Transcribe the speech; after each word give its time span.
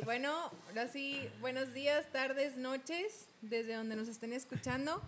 bueno, 0.00 0.50
ahora 0.68 0.88
sí, 0.88 1.20
buenos 1.40 1.74
días, 1.74 2.10
tardes, 2.12 2.56
noches, 2.56 3.28
desde 3.42 3.74
donde 3.74 3.96
nos 3.96 4.08
estén 4.08 4.32
escuchando. 4.32 5.02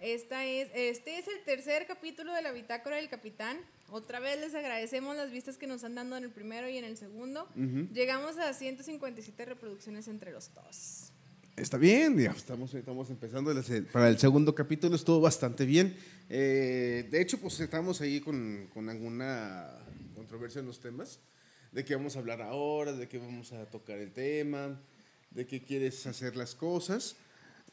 Esta 0.00 0.44
es, 0.44 0.68
este 0.74 1.18
es 1.18 1.26
el 1.26 1.42
tercer 1.44 1.86
capítulo 1.86 2.32
de 2.32 2.42
la 2.42 2.52
Bitácora 2.52 2.96
del 2.96 3.08
Capitán. 3.08 3.58
Otra 3.90 4.20
vez 4.20 4.38
les 4.38 4.54
agradecemos 4.54 5.16
las 5.16 5.30
vistas 5.30 5.56
que 5.56 5.66
nos 5.66 5.82
han 5.82 5.94
dado 5.94 6.16
en 6.16 6.24
el 6.24 6.30
primero 6.30 6.68
y 6.68 6.76
en 6.76 6.84
el 6.84 6.96
segundo. 6.96 7.48
Llegamos 7.92 8.38
a 8.38 8.52
157 8.52 9.44
reproducciones 9.44 10.06
entre 10.08 10.30
los 10.32 10.54
dos. 10.54 11.12
Está 11.56 11.76
bien, 11.76 12.16
ya 12.16 12.30
estamos, 12.30 12.72
estamos 12.74 13.10
empezando 13.10 13.52
para 13.90 14.08
el 14.08 14.18
segundo 14.18 14.54
capítulo, 14.54 14.94
estuvo 14.94 15.20
bastante 15.20 15.64
bien. 15.64 15.96
Eh, 16.28 17.08
de 17.10 17.20
hecho, 17.20 17.40
pues 17.40 17.58
estamos 17.58 18.00
ahí 18.00 18.20
con, 18.20 18.68
con, 18.72 18.88
alguna 18.88 19.68
controversia 20.14 20.60
en 20.60 20.66
los 20.66 20.78
temas, 20.78 21.18
de 21.72 21.84
qué 21.84 21.94
vamos 21.94 22.16
a 22.16 22.20
hablar 22.20 22.42
ahora, 22.42 22.92
de 22.92 23.08
qué 23.08 23.18
vamos 23.18 23.52
a 23.52 23.64
tocar 23.66 23.98
el 23.98 24.12
tema, 24.12 24.80
de 25.30 25.46
qué 25.46 25.62
quieres 25.62 26.06
hacer 26.06 26.36
las 26.36 26.54
cosas. 26.54 27.16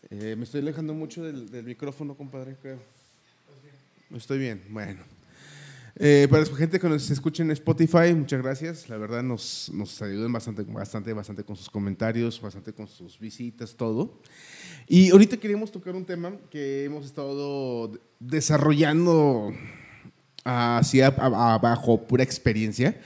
Eh, 0.10 0.36
me 0.38 0.44
estoy 0.44 0.62
alejando 0.62 0.94
mucho 0.94 1.24
del, 1.24 1.64
micrófono, 1.64 2.16
compadre, 2.16 2.56
creo. 2.62 2.80
Estoy 4.14 4.40
bien, 4.40 4.64
bueno. 4.70 5.02
Eh, 5.98 6.28
para 6.30 6.44
la 6.44 6.56
gente 6.58 6.78
que 6.78 6.90
nos 6.90 7.10
escuche 7.10 7.42
en 7.42 7.52
Spotify, 7.52 8.14
muchas 8.14 8.42
gracias. 8.42 8.90
La 8.90 8.98
verdad 8.98 9.24
nos, 9.24 9.72
nos 9.74 10.02
ayudan 10.02 10.32
bastante, 10.32 10.64
bastante, 10.64 11.14
bastante 11.14 11.44
con 11.44 11.56
sus 11.56 11.70
comentarios, 11.70 12.40
bastante 12.42 12.74
con 12.74 12.88
sus 12.88 13.18
visitas, 13.18 13.76
todo. 13.76 14.20
Y 14.88 15.10
ahorita 15.12 15.38
queríamos 15.38 15.72
tocar 15.72 15.96
un 15.96 16.06
tema 16.06 16.34
que 16.52 16.84
hemos 16.84 17.06
estado 17.06 17.92
desarrollando 18.20 19.54
así 20.44 21.00
bajo 21.00 22.06
pura 22.06 22.24
experiencia. 22.24 23.00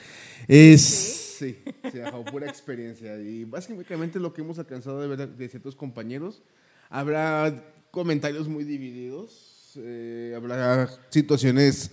Es, 0.49 1.37
sí, 1.39 1.59
bajo 2.03 2.25
pura 2.25 2.47
experiencia. 2.47 3.17
Y 3.21 3.45
básicamente 3.45 4.19
lo 4.19 4.33
que 4.33 4.41
hemos 4.41 4.59
alcanzado 4.59 4.99
de 4.99 5.07
ver 5.07 5.29
de 5.29 5.47
ciertos 5.47 5.77
compañeros 5.77 6.41
Habrá 6.89 7.63
comentarios 7.91 8.47
muy 8.47 8.63
divididos, 8.63 9.73
eh, 9.75 10.33
habrá 10.35 10.89
situaciones 11.09 11.91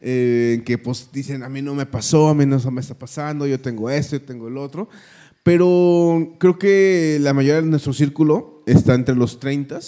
eh, 0.00 0.54
en 0.56 0.64
que 0.64 0.76
pues 0.76 1.08
dicen, 1.12 1.44
a 1.44 1.48
mí 1.48 1.62
no 1.62 1.72
me 1.72 1.86
pasó, 1.86 2.28
a 2.28 2.34
mí 2.34 2.44
no 2.44 2.58
me 2.72 2.80
está 2.80 2.98
pasando, 2.98 3.46
yo 3.46 3.60
tengo 3.60 3.88
esto, 3.88 4.16
yo 4.16 4.22
tengo 4.22 4.48
el 4.48 4.56
otro. 4.56 4.88
Pero 5.44 6.34
creo 6.40 6.58
que 6.58 7.18
la 7.20 7.32
mayoría 7.32 7.60
de 7.62 7.68
nuestro 7.68 7.92
círculo 7.92 8.64
está 8.66 8.94
entre 8.94 9.14
los 9.14 9.38
30 9.38 9.78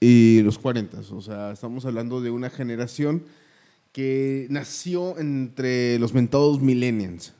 y 0.00 0.42
los 0.42 0.58
40. 0.58 0.98
O 1.12 1.22
sea, 1.22 1.52
estamos 1.52 1.86
hablando 1.86 2.20
de 2.20 2.30
una 2.30 2.50
generación 2.50 3.24
que 3.90 4.48
nació 4.50 5.18
entre 5.18 5.98
los 5.98 6.12
mentados 6.12 6.60
millennials. 6.60 7.32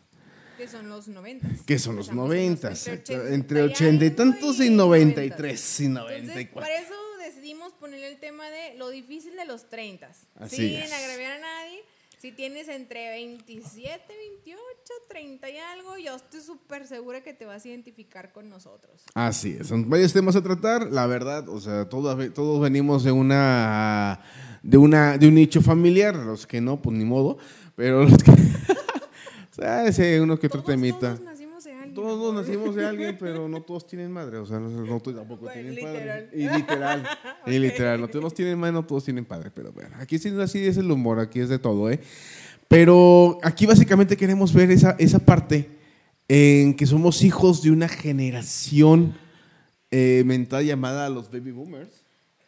Que 0.64 0.70
son 0.70 0.88
los 0.88 1.08
90. 1.08 1.48
Que 1.66 1.78
son 1.78 1.96
los 1.96 2.10
90. 2.10 2.72
Entre 3.28 3.60
80 3.60 4.02
y 4.02 4.10
tantos 4.12 4.60
y 4.60 4.70
93 4.70 5.80
y 5.80 5.88
94. 5.88 6.54
por 6.54 6.62
eso 6.62 6.94
decidimos 7.22 7.74
poner 7.74 8.02
el 8.04 8.18
tema 8.18 8.48
de 8.48 8.74
lo 8.78 8.88
difícil 8.88 9.36
de 9.36 9.44
los 9.44 9.68
30. 9.68 10.10
Sin 10.48 10.80
agraviar 10.90 11.32
a 11.32 11.38
nadie. 11.38 11.82
Si 12.16 12.32
tienes 12.32 12.68
entre 12.68 13.10
27, 13.10 14.00
28, 14.08 14.58
30 15.06 15.50
y 15.50 15.56
algo, 15.58 15.98
yo 15.98 16.16
estoy 16.16 16.40
súper 16.40 16.86
segura 16.86 17.22
que 17.22 17.34
te 17.34 17.44
vas 17.44 17.62
a 17.62 17.68
identificar 17.68 18.32
con 18.32 18.48
nosotros. 18.48 19.04
Así 19.12 19.58
es, 19.60 19.66
son 19.66 19.90
varios 19.90 20.14
temas 20.14 20.34
a 20.34 20.42
tratar, 20.42 20.90
la 20.90 21.06
verdad, 21.06 21.46
o 21.50 21.60
sea, 21.60 21.86
todos, 21.90 22.32
todos 22.32 22.62
venimos 22.62 23.04
de 23.04 23.12
una, 23.12 24.22
de 24.62 24.78
una, 24.78 25.18
de 25.18 25.28
un 25.28 25.34
nicho 25.34 25.60
familiar, 25.60 26.16
los 26.16 26.46
que 26.46 26.62
no, 26.62 26.80
pues 26.80 26.96
ni 26.96 27.04
modo, 27.04 27.36
pero 27.76 28.04
los 28.04 28.22
que... 28.22 28.32
O 29.54 29.62
sea, 29.62 29.86
ese 29.86 30.20
uno 30.20 30.36
que 30.36 30.48
otro 30.48 30.64
temita. 30.64 31.14
Todos 31.14 31.22
nacimos 31.22 31.62
de 31.62 31.72
alguien. 31.72 31.94
Todos 31.94 32.34
nacimos 32.34 32.74
de 32.74 32.84
alguien, 32.84 33.16
pero 33.20 33.48
no 33.48 33.62
todos 33.62 33.86
tienen 33.86 34.10
madre. 34.10 34.38
O 34.38 34.46
sea, 34.46 34.58
no, 34.58 35.00
todos 35.00 35.16
tampoco 35.16 35.46
tienen 35.46 35.76
padre. 35.80 36.28
Y 36.32 36.48
literal. 36.48 37.08
Y 37.46 37.58
literal. 37.60 38.00
No 38.00 38.08
todos 38.08 38.34
tienen 38.34 38.58
madre, 38.58 38.72
no 38.72 38.84
todos 38.84 39.04
tienen 39.04 39.24
padre. 39.24 39.52
Pero 39.54 39.70
bueno, 39.70 39.94
aquí 40.00 40.18
sí 40.18 40.28
así 40.40 40.66
es 40.66 40.76
el 40.76 40.90
humor, 40.90 41.20
aquí 41.20 41.38
es 41.38 41.48
de 41.48 41.60
todo, 41.60 41.88
¿eh? 41.88 42.00
Pero 42.66 43.38
aquí 43.44 43.64
básicamente 43.64 44.16
queremos 44.16 44.52
ver 44.52 44.72
esa, 44.72 44.96
esa 44.98 45.20
parte 45.20 45.70
en 46.26 46.74
que 46.74 46.86
somos 46.86 47.22
hijos 47.22 47.62
de 47.62 47.70
una 47.70 47.86
generación 47.86 49.14
eh, 49.92 50.24
mental 50.26 50.64
llamada 50.64 51.08
los 51.10 51.30
baby 51.30 51.52
boomers 51.52 52.03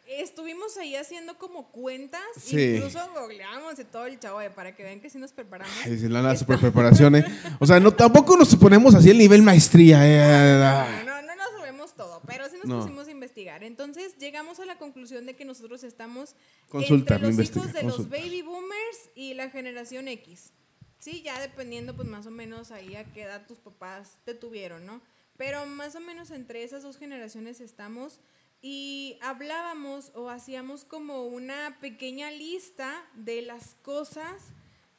estuvimos 0.07 0.77
ahí 0.77 0.95
haciendo 0.95 1.37
como 1.37 1.71
cuentas, 1.71 2.21
incluso 2.51 2.99
googleamos 3.13 3.77
y 3.79 3.83
todo 3.83 4.05
el 4.05 4.19
chavo, 4.19 4.39
para 4.55 4.75
que 4.75 4.83
vean 4.83 4.99
que 4.99 5.09
sí 5.09 5.17
nos 5.17 5.31
preparamos. 5.31 5.73
Ay, 5.83 5.97
sí, 5.97 6.07
la 6.07 6.35
super 6.35 6.59
preparación, 6.59 7.15
¿eh? 7.15 7.25
O 7.59 7.65
sea, 7.65 7.79
no, 7.79 7.93
tampoco 7.93 8.37
nos 8.37 8.55
ponemos 8.55 8.95
así 8.95 9.09
el 9.09 9.17
nivel 9.17 9.41
maestría, 9.41 9.99
¿eh? 10.05 11.03
No, 11.05 11.05
no, 11.05 11.21
no, 11.21 11.35
nos 11.35 11.51
sabemos 11.57 11.93
todo, 11.95 12.21
pero 12.25 12.49
sí 12.49 12.57
nos 12.63 12.83
pusimos 12.83 13.07
a 13.07 13.11
investigar. 13.11 13.63
Entonces 13.63 14.17
llegamos 14.17 14.59
a 14.59 14.65
la 14.65 14.77
conclusión 14.77 15.25
de 15.25 15.35
que 15.35 15.45
nosotros 15.45 15.83
estamos 15.83 16.35
entre 16.73 17.19
los 17.19 17.39
hijos 17.39 17.73
de 17.73 17.83
los 17.83 18.09
baby 18.09 18.41
boomers 18.41 19.09
y 19.15 19.33
la 19.33 19.49
generación 19.49 20.07
X. 20.07 20.51
Sí, 20.99 21.21
ya 21.21 21.39
dependiendo 21.39 21.95
pues 21.95 22.07
más 22.07 22.25
o 22.25 22.31
menos 22.31 22.71
ahí 22.71 22.95
a 22.95 23.03
qué 23.05 23.23
edad 23.23 23.45
tus 23.45 23.59
papás 23.59 24.17
te 24.25 24.33
tuvieron, 24.33 24.85
¿no? 24.85 25.01
Pero 25.37 25.65
más 25.67 25.95
o 25.95 25.99
menos 25.99 26.31
entre 26.31 26.63
esas 26.63 26.81
dos 26.81 26.97
generaciones 26.97 27.61
estamos 27.61 28.19
y 28.61 29.17
hablábamos 29.21 30.11
o 30.15 30.29
hacíamos 30.29 30.83
como 30.83 31.25
una 31.25 31.77
pequeña 31.79 32.31
lista 32.31 32.91
de 33.15 33.41
las 33.41 33.75
cosas 33.81 34.53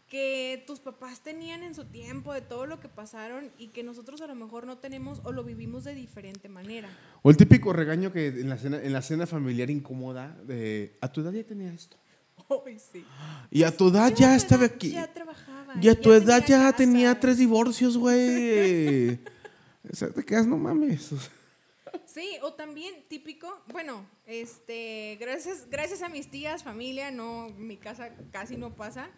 que 0.08 0.64
tus 0.66 0.80
papás 0.80 1.20
tenían 1.20 1.62
en 1.62 1.74
su 1.74 1.84
tiempo, 1.84 2.32
de 2.32 2.40
todo 2.40 2.66
lo 2.66 2.80
que 2.80 2.88
pasaron 2.88 3.50
y 3.58 3.68
que 3.68 3.82
nosotros 3.82 4.22
a 4.22 4.26
lo 4.26 4.34
mejor 4.34 4.66
no 4.66 4.78
tenemos 4.78 5.20
o 5.24 5.32
lo 5.32 5.44
vivimos 5.44 5.84
de 5.84 5.94
diferente 5.94 6.48
manera. 6.48 6.88
O 7.22 7.30
el 7.30 7.36
típico 7.36 7.72
regaño 7.72 8.10
que 8.10 8.28
en 8.28 8.48
la 8.48 8.56
cena, 8.56 8.80
en 8.82 8.92
la 8.92 9.02
cena 9.02 9.26
familiar 9.26 9.68
incómoda 9.68 10.34
de, 10.46 10.96
a 11.02 11.12
tu 11.12 11.20
edad 11.20 11.32
ya 11.32 11.44
tenía 11.44 11.72
esto. 11.72 11.96
sí. 12.92 13.04
Y 13.50 13.64
a 13.64 13.76
tu 13.76 13.88
edad 13.88 14.14
ya 14.14 14.34
estaba 14.34 14.64
aquí. 14.64 14.92
Ya 14.92 15.12
trabajaba. 15.12 15.74
Y 15.80 15.88
a 15.88 16.00
tu 16.00 16.12
edad 16.12 16.42
ya 16.46 16.72
tenía 16.72 17.18
tres 17.20 17.36
divorcios, 17.36 17.98
güey. 17.98 19.14
o 19.92 19.94
sea, 19.94 20.08
te 20.08 20.24
quedas, 20.24 20.46
no 20.46 20.56
mames. 20.56 21.12
Sí, 22.18 22.36
o 22.42 22.52
también 22.52 23.04
típico, 23.06 23.62
bueno, 23.68 24.04
este, 24.26 25.16
gracias, 25.20 25.70
gracias 25.70 26.02
a 26.02 26.08
mis 26.08 26.28
tías, 26.28 26.64
familia, 26.64 27.12
no, 27.12 27.48
mi 27.50 27.76
casa 27.76 28.12
casi 28.32 28.56
no 28.56 28.74
pasa, 28.74 29.08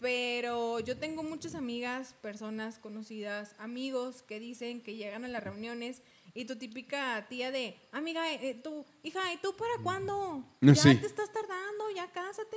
pero 0.00 0.80
yo 0.80 0.98
tengo 0.98 1.22
muchas 1.22 1.54
amigas, 1.54 2.16
personas 2.20 2.80
conocidas, 2.80 3.54
amigos 3.58 4.24
que 4.24 4.40
dicen 4.40 4.82
que 4.82 4.96
llegan 4.96 5.24
a 5.24 5.28
las 5.28 5.44
reuniones 5.44 6.02
y 6.34 6.46
tu 6.46 6.56
típica 6.56 7.24
tía 7.28 7.52
de, 7.52 7.76
amiga, 7.92 8.28
eh, 8.32 8.54
tu 8.54 8.84
hija, 9.04 9.32
¿y 9.32 9.36
tú 9.36 9.54
para 9.56 9.80
cuándo? 9.84 10.44
Ya 10.62 10.74
te 10.74 11.06
estás 11.06 11.32
tardando, 11.32 11.90
ya 11.94 12.10
cásate. 12.10 12.56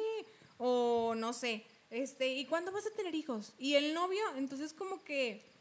O 0.57 1.13
no 1.15 1.31
sé, 1.31 1.63
este, 1.91 2.33
¿y 2.33 2.45
cuándo 2.45 2.71
vas 2.71 2.87
a 2.87 2.95
tener 2.95 3.13
hijos? 3.13 3.53
Y 3.59 3.75
el 3.75 3.93
novio, 3.93 4.23
entonces 4.35 4.73
como 4.73 5.03
que... 5.03 5.53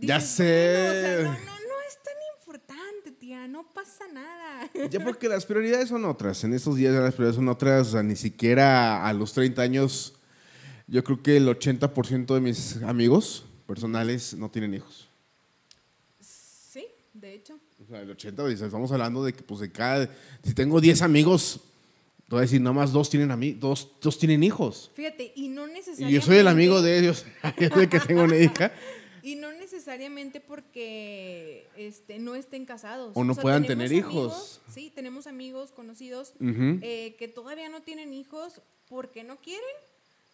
ya 0.00 0.20
sé. 0.20 1.20
no, 1.24 1.32
no, 1.32 1.38
no 1.38 1.80
es 1.88 1.98
tan 2.02 2.14
importante, 2.36 3.12
tía, 3.12 3.48
no 3.48 3.72
pasa 3.72 4.06
nada. 4.12 4.70
Ya 4.90 5.04
porque 5.04 5.28
las 5.28 5.46
prioridades 5.46 5.88
son 5.88 6.04
otras. 6.04 6.42
En 6.44 6.52
estos 6.52 6.76
días 6.76 6.94
las 6.94 7.14
prioridades 7.14 7.36
son 7.36 7.48
otras. 7.48 7.88
O 7.88 7.90
sea, 7.92 8.02
ni 8.02 8.16
siquiera 8.16 9.06
a 9.06 9.12
los 9.12 9.32
30 9.32 9.62
años, 9.62 10.14
yo 10.86 11.04
creo 11.04 11.22
que 11.22 11.36
el 11.36 11.46
80% 11.48 12.34
de 12.34 12.40
mis 12.40 12.76
amigos 12.82 13.44
personales 13.66 14.34
no 14.34 14.50
tienen 14.50 14.74
hijos. 14.74 15.08
Sí, 16.20 16.86
de 17.12 17.34
hecho. 17.34 17.58
O 17.82 17.86
sea, 17.86 18.00
el 18.00 18.10
80, 18.10 18.50
estamos 18.50 18.90
hablando 18.92 19.24
de 19.24 19.32
que 19.32 19.42
pues 19.42 19.60
de 19.60 19.70
cada, 19.70 20.10
si 20.42 20.54
tengo 20.54 20.80
10 20.80 21.02
amigos, 21.02 21.60
voy 22.28 22.38
a 22.38 22.42
decir, 22.42 22.60
nomás 22.60 22.92
dos 22.92 23.08
tienen, 23.08 23.58
dos, 23.60 23.92
dos 24.00 24.18
tienen 24.18 24.42
hijos. 24.42 24.90
Fíjate, 24.94 25.32
y 25.36 25.48
no 25.48 25.66
necesariamente... 25.66 26.12
Y 26.12 26.14
yo 26.14 26.22
soy 26.22 26.36
el 26.36 26.48
amigo 26.48 26.82
de 26.82 26.98
ellos, 26.98 27.24
de 27.58 27.88
que 27.88 28.00
tengo 28.00 28.24
una 28.24 28.36
hija. 28.36 28.72
Y 29.22 29.36
no 29.36 29.52
necesariamente 29.52 30.40
porque 30.40 31.66
este, 31.76 32.18
no 32.18 32.34
estén 32.34 32.66
casados. 32.66 33.12
O 33.14 33.24
no 33.24 33.34
puedan 33.34 33.66
tener 33.66 33.92
hijos. 33.92 34.60
sí, 34.72 34.92
tenemos 34.94 35.26
amigos 35.26 35.72
conocidos 35.72 36.34
eh, 36.40 37.16
que 37.18 37.28
todavía 37.28 37.68
no 37.68 37.82
tienen 37.82 38.12
hijos 38.12 38.60
porque 38.88 39.24
no 39.24 39.36
quieren. 39.36 39.64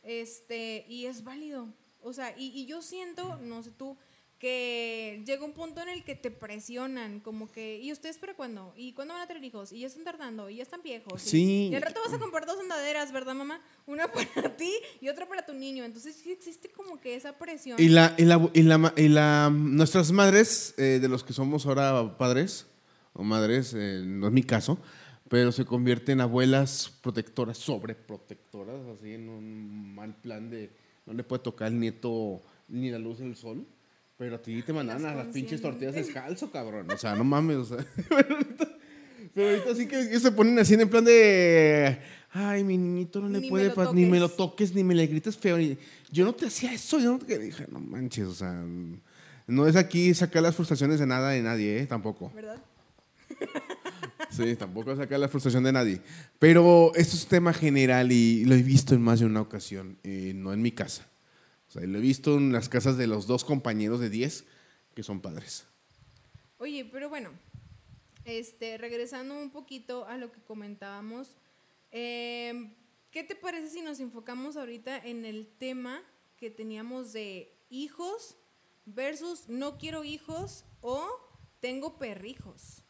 Este, 0.02 0.84
y 0.88 1.06
es 1.06 1.24
válido. 1.24 1.68
O 2.02 2.12
sea, 2.12 2.34
y, 2.36 2.48
y 2.48 2.66
yo 2.66 2.82
siento, 2.82 3.38
no 3.38 3.62
sé 3.62 3.70
tú, 3.70 3.96
que 4.44 5.22
llega 5.24 5.42
un 5.42 5.54
punto 5.54 5.80
en 5.80 5.88
el 5.88 6.04
que 6.04 6.14
te 6.14 6.30
presionan, 6.30 7.20
como 7.20 7.50
que, 7.50 7.80
¿y 7.80 7.90
ustedes 7.92 8.18
para 8.18 8.34
cuándo? 8.34 8.74
¿Y 8.76 8.92
cuándo 8.92 9.14
van 9.14 9.22
a 9.22 9.26
tener 9.26 9.42
hijos? 9.42 9.72
¿Y 9.72 9.80
ya 9.80 9.86
están 9.86 10.04
tardando? 10.04 10.50
¿Y 10.50 10.56
ya 10.56 10.64
están 10.64 10.82
viejos? 10.82 11.22
Sí. 11.22 11.70
Y, 11.72 11.74
al 11.74 11.80
rato 11.80 11.98
vas 12.04 12.12
a 12.12 12.18
comprar 12.18 12.44
dos 12.44 12.60
andaderas, 12.60 13.10
¿verdad, 13.10 13.34
mamá? 13.34 13.62
Una 13.86 14.06
para 14.34 14.54
ti 14.54 14.70
y 15.00 15.08
otra 15.08 15.26
para 15.26 15.46
tu 15.46 15.54
niño. 15.54 15.82
Entonces 15.82 16.16
sí 16.16 16.30
existe 16.30 16.68
como 16.68 17.00
que 17.00 17.14
esa 17.14 17.38
presión. 17.38 17.80
Y 17.80 17.88
la, 17.88 18.14
y 18.18 18.26
la, 18.26 18.50
y 18.52 18.62
la, 18.64 18.92
y 18.98 19.08
la 19.08 19.50
nuestras 19.50 20.12
madres, 20.12 20.74
eh, 20.76 20.98
de 21.00 21.08
los 21.08 21.24
que 21.24 21.32
somos 21.32 21.64
ahora 21.64 22.18
padres, 22.18 22.66
o 23.14 23.22
madres, 23.22 23.72
eh, 23.74 24.02
no 24.04 24.26
es 24.26 24.32
mi 24.34 24.42
caso, 24.42 24.76
pero 25.30 25.52
se 25.52 25.64
convierten 25.64 26.18
en 26.18 26.20
abuelas 26.20 26.92
protectoras, 27.00 27.56
sobreprotectoras, 27.56 28.84
así 28.94 29.14
en 29.14 29.30
un 29.30 29.94
mal 29.94 30.14
plan 30.16 30.50
de 30.50 30.70
no 31.06 31.14
le 31.14 31.24
puede 31.24 31.42
tocar 31.42 31.68
al 31.68 31.80
nieto 31.80 32.42
ni 32.68 32.90
la 32.90 32.98
luz 32.98 33.20
del 33.20 33.36
sol 33.36 33.66
Pero 34.24 34.36
a 34.36 34.38
ti 34.42 34.62
te 34.62 34.72
mandan 34.72 35.04
a 35.04 35.14
las 35.14 35.26
pinches 35.26 35.60
tortillas 35.60 35.94
descalzo, 35.94 36.50
cabrón. 36.50 36.90
O 36.90 36.96
sea, 36.96 37.14
no 37.14 37.24
mames, 37.24 37.56
o 37.58 37.64
sea. 37.66 37.76
Pero 39.34 39.50
ahorita 39.50 39.74
sí 39.74 39.86
que 39.86 40.18
se 40.18 40.32
ponen 40.32 40.58
así 40.58 40.72
en 40.72 40.88
plan 40.88 41.04
de. 41.04 41.98
Ay, 42.32 42.64
mi 42.64 42.78
niñito 42.78 43.20
no 43.20 43.28
le 43.28 43.46
puede. 43.46 43.70
ni 43.92 44.06
me 44.06 44.18
lo 44.18 44.30
toques, 44.30 44.74
ni 44.74 44.82
me 44.82 44.94
le 44.94 45.06
grites 45.08 45.36
feo. 45.36 45.58
Yo 46.10 46.24
no 46.24 46.32
te 46.32 46.46
hacía 46.46 46.72
eso. 46.72 46.98
Yo 46.98 47.12
no 47.12 47.18
te 47.18 47.38
dije, 47.38 47.66
no 47.70 47.80
manches, 47.80 48.24
o 48.24 48.34
sea. 48.34 48.64
No 49.46 49.66
es 49.66 49.76
aquí 49.76 50.14
sacar 50.14 50.42
las 50.42 50.56
frustraciones 50.56 50.98
de 50.98 51.06
nada 51.06 51.28
de 51.28 51.42
nadie, 51.42 51.80
¿eh? 51.80 51.86
Tampoco. 51.86 52.32
¿Verdad? 52.34 52.62
Sí, 54.30 54.56
tampoco 54.56 54.96
sacar 54.96 55.20
la 55.20 55.28
frustración 55.28 55.62
de 55.62 55.70
nadie. 55.70 56.00
Pero 56.40 56.90
esto 56.96 57.14
es 57.14 57.22
un 57.22 57.28
tema 57.28 57.52
general 57.52 58.10
y 58.10 58.44
lo 58.44 58.56
he 58.56 58.62
visto 58.64 58.92
en 58.92 59.00
más 59.00 59.20
de 59.20 59.26
una 59.26 59.40
ocasión, 59.40 59.96
eh, 60.02 60.32
no 60.34 60.52
en 60.52 60.60
mi 60.60 60.72
casa. 60.72 61.06
Sea, 61.74 61.88
lo 61.88 61.98
he 61.98 62.00
visto 62.00 62.36
en 62.36 62.52
las 62.52 62.68
casas 62.68 62.96
de 62.96 63.08
los 63.08 63.26
dos 63.26 63.44
compañeros 63.44 63.98
de 63.98 64.08
10 64.08 64.44
que 64.94 65.02
son 65.02 65.20
padres. 65.20 65.66
Oye, 66.58 66.84
pero 66.84 67.08
bueno, 67.08 67.30
este, 68.24 68.78
regresando 68.78 69.36
un 69.36 69.50
poquito 69.50 70.06
a 70.06 70.16
lo 70.16 70.30
que 70.30 70.40
comentábamos, 70.40 71.36
em, 71.90 72.72
¿qué 73.10 73.24
te 73.24 73.34
parece 73.34 73.70
si 73.70 73.82
nos 73.82 73.98
enfocamos 73.98 74.56
ahorita 74.56 74.98
en 74.98 75.24
el 75.24 75.48
tema 75.58 76.00
que 76.36 76.48
teníamos 76.48 77.12
de 77.12 77.52
hijos 77.70 78.36
versus 78.86 79.48
no 79.48 79.76
quiero 79.76 80.04
hijos 80.04 80.64
o 80.80 81.04
tengo 81.58 81.98
perrijos? 81.98 82.84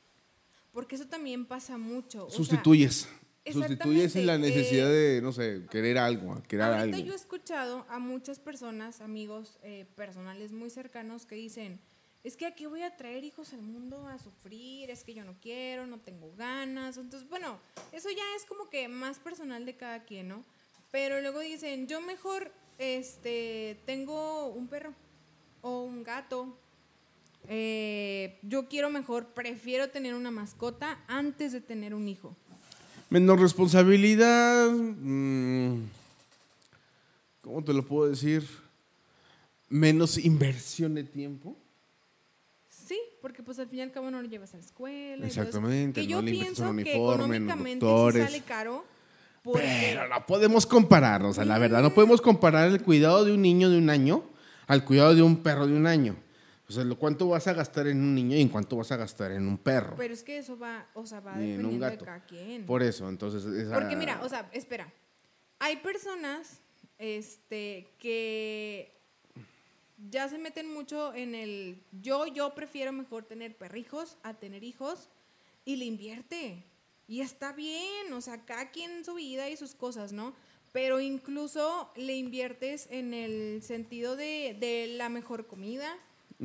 Porque 0.75 0.97
eso 0.97 1.07
también 1.07 1.47
pasa 1.47 1.79
mucho. 1.79 2.29
Sustituyes. 2.29 3.09
Sustituyes 3.53 4.15
la 4.17 4.39
necesidad 4.39 4.89
de, 4.89 5.21
no 5.23 5.33
sé, 5.33 5.63
querer 5.71 5.99
algo, 5.99 6.43
querer 6.49 6.65
ahorita 6.65 6.99
yo 6.99 7.13
he 7.13 7.17
escuchado 7.17 7.85
a 7.89 7.99
muchas 7.99 8.39
personas, 8.39 9.01
amigos 9.01 9.59
eh, 9.63 9.87
personales 9.97 10.53
muy 10.53 10.71
cercanos, 10.71 11.27
que 11.27 11.35
dicen, 11.35 11.79
es 12.25 12.39
que 12.39 12.47
aquí 12.47 12.65
voy 12.65 12.81
a 12.81 12.97
traer 12.97 13.23
hijos 13.23 13.53
al 13.53 13.61
mundo 13.61 14.09
a 14.09 14.19
sufrir, 14.19 14.91
es 14.91 15.05
que 15.05 15.13
yo 15.13 15.25
no 15.25 15.35
quiero, 15.43 15.87
no 15.87 15.99
tengo 15.99 16.33
ganas. 16.37 16.97
Entonces, 16.97 17.29
bueno, 17.29 17.59
eso 17.93 18.09
ya 18.11 18.25
es 18.35 18.47
como 18.47 18.71
que 18.71 18.89
más 18.89 19.19
personal 19.19 19.67
de 19.67 19.77
cada 19.77 20.05
quien, 20.05 20.29
¿no? 20.29 20.43
Pero 20.91 21.21
luego 21.21 21.41
dicen, 21.41 21.87
yo 21.87 22.01
mejor 22.01 22.51
este, 22.79 23.79
tengo 23.85 24.47
un 24.47 24.69
perro 24.69 24.95
o 25.61 25.83
un 25.83 26.03
gato. 26.03 26.57
Eh, 27.47 28.39
yo 28.41 28.69
quiero 28.69 28.89
mejor, 28.89 29.35
prefiero 29.35 29.91
tener 29.91 30.15
una 30.15 30.31
mascota 30.31 31.05
antes 31.09 31.53
de 31.53 31.61
tener 31.61 31.95
un 31.95 32.09
hijo. 32.09 32.35
Menos 33.11 33.41
responsabilidad. 33.41 34.71
Mm, 34.71 35.83
¿Cómo 37.43 37.63
te 37.63 37.73
lo 37.73 37.85
puedo 37.85 38.11
decir? 38.11 38.47
Menos 39.69 40.19
inversión 40.19 40.95
de 40.95 41.05
tiempo. 41.05 41.57
Sí, 42.69 42.99
porque 43.23 43.43
pues 43.43 43.59
al 43.59 43.69
fin 43.69 43.81
y 43.81 43.83
al 43.83 43.93
cabo 43.93 44.11
no 44.11 44.21
lo 44.21 44.29
llevas 44.29 44.55
a 44.55 44.57
la 44.57 44.63
escuela. 44.63 45.27
Exactamente. 45.27 46.03
Y 46.03 46.07
yo 46.07 46.25
pienso 46.25 46.75
que 46.77 46.95
económicamente 46.95 47.87
sí 47.87 48.19
sale 48.19 48.41
caro. 48.43 48.85
Pero 49.53 50.09
no 50.09 50.27
podemos 50.27 50.65
comparar, 50.65 51.23
o 51.23 51.35
sea, 51.35 51.45
la 51.45 51.59
verdad, 51.59 51.83
no 51.83 51.93
podemos 51.93 52.23
comparar 52.23 52.69
el 52.69 52.83
cuidado 52.83 53.27
de 53.27 53.33
un 53.33 53.43
niño 53.43 53.69
de 53.69 53.77
un 53.77 53.91
año 53.91 54.25
al 54.67 54.87
cuidado 54.87 55.15
de 55.15 55.21
un 55.21 55.43
perro 55.43 55.67
de 55.67 55.75
un 55.75 55.87
año. 55.87 56.17
O 56.69 56.73
sea, 56.73 56.85
¿cuánto 56.99 57.29
vas 57.29 57.47
a 57.47 57.53
gastar 57.53 57.87
en 57.89 57.99
un 57.99 58.15
niño 58.15 58.37
y 58.37 58.41
en 58.41 58.49
cuánto 58.49 58.77
vas 58.77 58.91
a 58.91 58.97
gastar 58.97 59.33
en 59.33 59.47
un 59.47 59.59
perro? 59.59 59.97
Pero 59.97 60.15
es 60.15 60.23
que 60.23 60.39
eso 60.39 60.59
va, 60.59 60.89
o 60.95 61.07
sea, 61.07 61.21
va 61.21 61.37
dependiendo 61.37 61.91
de 61.91 61.99
cada 61.99 62.25
quien. 62.25 62.65
Por 62.65 62.83
eso, 62.83 63.09
entonces... 63.09 63.69
Porque 63.73 63.97
mira, 63.97 64.21
o 64.23 64.29
sea, 64.29 64.49
espera. 64.53 64.91
Hay 65.59 65.77
personas 65.77 66.61
este, 66.99 67.91
que 67.99 68.95
ya 70.11 70.29
se 70.29 70.39
meten 70.39 70.73
mucho 70.73 71.15
en 71.15 71.35
el 71.35 71.83
yo, 72.01 72.27
yo 72.27 72.55
prefiero 72.55 72.93
mejor 72.93 73.25
tener 73.25 73.57
perrijos 73.57 74.17
a 74.23 74.35
tener 74.35 74.65
hijos 74.65 75.09
y 75.65 75.77
le 75.77 75.85
invierte. 75.85 76.65
Y 77.07 77.21
está 77.21 77.53
bien, 77.53 78.13
o 78.13 78.21
sea, 78.21 78.45
cada 78.45 78.71
quien 78.71 79.05
su 79.05 79.15
vida 79.15 79.49
y 79.51 79.57
sus 79.57 79.75
cosas, 79.75 80.13
¿no? 80.13 80.35
Pero 80.73 81.01
incluso 81.01 81.93
le 81.97 82.17
inviertes 82.17 82.89
en 82.91 83.15
el 83.15 83.63
sentido 83.63 84.17
de, 84.17 84.95
la 84.97 85.09
mejor 85.09 85.47
comida, 85.47 85.97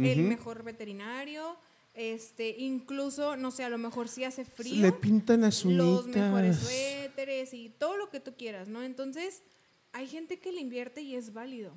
el 0.03 0.23
mejor 0.23 0.63
veterinario, 0.63 1.57
este, 1.93 2.55
incluso, 2.57 3.35
no 3.35 3.51
sé, 3.51 3.63
a 3.63 3.69
lo 3.69 3.77
mejor 3.77 4.07
si 4.07 4.23
hace 4.23 4.45
frío. 4.45 4.81
Le 4.81 4.91
pintan 4.91 5.41
las 5.41 5.65
Los 5.65 6.07
mejores 6.07 6.57
suéteres 6.57 7.53
y 7.53 7.69
todo 7.69 7.97
lo 7.97 8.09
que 8.09 8.19
tú 8.19 8.33
quieras, 8.37 8.67
¿no? 8.67 8.83
Entonces, 8.83 9.43
hay 9.91 10.07
gente 10.07 10.39
que 10.39 10.51
le 10.51 10.61
invierte 10.61 11.01
y 11.01 11.15
es 11.15 11.33
válido 11.33 11.73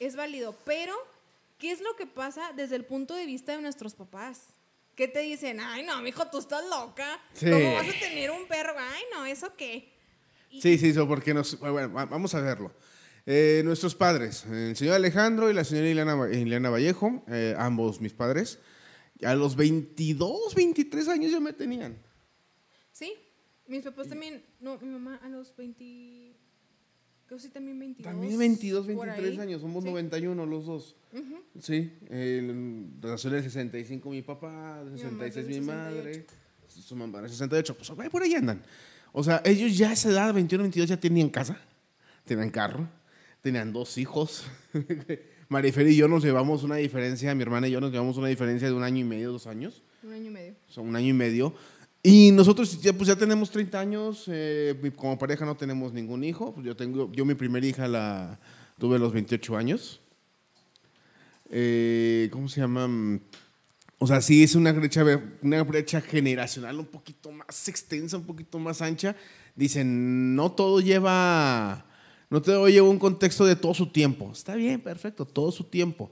es 0.00 0.16
válido, 0.16 0.56
pero 0.64 0.94
¿qué 1.58 1.70
es 1.70 1.80
lo 1.80 1.94
que 1.94 2.06
pasa 2.06 2.52
desde 2.56 2.74
el 2.74 2.84
punto 2.84 3.14
de 3.14 3.26
vista 3.26 3.54
de 3.54 3.62
nuestros 3.62 3.94
papás? 3.94 4.40
¿Qué 4.96 5.06
te 5.06 5.20
dicen? 5.20 5.60
Ay, 5.60 5.84
no, 5.84 6.00
mijo, 6.02 6.26
tú 6.26 6.38
estás 6.38 6.64
loca. 6.64 7.20
¿Cómo 7.38 7.74
vas 7.74 7.88
a 7.88 8.00
tener 8.00 8.30
un 8.30 8.46
perro? 8.48 8.74
Ay, 8.76 9.02
no, 9.12 9.24
¿eso 9.24 9.54
qué? 9.56 9.92
Sí, 10.50 10.78
sí, 10.78 10.88
eso 10.88 11.06
porque 11.06 11.32
nos... 11.32 11.58
Bueno, 11.58 11.90
vamos 11.90 12.34
a 12.34 12.40
verlo. 12.40 12.72
Eh, 13.32 13.62
nuestros 13.64 13.94
padres, 13.94 14.44
el 14.46 14.74
señor 14.74 14.96
Alejandro 14.96 15.48
y 15.48 15.54
la 15.54 15.62
señora 15.62 15.88
Ileana, 15.88 16.68
Vallejo, 16.68 17.22
eh, 17.28 17.54
ambos 17.56 18.00
mis 18.00 18.12
padres, 18.12 18.58
a 19.22 19.36
los 19.36 19.54
22, 19.54 20.52
23 20.56 21.06
años 21.06 21.30
ya 21.30 21.38
me 21.38 21.52
tenían. 21.52 21.96
Sí, 22.90 23.14
mis 23.68 23.84
papás 23.84 24.08
también, 24.08 24.42
no, 24.58 24.78
mi 24.80 24.88
mamá 24.88 25.20
a 25.22 25.28
los 25.28 25.54
20, 25.54 25.84
sí 27.38 27.48
también 27.52 27.78
22. 27.78 28.12
También 28.12 28.36
22, 28.36 28.86
23 28.88 29.38
años, 29.38 29.60
somos 29.60 29.84
91 29.84 30.44
los 30.44 30.66
dos. 30.66 30.96
Sí, 31.60 31.92
el, 32.08 32.98
nació 33.00 33.30
de 33.30 33.44
65 33.44 34.10
mi 34.10 34.22
papá, 34.22 34.82
de 34.82 34.98
66 34.98 35.46
mi, 35.46 35.60
madre, 35.60 36.26
su 36.66 36.96
mamá 36.96 37.22
de 37.22 37.28
68, 37.28 37.76
pues 37.76 38.10
por 38.10 38.22
ahí 38.24 38.34
andan. 38.34 38.60
O 39.12 39.22
sea, 39.22 39.40
ellos 39.44 39.78
ya 39.78 39.90
a 39.90 39.92
esa 39.92 40.08
edad, 40.08 40.34
21, 40.34 40.64
22, 40.64 40.88
ya 40.88 40.98
tenían 40.98 41.28
casa, 41.28 41.56
tenían 42.24 42.50
carro, 42.50 42.88
tenían 43.42 43.72
dos 43.72 43.98
hijos. 43.98 44.44
Marifer 45.48 45.88
y 45.88 45.96
yo 45.96 46.06
nos 46.06 46.22
llevamos 46.22 46.62
una 46.62 46.76
diferencia, 46.76 47.34
mi 47.34 47.42
hermana 47.42 47.66
y 47.66 47.72
yo 47.72 47.80
nos 47.80 47.90
llevamos 47.90 48.16
una 48.16 48.28
diferencia 48.28 48.68
de 48.68 48.74
un 48.74 48.84
año 48.84 48.98
y 48.98 49.04
medio, 49.04 49.32
dos 49.32 49.46
años. 49.46 49.82
Un 50.02 50.12
año 50.12 50.26
y 50.26 50.30
medio. 50.30 50.54
Son 50.68 50.86
un 50.86 50.94
año 50.94 51.08
y 51.08 51.12
medio. 51.12 51.54
Y 52.02 52.30
nosotros 52.30 52.80
ya, 52.80 52.92
pues 52.92 53.08
ya 53.08 53.16
tenemos 53.16 53.50
30 53.50 53.78
años, 53.78 54.24
eh, 54.28 54.74
como 54.96 55.18
pareja 55.18 55.44
no 55.44 55.56
tenemos 55.56 55.92
ningún 55.92 56.24
hijo. 56.24 56.54
Pues 56.54 56.64
yo, 56.64 56.76
tengo, 56.76 57.10
yo 57.12 57.24
mi 57.24 57.34
primera 57.34 57.66
hija 57.66 57.88
la 57.88 58.38
tuve 58.78 58.96
a 58.96 58.98
los 58.98 59.12
28 59.12 59.56
años. 59.56 60.00
Eh, 61.50 62.28
¿Cómo 62.32 62.48
se 62.48 62.60
llama? 62.60 62.88
O 63.98 64.06
sea, 64.06 64.22
sí 64.22 64.42
es 64.42 64.54
una 64.54 64.72
brecha, 64.72 65.04
una 65.42 65.62
brecha 65.62 66.00
generacional 66.00 66.78
un 66.78 66.86
poquito 66.86 67.32
más 67.32 67.68
extensa, 67.68 68.16
un 68.16 68.24
poquito 68.24 68.58
más 68.58 68.80
ancha. 68.80 69.14
Dicen, 69.54 70.34
no 70.34 70.52
todo 70.52 70.80
lleva, 70.80 71.84
no 72.30 72.40
todo 72.40 72.68
lleva 72.68 72.88
un 72.88 72.98
contexto 72.98 73.44
de 73.44 73.56
todo 73.56 73.74
su 73.74 73.86
tiempo. 73.88 74.30
Está 74.32 74.54
bien, 74.54 74.80
perfecto, 74.80 75.26
todo 75.26 75.52
su 75.52 75.64
tiempo. 75.64 76.10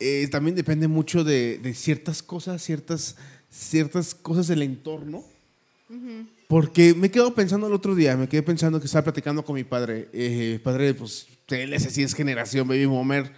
Eh, 0.00 0.28
también 0.30 0.54
depende 0.54 0.88
mucho 0.88 1.24
de, 1.24 1.58
de 1.58 1.74
ciertas 1.74 2.22
cosas, 2.22 2.62
ciertas 2.62 3.16
ciertas 3.50 4.14
cosas 4.14 4.48
del 4.48 4.62
entorno. 4.62 5.24
Porque 6.48 6.94
me 6.94 7.10
quedo 7.10 7.34
pensando 7.34 7.66
el 7.66 7.72
otro 7.72 7.94
día, 7.94 8.16
me 8.16 8.28
quedé 8.28 8.42
pensando 8.42 8.78
que 8.78 8.86
estaba 8.86 9.04
platicando 9.04 9.42
con 9.44 9.54
mi 9.54 9.64
padre. 9.64 10.08
Eh, 10.12 10.60
padre, 10.62 10.92
pues, 10.94 11.26
él 11.48 11.72
es 11.72 11.86
así, 11.86 12.02
es 12.02 12.14
generación 12.14 12.68
baby 12.68 12.84
boomer, 12.84 13.32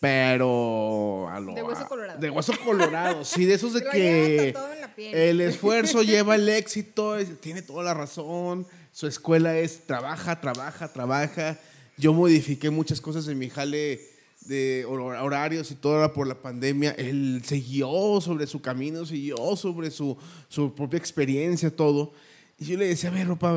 pero... 0.00 1.28
de 1.54 1.62
hueso 1.62 1.86
colorado. 1.86 2.20
De 2.20 2.30
hueso 2.30 2.52
colorado, 2.62 3.24
sí, 3.24 3.46
de 3.46 3.54
esos 3.54 3.72
de 3.72 3.84
que 3.90 4.54
el 4.96 5.40
esfuerzo 5.40 6.02
lleva 6.02 6.34
el 6.34 6.48
éxito, 6.48 7.16
tiene 7.40 7.62
toda 7.62 7.84
la 7.84 7.94
razón, 7.94 8.66
su 8.94 9.08
escuela 9.08 9.58
es 9.58 9.86
trabaja, 9.86 10.40
trabaja, 10.40 10.92
trabaja. 10.92 11.58
Yo 11.96 12.12
modifiqué 12.12 12.70
muchas 12.70 13.00
cosas 13.00 13.26
en 13.26 13.36
mi 13.36 13.50
jale 13.50 14.00
de 14.42 14.84
horarios 14.86 15.72
y 15.72 15.74
todo 15.74 16.12
por 16.12 16.28
la 16.28 16.40
pandemia, 16.40 16.92
él 16.92 17.42
siguió 17.44 18.20
sobre 18.20 18.46
su 18.46 18.60
camino, 18.60 19.04
siguió 19.04 19.56
sobre 19.56 19.90
su, 19.90 20.16
su 20.48 20.72
propia 20.76 20.98
experiencia, 20.98 21.74
todo. 21.74 22.12
Y 22.56 22.66
yo 22.66 22.78
le 22.78 22.86
decía, 22.86 23.10
a 23.10 23.14
ver, 23.14 23.26
ropa, 23.26 23.52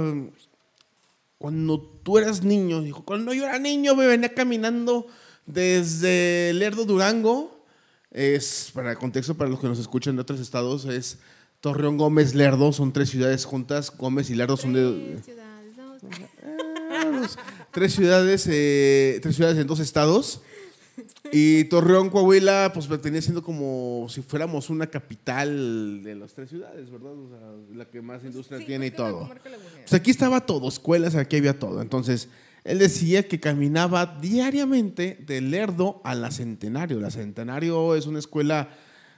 cuando 1.38 1.82
tú 1.82 2.18
eras 2.18 2.44
niño, 2.44 2.82
dijo, 2.82 3.06
cuando 3.06 3.32
yo 3.32 3.46
era 3.46 3.60
niño 3.60 3.96
me 3.96 4.08
venía 4.08 4.34
caminando 4.34 5.06
desde 5.46 6.52
Lerdo 6.56 6.84
Durango, 6.86 7.64
es, 8.10 8.72
para 8.74 8.92
el 8.92 8.98
contexto, 8.98 9.36
para 9.36 9.52
los 9.52 9.60
que 9.60 9.68
nos 9.68 9.78
escuchan 9.78 10.16
de 10.16 10.24
otros 10.24 10.40
estados, 10.40 10.86
es 10.86 11.20
Torreón, 11.60 11.98
Gómez, 11.98 12.36
Lerdo, 12.36 12.72
son 12.72 12.94
tres 12.94 13.10
ciudades 13.10 13.46
juntas, 13.46 13.92
Gómez 13.96 14.30
y 14.30 14.36
Lerdo 14.36 14.58
son 14.58 14.74
de... 14.74 15.20
Ciudades, 15.24 17.38
tres 17.72 17.94
ciudades, 17.94 18.48
eh, 18.50 19.20
tres 19.22 19.36
ciudades 19.36 19.58
en 19.58 19.68
dos 19.68 19.80
estados. 19.80 20.42
Y 21.32 21.66
Torreón, 21.66 22.10
Coahuila, 22.10 22.72
pues 22.74 22.88
venía 22.88 23.22
siendo 23.22 23.44
como 23.44 24.08
si 24.10 24.22
fuéramos 24.22 24.70
una 24.70 24.88
capital 24.88 26.02
de 26.04 26.16
las 26.16 26.34
tres 26.34 26.50
ciudades, 26.50 26.90
¿verdad? 26.90 27.12
O 27.12 27.30
sea, 27.30 27.76
la 27.76 27.86
que 27.86 28.02
más 28.02 28.24
industria 28.24 28.66
tiene 28.66 28.88
y 28.88 28.92
todo. 28.92 29.30
Pues 29.82 29.94
aquí 29.94 30.12
estaba 30.12 30.46
todo, 30.46 30.68
escuelas, 30.68 31.16
aquí 31.16 31.38
había 31.38 31.60
todo. 31.60 31.82
Entonces, 31.82 32.30
él 32.64 32.80
decía 32.80 33.28
que 33.28 33.40
caminaba 33.40 34.18
diariamente 34.22 35.24
de 35.26 35.42
Lerdo 35.42 36.02
a 36.04 36.16
la 36.16 36.32
Centenario. 36.32 37.00
La 37.00 37.12
Centenario 37.12 37.96
es 37.96 38.08
una 38.08 38.20
escuela 38.20 38.70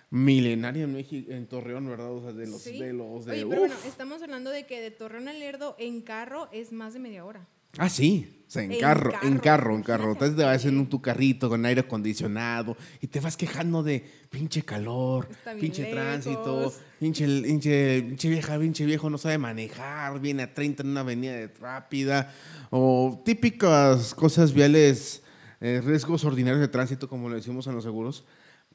milenaria 0.10 0.84
en 0.84 0.94
México, 0.94 1.32
en 1.32 1.48
Torreón, 1.48 1.88
¿verdad? 1.88 2.12
O 2.12 2.22
sea, 2.22 2.34
de 2.34 2.48
los, 2.48 2.64
de 2.64 2.94
los 2.94 3.26
de, 3.26 3.46
pero 3.46 3.60
bueno, 3.60 3.76
estamos 3.86 4.22
hablando 4.22 4.50
de 4.50 4.66
que 4.66 4.82
de 4.82 4.92
Torreón 4.92 5.28
a 5.28 5.34
Lerdo 5.34 5.76
en 5.80 6.02
carro 6.02 6.50
es 6.52 6.72
más 6.72 6.94
de 6.94 7.00
media 7.00 7.26
hora. 7.26 7.48
Ah, 7.78 7.90
sí. 7.90 8.36
O 8.48 8.52
sea, 8.52 8.64
en, 8.64 8.80
carro, 8.80 9.12
en 9.22 9.38
carro, 9.38 9.76
en 9.76 9.84
carro. 9.84 10.12
Entonces 10.14 10.36
te 10.36 10.44
vas 10.44 10.66
en 10.66 10.88
tu 10.88 11.04
carrito 11.04 11.50
con 11.50 11.64
aire 11.68 11.82
acondicionado 11.82 12.76
y 13.00 13.06
te 13.06 13.20
vas 13.20 13.38
quejando 13.38 13.84
de 13.84 14.04
pinche 14.32 14.64
calor, 14.64 15.30
pinche 15.60 15.86
tránsito, 15.86 16.74
pinche, 17.00 17.28
pinche, 17.28 18.02
pinche, 18.02 18.28
vieja, 18.28 18.58
pinche 18.58 18.86
viejo 18.86 19.12
no 19.12 19.20
sabe 19.20 19.38
manejar, 19.38 20.20
viene 20.20 20.42
a 20.42 20.52
30 20.52 20.82
en 20.82 20.90
una 20.90 21.02
avenida 21.02 21.48
rápida 21.60 22.34
o 22.72 23.22
típicas 23.24 24.16
cosas 24.16 24.52
viales, 24.52 25.22
eh, 25.62 25.80
riesgos 25.86 26.26
ordinarios 26.26 26.62
de 26.62 26.70
tránsito, 26.70 27.08
como 27.08 27.30
le 27.30 27.36
decimos 27.36 27.68
en 27.68 27.76
los 27.76 27.84
seguros. 27.84 28.26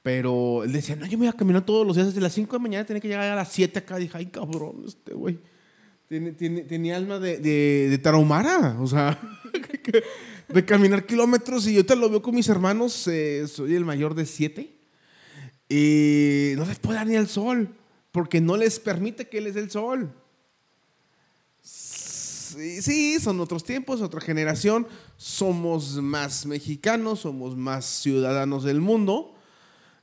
Pero 0.05 0.65
él 0.65 0.73
decía, 0.73 0.97
no, 0.97 1.07
yo 1.07 1.13
me 1.13 1.25
voy 1.25 1.29
a 1.29 1.33
caminar 1.33 1.65
todos 1.65 1.87
los 1.87 1.97
días 1.97 2.09
desde 2.09 2.21
las 2.21 2.35
5 2.35 2.53
de 2.53 2.59
la 2.59 2.63
mañana, 2.63 2.85
tenía 2.85 3.01
que 3.01 3.09
llegar 3.09 3.27
a 3.27 3.35
las 3.35 3.51
7 3.51 3.79
acá. 3.79 3.97
Dije, 3.97 4.13
ay, 4.19 4.27
cabrón, 4.27 4.85
este 4.87 5.15
güey. 5.15 5.39
Tiene, 6.07 6.33
tiene, 6.33 6.61
tenía 6.61 6.99
alma 6.99 7.19
de, 7.19 7.39
de, 7.39 7.99
tarahumara, 8.03 8.77
o 8.81 8.87
sea, 8.87 9.19
de 10.49 10.65
caminar 10.67 11.07
kilómetros. 11.07 11.67
Y 11.69 11.73
yo 11.73 11.87
te 11.87 11.97
lo 11.97 12.11
veo 12.11 12.21
con 12.21 12.35
mis 12.35 12.51
hermanos, 12.51 13.09
eh, 13.09 13.49
soy 13.49 13.75
el 13.75 13.87
mayor 13.87 14.15
de 14.15 14.27
siete. 14.27 14.77
Y 15.71 16.53
no 16.57 16.67
les 16.67 16.79
puede 16.79 16.99
dar 16.99 17.07
ni 17.07 17.15
el 17.15 17.27
sol, 17.27 17.75
porque 18.13 18.43
no 18.43 18.59
les 18.59 18.79
permite 18.81 19.27
que 19.31 19.41
les 19.41 19.55
dé 19.55 19.61
el 19.63 19.71
sol. 19.71 20.13
Sí, 21.63 22.83
sí, 22.83 23.19
son 23.21 23.41
otros 23.41 23.65
tiempos, 23.65 24.03
otra 24.03 24.21
generación. 24.21 24.87
Somos 25.17 25.97
más 25.97 26.45
mexicanos, 26.45 27.21
somos 27.21 27.57
más 27.57 27.87
ciudadanos 27.87 28.65
del 28.65 28.83
mundo 28.83 29.34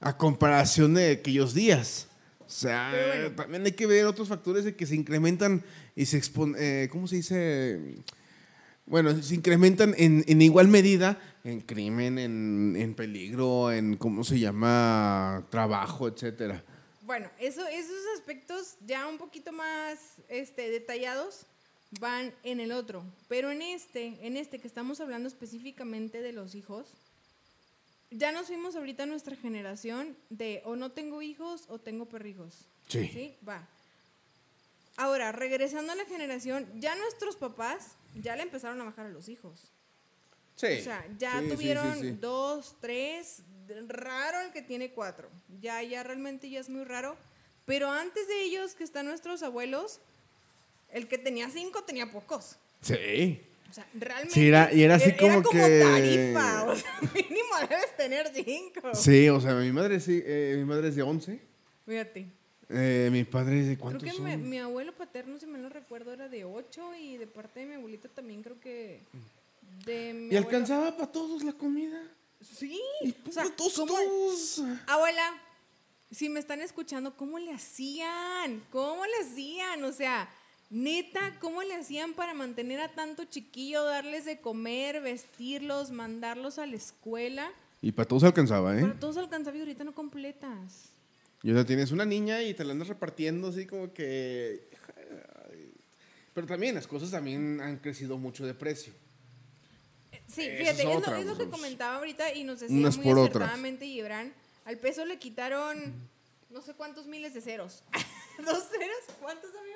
a 0.02 0.18
comparación 0.18 0.96
de 0.96 1.12
aquellos 1.12 1.54
días. 1.54 2.08
O 2.40 2.50
sea, 2.50 2.92
también 3.38 3.64
hay 3.64 3.72
que 3.72 3.88
ver 3.88 4.06
otros 4.06 4.28
factores 4.28 4.66
de 4.66 4.76
que 4.76 4.86
se 4.86 4.96
incrementan 4.96 5.64
y 5.96 6.06
se 6.06 6.18
exponen, 6.18 6.56
eh, 6.60 6.90
¿cómo 6.92 7.08
se 7.08 7.16
dice? 7.16 8.04
Bueno, 8.86 9.22
se 9.22 9.36
incrementan 9.36 9.96
en, 9.98 10.26
en 10.28 10.42
igual 10.42 10.68
medida 10.68 11.18
en 11.44 11.62
crimen, 11.62 12.20
en, 12.20 12.76
en, 12.78 12.94
peligro, 12.94 13.72
en, 13.72 13.96
¿cómo 13.96 14.24
se 14.24 14.40
llama? 14.40 15.48
Trabajo, 15.50 16.08
etcétera. 16.08 16.64
Bueno, 17.04 17.30
eso, 17.40 17.66
esos 17.68 17.98
aspectos 18.18 18.76
ya 18.86 19.08
un 19.08 19.18
poquito 19.18 19.52
más 19.52 20.00
este, 20.28 20.70
detallados 20.70 21.46
van 22.00 22.34
en 22.44 22.60
el 22.60 22.72
otro. 22.72 23.04
Pero 23.28 23.50
en 23.52 23.62
este, 23.62 24.18
en 24.22 24.38
este 24.38 24.60
que 24.60 24.68
estamos 24.68 25.00
hablando 25.02 25.28
específicamente 25.28 26.22
de 26.22 26.32
los 26.32 26.54
hijos, 26.56 26.94
ya 28.12 28.32
nos 28.32 28.48
fuimos 28.48 28.76
ahorita 28.76 29.04
a 29.04 29.06
nuestra 29.06 29.36
generación 29.36 30.18
de 30.30 30.62
o 30.66 30.76
no 30.76 30.92
tengo 30.92 31.22
hijos 31.22 31.66
o 31.70 31.80
tengo 31.80 32.08
perrijos. 32.08 32.68
Sí. 32.88 33.08
Sí, 33.08 33.38
va. 33.48 33.68
Ahora, 34.98 35.32
regresando 35.32 35.94
a 35.94 35.96
la 35.96 36.06
generación, 36.06 36.68
ya 36.80 36.96
nuestros 36.96 37.38
papás 37.38 37.96
ya 38.22 38.36
le 38.36 38.44
empezaron 38.44 38.80
a 38.82 38.84
bajar 38.84 39.06
a 39.06 39.10
los 39.10 39.30
hijos. 39.30 39.72
Sí. 40.56 40.80
O 40.80 40.84
sea, 40.84 41.06
ya 41.18 41.42
tuvieron 41.50 42.20
dos, 42.20 42.76
tres, 42.82 43.44
raro 43.88 44.42
el 44.42 44.52
que 44.52 44.62
tiene 44.62 44.92
cuatro. 44.92 45.30
Ya, 45.60 45.82
ya 45.82 46.04
realmente 46.04 46.50
ya 46.50 46.60
es 46.60 46.70
muy 46.70 46.84
raro. 46.84 47.18
Pero 47.66 47.90
antes 47.90 48.28
de 48.28 48.44
ellos, 48.44 48.76
que 48.76 48.84
están 48.84 49.06
nuestros 49.06 49.42
abuelos, 49.44 50.02
el 50.90 51.08
que 51.08 51.18
tenía 51.18 51.50
cinco 51.50 51.84
tenía 51.84 52.12
pocos. 52.12 52.58
Sí. 52.82 53.42
O 53.72 53.74
sea, 53.74 53.88
realmente. 53.94 54.34
Sí, 54.34 54.50
era, 54.50 54.74
y 54.74 54.84
era 54.84 54.96
así 54.96 55.14
como, 55.14 55.32
era 55.32 55.44
como 55.44 55.52
que. 55.52 55.80
tarifa. 55.80 56.64
O 56.66 56.76
sea, 56.76 57.00
mínimo 57.14 57.56
debes 57.70 57.96
tener 57.96 58.30
cinco. 58.34 58.94
Sí, 58.94 59.30
o 59.30 59.40
sea, 59.40 59.54
mi 59.54 59.72
madre, 59.72 60.02
sí, 60.02 60.22
eh, 60.26 60.56
mi 60.58 60.66
madre 60.66 60.90
es 60.90 60.98
de 60.98 61.04
once. 61.04 61.40
Fíjate. 61.86 62.28
Eh, 62.68 63.08
mi 63.14 63.24
padre 63.24 63.62
es 63.62 63.68
de 63.70 63.78
cuántos 63.78 64.04
Creo 64.04 64.14
que 64.14 64.32
son? 64.34 64.50
mi, 64.50 64.60
abuelo 64.60 64.94
paterno, 64.94 65.40
si 65.40 65.46
me 65.46 65.58
lo 65.58 65.70
recuerdo, 65.70 66.12
era 66.12 66.28
de 66.28 66.44
ocho 66.44 66.94
y 66.94 67.16
de 67.16 67.28
parte 67.28 67.62
de 67.62 67.66
mi 67.66 67.74
abuelita 67.76 68.10
también 68.10 68.44
creo 68.44 68.60
que. 68.60 69.00
De 69.86 70.14
mi 70.14 70.34
¿Y 70.34 70.36
alcanzaba 70.36 70.98
para 70.98 71.10
todos 71.10 71.42
la 71.42 71.54
comida? 71.54 72.02
Sí. 72.42 72.78
Y 73.04 73.16
o 73.30 73.32
sea, 73.32 73.46
todos, 73.56 73.74
¿cómo- 73.74 73.94
todos. 73.94 74.64
Abuela, 74.86 75.34
si 76.12 76.28
me 76.28 76.42
están 76.42 76.60
escuchando, 76.60 77.16
¿cómo 77.16 77.40
le 77.40 77.54
hacían? 77.54 78.62
¿Cómo 78.70 79.06
le 79.06 79.26
hacían? 79.26 79.82
O 79.86 79.94
sea, 79.94 80.30
neta, 80.72 81.38
¿cómo 81.40 81.62
le 81.62 81.76
hacían 81.76 82.14
para 82.14 82.34
mantener 82.34 82.80
a 82.80 82.88
tanto 82.88 83.26
chiquillo, 83.26 83.84
darles 83.84 84.26
de 84.26 84.40
comer, 84.40 85.02
vestirlos, 85.02 85.92
mandarlos 85.92 86.58
a 86.58 86.66
la 86.66 86.78
escuela? 86.78 87.52
Y 87.82 87.92
para 87.92 88.08
todos 88.08 88.24
alcanzaba, 88.24 88.78
¿eh? 88.78 88.82
Para 88.82 89.00
todos 89.00 89.18
alcanzaba 89.18 89.58
y 89.58 89.60
ahorita 89.60 89.84
no 89.84 89.94
completas. 89.94 90.90
Y 91.44 91.52
o 91.52 91.56
sea, 91.56 91.66
tienes 91.66 91.92
una 91.92 92.06
niña 92.06 92.42
y 92.42 92.54
te 92.54 92.64
la 92.64 92.72
andas 92.72 92.88
repartiendo 92.88 93.50
así 93.50 93.68
como 93.68 93.94
que... 93.94 94.70
Pero 96.34 96.48
también 96.48 96.76
las 96.76 96.88
cosas 96.88 97.12
también 97.12 97.60
han 97.60 97.78
crecido 97.78 98.18
mucho 98.18 98.46
de 98.46 98.54
precio. 98.54 98.94
Sí, 100.28 100.50
fíjate, 100.50 100.72
es 100.72 100.80
es, 100.80 100.86
otra, 100.86 101.14
lo, 101.14 101.18
es 101.18 101.26
lo 101.26 101.36
pues, 101.36 101.46
que 101.46 101.52
comentaba 101.52 101.98
ahorita 101.98 102.34
y 102.34 102.46
nos 102.46 102.62
decía 102.62 102.76
muy 102.78 103.12
acertadamente 103.12 103.86
Gibran. 103.86 104.34
Al 104.64 104.78
peso 104.78 105.04
le 105.06 105.20
quitaron 105.20 106.10
no 106.50 106.62
sé 106.62 106.74
cuántos 106.74 107.08
miles 107.08 107.34
de 107.34 107.42
ceros. 107.42 107.84
¿Dos 108.46 108.64
ceros? 108.70 109.18
¿Cuántos, 109.20 109.50
amigos? 109.56 109.71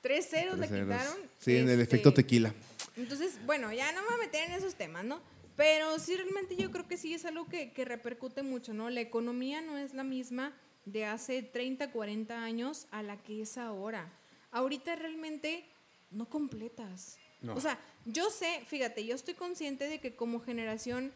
Tres 0.00 0.28
ceros. 0.28 0.58
le 0.58 0.66
quitaron. 0.68 1.14
Sí, 1.38 1.56
en 1.56 1.68
el 1.68 1.80
Este, 1.80 1.96
efecto 1.96 2.14
tequila. 2.14 2.54
Entonces, 2.96 3.38
bueno, 3.46 3.72
ya 3.72 3.92
no 3.92 4.02
me 4.02 4.06
voy 4.08 4.16
a 4.16 4.26
meter 4.26 4.48
en 4.48 4.52
esos 4.56 4.74
temas, 4.74 5.04
¿no? 5.04 5.20
Pero 5.56 5.98
sí, 5.98 6.14
realmente 6.16 6.56
yo 6.56 6.70
creo 6.70 6.86
que 6.86 6.96
sí 6.96 7.14
es 7.14 7.24
algo 7.24 7.48
que, 7.48 7.72
que 7.72 7.84
repercute 7.84 8.42
mucho, 8.42 8.72
¿no? 8.74 8.90
La 8.90 9.00
economía 9.00 9.60
no 9.60 9.76
es 9.76 9.92
la 9.94 10.04
misma 10.04 10.52
de 10.84 11.04
hace 11.04 11.42
30, 11.42 11.90
40 11.90 12.42
años 12.42 12.86
a 12.90 13.02
la 13.02 13.16
que 13.22 13.42
es 13.42 13.58
ahora. 13.58 14.12
Ahorita 14.52 14.94
realmente 14.96 15.64
no 16.10 16.28
completas. 16.28 17.18
No. 17.42 17.54
O 17.54 17.60
sea, 17.60 17.78
yo 18.04 18.30
sé, 18.30 18.62
fíjate, 18.66 19.04
yo 19.04 19.14
estoy 19.14 19.34
consciente 19.34 19.88
de 19.88 20.00
que 20.00 20.14
como 20.14 20.40
generación 20.40 21.12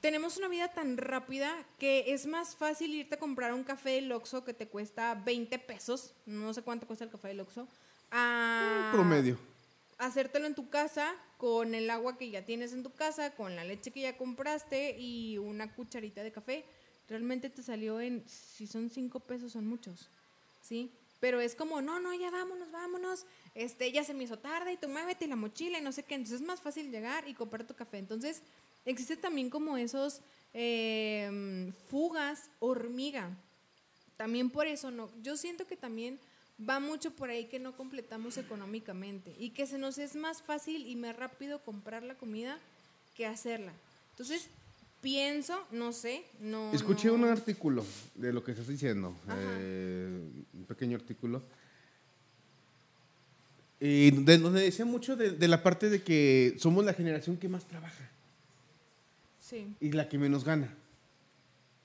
tenemos 0.00 0.36
una 0.36 0.48
vida 0.48 0.68
tan 0.68 0.96
rápida 0.96 1.52
que 1.78 2.12
es 2.12 2.26
más 2.26 2.56
fácil 2.56 2.94
irte 2.94 3.16
a 3.16 3.18
comprar 3.18 3.52
un 3.52 3.64
café 3.64 3.90
del 3.90 4.12
Oxxo 4.12 4.44
que 4.44 4.54
te 4.54 4.68
cuesta 4.68 5.14
20 5.14 5.58
pesos, 5.60 6.14
no 6.26 6.52
sé 6.54 6.62
cuánto 6.62 6.86
cuesta 6.86 7.04
el 7.04 7.10
café 7.10 7.28
del 7.28 7.40
Oxxo, 7.40 7.68
a 8.10 8.90
Promedio. 8.92 9.38
hacértelo 9.98 10.46
en 10.46 10.54
tu 10.54 10.68
casa 10.68 11.14
con 11.36 11.74
el 11.74 11.90
agua 11.90 12.16
que 12.16 12.30
ya 12.30 12.44
tienes 12.44 12.72
en 12.72 12.82
tu 12.82 12.92
casa, 12.92 13.34
con 13.34 13.56
la 13.56 13.64
leche 13.64 13.90
que 13.90 14.00
ya 14.00 14.16
compraste 14.16 14.96
y 14.98 15.38
una 15.38 15.74
cucharita 15.74 16.22
de 16.22 16.32
café. 16.32 16.64
Realmente 17.08 17.50
te 17.50 17.62
salió 17.62 18.00
en, 18.00 18.24
si 18.26 18.66
son 18.66 18.88
cinco 18.88 19.20
pesos 19.20 19.52
son 19.52 19.66
muchos, 19.66 20.08
¿sí? 20.62 20.90
Pero 21.20 21.40
es 21.40 21.54
como, 21.54 21.80
no, 21.80 22.00
no, 22.00 22.14
ya 22.14 22.30
vámonos, 22.30 22.70
vámonos, 22.70 23.26
este, 23.54 23.90
ya 23.92 24.04
se 24.04 24.14
me 24.14 24.24
hizo 24.24 24.38
tarde 24.38 24.72
y 24.72 24.76
tú 24.76 24.88
muévete 24.88 25.24
y 25.24 25.28
la 25.28 25.36
mochila 25.36 25.78
y 25.78 25.82
no 25.82 25.92
sé 25.92 26.02
qué. 26.02 26.14
Entonces 26.14 26.40
es 26.40 26.46
más 26.46 26.60
fácil 26.60 26.90
llegar 26.90 27.26
y 27.28 27.34
comprar 27.34 27.66
tu 27.66 27.74
café. 27.74 27.98
Entonces 27.98 28.42
existe 28.84 29.16
también 29.16 29.50
como 29.50 29.76
esos 29.76 30.20
eh, 30.52 31.72
fugas 31.88 32.50
hormiga. 32.60 33.30
También 34.16 34.50
por 34.50 34.66
eso 34.66 34.90
no, 34.90 35.10
yo 35.22 35.36
siento 35.36 35.66
que 35.66 35.76
también 35.76 36.18
va 36.68 36.78
mucho 36.78 37.10
por 37.10 37.30
ahí 37.30 37.46
que 37.46 37.58
no 37.58 37.76
completamos 37.76 38.38
económicamente 38.38 39.34
y 39.38 39.50
que 39.50 39.66
se 39.66 39.76
nos 39.78 39.98
es 39.98 40.14
más 40.14 40.40
fácil 40.42 40.86
y 40.86 40.94
más 40.94 41.16
rápido 41.16 41.58
comprar 41.64 42.04
la 42.04 42.14
comida 42.14 42.58
que 43.16 43.26
hacerla. 43.26 43.72
Entonces, 44.10 44.48
pienso, 45.00 45.58
no 45.72 45.92
sé, 45.92 46.24
no... 46.40 46.72
Escuché 46.72 47.08
no- 47.08 47.14
un 47.14 47.24
artículo 47.24 47.84
de 48.14 48.32
lo 48.32 48.44
que 48.44 48.52
estás 48.52 48.68
diciendo, 48.68 49.16
eh, 49.36 50.28
un 50.54 50.64
pequeño 50.66 50.96
artículo, 50.96 51.42
y 53.80 54.12
de 54.12 54.38
donde 54.38 54.62
decía 54.62 54.84
mucho 54.84 55.16
de, 55.16 55.32
de 55.32 55.48
la 55.48 55.62
parte 55.62 55.90
de 55.90 56.02
que 56.02 56.54
somos 56.58 56.84
la 56.84 56.94
generación 56.94 57.36
que 57.36 57.48
más 57.48 57.66
trabaja 57.66 58.08
Sí, 59.44 59.74
y 59.78 59.92
la 59.92 60.08
que 60.08 60.16
menos 60.16 60.42
gana. 60.42 60.74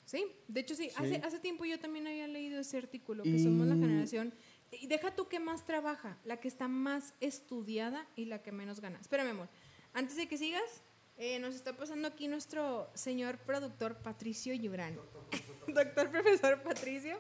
sí, 0.06 0.26
de 0.48 0.62
hecho 0.62 0.76
sí, 0.76 0.90
Sí. 0.90 0.96
Hace, 0.96 1.16
hace 1.18 1.40
tiempo 1.40 1.66
yo 1.66 1.78
también 1.78 2.08
había 2.08 2.26
leído 2.28 2.60
ese 2.62 2.78
artículo, 2.78 3.24
que 3.24 3.30
Y- 3.32 3.44
somos 3.44 3.68
la 3.68 3.76
generación... 3.76 4.34
Y 4.72 4.86
deja 4.88 5.16
tú 5.16 5.28
que 5.28 5.40
más 5.40 5.66
trabaja, 5.66 6.18
la 6.26 6.38
que 6.40 6.48
está 6.48 6.68
más 6.68 7.16
estudiada 7.22 8.08
y 8.16 8.26
la 8.26 8.44
que 8.44 8.52
menos 8.52 8.80
gana. 8.82 9.00
Espérame, 9.02 9.30
amor. 9.32 9.50
Antes 9.94 10.16
de 10.16 10.28
que 10.28 10.38
sigas, 10.38 10.84
eh, 11.18 11.40
nos 11.40 11.56
está 11.56 11.76
pasando 11.76 12.08
aquí 12.08 12.28
nuestro 12.28 12.88
señor 12.94 13.40
productor 13.40 13.96
Patricio 13.98 14.54
Gibran. 14.54 14.96
Doctor 15.68 16.12
profesor 16.12 16.62
Patricio. 16.62 17.20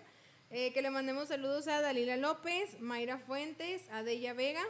Eh, 0.52 0.72
que 0.74 0.82
le 0.84 0.92
mandemos 0.92 1.28
saludos 1.30 1.68
a 1.68 1.82
Dalila 1.82 2.18
López, 2.18 2.80
Mayra 2.80 3.18
Fuentes, 3.18 3.82
a 3.90 4.04
Deya 4.04 4.34
Vega. 4.34 4.62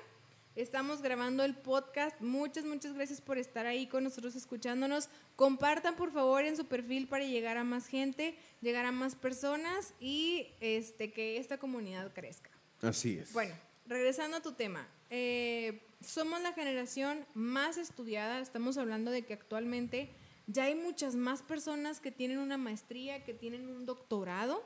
Estamos 0.55 1.01
grabando 1.01 1.43
el 1.43 1.55
podcast. 1.55 2.19
Muchas, 2.21 2.65
muchas 2.65 2.93
gracias 2.93 3.21
por 3.21 3.37
estar 3.37 3.65
ahí 3.65 3.87
con 3.87 4.03
nosotros 4.03 4.35
escuchándonos. 4.35 5.09
Compartan 5.35 5.95
por 5.95 6.11
favor 6.11 6.43
en 6.43 6.57
su 6.57 6.65
perfil 6.65 7.07
para 7.07 7.23
llegar 7.23 7.57
a 7.57 7.63
más 7.63 7.87
gente, 7.87 8.35
llegar 8.61 8.85
a 8.85 8.91
más 8.91 9.15
personas 9.15 9.93
y 9.99 10.47
este, 10.59 11.13
que 11.13 11.37
esta 11.37 11.59
comunidad 11.59 12.13
crezca. 12.13 12.49
Así 12.81 13.19
es. 13.19 13.31
Bueno, 13.31 13.53
regresando 13.85 14.37
a 14.37 14.41
tu 14.41 14.53
tema, 14.53 14.87
eh, 15.09 15.81
somos 16.01 16.41
la 16.41 16.51
generación 16.53 17.25
más 17.33 17.77
estudiada, 17.77 18.39
estamos 18.39 18.77
hablando 18.77 19.11
de 19.11 19.23
que 19.23 19.33
actualmente 19.33 20.09
ya 20.47 20.63
hay 20.65 20.75
muchas 20.75 21.15
más 21.15 21.43
personas 21.43 21.99
que 21.99 22.11
tienen 22.11 22.39
una 22.39 22.57
maestría, 22.57 23.23
que 23.23 23.33
tienen 23.33 23.69
un 23.69 23.85
doctorado. 23.85 24.63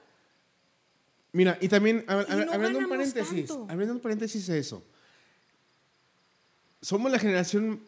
Mira, 1.34 1.58
y 1.60 1.68
también, 1.68 2.06
hablando 2.08 2.80
un 2.80 2.90
paréntesis, 2.90 3.52
abriendo 3.68 3.94
un 3.94 4.00
paréntesis 4.00 4.48
eso, 4.50 4.86
somos 6.84 7.12
la 7.12 7.18
generación, 7.18 7.82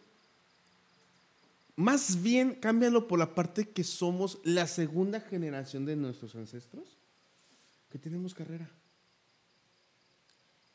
más 1.75 2.23
bien 2.23 2.55
cámbialo 2.55 3.07
por 3.07 3.19
la 3.19 3.35
parte 3.35 3.69
que 3.69 3.83
somos 3.83 4.39
la 4.43 4.65
segunda 4.67 5.19
generación 5.19 5.85
de 5.85 5.97
nuestros 5.97 6.33
ancestros 6.35 6.97
que 7.89 7.99
tenemos 7.99 8.33
carrera. 8.33 8.69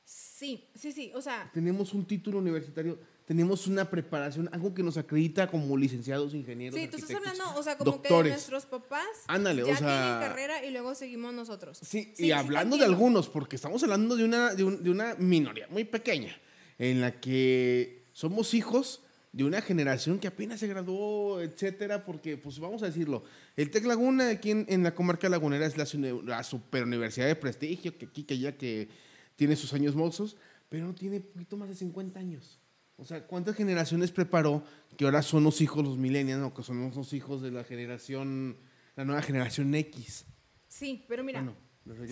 Sí, 0.05 0.69
sí, 0.75 0.93
sí, 0.93 1.13
o 1.15 1.23
sea. 1.23 1.51
Tenemos 1.53 1.95
un 1.95 2.05
título 2.05 2.39
universitario, 2.39 2.99
tenemos 3.27 3.67
una 3.67 3.89
preparación, 3.89 4.51
algo 4.53 4.75
que 4.75 4.83
nos 4.83 4.97
acredita 4.97 5.47
como 5.51 5.77
licenciados, 5.77 6.35
ingenieros. 6.35 6.79
Sí, 6.79 6.89
tú 6.89 6.97
estás 6.99 7.17
hablando, 7.17 7.45
o 7.57 7.63
sea, 7.63 7.79
como 7.79 8.03
que 8.03 8.11
nuestros 8.11 8.67
papás 8.67 9.07
Ándale, 9.29 9.65
ya 9.67 9.73
o 9.73 9.77
sea, 9.77 10.03
tienen 10.03 10.29
carrera 10.29 10.65
y 10.65 10.71
luego 10.73 10.95
seguimos 10.95 11.33
nosotros. 11.33 11.79
Sí, 11.83 12.13
y 12.19 12.33
hablando 12.33 12.77
de 12.77 12.85
algunos, 12.85 13.29
porque 13.29 13.57
estamos 13.57 13.83
hablando 13.83 14.17
de 14.17 14.25
una, 14.25 14.55
de, 14.55 14.65
de 14.65 14.91
una 14.91 15.15
minoría 15.17 15.69
muy 15.69 15.85
pequeña, 15.85 16.37
en 16.79 17.01
la 17.01 17.21
que 17.21 18.00
somos 18.21 18.53
hijos 18.53 19.01
de 19.33 19.45
una 19.45 19.63
generación 19.63 20.19
que 20.19 20.29
apenas 20.29 20.61
se 20.61 20.67
graduó, 20.67 21.41
etcétera, 21.41 22.05
porque, 22.05 22.37
pues 22.37 22.59
vamos 22.59 22.83
a 22.83 22.87
decirlo, 22.87 23.25
el 23.57 23.71
Tec 23.71 23.87
Laguna 23.87 24.29
aquí 24.29 24.51
en, 24.51 24.83
la 24.83 24.95
comarca 24.95 25.31
lagunera 25.31 25.65
es 25.65 25.79
la, 25.79 25.87
la 26.25 26.43
super 26.43 26.85
universidad 26.85 27.29
de 27.29 27.37
prestigio, 27.37 27.97
que 27.97 28.05
aquí, 28.07 28.25
que 28.25 28.39
ya 28.39 28.59
que 28.59 28.89
tiene 29.37 29.57
sus 29.57 29.73
años 29.73 29.95
mozos, 29.95 30.37
pero 30.69 30.85
no 30.85 30.95
tiene 30.95 31.21
poquito 31.21 31.57
más 31.57 31.71
de 31.71 31.77
50 31.77 32.21
años. 32.21 32.61
O 32.97 33.07
sea, 33.07 33.27
¿cuántas 33.27 33.57
generaciones 33.57 34.13
preparó 34.13 34.63
que 34.99 35.07
ahora 35.07 35.23
son 35.23 35.43
los 35.43 35.63
hijos, 35.63 35.83
los 35.83 35.97
millennials, 35.97 36.45
o 36.45 36.53
que 36.53 36.63
son 36.63 36.93
los 36.95 37.13
hijos 37.15 37.41
de 37.41 37.51
la 37.51 37.65
generación, 37.65 38.59
la 38.97 39.07
nueva 39.07 39.23
generación 39.23 39.75
X? 39.75 40.27
Sí, 40.69 41.07
pero 41.09 41.25
mira. 41.25 41.43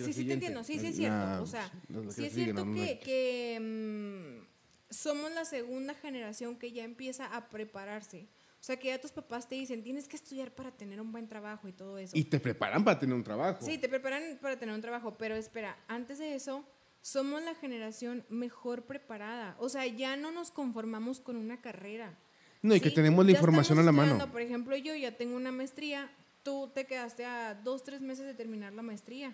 sí, 0.03 0.13
sí 0.13 0.25
te 0.25 0.33
entiendo, 0.33 0.63
sí, 0.63 0.79
sí 0.79 0.87
es 0.87 0.95
cierto. 0.95 1.43
o 1.43 1.45
sea, 1.45 1.71
sí 2.09 2.25
es 2.25 2.33
cierto 2.33 2.65
que, 2.65 3.59
mm, 3.61 4.48
somos 4.89 5.31
la 5.31 5.45
segunda 5.45 5.93
generación 5.93 6.57
que 6.57 6.71
ya 6.71 6.83
empieza 6.83 7.25
a 7.25 7.49
prepararse. 7.49 8.27
O 8.59 8.63
sea, 8.63 8.77
que 8.77 8.89
ya 8.89 8.99
tus 8.99 9.11
papás 9.11 9.47
te 9.47 9.55
dicen, 9.55 9.83
tienes 9.83 10.07
que 10.07 10.17
estudiar 10.17 10.51
para 10.51 10.71
tener 10.71 10.99
un 10.99 11.11
buen 11.11 11.27
trabajo 11.27 11.67
y 11.69 11.71
todo 11.71 11.97
eso. 11.97 12.17
Y 12.17 12.25
te 12.25 12.39
preparan 12.39 12.83
para 12.83 12.99
tener 12.99 13.15
un 13.15 13.23
trabajo. 13.23 13.65
Sí, 13.65 13.77
te 13.77 13.87
preparan 13.87 14.37
para 14.41 14.59
tener 14.59 14.75
un 14.75 14.81
trabajo, 14.81 15.17
pero 15.17 15.35
espera, 15.35 15.77
antes 15.87 16.19
de 16.19 16.35
eso, 16.35 16.65
somos 17.01 17.41
la 17.41 17.55
generación 17.55 18.25
mejor 18.27 18.83
preparada. 18.83 19.55
O 19.59 19.69
sea, 19.69 19.85
ya 19.85 20.17
no 20.17 20.31
nos 20.31 20.51
conformamos 20.51 21.21
con 21.21 21.37
una 21.37 21.61
carrera. 21.61 22.17
No, 22.61 22.75
y 22.75 22.81
que 22.81 22.91
tenemos 22.91 23.25
la 23.25 23.31
información 23.31 23.79
a 23.79 23.83
la 23.83 23.93
mano. 23.93 24.29
Por 24.29 24.41
ejemplo, 24.41 24.75
yo 24.75 24.93
ya 24.93 25.15
tengo 25.15 25.37
una 25.37 25.53
maestría, 25.53 26.11
tú 26.43 26.69
te 26.73 26.85
quedaste 26.85 27.23
a 27.23 27.55
dos, 27.55 27.83
tres 27.83 28.01
meses 28.01 28.25
de 28.25 28.33
terminar 28.33 28.73
la 28.73 28.81
maestría. 28.81 29.33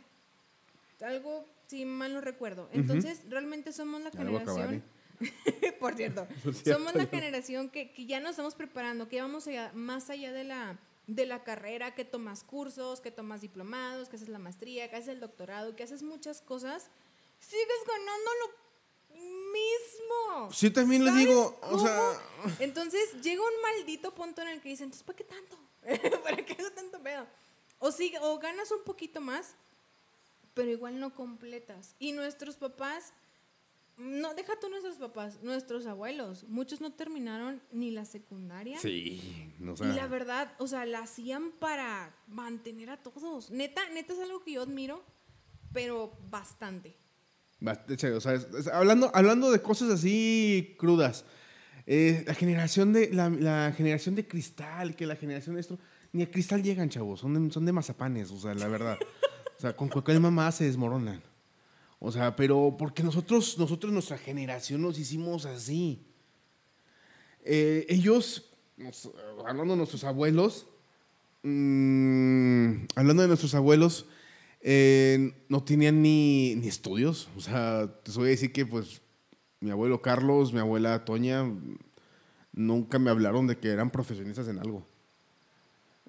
Algo, 1.01 1.47
si 1.65 1.83
mal 1.83 2.13
no 2.13 2.21
recuerdo. 2.21 2.69
Entonces, 2.71 3.23
realmente 3.27 3.71
somos 3.71 4.01
la 4.01 4.11
generación 4.11 4.83
Por 5.79 5.95
cierto, 5.95 6.27
somos 6.65 6.95
la 6.95 7.05
generación 7.05 7.69
que, 7.69 7.93
ya 8.05 8.19
nos 8.19 8.31
estamos 8.31 8.55
preparando, 8.55 9.07
que 9.07 9.21
vamos 9.21 9.47
allá, 9.47 9.71
más 9.73 10.09
allá 10.09 10.31
de 10.31 10.43
la, 10.43 10.79
de 11.07 11.25
la 11.25 11.43
carrera, 11.43 11.95
que 11.95 12.05
tomas 12.05 12.43
cursos, 12.43 13.01
que 13.01 13.11
tomas 13.11 13.41
diplomados, 13.41 14.09
que 14.09 14.15
haces 14.15 14.29
la 14.29 14.39
maestría, 14.39 14.89
que 14.89 14.95
haces 14.95 15.09
el 15.09 15.19
doctorado, 15.19 15.75
que 15.75 15.83
haces 15.83 16.03
muchas 16.03 16.41
cosas, 16.41 16.89
sigues 17.39 17.83
ganando 17.87 18.31
lo 18.41 18.65
mismo. 19.51 20.51
Sí, 20.51 20.69
también 20.69 21.05
le 21.05 21.11
digo, 21.11 21.57
o 21.61 21.79
sea... 21.79 22.21
Entonces 22.59 23.21
llega 23.21 23.41
un 23.41 23.61
maldito 23.61 24.13
punto 24.13 24.41
en 24.41 24.49
el 24.49 24.61
que 24.61 24.69
dicen, 24.69 24.85
entonces, 24.85 25.05
¿para 25.05 25.17
qué 25.17 25.23
tanto? 25.23 25.57
¿Para 26.23 26.37
qué 26.37 26.53
eso 26.53 26.71
tanto 26.71 27.01
pedo? 27.01 27.25
O, 27.79 27.91
sigue, 27.91 28.17
o 28.19 28.37
ganas 28.39 28.71
un 28.71 28.83
poquito 28.83 29.21
más, 29.21 29.55
pero 30.53 30.71
igual 30.71 30.99
no 30.99 31.13
completas. 31.13 31.95
Y 31.99 32.11
nuestros 32.13 32.55
papás 32.55 33.13
no, 33.97 34.33
deja 34.33 34.53
tú 34.59 34.69
nuestros 34.69 34.97
papás, 34.97 35.41
nuestros 35.41 35.85
abuelos. 35.85 36.43
Muchos 36.49 36.81
no 36.81 36.91
terminaron 36.93 37.61
ni 37.71 37.91
la 37.91 38.03
secundaria. 38.03 38.79
Sí, 38.79 39.53
no 39.59 39.77
sé. 39.77 39.85
Y 39.85 39.93
la 39.93 40.07
verdad, 40.07 40.53
o 40.59 40.67
sea, 40.67 40.85
la 40.85 40.99
hacían 40.99 41.51
para 41.51 42.13
mantener 42.27 42.89
a 42.89 42.97
todos. 42.97 43.51
Neta, 43.51 43.81
neta 43.93 44.13
es 44.13 44.19
algo 44.19 44.43
que 44.43 44.53
yo 44.53 44.63
admiro, 44.63 45.03
pero 45.71 46.17
bastante. 46.29 46.97
O 48.15 48.19
sea, 48.19 48.39
hablando, 48.73 49.09
hablando 49.13 49.49
de 49.49 49.61
cosas 49.61 49.89
así 49.89 50.75
crudas. 50.77 51.25
Eh, 51.87 52.23
la 52.27 52.33
generación 52.33 52.93
de 52.93 53.11
la, 53.13 53.71
generación 53.75 54.15
de 54.15 54.27
cristal, 54.27 54.95
que 54.95 55.05
la 55.05 55.15
generación 55.15 55.55
de 55.55 55.61
esto, 55.61 55.79
ni 56.11 56.23
a 56.23 56.31
cristal 56.31 56.63
llegan, 56.63 56.89
chavos, 56.89 57.21
son 57.21 57.47
de, 57.47 57.53
son 57.53 57.65
de 57.65 57.71
mazapanes, 57.71 58.31
o 58.31 58.39
sea, 58.39 58.53
la 58.55 58.67
verdad. 58.67 58.97
o 59.57 59.61
sea, 59.61 59.75
con 59.75 59.87
cualquier 59.87 60.19
mamá 60.19 60.51
se 60.51 60.65
desmoronan. 60.65 61.21
O 62.05 62.11
sea, 62.11 62.35
pero 62.35 62.75
porque 62.77 63.01
nosotros, 63.01 63.57
nosotros, 63.57 63.91
nuestra 63.91 64.19
generación 64.19 64.83
nos 64.83 64.99
hicimos 64.99 65.47
así. 65.47 66.05
Eh, 67.43 67.83
ellos, 67.89 68.51
hablando 69.43 69.73
de 69.73 69.77
nuestros 69.77 70.03
abuelos, 70.03 70.67
mm, 71.41 72.85
hablando 72.95 73.23
de 73.23 73.27
nuestros 73.27 73.55
abuelos, 73.55 74.05
eh, 74.61 75.33
no 75.49 75.63
tenían 75.63 76.03
ni, 76.03 76.53
ni, 76.53 76.67
estudios. 76.67 77.27
O 77.35 77.41
sea, 77.41 77.91
te 78.03 78.11
voy 78.11 78.27
a 78.27 78.29
decir 78.29 78.53
que 78.53 78.67
pues 78.67 79.01
mi 79.59 79.71
abuelo 79.71 80.03
Carlos, 80.03 80.53
mi 80.53 80.59
abuela 80.59 81.05
Toña, 81.05 81.51
nunca 82.53 82.99
me 82.99 83.09
hablaron 83.09 83.47
de 83.47 83.57
que 83.57 83.69
eran 83.69 83.89
profesionistas 83.89 84.47
en 84.47 84.59
algo. 84.59 84.85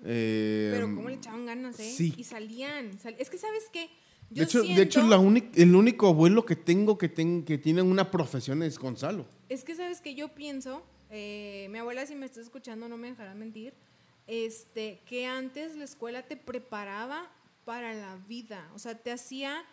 Pero 0.02 0.88
eh, 0.88 0.92
cómo 0.94 1.08
le 1.08 1.14
echaban 1.14 1.46
ganas, 1.46 1.80
¿eh? 1.80 1.90
Sí. 1.90 2.12
Y 2.18 2.24
salían. 2.24 2.90
es 3.18 3.30
que, 3.30 3.38
¿sabes 3.38 3.64
qué? 3.72 3.88
De 4.30 4.42
hecho, 4.42 4.62
de 4.62 4.82
hecho 4.82 5.00
el 5.00 5.74
único 5.74 6.08
abuelo 6.08 6.44
que 6.44 6.56
tengo 6.56 6.98
que, 6.98 7.12
que 7.12 7.58
tiene 7.58 7.82
una 7.82 8.10
profesión 8.10 8.62
es 8.62 8.78
Gonzalo. 8.78 9.26
Es 9.48 9.64
que 9.64 9.74
sabes 9.74 10.00
que 10.00 10.14
yo 10.14 10.28
pienso, 10.28 10.82
eh, 11.10 11.68
mi 11.70 11.78
abuela 11.78 12.06
si 12.06 12.14
me 12.14 12.26
está 12.26 12.40
escuchando 12.40 12.88
no 12.88 12.96
me 12.96 13.10
dejará 13.10 13.34
mentir, 13.34 13.74
este, 14.26 15.00
que 15.06 15.26
antes 15.26 15.76
la 15.76 15.84
escuela 15.84 16.22
te 16.22 16.36
preparaba 16.36 17.30
para 17.64 17.94
la 17.94 18.16
vida, 18.28 18.70
o 18.74 18.78
sea, 18.78 18.96
te 18.96 19.12
hacía 19.12 19.64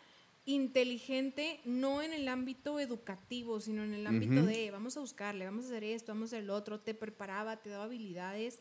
inteligente 0.45 1.61
no 1.63 2.01
en 2.01 2.11
el 2.11 2.27
ámbito 2.27 2.79
educativo, 2.79 3.59
sino 3.59 3.83
en 3.83 3.93
el 3.93 4.05
ámbito 4.05 4.43
de 4.43 4.71
vamos 4.71 4.97
a 4.97 4.99
buscarle, 4.99 5.45
vamos 5.45 5.65
a 5.65 5.67
hacer 5.67 5.83
esto, 5.83 6.11
vamos 6.11 6.33
a 6.33 6.35
hacer 6.35 6.45
lo 6.45 6.55
otro, 6.55 6.79
te 6.79 6.93
preparaba, 6.93 7.57
te 7.57 7.69
daba 7.69 7.85
habilidades, 7.85 8.59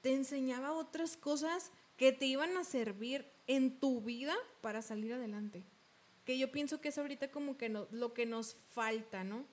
te 0.00 0.14
enseñaba 0.14 0.72
otras 0.72 1.16
cosas 1.16 1.72
que 1.98 2.12
te 2.12 2.24
iban 2.24 2.56
a 2.56 2.64
servir 2.64 3.26
en 3.46 3.78
tu 3.78 4.00
vida 4.00 4.34
para 4.62 4.80
salir 4.80 5.12
adelante. 5.12 5.64
Que 6.24 6.38
yo 6.38 6.50
pienso 6.50 6.80
que 6.80 6.88
es 6.88 6.96
ahorita 6.96 7.30
como 7.30 7.58
que 7.58 7.68
no, 7.68 7.88
lo 7.90 8.14
que 8.14 8.24
nos 8.24 8.56
falta, 8.72 9.24
¿no? 9.24 9.44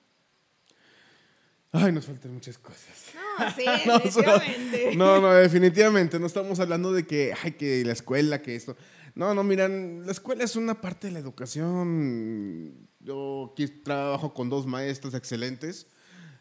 Ay, 1.72 1.92
nos 1.92 2.06
faltan 2.06 2.32
muchas 2.32 2.56
cosas. 2.56 3.12
No, 3.14 3.50
sí, 3.50 3.64
definitivamente. 3.86 4.94
No, 4.96 5.20
no, 5.20 5.32
definitivamente. 5.32 6.18
No 6.18 6.26
estamos 6.26 6.60
hablando 6.60 6.92
de 6.92 7.06
que, 7.06 7.34
ay, 7.42 7.52
que 7.52 7.84
la 7.84 7.92
escuela, 7.92 8.40
que 8.40 8.54
esto. 8.54 8.76
No, 9.14 9.34
no, 9.34 9.42
miran, 9.42 10.06
la 10.06 10.12
escuela 10.12 10.44
es 10.44 10.56
una 10.56 10.80
parte 10.80 11.08
de 11.08 11.14
la 11.14 11.18
educación. 11.18 12.88
Yo 13.00 13.50
aquí 13.52 13.66
trabajo 13.66 14.32
con 14.32 14.48
dos 14.48 14.66
maestros 14.66 15.14
excelentes. 15.14 15.86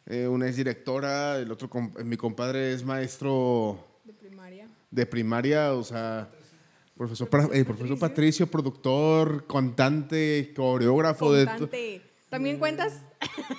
Eh, 0.05 0.27
una 0.27 0.47
es 0.47 0.55
directora, 0.55 1.39
el 1.39 1.51
otro, 1.51 1.69
mi 2.03 2.15
compadre 2.15 2.73
es 2.73 2.83
maestro... 2.83 3.83
De 4.03 4.13
primaria. 4.13 4.67
De 4.95 5.05
primaria, 5.05 5.73
o 5.73 5.84
sea 5.84 6.29
Profesor, 6.97 7.27
eh, 7.51 7.65
profesor 7.65 7.99
Patricio, 7.99 8.47
productor, 8.47 9.45
contante, 9.47 10.53
coreógrafo. 10.55 11.34
De 11.34 12.01
¿También 12.29 12.58
cuentas? 12.58 13.01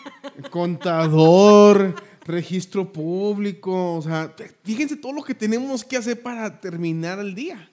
Contador, 0.50 1.94
registro 2.24 2.90
público. 2.90 3.96
O 3.96 4.02
sea, 4.02 4.34
fíjense 4.62 4.96
todo 4.96 5.12
lo 5.12 5.22
que 5.22 5.34
tenemos 5.34 5.84
que 5.84 5.98
hacer 5.98 6.22
para 6.22 6.62
terminar 6.62 7.18
el 7.18 7.34
día. 7.34 7.70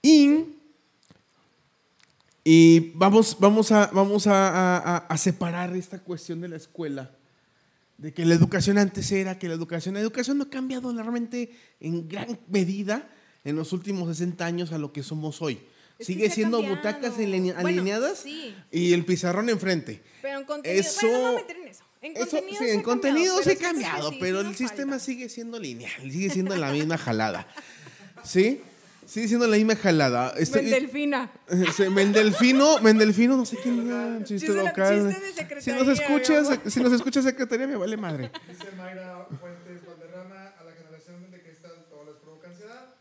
Y, 0.00 0.44
y 2.44 2.92
vamos, 2.94 3.36
vamos, 3.40 3.72
a, 3.72 3.90
vamos 3.92 4.28
a, 4.28 4.98
a 4.98 5.16
separar 5.16 5.74
esta 5.74 5.98
cuestión 5.98 6.40
de 6.40 6.48
la 6.48 6.56
escuela 6.56 7.10
de 7.98 8.12
que 8.12 8.24
la 8.24 8.34
educación 8.34 8.78
antes 8.78 9.10
era 9.12 9.38
que 9.38 9.48
la 9.48 9.54
educación, 9.54 9.94
la 9.94 10.00
educación 10.00 10.38
no 10.38 10.44
ha 10.44 10.50
cambiado 10.50 10.92
realmente 10.92 11.50
en 11.80 12.08
gran 12.08 12.38
medida 12.48 13.08
en 13.44 13.56
los 13.56 13.72
últimos 13.72 14.08
60 14.08 14.44
años 14.44 14.72
a 14.72 14.78
lo 14.78 14.92
que 14.92 15.02
somos 15.02 15.42
hoy. 15.42 15.60
Sigue 16.00 16.30
siendo 16.30 16.62
butacas 16.62 17.14
alineadas 17.16 18.24
y 18.26 18.92
el 18.92 19.04
pizarrón 19.04 19.48
enfrente. 19.50 20.02
Pero 20.20 20.40
en 20.40 20.44
contenido, 20.44 20.80
eso, 20.80 21.06
bueno, 21.06 21.28
no 21.28 21.34
meter 21.36 21.56
en 21.56 21.68
eso. 21.68 21.84
En 22.00 22.14
contenido, 22.14 22.58
sí, 22.58 22.68
en 22.68 22.82
contenido 22.82 23.42
se 23.42 23.52
ha 23.52 23.56
cambiado, 23.56 24.12
pero 24.18 24.40
el 24.40 24.56
sistema 24.56 24.98
sigue 24.98 25.28
siendo 25.28 25.60
lineal, 25.60 26.10
sigue 26.10 26.30
siendo 26.30 26.56
la 26.56 26.72
misma 26.72 26.98
jalada. 26.98 27.46
¿Sí? 28.24 28.60
Sigue 29.12 29.28
siendo 29.28 29.46
la 29.46 29.58
misma 29.58 29.76
jalada. 29.76 30.32
Este, 30.38 30.62
Mendelfina. 30.62 31.30
Mendelfino, 31.90 32.80
Mendelfino, 32.80 33.36
no 33.36 33.44
sé 33.44 33.58
quién 33.62 33.86
era. 33.86 34.24
Chiste, 34.24 34.48
local. 34.54 35.14
si 35.60 35.70
nos 35.70 35.86
escuchas, 35.86 36.58
si 36.66 36.80
nos 36.80 36.94
escuchas 36.94 37.22
secretaría, 37.22 37.66
me 37.66 37.76
vale 37.76 37.98
madre. 37.98 38.30
Dice 38.48 38.72
Mayra 38.74 39.26
Fuentes 39.38 39.86
Valderrama, 39.86 40.54
a 40.58 40.64
la 40.64 40.72
generación 40.72 41.30
de 41.30 41.42
cristal 41.42 41.72
todo 41.90 42.06
les 42.06 42.16
provoca 42.22 42.48
ansiedad. 42.48 42.94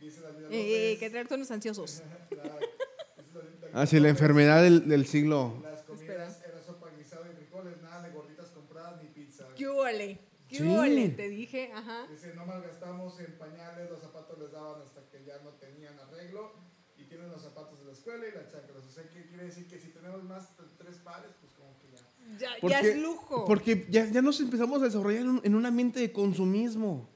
Dice 0.00 0.22
David 0.22 0.40
López. 0.44 0.58
Eh, 0.58 0.96
que 0.98 1.10
traer 1.10 1.28
tonos 1.28 1.50
ansiosos. 1.50 2.02
ah, 3.74 3.84
sí, 3.84 4.00
la 4.00 4.08
enfermedad 4.08 4.62
del, 4.62 4.88
del 4.88 5.04
siglo. 5.04 5.62
Las 5.70 5.82
comidas 5.82 6.40
era 6.48 6.62
sopa 6.62 6.86
guisada 6.96 7.26
y 7.30 7.36
frijoles, 7.36 7.82
nada 7.82 8.04
de 8.04 8.10
gorditas 8.12 8.46
compradas 8.52 9.02
ni 9.02 9.08
pizza. 9.10 9.44
¿Qué 9.54 9.68
huele? 9.68 10.27
¿Qué 10.48 10.56
sí. 10.56 11.12
Te 11.16 11.28
dije, 11.28 11.70
ajá. 11.74 12.06
Dice, 12.10 12.34
no 12.34 12.46
malgastamos 12.46 13.20
en 13.20 13.36
pañales, 13.38 13.90
los 13.90 14.00
zapatos 14.00 14.38
les 14.38 14.50
daban 14.50 14.80
hasta 14.82 15.08
que 15.10 15.24
ya 15.24 15.38
no 15.44 15.50
tenían 15.50 15.98
arreglo 15.98 16.52
y 16.96 17.04
tienen 17.04 17.30
los 17.30 17.42
zapatos 17.42 17.78
de 17.78 17.84
la 17.84 17.92
escuela 17.92 18.26
y 18.26 18.32
las 18.32 18.50
chanclas. 18.50 18.84
O 18.86 18.90
sea, 18.90 19.04
¿qué 19.10 19.26
quiere 19.26 19.44
decir? 19.44 19.68
Que 19.68 19.78
si 19.78 19.88
tenemos 19.88 20.24
más 20.24 20.56
de 20.56 20.64
tres 20.78 20.96
pares, 20.98 21.30
pues 21.40 21.52
como 21.52 21.78
que 21.78 21.90
ya... 21.92 22.58
Ya, 22.60 22.68
ya 22.68 22.80
es 22.80 22.96
lujo. 22.98 23.44
Porque 23.44 23.86
ya, 23.90 24.06
ya 24.06 24.22
nos 24.22 24.40
empezamos 24.40 24.80
a 24.80 24.86
desarrollar 24.86 25.22
en 25.22 25.28
un, 25.28 25.40
en 25.44 25.54
un 25.54 25.66
ambiente 25.66 26.00
de 26.00 26.12
consumismo. 26.12 27.08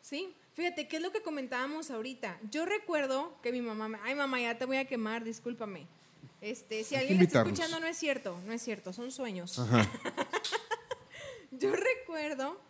Sí, 0.00 0.34
Fíjate, 0.54 0.86
¿qué 0.86 0.96
es 0.96 1.02
lo 1.02 1.12
que 1.12 1.22
comentábamos 1.22 1.90
ahorita? 1.90 2.38
Yo 2.50 2.66
recuerdo 2.66 3.38
que 3.42 3.52
mi 3.52 3.62
mamá, 3.62 3.98
ay 4.04 4.14
mamá, 4.14 4.38
ya 4.38 4.58
te 4.58 4.66
voy 4.66 4.76
a 4.76 4.84
quemar, 4.84 5.24
discúlpame. 5.24 5.86
Este, 6.42 6.84
si 6.84 6.94
alguien 6.94 7.22
está 7.22 7.40
escuchando, 7.40 7.80
no 7.80 7.86
es 7.86 7.96
cierto, 7.96 8.38
no 8.44 8.52
es 8.52 8.60
cierto, 8.60 8.92
son 8.92 9.10
sueños. 9.10 9.58
Yo 11.52 11.72
recuerdo 11.72 12.60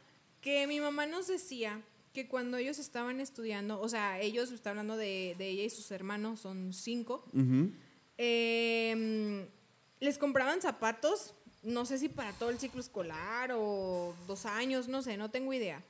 que 0.43 0.67
mi 0.67 0.81
mamá 0.81 1.07
nos 1.07 1.29
decía 1.29 1.81
que 2.13 2.29
cuando 2.29 2.59
ellos 2.59 2.79
estaban 2.79 3.21
estudiando, 3.21 3.81
o 3.81 3.89
sea, 3.89 4.21
ellos, 4.21 4.51
está 4.51 4.71
hablando 4.71 4.97
de, 4.97 5.31
ella 5.39 5.63
y 5.63 5.71
sus 5.71 5.91
hermanos, 5.91 6.41
son 6.41 6.75
cinco, 6.75 7.25
em, 8.19 9.47
les 10.01 10.19
compraban 10.19 10.61
zapatos, 10.61 11.33
no 11.63 11.87
sé 11.87 11.97
si 11.97 12.09
para 12.09 12.33
todo 12.33 12.51
el 12.51 12.59
ciclo 12.59 12.81
escolar 12.81 13.53
o 13.55 14.15
dos 14.27 14.45
años, 14.45 14.89
no 14.89 15.01
sé, 15.01 15.17
no 15.17 15.31
tengo 15.31 15.55
idea, 15.55 15.83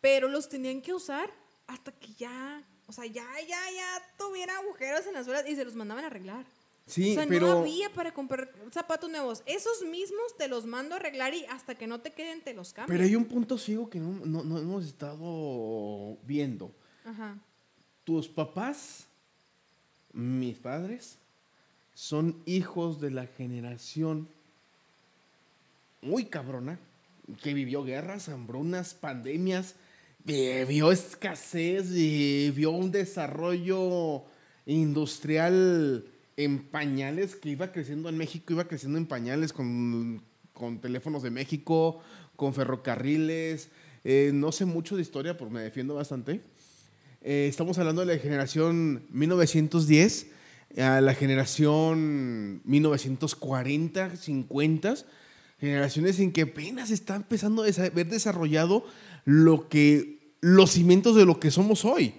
pero 0.00 0.28
los 0.28 0.48
tenían 0.48 0.80
que 0.80 0.94
usar 0.94 1.30
hasta 1.68 1.92
que 1.92 2.12
ya, 2.14 2.64
o 2.86 2.92
sea, 2.92 3.06
ya, 3.06 3.28
ya, 3.46 3.70
ya 3.70 4.02
tuviera 4.18 4.56
agujeros 4.58 5.06
en 5.06 5.12
las 5.12 5.26
suelas 5.26 5.46
y 5.46 5.54
se 5.54 5.64
los 5.64 5.76
mandaban 5.76 6.04
a 6.04 6.08
arreglar. 6.08 6.44
Sí, 6.86 7.12
o 7.12 7.14
sea, 7.14 7.26
pero... 7.28 7.46
no 7.46 7.58
había 7.60 7.92
para 7.92 8.12
comprar 8.12 8.52
zapatos 8.72 9.08
nuevos. 9.10 9.42
Esos 9.46 9.82
mismos 9.82 10.36
te 10.36 10.48
los 10.48 10.66
mando 10.66 10.94
a 10.94 10.98
arreglar 10.98 11.34
y 11.34 11.44
hasta 11.46 11.74
que 11.74 11.86
no 11.86 12.00
te 12.00 12.12
queden 12.12 12.42
te 12.42 12.52
los 12.52 12.72
cambio. 12.72 12.92
Pero 12.92 13.04
hay 13.04 13.14
un 13.14 13.26
punto 13.26 13.58
ciego 13.58 13.88
que 13.88 14.00
no, 14.00 14.24
no, 14.24 14.58
hemos 14.58 14.84
estado 14.84 16.16
viendo. 16.26 16.72
Ajá. 17.04 17.38
Tus 18.04 18.28
papás, 18.28 19.06
mis 20.12 20.58
padres, 20.58 21.16
son 21.94 22.42
hijos 22.46 23.00
de 23.00 23.10
la 23.10 23.26
generación 23.26 24.28
muy 26.02 26.24
cabrona 26.24 26.78
que 27.42 27.54
vivió 27.54 27.84
guerras, 27.84 28.28
hambrunas, 28.28 28.94
pandemias, 28.94 29.74
vivió 30.24 30.92
escasez, 30.92 31.92
vivió 31.92 32.70
un 32.70 32.90
desarrollo 32.90 34.24
industrial 34.66 36.04
en 36.44 36.58
pañales 36.58 37.36
que 37.36 37.50
iba 37.50 37.70
creciendo 37.70 38.08
en 38.08 38.16
México, 38.16 38.52
iba 38.52 38.64
creciendo 38.64 38.98
en 38.98 39.06
pañales 39.06 39.52
con, 39.52 40.22
teléfonos 40.80 41.22
de 41.22 41.30
México, 41.30 42.00
con 42.36 42.54
ferrocarriles. 42.54 43.68
Eh, 44.04 44.30
no 44.32 44.50
sé 44.50 44.64
mucho 44.64 44.96
de 44.96 45.02
historia, 45.02 45.36
pero 45.36 45.50
me 45.50 45.60
defiendo 45.60 45.94
bastante. 45.94 46.40
Eh, 47.20 47.46
estamos 47.48 47.78
hablando 47.78 48.04
de 48.04 48.14
la 48.14 48.20
generación 48.20 49.04
1910 49.10 50.28
a 50.78 51.00
la 51.00 51.14
generación 51.14 52.62
1940, 52.64 54.16
50, 54.16 54.94
generaciones 55.58 56.20
en 56.20 56.32
que 56.32 56.42
apenas 56.42 56.90
está 56.90 57.16
empezando 57.16 57.64
a 57.64 57.66
haber 57.66 58.06
desarrollado 58.08 58.86
lo 59.24 59.68
que, 59.68 60.34
los 60.40 60.70
cimientos 60.70 61.16
de 61.16 61.26
lo 61.26 61.40
que 61.40 61.50
somos 61.50 61.84
hoy. 61.84 62.14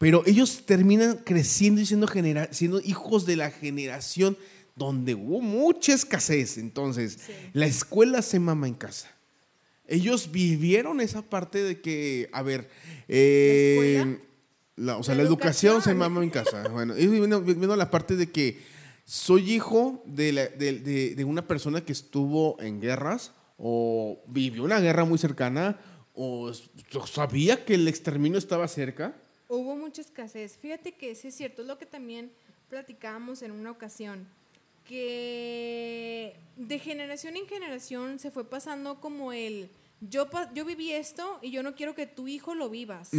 Pero 0.00 0.22
ellos 0.24 0.62
terminan 0.64 1.18
creciendo 1.26 1.82
y 1.82 1.84
siendo, 1.84 2.08
siendo 2.52 2.80
hijos 2.80 3.26
de 3.26 3.36
la 3.36 3.50
generación 3.50 4.38
donde 4.74 5.14
hubo 5.14 5.42
mucha 5.42 5.92
escasez. 5.92 6.56
Entonces, 6.56 7.18
la 7.52 7.66
escuela 7.66 8.22
se 8.22 8.40
mama 8.40 8.66
en 8.66 8.72
casa. 8.72 9.10
Ellos 9.86 10.32
vivieron 10.32 11.02
esa 11.02 11.20
parte 11.20 11.62
de 11.62 11.82
que, 11.82 12.30
a 12.32 12.40
ver, 12.40 12.70
eh, 13.08 14.18
¿La, 14.74 14.96
o 14.96 15.02
sea, 15.02 15.14
la, 15.14 15.22
educación? 15.22 15.82
se 15.82 15.92
mama 15.92 16.22
en 16.22 16.30
casa. 16.30 16.66
Bueno, 16.68 16.94
ellos 16.94 17.76
la 17.76 17.90
parte 17.90 18.16
de 18.16 18.30
que 18.30 18.58
soy 19.04 19.52
hijo 19.52 20.02
de, 20.06 20.32
de, 20.32 21.14
de, 21.14 21.24
una 21.26 21.46
persona 21.46 21.82
que 21.82 21.92
estuvo 21.92 22.58
en 22.62 22.80
guerras 22.80 23.32
o 23.58 24.22
vivió 24.28 24.64
una 24.64 24.80
guerra 24.80 25.04
muy 25.04 25.18
cercana 25.18 25.78
o 26.14 26.50
sabía 27.04 27.66
que 27.66 27.74
el 27.74 27.86
exterminio 27.86 28.38
estaba 28.38 28.66
cerca 28.66 29.14
Hubo 29.50 29.74
mucha 29.74 30.00
escasez. 30.00 30.56
Fíjate 30.56 30.92
que 30.92 31.16
sí 31.16 31.26
es 31.26 31.34
cierto, 31.34 31.62
es 31.62 31.68
lo 31.68 31.76
que 31.76 31.84
también 31.84 32.30
platicábamos 32.68 33.42
en 33.42 33.50
una 33.50 33.72
ocasión, 33.72 34.28
que 34.84 36.36
de 36.54 36.78
generación 36.78 37.36
en 37.36 37.48
generación 37.48 38.20
se 38.20 38.30
fue 38.30 38.48
pasando 38.48 39.00
como 39.00 39.32
el, 39.32 39.68
yo, 40.00 40.28
yo 40.54 40.64
viví 40.64 40.92
esto 40.92 41.40
y 41.42 41.50
yo 41.50 41.64
no 41.64 41.74
quiero 41.74 41.96
que 41.96 42.06
tu 42.06 42.28
hijo 42.28 42.54
lo 42.54 42.70
vivas. 42.70 43.10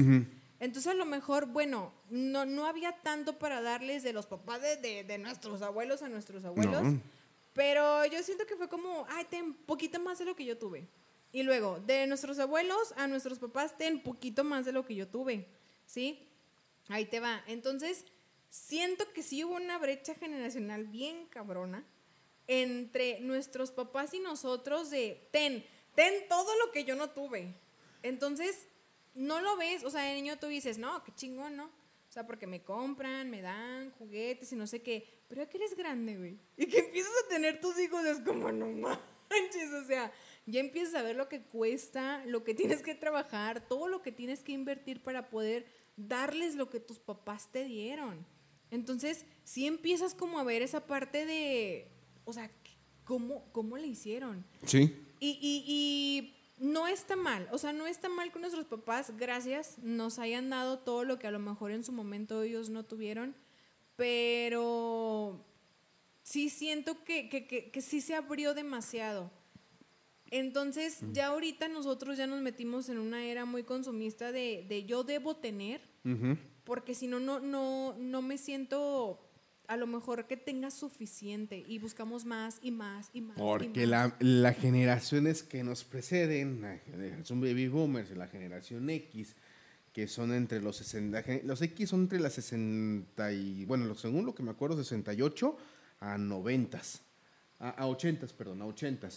Entonces 0.62 0.88
a 0.88 0.94
lo 0.94 1.06
mejor, 1.06 1.48
bueno, 1.48 1.92
no, 2.10 2.46
no 2.46 2.66
había 2.66 2.94
tanto 2.94 3.38
para 3.38 3.62
darles 3.62 4.02
de 4.02 4.14
los 4.14 4.26
papás 4.26 4.62
de, 4.62 5.04
de, 5.04 5.18
nuestros 5.18 5.62
abuelos 5.62 6.02
a 6.02 6.08
nuestros 6.08 6.46
abuelos, 6.46 6.82
pero 7.52 8.06
yo 8.06 8.24
siento 8.24 8.46
que 8.46 8.56
fue 8.56 8.70
como, 8.70 9.06
ay, 9.10 9.26
ten 9.30 9.54
poquito 9.54 10.00
más 10.00 10.18
de 10.18 10.24
lo 10.24 10.38
que 10.38 10.46
yo 10.46 10.58
tuve. 10.58 10.88
Y 11.34 11.44
luego, 11.44 11.82
de 11.86 12.08
nuestros 12.08 12.40
abuelos 12.40 12.94
a 12.96 13.08
nuestros 13.08 13.38
papás, 13.38 13.78
ten 13.78 14.02
poquito 14.02 14.46
más 14.46 14.64
de 14.64 14.72
lo 14.72 14.86
que 14.86 14.96
yo 14.96 15.10
tuve. 15.10 15.46
¿Sí? 15.92 16.26
Ahí 16.88 17.06
te 17.06 17.20
va. 17.20 17.44
Entonces, 17.48 18.06
siento 18.50 19.12
que 19.14 19.24
sí 19.24 19.44
hubo 19.44 19.56
una 19.56 19.78
brecha 19.78 20.16
generacional 20.16 20.86
bien 20.86 21.28
cabrona 21.28 21.86
entre 22.48 23.20
nuestros 23.20 23.72
papás 23.72 24.14
y 24.14 24.20
nosotros 24.20 24.90
de, 24.90 25.28
ten, 25.32 25.66
ten 25.94 26.28
todo 26.30 26.58
lo 26.66 26.72
que 26.72 26.86
yo 26.86 26.96
no 26.96 27.10
tuve. 27.10 27.54
Entonces, 28.04 28.68
no 29.14 29.42
lo 29.42 29.58
ves, 29.58 29.84
o 29.84 29.90
sea, 29.90 30.04
de 30.04 30.16
niño 30.16 30.40
tú 30.40 30.48
dices, 30.48 30.78
no, 30.78 31.04
qué 31.04 31.14
chingón, 31.14 31.58
¿no? 31.58 31.66
O 31.66 32.14
sea, 32.14 32.26
porque 32.26 32.48
me 32.48 32.64
compran, 32.64 33.30
me 33.30 33.42
dan 33.42 33.92
juguetes 33.92 34.52
y 34.52 34.56
no 34.56 34.68
sé 34.68 34.82
qué. 34.82 35.08
Pero 35.28 35.44
ya 35.44 35.50
que 35.50 35.58
eres 35.58 35.76
grande, 35.76 36.18
güey. 36.18 36.38
Y 36.58 36.68
que 36.68 36.80
empiezas 36.80 37.14
a 37.26 37.30
tener 37.30 37.60
tus 37.62 37.78
hijos, 37.80 38.04
es 38.06 38.20
como, 38.20 38.52
no 38.52 38.68
manches, 39.32 39.72
o 39.72 39.86
sea, 39.86 40.12
ya 40.46 40.60
empiezas 40.60 40.96
a 40.96 41.04
ver 41.04 41.16
lo 41.16 41.30
que 41.30 41.42
cuesta, 41.42 42.24
lo 42.26 42.44
que 42.44 42.54
tienes 42.54 42.82
que 42.82 42.96
trabajar, 42.96 43.68
todo 43.68 43.88
lo 43.88 44.02
que 44.02 44.12
tienes 44.12 44.42
que 44.42 44.52
invertir 44.52 45.02
para 45.02 45.30
poder 45.30 45.66
darles 45.96 46.56
lo 46.56 46.70
que 46.70 46.80
tus 46.80 47.00
papás 47.00 47.52
te 47.52 47.66
dieron. 47.66 48.26
Entonces, 48.70 49.26
si 49.44 49.68
empiezas 49.68 50.16
como 50.16 50.40
a 50.40 50.44
ver 50.44 50.62
esa 50.62 50.88
parte 50.88 51.26
de, 51.26 51.92
o 52.24 52.34
sea, 52.34 52.50
¿cómo, 53.04 53.52
cómo 53.52 53.78
le 53.78 53.88
hicieron? 53.88 54.46
Sí. 54.66 54.96
Y, 55.20 55.38
y, 55.44 56.38
no 56.58 56.88
está 56.88 57.16
mal, 57.16 57.48
o 57.52 57.58
sea, 57.58 57.74
no 57.74 57.88
está 57.88 58.08
mal 58.08 58.32
que 58.32 58.40
nuestros 58.40 58.66
papás, 58.66 59.18
gracias, 59.18 59.80
nos 59.80 60.20
hayan 60.20 60.52
dado 60.52 60.78
todo 60.78 61.04
lo 61.04 61.18
que 61.18 61.26
a 61.26 61.32
lo 61.32 61.40
mejor 61.40 61.72
en 61.72 61.84
su 61.84 61.92
momento 61.92 62.44
ellos 62.44 62.70
no 62.70 62.86
tuvieron, 62.86 63.36
pero 63.96 65.44
sí 66.22 66.50
siento 66.50 67.04
que, 67.04 67.30
que, 67.30 67.48
que, 67.48 67.72
que 67.72 67.82
sí 67.82 68.00
se 68.00 68.14
abrió 68.14 68.54
demasiado. 68.54 69.32
Entonces, 70.32 71.00
ya 71.12 71.28
ahorita 71.28 71.68
nosotros 71.68 72.18
ya 72.18 72.26
nos 72.26 72.42
metimos 72.42 72.88
en 72.88 72.98
una 72.98 73.26
era 73.26 73.44
muy 73.44 73.64
consumista 73.64 74.32
de, 74.32 74.66
de 74.68 74.86
yo 74.86 75.04
debo 75.04 75.36
tener, 75.36 75.82
porque 76.64 76.96
si 76.96 77.08
no, 77.08 77.20
no, 77.20 77.42
no, 77.42 77.96
no 78.00 78.22
me 78.22 78.38
siento 78.38 79.20
a 79.68 79.76
lo 79.76 79.88
mejor 79.88 80.28
que 80.28 80.38
tenga 80.38 80.72
suficiente 80.72 81.64
y 81.68 81.80
buscamos 81.80 82.26
más 82.26 82.60
y 82.62 82.72
más 82.72 83.10
y 83.14 83.22
más. 83.22 83.38
Porque 83.38 83.86
las 83.86 84.14
La, 84.20 84.54
generaciones 84.54 85.44
que 85.44 85.64
nos 85.64 85.84
preceden, 85.84 86.62
la 86.62 86.78
generación 86.78 87.42
baby 87.42 87.68
boomers 87.68 88.12
y 88.12 88.16
la 88.16 88.28
generación 88.28 88.90
X, 88.90 89.36
que 89.92 90.08
son 90.08 90.34
entre 90.34 90.62
los 90.62 90.78
60, 90.78 91.24
los 91.44 91.62
X 91.62 91.90
son 91.90 92.02
entre 92.02 92.20
las 92.22 92.34
60 92.34 93.34
y, 93.34 93.66
bueno, 93.66 93.94
según 93.96 94.26
lo 94.26 94.34
que 94.34 94.44
me 94.44 94.52
acuerdo, 94.52 94.78
68 94.78 95.58
a 96.00 96.18
90 96.18 96.82
a, 97.62 97.88
80, 97.88 98.28
perdón, 98.38 98.62
a 98.62 98.66
80. 98.66 99.10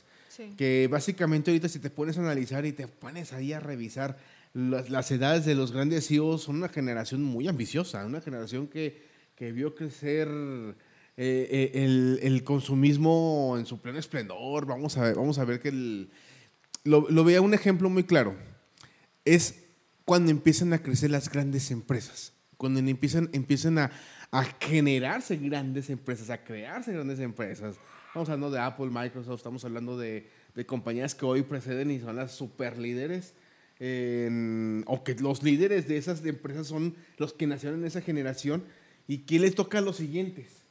Que 0.57 0.89
básicamente 0.91 1.51
ahorita 1.51 1.69
si 1.69 1.79
te 1.79 1.91
pones 1.91 2.19
a 2.19 2.21
analizar 2.21 2.67
y 2.67 2.73
te 2.73 2.87
pones 2.87 3.33
ahí 3.33 3.53
a 3.53 3.61
revisar 3.61 4.19
las, 4.53 5.11
edades 5.11 5.45
de 5.45 5.55
los 5.55 5.73
grandes 5.73 6.07
CEOs, 6.09 6.43
son 6.43 6.57
una 6.57 6.69
generación 6.69 7.23
muy 7.23 7.49
ambiciosa, 7.49 8.05
una 8.05 8.21
generación 8.21 8.69
que, 8.69 9.03
que 9.35 9.51
vio 9.53 9.75
crecer 9.75 10.29
eh, 10.29 10.75
eh, 11.17 11.71
el, 11.75 12.21
el, 12.23 12.45
consumismo 12.45 13.57
en 13.59 13.67
su 13.67 13.81
pleno 13.81 13.99
esplendor. 13.99 14.67
Vamos 14.67 14.97
a 14.97 15.03
ver, 15.03 15.17
vamos 15.17 15.39
a 15.39 15.45
ver 15.45 15.61
que 15.61 15.69
el, 15.69 16.11
lo, 16.85 17.09
lo 17.11 17.25
veía 17.25 17.41
un 17.41 17.55
ejemplo 17.55 17.89
muy 17.89 18.05
claro. 18.05 18.37
Es 19.25 19.65
cuando 20.05 20.31
empiezan 20.31 20.73
a 20.73 20.79
crecer 20.83 21.11
las 21.11 21.31
grandes 21.31 21.71
empresas. 21.71 22.33
Cuando 22.57 22.79
empiezan, 22.81 23.31
empiezan 23.33 23.79
a, 23.79 23.91
a 24.31 24.45
generarse 24.61 25.37
grandes 25.37 25.91
empresas, 25.91 26.31
a 26.31 26.45
crearse 26.45 26.93
grandes 26.93 27.19
empresas. 27.21 27.77
Estamos 28.15 28.29
hablando 28.29 28.51
de 28.53 28.61
Apple, 28.61 28.91
Microsoft, 28.93 29.39
estamos 29.39 29.65
hablando 29.65 29.99
de, 29.99 30.31
de 30.55 30.65
compañías 30.65 31.17
que 31.17 31.27
hoy 31.27 31.43
preceden 31.43 31.91
y 31.91 31.99
son 31.99 32.15
las 32.15 32.31
super 32.31 32.79
líderes. 32.79 33.35
o 34.87 35.03
que 35.03 35.17
los 35.19 35.43
líderes 35.43 35.89
de 35.89 35.97
esas 35.97 36.25
empresas 36.25 36.69
son 36.69 36.95
los 37.17 37.33
que 37.33 37.49
nacieron 37.49 37.81
en 37.81 37.87
esa 37.87 38.03
generación. 38.03 38.63
¿Y 39.09 39.23
quién 39.23 39.43
les 39.43 39.57
toca 39.57 39.79
a 39.79 39.81
los 39.81 39.97
siguientes? 39.97 40.63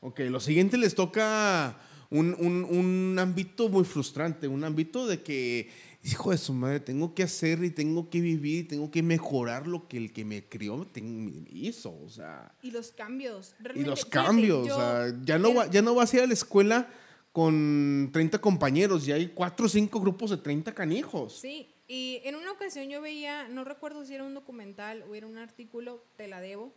Ok, 0.00 0.18
los 0.28 0.42
siguientes 0.42 0.80
les 0.80 0.96
toca 0.96 1.78
un, 2.10 2.34
un, 2.40 2.64
un 2.64 3.16
ámbito 3.20 3.68
muy 3.68 3.84
frustrante, 3.84 4.48
un 4.48 4.64
ámbito 4.64 5.06
de 5.06 5.22
que 5.22 5.70
hijo 6.08 6.30
de 6.30 6.38
su 6.38 6.52
madre, 6.52 6.80
tengo 6.80 7.14
que 7.14 7.22
hacer 7.22 7.62
y 7.62 7.70
tengo 7.70 8.08
que 8.10 8.20
vivir, 8.20 8.68
tengo 8.68 8.90
que 8.90 9.02
mejorar 9.02 9.66
lo 9.66 9.88
que 9.88 9.96
el 9.96 10.12
que 10.12 10.24
me 10.24 10.48
crió 10.48 10.76
me 10.76 11.44
hizo, 11.50 11.96
o 12.00 12.08
sea. 12.08 12.54
Y 12.62 12.70
los 12.70 12.92
cambios. 12.92 13.54
y 13.74 13.84
los 13.84 14.04
cambios, 14.04 14.68
o 14.70 14.76
sea, 14.76 15.14
ya 15.24 15.38
no, 15.38 15.54
va, 15.54 15.70
ya 15.70 15.82
no 15.82 15.94
vas 15.94 16.12
a 16.12 16.16
ir 16.16 16.22
a 16.22 16.26
la 16.26 16.32
escuela 16.32 16.88
con 17.32 18.10
30 18.12 18.40
compañeros, 18.40 19.06
ya 19.06 19.14
hay 19.14 19.28
4 19.28 19.66
o 19.66 19.68
5 19.68 20.00
grupos 20.00 20.30
de 20.30 20.38
30 20.38 20.74
canijos. 20.74 21.38
Sí, 21.38 21.68
y 21.86 22.20
en 22.24 22.34
una 22.34 22.52
ocasión 22.52 22.88
yo 22.88 23.00
veía, 23.00 23.48
no 23.48 23.64
recuerdo 23.64 24.04
si 24.04 24.14
era 24.14 24.24
un 24.24 24.34
documental 24.34 25.04
o 25.08 25.14
era 25.14 25.26
un 25.26 25.38
artículo, 25.38 26.02
te 26.16 26.28
la 26.28 26.40
debo, 26.40 26.72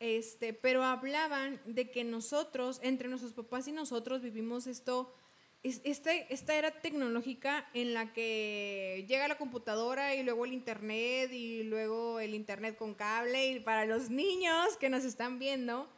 este, 0.00 0.52
pero 0.52 0.82
hablaban 0.82 1.60
de 1.64 1.90
que 1.90 2.02
nosotros, 2.04 2.80
entre 2.82 3.08
nuestros 3.08 3.32
papás 3.32 3.68
y 3.68 3.72
nosotros, 3.72 4.20
vivimos 4.20 4.66
esto 4.66 5.14
este, 5.62 6.26
esta 6.32 6.54
era 6.54 6.70
tecnológica 6.70 7.68
en 7.72 7.94
la 7.94 8.12
que 8.12 9.04
llega 9.08 9.28
la 9.28 9.38
computadora 9.38 10.14
y 10.14 10.22
luego 10.24 10.44
el 10.44 10.52
internet 10.52 11.32
y 11.32 11.62
luego 11.62 12.18
el 12.18 12.34
internet 12.34 12.76
con 12.76 12.94
cable 12.94 13.46
y 13.46 13.60
para 13.60 13.86
los 13.86 14.10
niños 14.10 14.76
que 14.80 14.90
nos 14.90 15.04
están 15.04 15.38
viendo, 15.38 15.88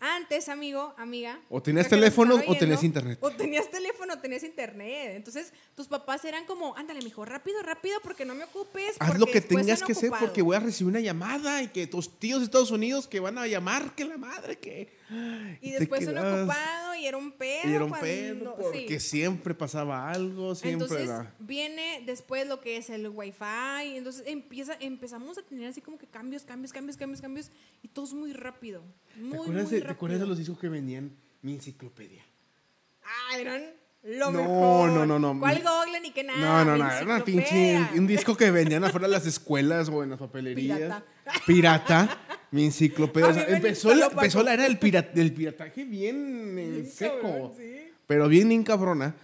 antes, 0.00 0.48
amigo, 0.48 0.94
amiga. 0.98 1.40
O 1.48 1.62
tenías 1.62 1.88
teléfono 1.88 2.38
o 2.46 2.54
tenías 2.56 2.84
internet. 2.84 3.18
O 3.22 3.30
tenías 3.30 3.70
teléfono 3.70 4.14
o 4.14 4.18
tenías 4.18 4.42
internet. 4.42 5.12
Entonces, 5.14 5.52
tus 5.74 5.86
papás 5.86 6.24
eran 6.24 6.44
como, 6.44 6.76
ándale, 6.76 7.00
mijo, 7.00 7.24
rápido, 7.24 7.62
rápido, 7.62 7.98
porque 8.02 8.24
no 8.24 8.34
me 8.34 8.44
ocupes. 8.44 8.96
Haz 8.98 9.18
lo 9.18 9.26
que 9.26 9.40
tengas 9.40 9.82
que 9.82 9.92
hacer 9.92 10.10
porque 10.20 10.42
voy 10.42 10.56
a 10.56 10.60
recibir 10.60 10.90
una 10.90 11.00
llamada 11.00 11.62
y 11.62 11.68
que 11.68 11.86
tus 11.86 12.18
tíos 12.18 12.40
de 12.40 12.46
Estados 12.46 12.70
Unidos 12.70 13.08
que 13.08 13.20
van 13.20 13.38
a 13.38 13.46
llamar, 13.46 13.94
que 13.94 14.04
la 14.04 14.18
madre, 14.18 14.58
que. 14.58 14.92
Y, 15.60 15.70
después 15.70 16.06
un 16.06 16.18
ocupado 16.18 16.94
y 16.94 17.06
era 17.06 17.16
un 17.16 17.32
pedo. 17.32 17.70
Y 17.70 17.74
era 17.74 17.84
un 17.84 17.92
pedo 17.92 18.56
porque 18.56 19.00
siempre 19.00 19.54
pasaba 19.54 20.10
algo, 20.10 20.54
siempre 20.54 20.86
Entonces, 20.86 21.26
viene 21.38 22.02
después 22.04 22.46
lo 22.46 22.60
que 22.60 22.76
es 22.76 22.90
el 22.90 23.08
wifi. 23.08 23.96
Entonces 23.96 24.24
empieza, 24.26 24.76
empezamos 24.80 25.38
a 25.38 25.42
tener 25.42 25.68
así 25.68 25.80
como 25.80 25.98
que 25.98 26.06
cambios, 26.06 26.44
cambios, 26.44 26.72
cambios, 26.72 26.96
cambios, 26.96 27.20
cambios. 27.20 27.50
Y 27.82 27.88
todo 27.88 28.04
es 28.04 28.14
muy 28.14 28.32
rápido. 28.32 28.82
Muy, 29.16 29.48
muy 29.48 29.62
rápido. 29.62 29.82
¿Te 29.82 29.90
acuerdas 29.90 30.20
de 30.20 30.26
los 30.26 30.38
discos 30.38 30.58
que 30.58 30.68
venían 30.68 31.16
mi 31.42 31.54
enciclopedia? 31.54 32.24
Ah, 33.02 33.38
eran 33.38 33.83
lo 34.04 34.30
no, 34.30 34.38
mejor. 34.38 34.90
No, 34.90 35.06
no, 35.06 35.18
no. 35.18 35.40
¿Cuál 35.40 35.62
Google 35.62 36.00
ni 36.00 36.10
qué 36.10 36.24
nada? 36.24 36.38
No, 36.38 36.64
no, 36.64 36.76
no. 36.76 36.90
Era 36.90 37.04
una 37.04 37.24
pinche. 37.24 37.80
Un 37.96 38.06
disco 38.06 38.36
que 38.36 38.50
vendían 38.50 38.84
afuera 38.84 39.06
de 39.06 39.12
las 39.12 39.26
escuelas 39.26 39.88
o 39.88 40.02
en 40.02 40.10
las 40.10 40.18
papelerías. 40.18 40.78
Pirata. 40.78 41.04
Pirata. 41.46 42.18
Mi 42.50 42.66
enciclopedia. 42.66 43.46
empezó, 43.48 43.94
la, 43.94 44.06
empezó 44.06 44.42
la 44.42 44.54
era 44.54 44.62
del, 44.62 44.78
pirataje 44.78 45.84
bien 45.84 46.86
seco. 46.88 47.54
Pero 48.06 48.28
bien 48.28 48.52
incabrona. 48.52 49.16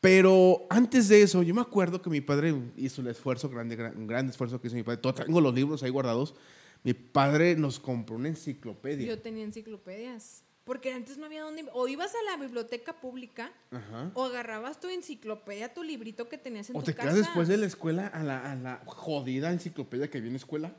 Pero 0.00 0.66
antes 0.70 1.08
de 1.08 1.22
eso, 1.22 1.42
yo 1.42 1.54
me 1.54 1.60
acuerdo 1.60 2.00
que 2.00 2.08
mi 2.08 2.20
padre 2.20 2.54
hizo 2.76 3.00
el 3.00 3.08
esfuerzo, 3.08 3.48
grande, 3.48 3.76
un 3.96 4.06
gran 4.06 4.28
esfuerzo 4.28 4.60
que 4.60 4.68
hizo 4.68 4.76
mi 4.76 4.84
padre. 4.84 5.00
tengo 5.12 5.40
los 5.40 5.52
libros 5.52 5.82
ahí 5.82 5.90
guardados. 5.90 6.36
Mi 6.84 6.94
padre 6.94 7.56
nos 7.56 7.80
compró 7.80 8.14
una 8.14 8.28
enciclopedia. 8.28 9.08
Yo 9.08 9.18
tenía 9.18 9.42
enciclopedias. 9.42 10.44
Porque 10.68 10.92
antes 10.92 11.16
no 11.16 11.24
había 11.24 11.44
dónde. 11.44 11.64
O 11.72 11.88
ibas 11.88 12.12
a 12.12 12.30
la 12.30 12.36
biblioteca 12.36 12.92
pública, 12.92 13.50
o 14.12 14.24
agarrabas 14.24 14.78
tu 14.78 14.90
enciclopedia, 14.90 15.72
tu 15.72 15.82
librito 15.82 16.28
que 16.28 16.36
tenías 16.36 16.68
en 16.68 16.74
tu 16.74 16.80
casa. 16.80 16.92
O 16.92 16.94
te 16.94 17.00
quedas 17.00 17.14
después 17.14 17.48
de 17.48 17.56
la 17.56 17.64
escuela 17.64 18.06
a 18.06 18.22
la, 18.22 18.52
a 18.52 18.54
la 18.54 18.82
jodida 18.84 19.50
enciclopedia 19.50 20.10
que 20.10 20.20
la 20.20 20.36
escuela. 20.36 20.74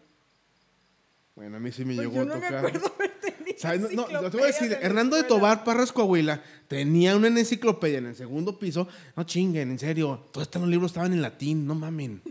Bueno, 1.34 1.58
a 1.58 1.60
mí 1.60 1.72
sí 1.72 1.86
me 1.86 1.96
pues 1.96 2.08
llegó 2.08 2.22
a 2.22 2.36
tocar. 2.36 2.52
No 2.52 2.62
me 2.62 2.68
acuerdo 2.68 2.94
haber 3.00 3.96
No, 3.96 4.06
te 4.06 4.38
voy 4.38 4.44
a 4.44 4.46
decir, 4.46 4.78
Hernando 4.80 5.16
de 5.16 5.24
Tobar 5.24 5.64
Parras 5.64 5.92
Coahuila 5.92 6.44
tenía 6.68 7.16
una 7.16 7.30
enciclopedia 7.30 7.98
en 7.98 8.06
el 8.06 8.16
segundo 8.16 8.60
piso. 8.60 8.88
No 9.16 9.24
chinguen, 9.24 9.72
en 9.72 9.80
serio. 9.80 10.24
Todos 10.32 10.46
estos 10.46 10.68
libros 10.68 10.92
estaban 10.92 11.14
en 11.14 11.24
latín, 11.24 11.66
no 11.66 11.74
mamen. 11.74 12.22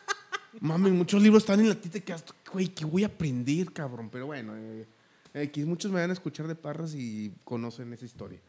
mamen, 0.60 0.96
muchos 0.96 1.20
libros 1.22 1.42
estaban 1.42 1.60
en 1.60 1.68
latín. 1.68 1.90
Te 1.90 2.02
quedas, 2.02 2.24
güey, 2.50 2.68
¿qué 2.68 2.86
voy 2.86 3.02
a 3.02 3.08
aprender, 3.08 3.74
cabrón? 3.74 4.08
Pero 4.08 4.24
bueno, 4.24 4.54
eh, 4.56 4.86
X, 5.34 5.66
muchos 5.66 5.90
me 5.90 6.00
van 6.00 6.10
a 6.10 6.14
escuchar 6.14 6.46
de 6.46 6.54
Parras 6.54 6.94
y 6.94 7.32
conocen 7.44 7.92
esa 7.92 8.04
historia. 8.04 8.40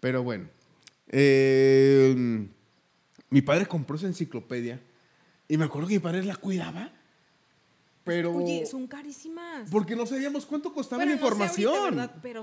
Pero 0.00 0.22
bueno, 0.22 0.48
eh, 1.08 2.46
mi 3.30 3.42
padre 3.42 3.66
compró 3.66 3.96
esa 3.96 4.06
enciclopedia 4.06 4.80
y 5.48 5.56
me 5.56 5.64
acuerdo 5.64 5.88
que 5.88 5.94
mi 5.94 6.00
padre 6.00 6.22
la 6.22 6.36
cuidaba 6.36 6.92
pero, 8.06 8.32
Oye, 8.36 8.64
son 8.66 8.86
carísimas. 8.86 9.68
Porque 9.68 9.96
no 9.96 10.06
sabíamos 10.06 10.46
cuánto 10.46 10.72
costaba 10.72 11.04
la 11.04 11.10
información. 11.10 11.96
verdad, 11.96 12.14
pero 12.22 12.42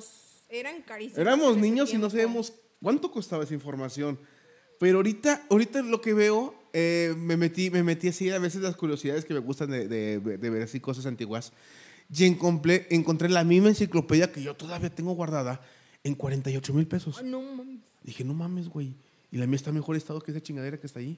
eran 0.49 0.81
carísimas. 0.81 1.17
Éramos 1.19 1.55
niños 1.55 1.93
y 1.93 1.97
no 1.97 2.09
sabíamos 2.09 2.51
cuánto 2.81 3.09
costaba 3.09 3.45
esa 3.45 3.53
información. 3.53 4.19
Pero 4.77 4.97
ahorita, 4.97 5.45
ahorita 5.49 5.81
lo 5.81 6.01
que 6.01 6.13
veo, 6.13 6.53
eh, 6.73 7.15
me, 7.17 7.37
metí, 7.37 7.69
me 7.69 7.81
metí 7.81 8.09
así 8.09 8.29
a 8.29 8.39
veces 8.39 8.61
las 8.61 8.75
curiosidades 8.75 9.23
que 9.23 9.33
me 9.33 9.39
gustan 9.39 9.71
de, 9.71 9.87
de, 9.87 10.19
de 10.19 10.49
ver 10.49 10.63
así 10.63 10.81
cosas 10.81 11.05
antiguas. 11.05 11.53
Y 12.09 12.25
encontré, 12.25 12.87
encontré 12.89 13.29
la 13.29 13.43
misma 13.43 13.69
enciclopedia 13.69 14.31
que 14.31 14.41
yo 14.41 14.55
todavía 14.55 14.93
tengo 14.93 15.13
guardada 15.13 15.61
en 16.03 16.15
48 16.15 16.73
mil 16.73 16.87
pesos. 16.87 17.23
no 17.23 17.41
mames. 17.41 17.79
Dije, 18.03 18.23
no 18.23 18.33
mames, 18.33 18.67
güey. 18.69 18.95
Y 19.31 19.37
la 19.37 19.47
mía 19.47 19.55
está 19.55 19.69
en 19.69 19.77
mejor 19.77 19.95
estado 19.95 20.21
que 20.21 20.31
esa 20.31 20.41
chingadera 20.41 20.79
que 20.79 20.87
está 20.87 20.99
ahí. 20.99 21.17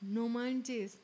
No 0.00 0.28
manches. 0.28 0.98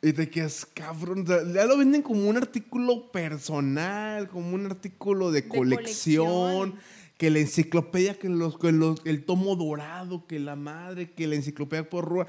Y 0.00 0.12
te 0.12 0.30
quedas, 0.30 0.66
cabrón. 0.66 1.26
Ya 1.26 1.66
lo 1.66 1.76
venden 1.76 2.02
como 2.02 2.28
un 2.28 2.36
artículo 2.36 3.10
personal, 3.10 4.28
como 4.28 4.54
un 4.54 4.66
artículo 4.66 5.30
de, 5.30 5.46
colección, 5.48 6.76
Que 7.16 7.30
la 7.30 7.40
enciclopedia, 7.40 8.18
que, 8.18 8.28
los, 8.28 8.58
que 8.58 8.72
los, 8.72 9.02
el 9.04 9.24
tomo 9.24 9.56
dorado, 9.56 10.26
que 10.26 10.38
la 10.38 10.56
madre, 10.56 11.10
que 11.10 11.26
la 11.26 11.34
enciclopedia 11.34 11.88
por 11.88 12.04
rúa. 12.06 12.26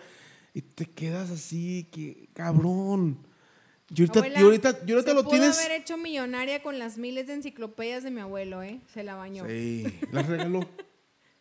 Y 0.54 0.62
te 0.62 0.86
quedas 0.86 1.30
así, 1.30 1.88
que 1.92 2.30
cabrón. 2.34 3.20
Y 3.96 4.02
ahorita, 4.02 4.20
ahorita, 4.42 4.80
y 4.86 4.92
ahorita 4.92 5.14
lo 5.14 5.24
pudo 5.24 5.32
tienes. 5.32 5.58
haber 5.58 5.82
hecho 5.82 5.98
millonaria 5.98 6.62
con 6.62 6.78
las 6.78 6.98
miles 6.98 7.28
de 7.28 7.34
enciclopedias 7.34 8.04
de 8.04 8.12
mi 8.12 8.22
abuelo, 8.22 8.62
¿eh? 8.62 8.82
Se 8.94 9.04
la 9.04 9.16
bañó. 9.16 9.46
Sí, 9.48 9.86
las 10.12 10.28
regaló. 10.28 10.68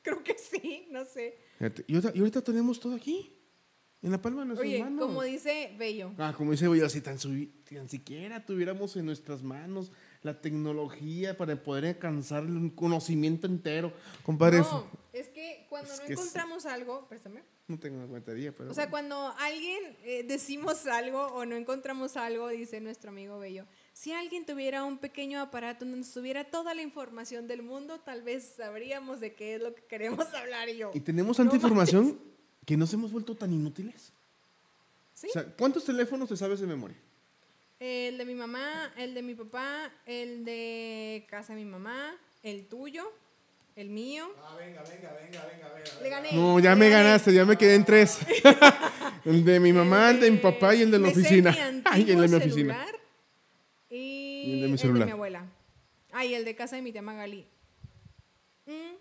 Creo 0.02 0.22
que 0.24 0.37
sí, 0.38 0.87
no 0.90 1.04
sé. 1.04 1.38
Y 1.87 1.94
ahorita, 1.94 2.12
y 2.14 2.18
ahorita 2.20 2.42
tenemos 2.42 2.80
todo 2.80 2.94
aquí. 2.94 3.34
En 4.00 4.12
la 4.12 4.22
palma 4.22 4.42
de 4.42 4.48
nuestras 4.48 4.68
Oye, 4.68 4.84
como 4.96 5.22
dice 5.24 5.74
Bello. 5.76 6.12
Ah, 6.18 6.32
como 6.37 6.52
dice 6.52 6.68
Bello, 6.68 6.88
si 6.88 7.00
tan, 7.00 7.18
siquiera 7.18 8.46
tuviéramos 8.46 8.96
en 8.96 9.06
nuestras 9.06 9.42
manos 9.42 9.90
la 10.22 10.40
tecnología 10.40 11.37
para 11.37 11.61
poder 11.61 11.87
alcanzar 11.87 12.44
el 12.44 12.72
conocimiento 12.76 13.48
entero, 13.48 13.92
compadre. 14.22 14.58
No, 14.58 14.87
es 15.12 15.26
que 15.28 15.66
cuando 15.68 15.96
no 15.96 16.02
encontramos 16.04 16.64
algo, 16.64 17.08
préstame. 17.08 17.42
No 17.68 17.78
tengo 17.78 18.07
cuentaría, 18.09 18.50
pero. 18.50 18.70
O 18.70 18.74
sea, 18.74 18.88
cuando 18.88 19.35
alguien 19.38 19.94
eh, 20.02 20.24
decimos 20.26 20.87
algo 20.87 21.26
o 21.26 21.44
no 21.44 21.54
encontramos 21.54 22.16
algo, 22.16 22.48
dice 22.48 22.81
nuestro 22.81 23.11
amigo 23.11 23.38
Bello, 23.38 23.66
si 23.92 24.11
alguien 24.12 24.46
tuviera 24.46 24.85
un 24.85 24.96
pequeño 24.96 25.38
aparato 25.38 25.85
donde 25.85 26.00
estuviera 26.00 26.44
toda 26.44 26.74
la 26.74 26.81
información 26.81 27.46
del 27.46 27.62
mundo, 27.62 28.00
tal 28.00 28.22
vez 28.22 28.54
sabríamos 28.57 29.20
de 29.20 29.35
qué 29.35 29.57
es 29.57 29.61
lo 29.61 29.74
que 29.74 29.83
queremos 29.83 30.33
hablar 30.33 30.70
yo. 30.70 30.92
Y 30.94 31.00
tenemos 31.00 31.37
tanta 31.37 31.57
información 31.57 32.18
que 32.64 32.74
nos 32.78 32.90
hemos 32.94 33.12
vuelto 33.12 33.37
tan 33.37 33.52
inútiles. 33.52 34.14
¿Sí? 35.12 35.26
O 35.28 35.33
sea, 35.33 35.44
¿cuántos 35.44 35.85
teléfonos 35.85 36.31
te 36.31 36.38
sabes 36.38 36.61
de 36.61 36.66
memoria? 36.66 36.96
El 37.78 38.16
de 38.16 38.24
mi 38.24 38.35
mamá, 38.35 38.94
el 38.96 39.12
de 39.12 39.22
mi 39.22 39.35
papá, 39.35 39.92
el 40.07 40.44
de 40.46 41.26
casa 41.28 41.54
de 41.54 41.62
mi 41.62 41.70
mamá, 41.70 42.16
el 42.42 42.66
tuyo, 42.66 43.12
el 43.79 43.91
mío. 43.91 44.29
Ah, 44.43 44.57
venga, 44.59 44.83
venga, 44.83 45.12
venga, 45.23 45.47
venga, 45.47 45.69
venga. 45.73 46.03
Le 46.03 46.09
gané. 46.09 46.33
No, 46.33 46.59
ya 46.59 46.75
me 46.75 46.91
ganaste, 46.91 47.33
ya 47.33 47.45
me 47.45 47.57
quedé 47.57 47.77
en 47.77 47.85
tres. 47.85 48.19
el 49.25 49.45
de 49.45 49.61
mi 49.61 49.73
mamá, 49.73 50.11
el 50.11 50.19
de 50.19 50.31
mi 50.33 50.38
papá 50.38 50.75
y 50.75 50.83
el 50.83 50.91
de 50.91 50.99
la 50.99 51.09
oficina. 51.09 51.57
Ay, 51.85 52.11
el 52.11 52.21
de 52.21 52.29
mi 52.29 52.35
oficina. 52.35 52.87
Y, 53.88 54.55
el 54.55 54.61
de 54.62 54.69
mi 54.69 54.79
celular. 54.79 55.03
El 55.03 55.07
de 55.07 55.07
mi 55.07 55.12
abuela. 55.12 55.47
Ay, 56.12 56.35
el 56.35 56.45
de 56.45 56.57
casa 56.57 56.75
de 56.75 56.83
mi 56.83 56.91
tía 56.91 57.03
Magali. 57.03 57.47
Mm. 58.67 58.97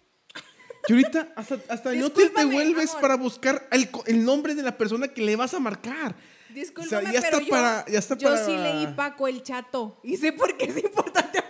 Y 0.90 0.94
ahorita 0.94 1.34
hasta, 1.36 1.60
hasta 1.70 1.96
inútil 1.96 2.32
te 2.34 2.46
vuelves 2.46 2.92
para 3.02 3.18
buscar 3.18 3.68
el, 3.72 3.90
el, 4.06 4.24
nombre 4.24 4.54
de 4.54 4.62
la 4.62 4.78
persona 4.78 5.08
que 5.08 5.22
le 5.22 5.36
vas 5.36 5.56
a 5.56 5.60
marcar. 5.60 6.16
Disculpame, 6.50 7.12
ya 7.12 7.22
pero 7.22 7.24
está 7.24 7.42
yo, 7.42 7.50
para, 7.50 7.86
ya 7.88 8.00
está 8.00 8.16
yo 8.16 8.38
sí 8.38 8.56
leí 8.56 8.88
Paco 8.96 9.28
el 9.28 9.44
Chato 9.44 10.00
y 10.04 10.16
sé 10.18 10.32
por 10.32 10.56
qué 10.56 10.66
es 10.66 10.78
importante 10.78 11.42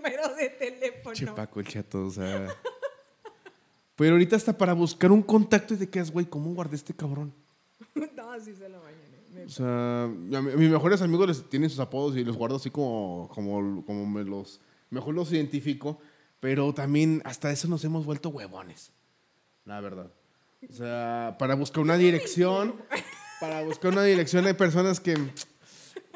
número 0.00 0.34
de 0.34 0.48
teléfono. 0.50 1.14
Che, 1.14 1.26
Paco 1.26 1.60
el 1.60 1.66
Chato, 1.66 2.06
o 2.06 2.10
sea... 2.10 2.48
pero 3.96 4.12
ahorita 4.12 4.36
hasta 4.36 4.56
para 4.56 4.72
buscar 4.72 5.12
un 5.12 5.22
contacto 5.22 5.74
y 5.74 5.76
de 5.76 5.88
qué 5.88 6.00
es, 6.00 6.10
güey, 6.10 6.26
¿cómo 6.26 6.54
guardé 6.54 6.76
este 6.76 6.94
cabrón? 6.94 7.34
no, 7.94 8.40
sí 8.40 8.54
se 8.54 8.68
lo 8.68 8.80
bañan. 8.80 9.10
O 9.46 9.48
sea, 9.48 10.08
mis 10.08 10.70
mejores 10.70 11.00
amigos 11.02 11.28
les 11.28 11.48
tienen 11.48 11.70
sus 11.70 11.78
apodos 11.78 12.16
y 12.16 12.24
los 12.24 12.36
guardo 12.36 12.56
así 12.56 12.70
como, 12.70 13.30
como, 13.32 13.84
como 13.84 14.06
me 14.06 14.24
los, 14.24 14.60
mejor 14.90 15.14
los 15.14 15.32
identifico, 15.32 16.00
pero 16.40 16.74
también 16.74 17.22
hasta 17.24 17.50
eso 17.52 17.68
nos 17.68 17.84
hemos 17.84 18.04
vuelto 18.04 18.30
huevones, 18.30 18.90
la 19.64 19.80
verdad. 19.80 20.10
O 20.68 20.72
sea, 20.72 21.36
para 21.38 21.54
buscar 21.54 21.82
una 21.82 21.96
dirección, 21.96 22.74
para 23.40 23.62
buscar 23.62 23.92
una 23.92 24.02
dirección 24.02 24.46
hay 24.46 24.54
personas 24.54 24.98
que 24.98 25.16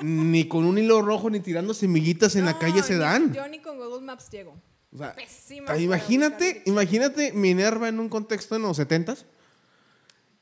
ni 0.02 0.48
con 0.48 0.64
un 0.64 0.78
hilo 0.78 1.02
rojo 1.02 1.30
ni 1.30 1.40
tirando 1.40 1.74
semillitas 1.74 2.36
en 2.36 2.44
la 2.44 2.58
calle 2.58 2.82
se 2.82 2.96
dan. 2.96 3.32
Yo 3.32 3.46
ni 3.48 3.60
con 3.60 3.78
Google 3.78 4.04
Maps 4.04 4.30
llego. 4.30 4.56
O 4.92 4.98
sea, 4.98 5.78
imagínate, 5.78 6.62
imagínate 6.66 7.32
Minerva 7.32 7.88
en 7.88 7.98
un 7.98 8.08
contexto 8.08 8.54
en 8.54 8.62
los 8.62 8.76
setentas. 8.76 9.26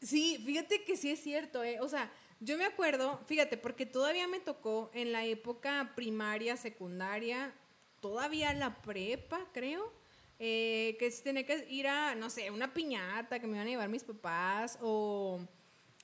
Sí, 0.03 0.43
fíjate 0.45 0.85
que 0.85 0.97
sí 0.97 1.11
es 1.11 1.23
cierto, 1.23 1.62
¿eh? 1.62 1.79
O 1.81 1.88
sea, 1.88 2.11
yo 2.41 2.59
me 2.59 2.65
acuerdo, 2.65 3.21
fíjate, 3.27 3.57
porque 3.57 3.87
todavía 3.87 4.27
me 4.27 4.41
tocó 4.41 4.91
en 4.95 5.12
la 5.12 5.25
época 5.25 5.93
primaria, 5.95 6.57
secundaria, 6.57 7.55
todavía 8.01 8.53
la 8.53 8.83
prepa, 8.83 9.47
creo, 9.53 9.93
eh, 10.41 10.97
que 10.99 11.09
tenía 11.23 11.47
que 11.47 11.67
ir 11.71 11.87
a, 11.87 12.17
no 12.17 12.29
sé, 12.29 12.51
una 12.51 12.75
piñata 12.75 13.38
que 13.38 13.47
me 13.47 13.57
iban 13.57 13.69
a 13.69 13.71
llevar 13.71 13.88
mis 13.88 14.03
papás 14.03 14.77
o 14.83 15.41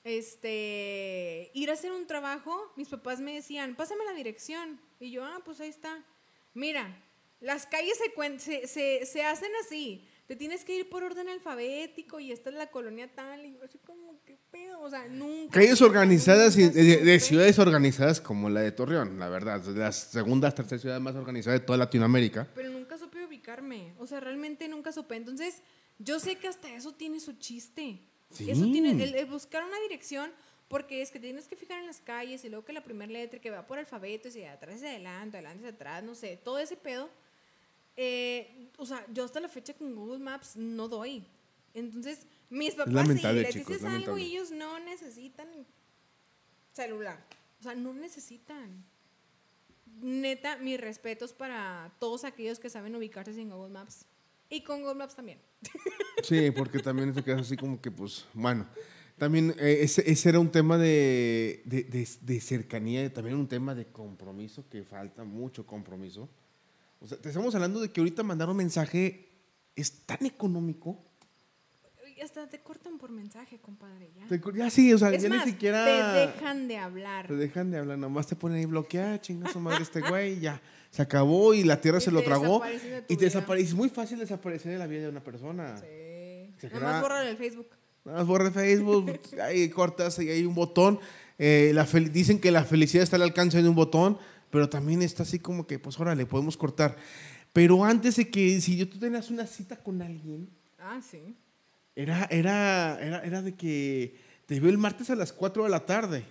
este, 0.03 1.51
ir 1.53 1.69
a 1.69 1.73
hacer 1.73 1.91
un 1.91 2.07
trabajo, 2.07 2.71
mis 2.75 2.87
papás 2.87 3.19
me 3.19 3.33
decían, 3.33 3.75
pásame 3.75 4.05
la 4.05 4.13
dirección. 4.13 4.79
Y 4.99 5.11
yo, 5.11 5.23
ah, 5.23 5.41
pues 5.43 5.59
ahí 5.59 5.69
está. 5.69 6.05
Mira, 6.53 7.03
las 7.39 7.65
calles 7.65 7.99
se, 8.37 8.67
se, 8.67 9.05
se 9.05 9.23
hacen 9.23 9.51
así 9.63 10.07
te 10.29 10.35
tienes 10.35 10.63
que 10.63 10.77
ir 10.77 10.87
por 10.87 11.03
orden 11.03 11.27
alfabético 11.27 12.19
y 12.19 12.31
esta 12.31 12.51
es 12.51 12.55
la 12.55 12.67
colonia 12.67 13.09
tal, 13.15 13.47
y 13.47 13.57
así 13.65 13.79
como, 13.79 14.21
¿qué 14.25 14.37
pedo? 14.51 14.79
O 14.81 14.87
sea, 14.87 15.07
nunca. 15.07 15.59
Calles 15.59 15.81
organizadas, 15.81 16.55
de, 16.55 17.19
ciudades 17.19 17.57
organizadas 17.57 18.21
como 18.21 18.47
la 18.47 18.61
de 18.61 18.71
Torreón, 18.71 19.17
la 19.17 19.27
verdad, 19.27 19.59
de 19.59 19.79
las 19.79 19.95
segundas, 19.95 20.53
terceras 20.53 20.81
ciudades 20.81 21.01
más 21.01 21.15
organizadas 21.15 21.59
de 21.59 21.65
toda 21.65 21.79
Latinoamérica. 21.79 22.47
Pero 22.53 22.69
nunca 22.69 22.95
supe 22.99 23.25
ubicarme, 23.25 23.95
o 23.97 24.05
sea, 24.05 24.19
realmente 24.19 24.67
nunca 24.67 24.91
supe. 24.91 25.15
Entonces, 25.15 25.63
yo 25.97 26.19
sé 26.19 26.35
que 26.35 26.47
hasta 26.47 26.71
eso 26.75 26.93
tiene 26.93 27.19
su 27.19 27.33
chiste. 27.39 27.99
Eso 28.31 28.63
tiene, 28.71 28.91
el, 28.91 29.25
buscar 29.25 29.63
una 29.63 29.79
dirección, 29.81 30.31
porque 30.67 31.01
es 31.01 31.09
que 31.09 31.19
tienes 31.19 31.47
que 31.47 31.55
fijar 31.55 31.79
en 31.79 31.87
las 31.87 31.99
calles 31.99 32.43
y 32.45 32.49
luego 32.49 32.63
que 32.63 32.73
la 32.73 32.83
primera 32.83 33.11
letra 33.11 33.39
que 33.39 33.49
va 33.49 33.65
por 33.65 33.79
alfabeto 33.79 34.27
y 34.27 34.31
si 34.31 34.39
de 34.39 34.49
atrás 34.49 34.75
hacia 34.75 34.89
adelante, 34.89 35.37
adelante 35.37 35.65
hacia 35.65 35.75
atrás, 35.75 36.03
no 36.03 36.13
sé, 36.13 36.37
todo 36.37 36.59
ese 36.59 36.77
pedo 36.77 37.09
eh, 38.01 38.69
o 38.77 38.85
sea, 38.85 39.05
yo 39.11 39.25
hasta 39.25 39.41
la 39.41 39.49
fecha 39.49 39.73
con 39.73 39.93
Google 39.93 40.19
Maps 40.19 40.55
no 40.55 40.87
doy. 40.87 41.25
Entonces, 41.73 42.25
mis 42.49 42.73
papás 42.73 43.05
sí, 43.09 43.21
les 43.21 43.53
dices 43.53 43.83
algo 43.83 44.17
y 44.17 44.23
ellos 44.27 44.51
no 44.51 44.79
necesitan 44.79 45.49
celular. 46.71 47.21
O 47.59 47.63
sea, 47.63 47.75
no 47.75 47.93
necesitan. 47.93 48.85
Neta, 50.01 50.55
mis 50.59 50.79
respetos 50.79 51.33
para 51.33 51.91
todos 51.99 52.23
aquellos 52.23 52.57
que 52.57 52.69
saben 52.69 52.95
ubicarse 52.95 53.33
sin 53.33 53.49
Google 53.49 53.73
Maps. 53.73 54.05
Y 54.49 54.63
con 54.63 54.81
Google 54.81 54.95
Maps 54.95 55.15
también. 55.15 55.39
Sí, 56.21 56.51
porque 56.51 56.79
también 56.79 57.13
te 57.13 57.23
quedas 57.23 57.41
así 57.41 57.55
como 57.55 57.79
que, 57.79 57.91
pues, 57.91 58.25
bueno. 58.33 58.67
También 59.17 59.55
eh, 59.57 59.79
ese, 59.81 60.09
ese, 60.09 60.29
era 60.29 60.39
un 60.39 60.51
tema 60.51 60.77
de, 60.77 61.61
de, 61.63 61.83
de, 61.83 62.07
de 62.19 62.41
cercanía, 62.41 63.13
también 63.13 63.37
un 63.37 63.47
tema 63.47 63.73
de 63.73 63.85
compromiso, 63.85 64.67
que 64.69 64.83
falta 64.83 65.23
mucho 65.23 65.65
compromiso. 65.65 66.29
O 66.99 67.07
sea, 67.07 67.17
te 67.17 67.29
estamos 67.29 67.55
hablando 67.55 67.79
de 67.79 67.89
que 67.89 68.01
ahorita 68.01 68.23
mandar 68.23 68.49
un 68.49 68.57
mensaje 68.57 69.29
es 69.75 70.05
tan 70.05 70.25
económico. 70.25 71.05
Y 72.19 72.21
hasta 72.21 72.49
te 72.49 72.59
cortan 72.59 72.97
por 72.97 73.11
mensaje, 73.11 73.59
compadre. 73.59 74.09
Ya, 74.29 74.53
ya 74.53 74.69
sí, 74.69 74.93
o 74.93 74.97
sea, 74.97 75.15
ya 75.15 75.29
ni 75.29 75.39
siquiera. 75.39 75.85
Te 75.85 76.19
dejan 76.27 76.67
de 76.67 76.77
hablar. 76.77 77.27
Te 77.27 77.35
dejan 77.35 77.71
de 77.71 77.77
hablar, 77.77 77.97
nomás 77.97 78.27
te 78.27 78.35
ponen 78.35 78.57
ahí 78.57 78.65
bloqueada, 78.65 79.21
chinga 79.21 79.49
su 79.51 79.59
madre 79.61 79.83
este 79.83 80.01
güey, 80.01 80.39
ya. 80.39 80.61
Se 80.89 81.01
acabó 81.01 81.53
y 81.53 81.63
la 81.63 81.79
tierra 81.79 82.01
se 82.01 82.11
lo 82.11 82.21
tragó. 82.21 82.61
y 83.07 83.15
te 83.15 83.25
desaparece. 83.25 83.69
Es 83.69 83.73
muy 83.73 83.87
fácil 83.87 84.19
desaparecer 84.19 84.73
de 84.73 84.77
la 84.77 84.87
vida 84.87 85.03
de 85.03 85.09
una 85.09 85.23
persona. 85.23 85.77
Sí. 85.77 86.67
Nada 86.73 86.79
más 86.79 87.01
borrar 87.01 87.25
el 87.25 87.37
Facebook. 87.37 87.69
Nada 88.03 88.17
más 88.17 88.27
borra 88.27 88.47
el 88.47 88.53
Facebook, 88.53 89.19
ahí 89.41 89.69
cortas 89.69 90.19
y 90.19 90.29
hay 90.29 90.45
un 90.45 90.55
botón. 90.55 90.99
Eh, 91.37 91.71
la 91.73 91.85
dicen 91.85 92.39
que 92.39 92.51
la 92.51 92.65
felicidad 92.65 93.03
está 93.03 93.15
al 93.15 93.21
alcance 93.21 93.61
de 93.61 93.69
un 93.69 93.75
botón 93.75 94.17
pero 94.49 94.69
también 94.69 95.01
está 95.01 95.23
así 95.23 95.39
como 95.39 95.67
que, 95.67 95.79
pues 95.79 95.99
órale, 95.99 96.25
podemos 96.25 96.57
cortar. 96.57 96.97
Pero 97.53 97.83
antes 97.83 98.15
de 98.15 98.29
que, 98.29 98.59
si 98.61 98.77
yo 98.77 98.87
tú 98.89 98.99
tenías 98.99 99.29
una 99.29 99.45
cita 99.45 99.77
con 99.77 100.01
alguien. 100.01 100.49
Ah, 100.79 100.99
sí. 101.01 101.35
Era, 101.99 102.27
era, 102.31 102.97
era, 103.01 103.23
era 103.25 103.41
de 103.41 103.55
que 103.55 104.15
te 104.45 104.57
veo 104.61 104.69
el 104.69 104.77
martes 104.77 105.09
a 105.09 105.15
las 105.17 105.33
4 105.33 105.65
de 105.65 105.69
la 105.69 105.85
tarde. 105.85 106.23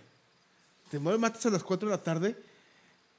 Te 0.90 0.96
veo 0.96 1.12
el 1.12 1.18
martes 1.18 1.44
a 1.44 1.50
las 1.50 1.62
4 1.62 1.90
de 1.90 1.94
la 1.94 2.02
tarde. 2.02 2.36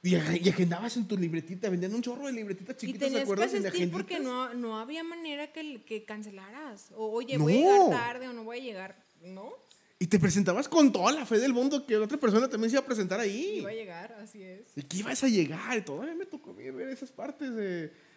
Y, 0.02 0.16
agendabas 0.16 0.96
en 0.96 1.06
tu 1.06 1.16
libretita, 1.16 1.70
vendían 1.70 1.94
un 1.94 2.02
chorro 2.02 2.26
de 2.26 2.32
libretitas 2.32 2.76
chiquitas, 2.76 3.12
¿te 3.12 3.20
acuerdas? 3.20 3.54
Y 3.54 3.60
tenías 3.60 3.90
porque 3.90 4.18
no, 4.18 4.52
no 4.54 4.80
había 4.80 5.04
manera 5.04 5.52
que, 5.52 5.80
que 5.84 6.04
cancelaras. 6.04 6.88
O, 6.96 7.12
oye, 7.12 7.38
voy 7.38 7.58
a 7.58 7.60
llegar 7.60 7.90
tarde 7.90 8.26
o 8.26 8.32
no 8.32 8.42
voy 8.42 8.58
a 8.58 8.62
llegar. 8.62 8.96
¿No? 9.22 9.52
Y 10.00 10.08
te 10.08 10.18
presentabas 10.18 10.68
con 10.68 10.90
toda 10.90 11.12
la 11.12 11.26
fe 11.26 11.38
del 11.38 11.52
mundo 11.52 11.86
que 11.86 11.98
otra 11.98 12.18
persona 12.18 12.48
también 12.48 12.70
se 12.70 12.74
iba 12.74 12.82
a 12.82 12.86
presentar 12.86 13.20
ahí. 13.20 13.58
Iba 13.58 13.70
a 13.70 13.74
llegar, 13.74 14.16
así 14.20 14.42
es. 14.42 14.62
Y 14.74 14.82
que 14.82 14.96
ibas 14.96 15.22
a 15.22 15.28
llegar. 15.28 15.78
Y 15.78 15.82
todavía 15.82 16.16
me 16.16 16.26
tocó 16.26 16.52
ver 16.52 16.88
esas 16.88 17.12
partes 17.12 17.54
de. 17.54 18.09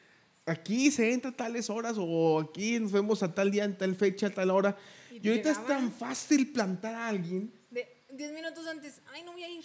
Aquí 0.46 0.92
se 0.92 1.14
entra 1.14 1.32
a 1.32 1.36
tales 1.36 1.70
horas 1.70 1.96
o 1.98 2.40
aquí 2.40 2.78
nos 2.80 2.92
vemos 2.92 3.24
a 3.24 3.34
tal 3.34 3.50
día, 3.50 3.64
en 3.64 3.78
tal 3.78 3.96
fecha, 3.96 4.28
a 4.28 4.30
tal 4.30 4.50
hora. 4.52 4.76
Y, 5.12 5.28
ahorita 5.28 5.52
es 5.52 5.66
tan 5.66 5.92
fácil 5.92 6.52
plantar 6.52 6.96
a 6.96 7.08
alguien. 7.08 7.52
De 7.72 7.88
10 8.12 8.34
minutos 8.34 8.68
antes, 8.68 9.02
ay, 9.14 9.24
no 9.24 9.32
voy 9.32 9.44
a 9.44 9.50
ir. 9.50 9.64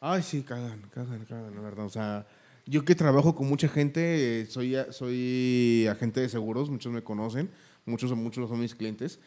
Ay, 0.00 0.22
sí, 0.22 0.42
cagan, 0.42 0.82
cagan, 0.92 1.24
cagan, 1.24 1.54
la 1.54 1.60
verdad. 1.60 1.86
O 1.86 1.90
sea, 1.90 2.26
yo 2.66 2.84
que 2.84 2.94
trabajo 2.94 3.34
con 3.34 3.48
mucha 3.48 3.68
gente, 3.68 4.46
soy, 4.46 4.76
soy 4.90 5.86
agente 5.90 6.20
de 6.20 6.28
seguros, 6.28 6.70
muchos 6.70 6.92
me 6.92 7.02
conocen, 7.02 7.50
muchos, 7.84 8.14
muchos 8.14 8.48
son 8.48 8.60
mis 8.60 8.74
clientes. 8.74 9.18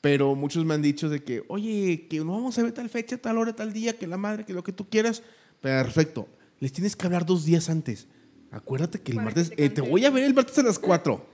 Pero 0.00 0.36
muchos 0.36 0.64
me 0.64 0.74
han 0.74 0.82
dicho 0.82 1.08
de 1.08 1.24
que, 1.24 1.44
oye, 1.48 2.06
que 2.08 2.18
no 2.20 2.32
vamos 2.32 2.56
a 2.58 2.62
ver 2.62 2.72
tal 2.72 2.88
fecha, 2.88 3.18
tal 3.18 3.38
hora, 3.38 3.56
tal 3.56 3.72
día, 3.72 3.98
que 3.98 4.06
la 4.06 4.16
madre, 4.16 4.44
que 4.44 4.52
lo 4.52 4.62
que 4.62 4.72
tú 4.72 4.88
quieras. 4.88 5.22
Perfecto. 5.60 6.28
Les 6.60 6.72
tienes 6.72 6.94
que 6.94 7.06
hablar 7.06 7.26
dos 7.26 7.44
días 7.44 7.68
antes. 7.68 8.06
Acuérdate 8.50 9.00
que 9.00 9.12
el 9.12 9.18
martes, 9.18 9.50
te, 9.50 9.64
eh, 9.64 9.70
te, 9.70 9.80
voy 9.80 10.04
a 10.04 10.10
ver 10.10 10.24
el 10.24 10.34
martes 10.34 10.58
a 10.58 10.62
las 10.62 10.78
cuatro. 10.78 11.26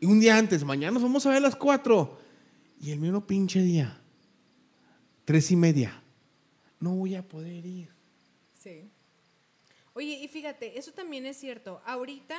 Y 0.00 0.06
un 0.06 0.20
día 0.20 0.36
antes, 0.36 0.64
mañana 0.64 0.92
nos 0.92 1.02
vamos 1.02 1.24
a 1.26 1.30
ver 1.30 1.38
a 1.38 1.40
las 1.40 1.56
cuatro. 1.56 2.18
Y 2.80 2.92
el 2.92 3.00
mismo 3.00 3.26
pinche 3.26 3.60
día, 3.60 4.00
tres 5.24 5.50
y 5.50 5.56
media. 5.56 6.02
No 6.80 6.94
voy 6.94 7.14
a 7.14 7.26
poder 7.26 7.64
ir. 7.64 7.88
Sí. 8.62 8.90
Oye, 9.94 10.20
y 10.22 10.28
fíjate, 10.28 10.78
eso 10.78 10.92
también 10.92 11.24
es 11.24 11.36
cierto. 11.36 11.80
Ahorita 11.86 12.38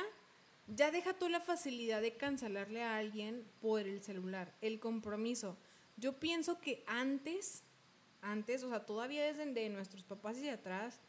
ya 0.68 0.90
deja 0.90 1.14
tú 1.14 1.28
la 1.28 1.40
facilidad 1.40 2.02
de 2.02 2.16
cancelarle 2.16 2.82
a 2.82 2.96
alguien 2.98 3.44
por 3.60 3.80
el 3.80 4.02
celular, 4.02 4.52
el 4.60 4.78
compromiso. 4.78 5.56
Yo 5.96 6.18
pienso 6.18 6.60
que 6.60 6.84
antes, 6.86 7.62
antes, 8.20 8.62
o 8.62 8.68
sea, 8.68 8.84
todavía 8.84 9.24
desde 9.24 9.46
de 9.46 9.68
nuestros 9.68 10.04
papás 10.04 10.38
y 10.38 10.42
de 10.42 10.50
atrás, 10.50 11.00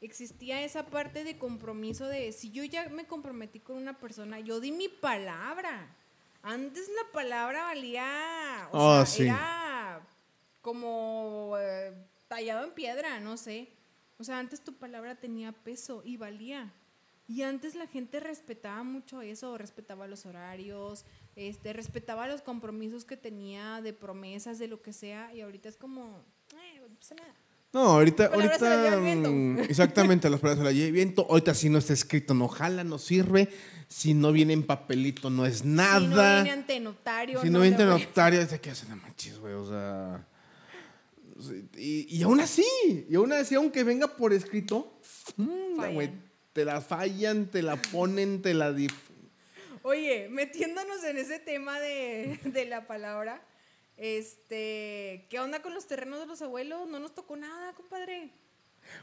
existía 0.00 0.62
esa 0.62 0.86
parte 0.86 1.24
de 1.24 1.38
compromiso 1.38 2.06
de 2.06 2.32
si 2.32 2.50
yo 2.50 2.64
ya 2.64 2.88
me 2.88 3.06
comprometí 3.06 3.60
con 3.60 3.76
una 3.76 3.98
persona, 3.98 4.40
yo 4.40 4.60
di 4.60 4.72
mi 4.72 4.88
palabra. 4.88 5.94
Antes 6.42 6.88
la 6.88 7.12
palabra 7.12 7.64
valía, 7.64 8.68
o 8.70 8.90
ah, 8.90 9.06
sea, 9.06 9.24
era 9.24 10.08
como 10.62 11.56
eh, 11.58 11.92
tallado 12.28 12.64
en 12.64 12.72
piedra, 12.72 13.18
no 13.20 13.36
sé. 13.36 13.72
O 14.18 14.24
sea, 14.24 14.38
antes 14.38 14.62
tu 14.62 14.74
palabra 14.74 15.16
tenía 15.16 15.52
peso 15.52 16.02
y 16.04 16.16
valía. 16.16 16.72
Y 17.28 17.42
antes 17.42 17.74
la 17.74 17.88
gente 17.88 18.20
respetaba 18.20 18.84
mucho 18.84 19.20
eso, 19.20 19.58
respetaba 19.58 20.06
los 20.06 20.26
horarios, 20.26 21.04
este, 21.34 21.72
respetaba 21.72 22.28
los 22.28 22.40
compromisos 22.40 23.04
que 23.04 23.16
tenía 23.16 23.80
de 23.80 23.92
promesas, 23.92 24.60
de 24.60 24.68
lo 24.68 24.80
que 24.80 24.92
sea, 24.92 25.34
y 25.34 25.40
ahorita 25.40 25.68
es 25.68 25.76
como, 25.76 26.24
eh, 26.54 26.80
pasa 26.96 27.16
nada. 27.16 27.34
No, 27.72 27.80
ahorita, 27.80 28.26
ahorita 28.26 28.98
mm, 28.98 29.58
exactamente, 29.68 30.30
las 30.30 30.40
palabras 30.40 30.66
se 30.66 30.74
la 30.74 30.90
viento. 30.90 31.26
Ahorita 31.28 31.52
si 31.54 31.68
no 31.68 31.78
está 31.78 31.92
escrito 31.92 32.32
no 32.32 32.48
jala, 32.48 32.84
no 32.84 32.98
sirve. 32.98 33.48
Si 33.88 34.14
no 34.14 34.32
viene 34.32 34.52
en 34.52 34.62
papelito 34.62 35.30
no 35.30 35.46
es 35.46 35.64
nada. 35.64 36.00
Si 36.00 36.06
no 36.08 36.16
viene 36.16 36.50
ante 36.50 36.80
notario. 36.80 37.42
Si 37.42 37.50
no, 37.50 37.60
viene 37.60 37.76
ante 37.76 37.84
notario, 37.84 38.40
es 38.40 38.50
de 38.50 38.60
que 38.60 38.70
hacen 38.70 38.88
manches, 39.00 39.38
güey, 39.38 39.54
o 39.54 39.66
sea. 39.68 40.26
Y, 41.76 42.16
y, 42.16 42.22
aún 42.22 42.40
así, 42.40 42.64
y 43.10 43.14
aún 43.14 43.32
así, 43.32 43.54
aunque 43.54 43.84
venga 43.84 44.16
por 44.16 44.32
escrito, 44.32 44.98
mmm, 45.36 45.92
güey, 45.92 46.10
te 46.54 46.64
la 46.64 46.80
fallan, 46.80 47.50
te 47.50 47.62
la 47.62 47.76
ponen, 47.76 48.40
te 48.40 48.54
la... 48.54 48.74
Oye, 49.82 50.28
metiéndonos 50.30 51.04
en 51.04 51.18
ese 51.18 51.38
tema 51.38 51.78
de, 51.78 52.40
de 52.44 52.64
la 52.64 52.86
palabra, 52.86 53.42
este, 53.96 55.26
¿qué 55.30 55.40
onda 55.40 55.62
con 55.62 55.74
los 55.74 55.86
terrenos 55.86 56.20
de 56.20 56.26
los 56.26 56.42
abuelos? 56.42 56.88
No 56.88 56.98
nos 56.98 57.14
tocó 57.14 57.36
nada, 57.36 57.72
compadre. 57.74 58.30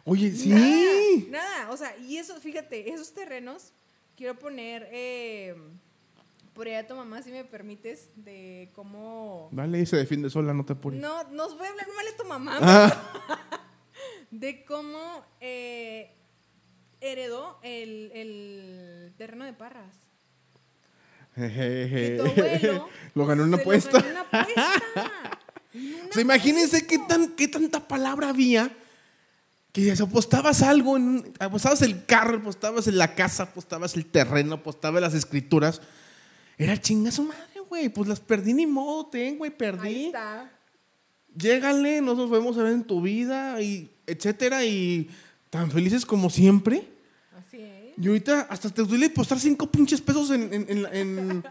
Oye, 0.05 0.31
sí. 0.31 1.27
Nada, 1.29 1.71
o 1.71 1.77
sea, 1.77 1.97
y 1.97 2.17
eso, 2.17 2.39
fíjate, 2.39 2.93
esos 2.93 3.13
terrenos, 3.13 3.73
quiero 4.15 4.37
poner 4.37 4.87
eh, 4.91 5.55
por 6.53 6.67
ahí 6.67 6.75
a 6.75 6.87
tu 6.87 6.95
mamá, 6.95 7.21
si 7.21 7.31
me 7.31 7.43
permites, 7.43 8.09
de 8.15 8.69
cómo... 8.73 9.49
Dale, 9.51 9.85
se 9.85 9.97
defiende 9.97 10.29
sola, 10.29 10.53
no 10.53 10.65
te 10.65 10.73
apures. 10.73 11.01
No, 11.01 11.23
nos 11.31 11.57
voy 11.57 11.67
a 11.67 11.71
hablar 11.71 11.87
mal 11.95 12.05
de 12.05 12.11
tu 12.13 12.25
mamá. 12.25 12.59
Ah. 12.61 13.69
de 14.31 14.63
cómo 14.63 15.25
eh, 15.39 16.15
heredó 17.01 17.59
el, 17.63 18.11
el 18.13 19.13
terreno 19.17 19.45
de 19.45 19.53
Parras. 19.53 19.97
Lo 23.15 23.25
ganó 23.25 23.43
en 23.43 23.49
una 23.49 23.57
apuesta. 23.57 23.99
Lo 23.99 24.03
ganó 24.03 24.11
una 24.11 24.21
apuesta. 24.21 25.11
o 26.09 26.13
sea, 26.13 26.21
imagínense 26.21 26.85
qué, 26.85 26.99
tan, 26.99 27.29
qué 27.29 27.47
tanta 27.47 27.87
palabra 27.87 28.29
había 28.29 28.71
que 29.73 29.91
apostabas 29.91 30.61
algo, 30.61 30.95
en, 30.97 31.33
apostabas 31.39 31.81
el 31.81 32.05
carro, 32.05 32.37
apostabas 32.37 32.87
en 32.87 32.97
la 32.99 33.15
casa, 33.15 33.43
apostabas 33.43 33.95
el 33.95 34.05
terreno, 34.05 34.53
apostabas 34.53 35.01
las 35.01 35.15
escrituras. 35.15 35.81
Era 36.59 36.79
chinga 36.79 37.11
su 37.11 37.23
madre, 37.23 37.59
güey. 37.67 37.89
Pues 37.89 38.07
las 38.07 38.19
perdí 38.19 38.53
ni 38.53 38.67
modo, 38.67 39.07
ten, 39.07 39.39
güey, 39.39 39.49
perdí. 39.49 39.87
Ahí 39.87 40.05
está. 40.05 40.51
Llégale, 41.35 42.01
nos 42.01 42.29
vemos 42.29 42.55
a 42.59 42.63
ver 42.63 42.73
en 42.73 42.83
tu 42.83 43.01
vida, 43.01 43.59
y 43.63 43.89
etcétera, 44.05 44.63
y 44.63 45.09
tan 45.49 45.71
felices 45.71 46.05
como 46.05 46.29
siempre. 46.29 46.92
Y 47.97 48.07
ahorita 48.07 48.47
hasta 48.49 48.69
te 48.69 48.83
duele 48.83 49.09
postar 49.09 49.39
cinco 49.39 49.71
pinches 49.71 50.01
pesos 50.01 50.31
en, 50.31 50.53
en, 50.53 50.67
en, 50.69 50.87
en 50.91 51.43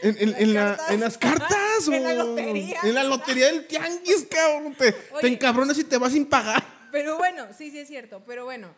en, 0.00 0.54
las 0.54 1.18
cartas 1.18 1.88
o 1.88 1.92
en 1.92 2.04
la 2.04 2.14
lotería. 2.14 2.80
En 2.82 2.94
la 2.94 3.04
lotería 3.04 3.46
del 3.46 3.66
tianguis, 3.66 4.26
cabrón. 4.30 4.74
Te, 4.74 4.92
te 4.92 5.26
encabronas 5.28 5.78
y 5.78 5.84
te 5.84 5.98
vas 5.98 6.12
sin 6.12 6.26
pagar. 6.26 6.64
Pero 6.92 7.16
bueno, 7.18 7.46
sí, 7.56 7.70
sí 7.70 7.78
es 7.78 7.88
cierto. 7.88 8.22
Pero 8.26 8.44
bueno, 8.44 8.68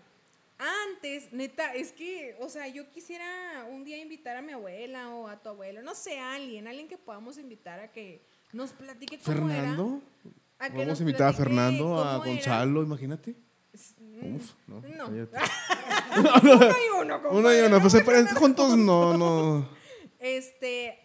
antes, 0.59 1.33
neta, 1.33 1.75
es 1.75 1.93
que, 1.93 2.37
o 2.41 2.49
sea, 2.49 2.69
yo 2.69 2.91
quisiera 2.91 3.67
un 3.71 3.85
día 3.85 3.99
invitar 3.99 4.37
a 4.37 4.43
mi 4.43 4.53
abuela 4.53 5.11
o 5.11 5.29
a 5.29 5.41
tu 5.41 5.51
abuelo, 5.51 5.83
no 5.83 5.95
sé, 5.95 6.19
a 6.19 6.35
alguien, 6.35 6.67
alguien 6.67 6.89
que 6.89 6.99
podamos 6.99 7.39
invitar 7.39 7.81
a 7.81 7.93
que 7.93 8.23
nos 8.53 8.73
platique 8.73 9.19
cómo 9.19 9.49
¿Fernando? 9.49 10.03
era. 10.61 10.75
Vamos 10.75 10.99
a 10.99 11.03
invitar 11.03 11.29
a 11.29 11.33
Fernando, 11.33 12.03
a 12.03 12.19
Gonzalo, 12.19 12.83
imagínate. 12.83 13.35
Mm, 13.99 14.37
Uf, 14.37 14.53
no. 14.67 14.81
No. 14.81 15.07
uno 15.07 16.75
y 16.75 17.01
uno, 17.01 17.21
Uno 17.31 17.55
y 17.55 17.61
uno, 17.61 17.81
pues 17.81 17.95
juntos 18.35 18.77
no, 18.77 19.17
no. 19.17 19.69
Este, 20.19 20.99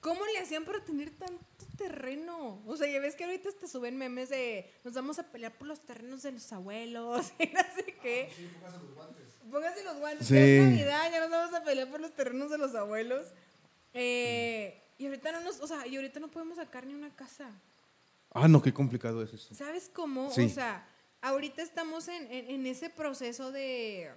¿cómo 0.00 0.20
le 0.26 0.40
hacían 0.40 0.64
para 0.64 0.84
tener 0.84 1.10
tanto 1.10 1.44
terreno. 1.80 2.62
O 2.66 2.76
sea, 2.76 2.90
ya 2.90 3.00
ves 3.00 3.14
que 3.16 3.24
ahorita 3.24 3.48
te 3.58 3.66
suben 3.66 3.96
memes 3.96 4.28
de 4.28 4.70
nos 4.84 4.92
vamos 4.92 5.18
a 5.18 5.22
pelear 5.24 5.56
por 5.56 5.66
los 5.66 5.80
terrenos 5.80 6.22
de 6.22 6.32
los 6.32 6.52
abuelos 6.52 7.32
y 7.38 7.46
no 7.46 7.60
sé 7.74 7.96
qué. 8.02 8.30
Sí, 8.36 8.50
póngase 8.60 8.78
los 8.78 8.94
guantes. 8.94 9.24
Póngase 9.50 9.84
los 9.84 9.98
guantes. 9.98 10.26
Sí. 10.26 10.36
es 10.36 10.62
Navidad, 10.62 11.10
ya 11.10 11.20
nos 11.20 11.30
vamos 11.30 11.54
a 11.54 11.64
pelear 11.64 11.90
por 11.90 12.00
los 12.00 12.14
terrenos 12.14 12.50
de 12.50 12.58
los 12.58 12.74
abuelos. 12.74 13.28
Eh, 13.94 14.78
y 14.98 15.06
ahorita 15.06 15.32
no 15.32 15.40
nos, 15.40 15.60
o 15.60 15.66
sea, 15.66 15.86
y 15.86 15.96
ahorita 15.96 16.20
no 16.20 16.30
podemos 16.30 16.56
sacar 16.56 16.86
ni 16.86 16.94
una 16.94 17.14
casa. 17.16 17.50
Ah, 18.32 18.46
no, 18.46 18.60
qué 18.62 18.72
complicado 18.72 19.22
es 19.22 19.32
eso. 19.32 19.54
¿Sabes 19.54 19.90
cómo? 19.92 20.28
O 20.28 20.48
sea, 20.48 20.86
ahorita 21.20 21.62
estamos 21.62 22.08
en, 22.08 22.30
en, 22.30 22.66
ese 22.66 22.90
proceso 22.90 23.52
de, 23.52 24.10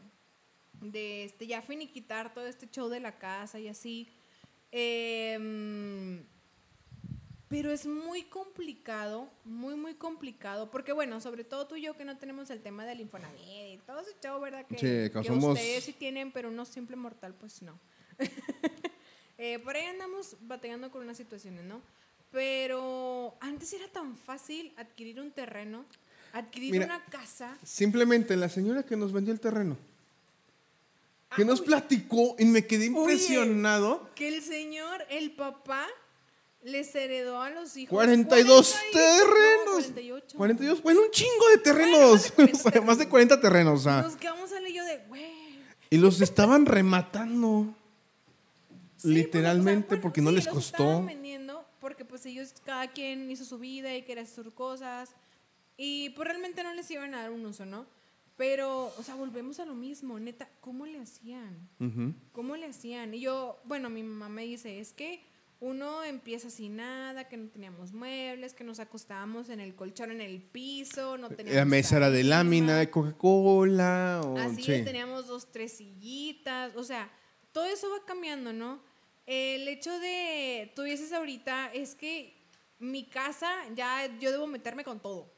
de 0.82 1.26
este, 1.26 1.48
ya 1.48 1.62
finiquitar 1.62 2.34
todo 2.34 2.48
este 2.48 2.70
show 2.70 2.90
de 2.90 3.00
la 3.00 3.18
casa 3.18 3.60
y 3.60 3.68
así. 3.68 4.10
Eh, 4.72 6.24
pero 7.54 7.72
es 7.72 7.86
muy 7.86 8.24
complicado, 8.24 9.30
muy, 9.46 9.76
muy 9.76 9.94
complicado, 9.94 10.72
porque 10.72 10.92
bueno, 10.92 11.22
sobre 11.22 11.44
todo 11.44 11.68
tú 11.68 11.76
y 11.76 11.84
yo 11.84 11.96
que 11.96 12.04
no 12.04 12.18
tenemos 12.18 12.50
el 12.50 12.64
tema 12.64 12.84
del 12.84 13.00
Infonavit 13.00 13.40
y 13.46 13.78
todo 13.86 14.00
ese 14.00 14.20
chavo, 14.20 14.40
¿verdad? 14.40 14.66
Que, 14.66 14.76
sí, 14.76 15.12
que 15.12 15.32
ustedes 15.32 15.84
sí 15.84 15.94
tienen, 15.94 16.32
pero 16.32 16.50
uno 16.50 16.66
simple 16.66 16.96
mortal, 16.96 17.36
pues 17.36 17.62
no. 17.62 17.80
eh, 19.38 19.60
por 19.60 19.76
ahí 19.76 19.86
andamos 19.86 20.36
batallando 20.42 20.90
con 20.90 21.04
unas 21.04 21.16
situaciones, 21.16 21.64
¿no? 21.64 21.80
Pero 22.32 23.38
antes 23.40 23.72
era 23.72 23.88
tan 23.88 24.18
fácil 24.18 24.74
adquirir 24.76 25.22
un 25.22 25.30
terreno, 25.30 25.86
adquirir 26.34 26.84
una 26.84 27.04
casa. 27.06 27.58
Simplemente 27.64 28.36
la 28.36 28.50
señora 28.50 28.84
que 28.84 28.98
nos 28.98 29.14
vendió 29.14 29.34
el 29.34 29.40
terreno 29.40 29.78
que 31.36 31.46
nos 31.46 31.62
platicó 31.62 32.36
y 32.38 32.46
me 32.46 32.66
quedé 32.66 32.86
impresionado. 32.86 34.10
que 34.16 34.28
el 34.28 34.42
señor, 34.42 35.06
el 35.10 35.32
papá, 35.32 35.88
les 36.64 36.96
heredó 36.96 37.42
a 37.42 37.50
los 37.50 37.76
hijos 37.76 37.90
42 37.90 38.76
terrenos. 38.92 39.86
48. 39.86 40.38
42, 40.38 40.84
bueno, 40.84 41.02
un 41.02 41.12
chingo 41.12 41.50
de 41.50 41.58
terrenos. 41.58 42.34
más 42.86 42.98
de 42.98 43.10
40 43.10 43.42
terrenos. 43.42 43.86
Nos 43.86 44.16
quedamos 44.16 44.52
a 44.52 44.60
yo 44.70 44.86
de, 44.86 45.00
güey. 45.08 45.60
Y 45.90 45.98
los 45.98 46.22
estaban 46.22 46.66
rematando. 46.66 47.76
literalmente, 49.04 49.98
porque 49.98 50.22
no 50.22 50.32
les 50.32 50.48
costó. 50.48 50.84
Estaban 50.84 51.06
vendiendo 51.06 51.66
porque 51.82 52.06
pues 52.06 52.26
ellos, 52.26 52.54
cada 52.64 52.88
quien 52.88 53.30
hizo 53.30 53.44
su 53.44 53.60
vida 53.60 53.94
y 53.94 54.04
quería 54.04 54.24
hacer 54.24 54.50
cosas. 54.54 55.14
Y 55.78 56.10
pues 56.12 56.28
realmente 56.28 56.64
no 56.64 56.74
les 56.74 56.90
iban 56.92 57.14
a 57.14 57.24
dar 57.24 57.32
un 57.32 57.46
uso, 57.46 57.66
¿no? 57.66 57.86
Pero, 58.36 58.94
o 58.98 59.04
sea, 59.04 59.16
volvemos 59.16 59.60
a 59.60 59.66
lo 59.66 59.76
mismo, 59.76 60.20
neta, 60.20 60.50
¿cómo 60.60 60.86
le 60.86 61.00
hacían? 61.00 61.70
¿Cómo 62.32 62.56
le 62.56 62.66
hacían? 62.66 63.14
Y 63.14 63.20
yo, 63.20 63.60
bueno, 63.64 63.90
mi 63.90 64.02
mamá 64.02 64.28
me 64.28 64.44
dice, 64.44 64.80
es 64.80 64.92
que 64.92 65.24
uno 65.60 66.04
empieza 66.04 66.50
sin 66.50 66.76
nada, 66.78 67.30
que 67.30 67.38
no 67.38 67.48
teníamos 67.50 67.94
muebles, 67.94 68.54
que 68.54 68.64
nos 68.64 68.80
acostábamos 68.80 69.50
en 69.50 69.60
el 69.60 69.76
colchón 69.76 70.12
en 70.12 70.20
el 70.20 70.42
piso, 70.42 71.18
no 71.18 71.30
teníamos... 71.30 71.56
La 71.56 71.66
mesa 71.66 71.98
era 71.98 72.10
de 72.10 72.24
lámina 72.24 72.78
de 72.78 72.90
Coca-Cola. 72.90 74.20
Así 74.40 74.72
es, 74.72 74.84
teníamos 74.84 75.28
dos, 75.28 75.52
tres 75.52 75.74
sillitas, 75.74 76.76
o 76.76 76.84
sea, 76.84 77.10
todo 77.52 77.66
eso 77.66 77.90
va 77.92 78.04
cambiando, 78.06 78.52
¿no? 78.52 78.82
El 79.26 79.68
hecho 79.68 79.98
de, 80.00 80.72
tú 80.76 80.82
dices 80.82 81.14
ahorita, 81.14 81.72
es 81.72 81.96
que 81.96 82.36
mi 82.80 83.06
casa 83.06 83.50
ya 83.76 84.08
yo 84.20 84.32
debo 84.32 84.48
meterme 84.48 84.84
con 84.84 85.00
todo. 85.00 85.33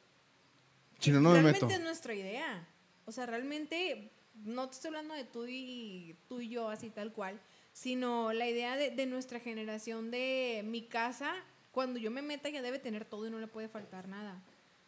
Si 0.99 1.11
no, 1.11 1.19
no 1.19 1.31
me 1.31 1.41
meto. 1.41 1.59
Realmente 1.59 1.75
es 1.75 1.81
nuestra 1.81 2.13
idea. 2.13 2.67
O 3.05 3.11
sea, 3.11 3.25
realmente 3.25 4.11
no 4.43 4.67
te 4.67 4.75
estoy 4.75 4.89
hablando 4.89 5.13
de 5.13 5.23
tú 5.23 5.45
y, 5.47 6.15
tú 6.27 6.41
y 6.41 6.49
yo 6.49 6.69
así 6.69 6.89
tal 6.89 7.13
cual, 7.13 7.39
sino 7.71 8.33
la 8.33 8.47
idea 8.47 8.75
de, 8.75 9.05
nuestra 9.05 9.39
generación 9.39 10.11
de 10.11 10.63
mi 10.65 10.83
casa, 10.83 11.33
cuando 11.71 11.99
yo 11.99 12.11
me 12.11 12.21
meta 12.21 12.49
ya 12.49 12.61
debe 12.61 12.79
tener 12.79 13.05
todo 13.05 13.27
y 13.27 13.29
no 13.29 13.39
le 13.39 13.47
puede 13.47 13.67
faltar 13.67 14.07
nada. 14.07 14.43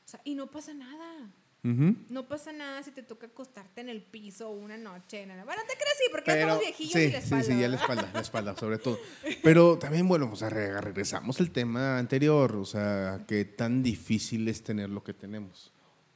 O 0.05 0.09
sea, 0.09 0.21
y 0.23 0.35
no 0.35 0.47
pasa 0.47 0.73
nada. 0.73 1.29
No 1.63 2.29
pasa 2.29 2.53
nada 2.53 2.81
si 2.81 2.91
te 2.91 3.03
toca 3.03 3.27
acostarte 3.27 3.81
en 3.81 3.89
el 3.89 4.01
piso 4.01 4.51
una 4.51 4.77
noche. 4.77 5.25
Nada. 5.25 5.43
Bueno, 5.43 5.61
te 5.67 5.73
crees 5.73 5.97
sí, 5.97 6.05
porque 6.09 6.31
Pero, 6.31 6.47
somos 6.47 6.61
viejillos 6.61 6.95
y 6.95 7.11
la 7.11 7.17
espalda. 7.17 7.43
Sí, 7.43 7.51
sí, 7.51 7.59
ya 7.59 7.67
la 7.67 7.75
espalda, 7.75 8.09
la 8.13 8.21
espalda, 8.21 8.55
sobre 8.57 8.77
todo. 8.77 8.97
Pero 9.43 9.77
también, 9.77 10.07
bueno, 10.07 10.29
o 10.31 10.35
sea, 10.37 10.49
regresamos 10.49 11.41
al 11.41 11.51
tema 11.51 11.97
anterior. 11.97 12.55
O 12.55 12.63
sea, 12.63 13.25
qué 13.27 13.43
tan 13.43 13.83
difícil 13.83 14.47
es 14.47 14.63
tener 14.63 14.89
lo 14.89 15.03
que 15.03 15.13
tenemos. 15.13 15.73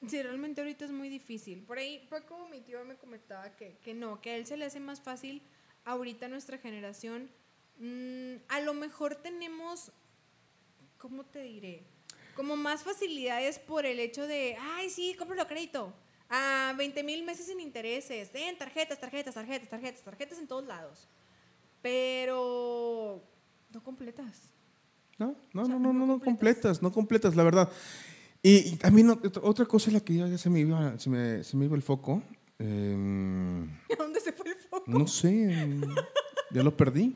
Sí, 0.08 0.22
realmente 0.22 0.62
ahorita 0.62 0.86
es 0.86 0.92
muy 0.92 1.10
difícil. 1.10 1.64
Por 1.64 1.78
ahí 1.78 2.06
fue 2.10 2.26
como 2.26 2.48
mi 2.50 2.62
tío 2.62 2.84
me 2.86 2.96
comentaba 2.96 3.56
que, 3.56 3.78
que 3.84 3.94
no, 3.94 4.20
que 4.20 4.32
a 4.32 4.36
él 4.36 4.48
se 4.48 4.58
le 4.58 4.66
hace 4.66 4.80
más 4.80 5.00
fácil 5.00 5.42
ahorita 5.86 6.28
nuestra 6.28 6.58
generación, 6.58 7.30
mm, 7.80 8.36
a 8.48 8.62
lo 8.62 8.74
mejor 8.74 9.16
tenemos, 9.16 9.92
¿cómo 10.98 11.26
te 11.26 11.42
diré? 11.42 11.84
Como 12.36 12.56
más 12.56 12.84
facilidades 12.84 13.60
por 13.60 13.86
el 13.86 14.00
hecho 14.00 14.26
de, 14.26 14.58
ay, 14.60 14.90
sí, 14.90 15.16
cómpralo 15.18 15.44
a 15.44 15.48
crédito. 15.48 15.94
A 16.30 16.74
20 16.78 17.04
mil 17.04 17.24
meses 17.24 17.48
sin 17.48 17.60
intereses. 17.60 18.32
Den 18.32 18.58
tarjetas, 18.58 19.00
tarjetas, 19.00 19.34
tarjetas, 19.34 19.70
tarjetas, 19.70 20.02
tarjetas 20.02 20.40
en 20.40 20.48
todos 20.48 20.66
lados. 20.66 21.10
Pero 21.82 23.22
no 23.70 23.84
completas. 23.84 24.50
No, 25.18 25.36
no, 25.54 25.68
no, 25.68 25.78
no, 25.78 25.94
no, 25.94 26.06
no, 26.06 26.20
completas, 26.22 26.82
no 26.82 26.92
completas, 26.92 27.36
la 27.36 27.44
verdad. 27.44 27.70
Y, 28.44 28.76
también 28.78 29.10
otra 29.10 29.66
cosa 29.66 29.90
es 29.90 29.94
la 29.94 30.00
que 30.00 30.16
ya 30.16 30.38
se 30.38 30.50
me 30.50 30.60
iba, 30.60 30.98
se 30.98 31.10
me, 31.10 31.44
se 31.44 31.56
me 31.58 31.66
iba 31.66 31.76
el 31.76 31.84
foco. 31.84 32.24
Eh, 32.58 33.68
¿A 33.94 34.02
dónde 34.02 34.20
se 34.20 34.32
fue 34.34 34.50
el 34.50 34.56
foco? 34.56 34.84
No 34.88 35.08
sé, 35.08 35.78
ya 36.52 36.64
lo 36.64 36.76
perdí. 36.76 37.16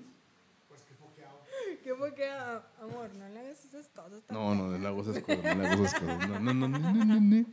Pues 0.68 0.82
qué 0.82 0.94
foqueado. 0.96 1.40
Qué 1.84 1.96
foqueado. 1.96 2.64
Amor, 2.82 3.10
no 3.18 3.30
le 3.30 3.40
hagas 3.40 3.66
esas 3.66 3.88
cosas. 3.88 4.22
No, 4.30 4.54
no, 4.54 4.78
le 4.78 4.88
hago 4.88 5.02
esas 5.02 5.24
cosas, 5.24 5.56
no 5.56 5.64
le 5.64 5.68
hago 5.70 5.86
esas 5.86 6.00
cosas. 6.00 6.30
No, 6.30 6.40
no, 6.40 6.54
no, 6.54 6.68
no, 6.68 6.80
no, 6.80 7.20
no. 7.20 7.46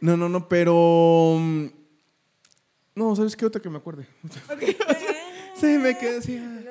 No, 0.00 0.16
no, 0.18 0.28
no, 0.28 0.48
pero... 0.48 1.38
Mm, 1.40 1.66
no, 2.94 3.16
¿sabes 3.16 3.34
qué 3.34 3.46
otra 3.46 3.62
que 3.62 3.70
me 3.70 3.78
acuerde? 3.78 4.06
Okay. 4.54 4.76
sí, 5.56 5.66
me 5.78 5.96
quedé 5.96 6.18
así. 6.18 6.36
Ah. 6.36 6.64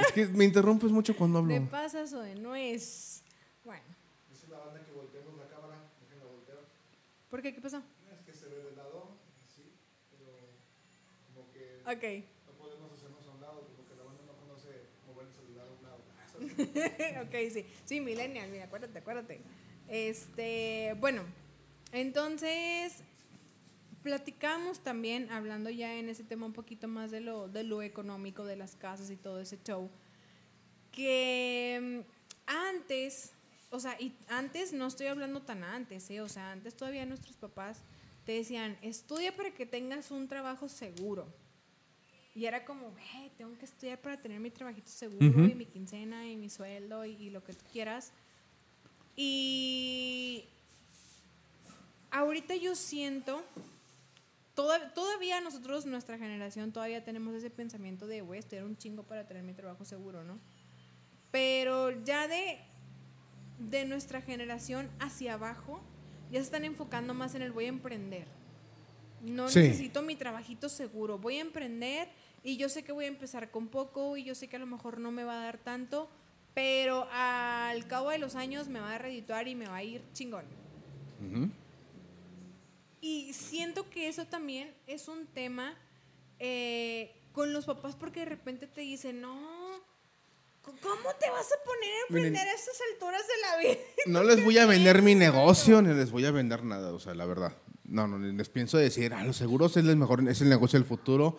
Es 0.00 0.12
que 0.12 0.26
me 0.26 0.44
interrumpes 0.44 0.90
mucho 0.90 1.16
cuando 1.16 1.38
hablo. 1.38 1.52
¿De 1.52 1.60
pasas 1.62 2.12
o 2.12 2.20
de 2.20 2.34
nuez? 2.36 3.22
Bueno. 3.64 3.82
Dice 4.30 4.46
la 4.48 4.58
banda 4.58 4.84
que 4.84 4.92
volteemos 4.92 5.36
la 5.36 5.48
cámara, 5.48 5.90
déjenla 6.00 6.24
voltear. 6.32 6.58
¿Por 7.30 7.42
qué? 7.42 7.54
¿Qué 7.54 7.60
pasó? 7.60 7.82
Ok. 11.88 12.04
No 12.46 12.52
podemos 12.52 12.92
hacernos 12.92 13.26
a 13.26 13.30
un 13.30 13.40
lado 13.40 13.66
porque 13.74 13.94
la 13.96 14.04
banda 14.04 14.22
no 14.26 14.34
conoce 14.36 14.68
mover 15.06 15.26
el 15.26 15.32
celular 15.32 15.66
a 15.66 15.72
un 15.72 15.82
lado. 15.82 17.26
ok, 17.26 17.52
sí. 17.52 17.64
Sí, 17.86 18.00
Millennial, 18.00 18.50
mira, 18.50 18.64
acuérdate, 18.64 18.98
acuérdate. 18.98 19.40
Este, 19.88 20.94
bueno, 21.00 21.22
entonces 21.92 23.02
platicamos 24.02 24.80
también, 24.80 25.30
hablando 25.30 25.70
ya 25.70 25.94
en 25.94 26.10
ese 26.10 26.24
tema 26.24 26.44
un 26.44 26.52
poquito 26.52 26.88
más 26.88 27.10
de 27.10 27.20
lo, 27.20 27.48
de 27.48 27.64
lo 27.64 27.80
económico 27.80 28.44
de 28.44 28.56
las 28.56 28.76
casas 28.76 29.10
y 29.10 29.16
todo 29.16 29.40
ese 29.40 29.58
show, 29.64 29.90
que 30.92 32.04
mm, 32.04 32.10
antes, 32.46 33.32
o 33.70 33.80
sea, 33.80 34.00
y 34.00 34.14
antes 34.28 34.72
no 34.72 34.86
estoy 34.86 35.06
hablando 35.06 35.42
tan 35.42 35.62
antes, 35.62 36.08
¿eh? 36.10 36.20
o 36.20 36.28
sea, 36.28 36.52
antes 36.52 36.74
todavía 36.76 37.04
nuestros 37.04 37.36
papás 37.36 37.78
te 38.24 38.32
decían, 38.32 38.76
estudia 38.82 39.34
para 39.34 39.52
que 39.52 39.66
tengas 39.66 40.10
un 40.10 40.28
trabajo 40.28 40.68
seguro. 40.68 41.26
Y 42.34 42.46
era 42.46 42.64
como, 42.64 42.94
tengo 43.36 43.56
que 43.58 43.64
estudiar 43.64 44.00
para 44.00 44.20
tener 44.20 44.38
mi 44.38 44.50
trabajito 44.50 44.88
seguro 44.90 45.46
y 45.46 45.54
mi 45.54 45.66
quincena 45.66 46.28
y 46.28 46.36
mi 46.36 46.50
sueldo 46.50 47.04
y, 47.04 47.30
lo 47.30 47.42
que 47.42 47.52
tú 47.52 47.64
quieras. 47.72 48.12
Y 49.16 50.44
ahorita 52.10 52.54
yo 52.54 52.76
siento, 52.76 53.42
todavía 54.54 55.40
nosotros, 55.40 55.84
nuestra 55.86 56.16
generación, 56.16 56.70
todavía 56.70 57.02
tenemos 57.02 57.34
ese 57.34 57.50
pensamiento 57.50 58.06
de, 58.06 58.22
voy 58.22 58.36
a 58.36 58.40
estudiar 58.40 58.64
un 58.64 58.76
chingo 58.76 59.02
para 59.02 59.26
tener 59.26 59.42
mi 59.42 59.54
trabajo 59.54 59.84
seguro, 59.84 60.22
¿no? 60.22 60.38
Pero 61.32 62.04
ya 62.04 62.28
de, 62.28 62.60
de 63.58 63.84
nuestra 63.84 64.20
generación 64.20 64.88
hacia 64.98 65.34
abajo, 65.34 65.80
ya 66.30 66.38
se 66.38 66.44
están 66.44 66.64
enfocando 66.64 67.14
más 67.14 67.34
en 67.34 67.42
el 67.42 67.52
voy 67.52 67.66
a 67.66 67.68
emprender. 67.68 68.26
No 69.22 69.44
necesito 69.46 70.02
mi 70.02 70.14
trabajito 70.14 70.68
seguro, 70.68 71.18
voy 71.18 71.38
a 71.38 71.40
emprender 71.40 72.08
y 72.44 72.56
yo 72.56 72.68
sé 72.68 72.84
que 72.84 72.92
voy 72.92 73.06
a 73.06 73.08
empezar 73.08 73.50
con 73.50 73.68
poco 73.68 74.16
y 74.16 74.24
yo 74.24 74.34
sé 74.34 74.48
que 74.48 74.56
a 74.56 74.60
lo 74.60 74.66
mejor 74.66 75.00
no 75.00 75.10
me 75.10 75.24
va 75.24 75.40
a 75.40 75.44
dar 75.44 75.58
tanto, 75.58 76.08
pero 76.54 77.08
al 77.10 77.86
cabo 77.88 78.10
de 78.10 78.18
los 78.18 78.36
años 78.36 78.68
me 78.68 78.80
va 78.80 78.94
a 78.94 78.98
redituar 78.98 79.48
y 79.48 79.54
me 79.54 79.66
va 79.66 79.76
a 79.76 79.82
ir 79.82 80.02
chingón. 80.12 80.44
Y 83.00 83.32
siento 83.32 83.90
que 83.90 84.08
eso 84.08 84.26
también 84.26 84.72
es 84.86 85.08
un 85.08 85.26
tema 85.26 85.76
eh, 86.38 87.12
con 87.32 87.52
los 87.52 87.66
papás 87.66 87.96
porque 87.96 88.20
de 88.20 88.26
repente 88.26 88.66
te 88.66 88.80
dicen, 88.82 89.20
no, 89.20 89.80
¿Cómo 90.82 91.10
te 91.18 91.30
vas 91.30 91.46
a 91.46 91.64
poner 91.64 91.90
a 91.90 92.06
emprender 92.08 92.48
a 92.48 92.52
estas 92.52 92.78
alturas 92.92 93.22
de 93.22 93.34
la 93.42 93.68
vida? 93.68 93.80
No 94.06 94.22
les 94.22 94.44
voy 94.44 94.58
a 94.58 94.66
vender 94.66 95.02
mi 95.02 95.14
negocio, 95.14 95.82
ni 95.82 95.94
les 95.94 96.10
voy 96.10 96.24
a 96.24 96.30
vender 96.30 96.64
nada, 96.64 96.92
o 96.92 96.98
sea, 96.98 97.14
la 97.14 97.26
verdad. 97.26 97.52
No, 97.84 98.06
no, 98.06 98.18
les 98.18 98.48
pienso 98.48 98.76
decir, 98.78 99.14
ah, 99.14 99.24
los 99.24 99.36
seguros 99.36 99.76
es 99.76 99.84
el 99.84 99.96
mejor, 99.96 100.26
es 100.28 100.40
el 100.40 100.48
negocio 100.48 100.78
del 100.78 100.86
futuro, 100.86 101.38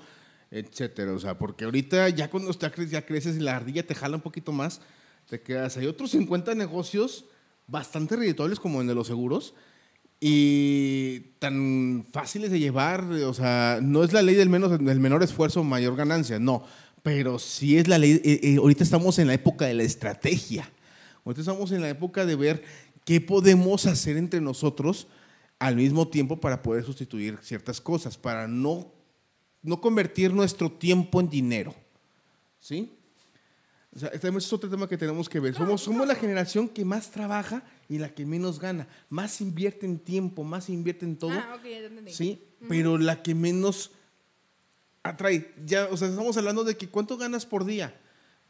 etcétera. 0.52 1.14
O 1.14 1.20
sea, 1.20 1.38
porque 1.38 1.66
ahorita 1.66 2.10
ya 2.10 2.30
cuando 2.30 2.52
ya 2.52 3.06
creces 3.06 3.38
y 3.38 3.40
la 3.40 3.56
ardilla 3.56 3.86
te 3.86 3.96
jala 3.96 4.16
un 4.16 4.22
poquito 4.22 4.52
más, 4.52 4.82
te 5.30 5.42
quedas. 5.42 5.78
Hay 5.78 5.86
otros 5.86 6.12
50 6.12 6.56
negocios 6.56 7.26
bastante 7.68 8.16
redituables 8.16 8.60
como 8.60 8.82
el 8.82 8.88
de 8.88 8.96
los 8.96 9.08
seguros 9.08 9.54
y 10.20 11.20
tan 11.40 12.06
fáciles 12.12 12.52
de 12.52 12.60
llevar. 12.60 13.04
O 13.04 13.34
sea, 13.34 13.80
no 13.82 14.04
es 14.04 14.12
la 14.12 14.22
ley 14.22 14.36
del, 14.36 14.50
menos, 14.50 14.72
del 14.72 15.00
menor 15.00 15.24
esfuerzo, 15.24 15.64
mayor 15.64 15.96
ganancia, 15.96 16.40
no. 16.40 16.66
Pero 17.04 17.40
sí 17.40 17.78
es 17.78 17.88
la 17.88 17.98
ley. 17.98 18.22
Eh, 18.24 18.40
eh, 18.44 18.56
ahorita 18.58 18.84
estamos 18.84 19.20
en 19.20 19.28
la 19.28 19.34
época 19.34 19.66
de 19.66 19.74
la 19.74 19.84
estrategia. 19.84 20.70
Ahorita 21.26 21.42
estamos 21.42 21.72
en 21.72 21.82
la 21.82 21.90
época 21.90 22.26
de 22.26 22.36
ver 22.36 22.64
qué 23.06 23.22
podemos 23.22 23.86
hacer 23.86 24.18
entre 24.18 24.42
nosotros 24.42 25.08
al 25.60 25.76
mismo 25.76 26.08
tiempo 26.08 26.40
para 26.40 26.62
poder 26.62 26.84
sustituir 26.84 27.38
ciertas 27.42 27.82
cosas, 27.82 28.18
para 28.18 28.48
no, 28.48 28.92
no 29.62 29.82
convertir 29.82 30.34
nuestro 30.34 30.72
tiempo 30.72 31.20
en 31.20 31.30
dinero. 31.30 31.76
¿Sí? 32.60 32.94
O 33.94 34.00
sea, 34.00 34.10
este 34.10 34.28
es 34.28 34.54
otro 34.54 34.70
tema 34.70 34.88
que 34.88 34.98
tenemos 34.98 35.28
que 35.28 35.40
ver. 35.40 35.56
Somos, 35.56 35.82
somos 35.82 36.08
la 36.08 36.16
generación 36.16 36.70
que 36.70 36.86
más 36.86 37.10
trabaja 37.10 37.64
y 37.88 37.98
la 37.98 38.14
que 38.14 38.26
menos 38.26 38.60
gana. 38.60 38.88
Más 39.10 39.42
invierte 39.42 39.86
en 39.86 39.98
tiempo, 39.98 40.44
más 40.44 40.70
invierte 40.70 41.06
en 41.06 41.18
todo. 41.18 41.32
Ah, 41.32 41.58
Sí, 42.08 42.44
pero 42.68 42.98
la 42.98 43.24
que 43.24 43.34
menos 43.34 43.92
atrae. 45.04 45.54
Ya, 45.66 45.88
o 45.92 45.98
sea, 45.98 46.10
estamos 46.10 46.38
hablando 46.38 46.64
de 46.64 46.78
que 46.78 46.90
cuánto 46.90 47.18
ganas 47.18 47.46
por 47.46 47.66
día. 47.66 48.00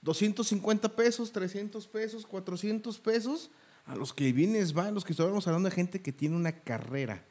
250 0.02 0.96
pesos, 0.96 1.32
300 1.32 1.88
pesos, 1.88 2.26
400 2.26 3.00
pesos. 3.00 3.52
A 3.86 3.96
los 3.96 4.14
que 4.14 4.32
vienes 4.32 4.78
va, 4.78 4.86
a 4.86 4.92
los 4.92 5.04
que 5.04 5.14
estamos 5.14 5.48
hablando 5.48 5.70
de 5.70 5.76
gente 5.76 6.02
que 6.02 6.12
tiene 6.12 6.36
una 6.36 6.52
carrera. 6.52 7.26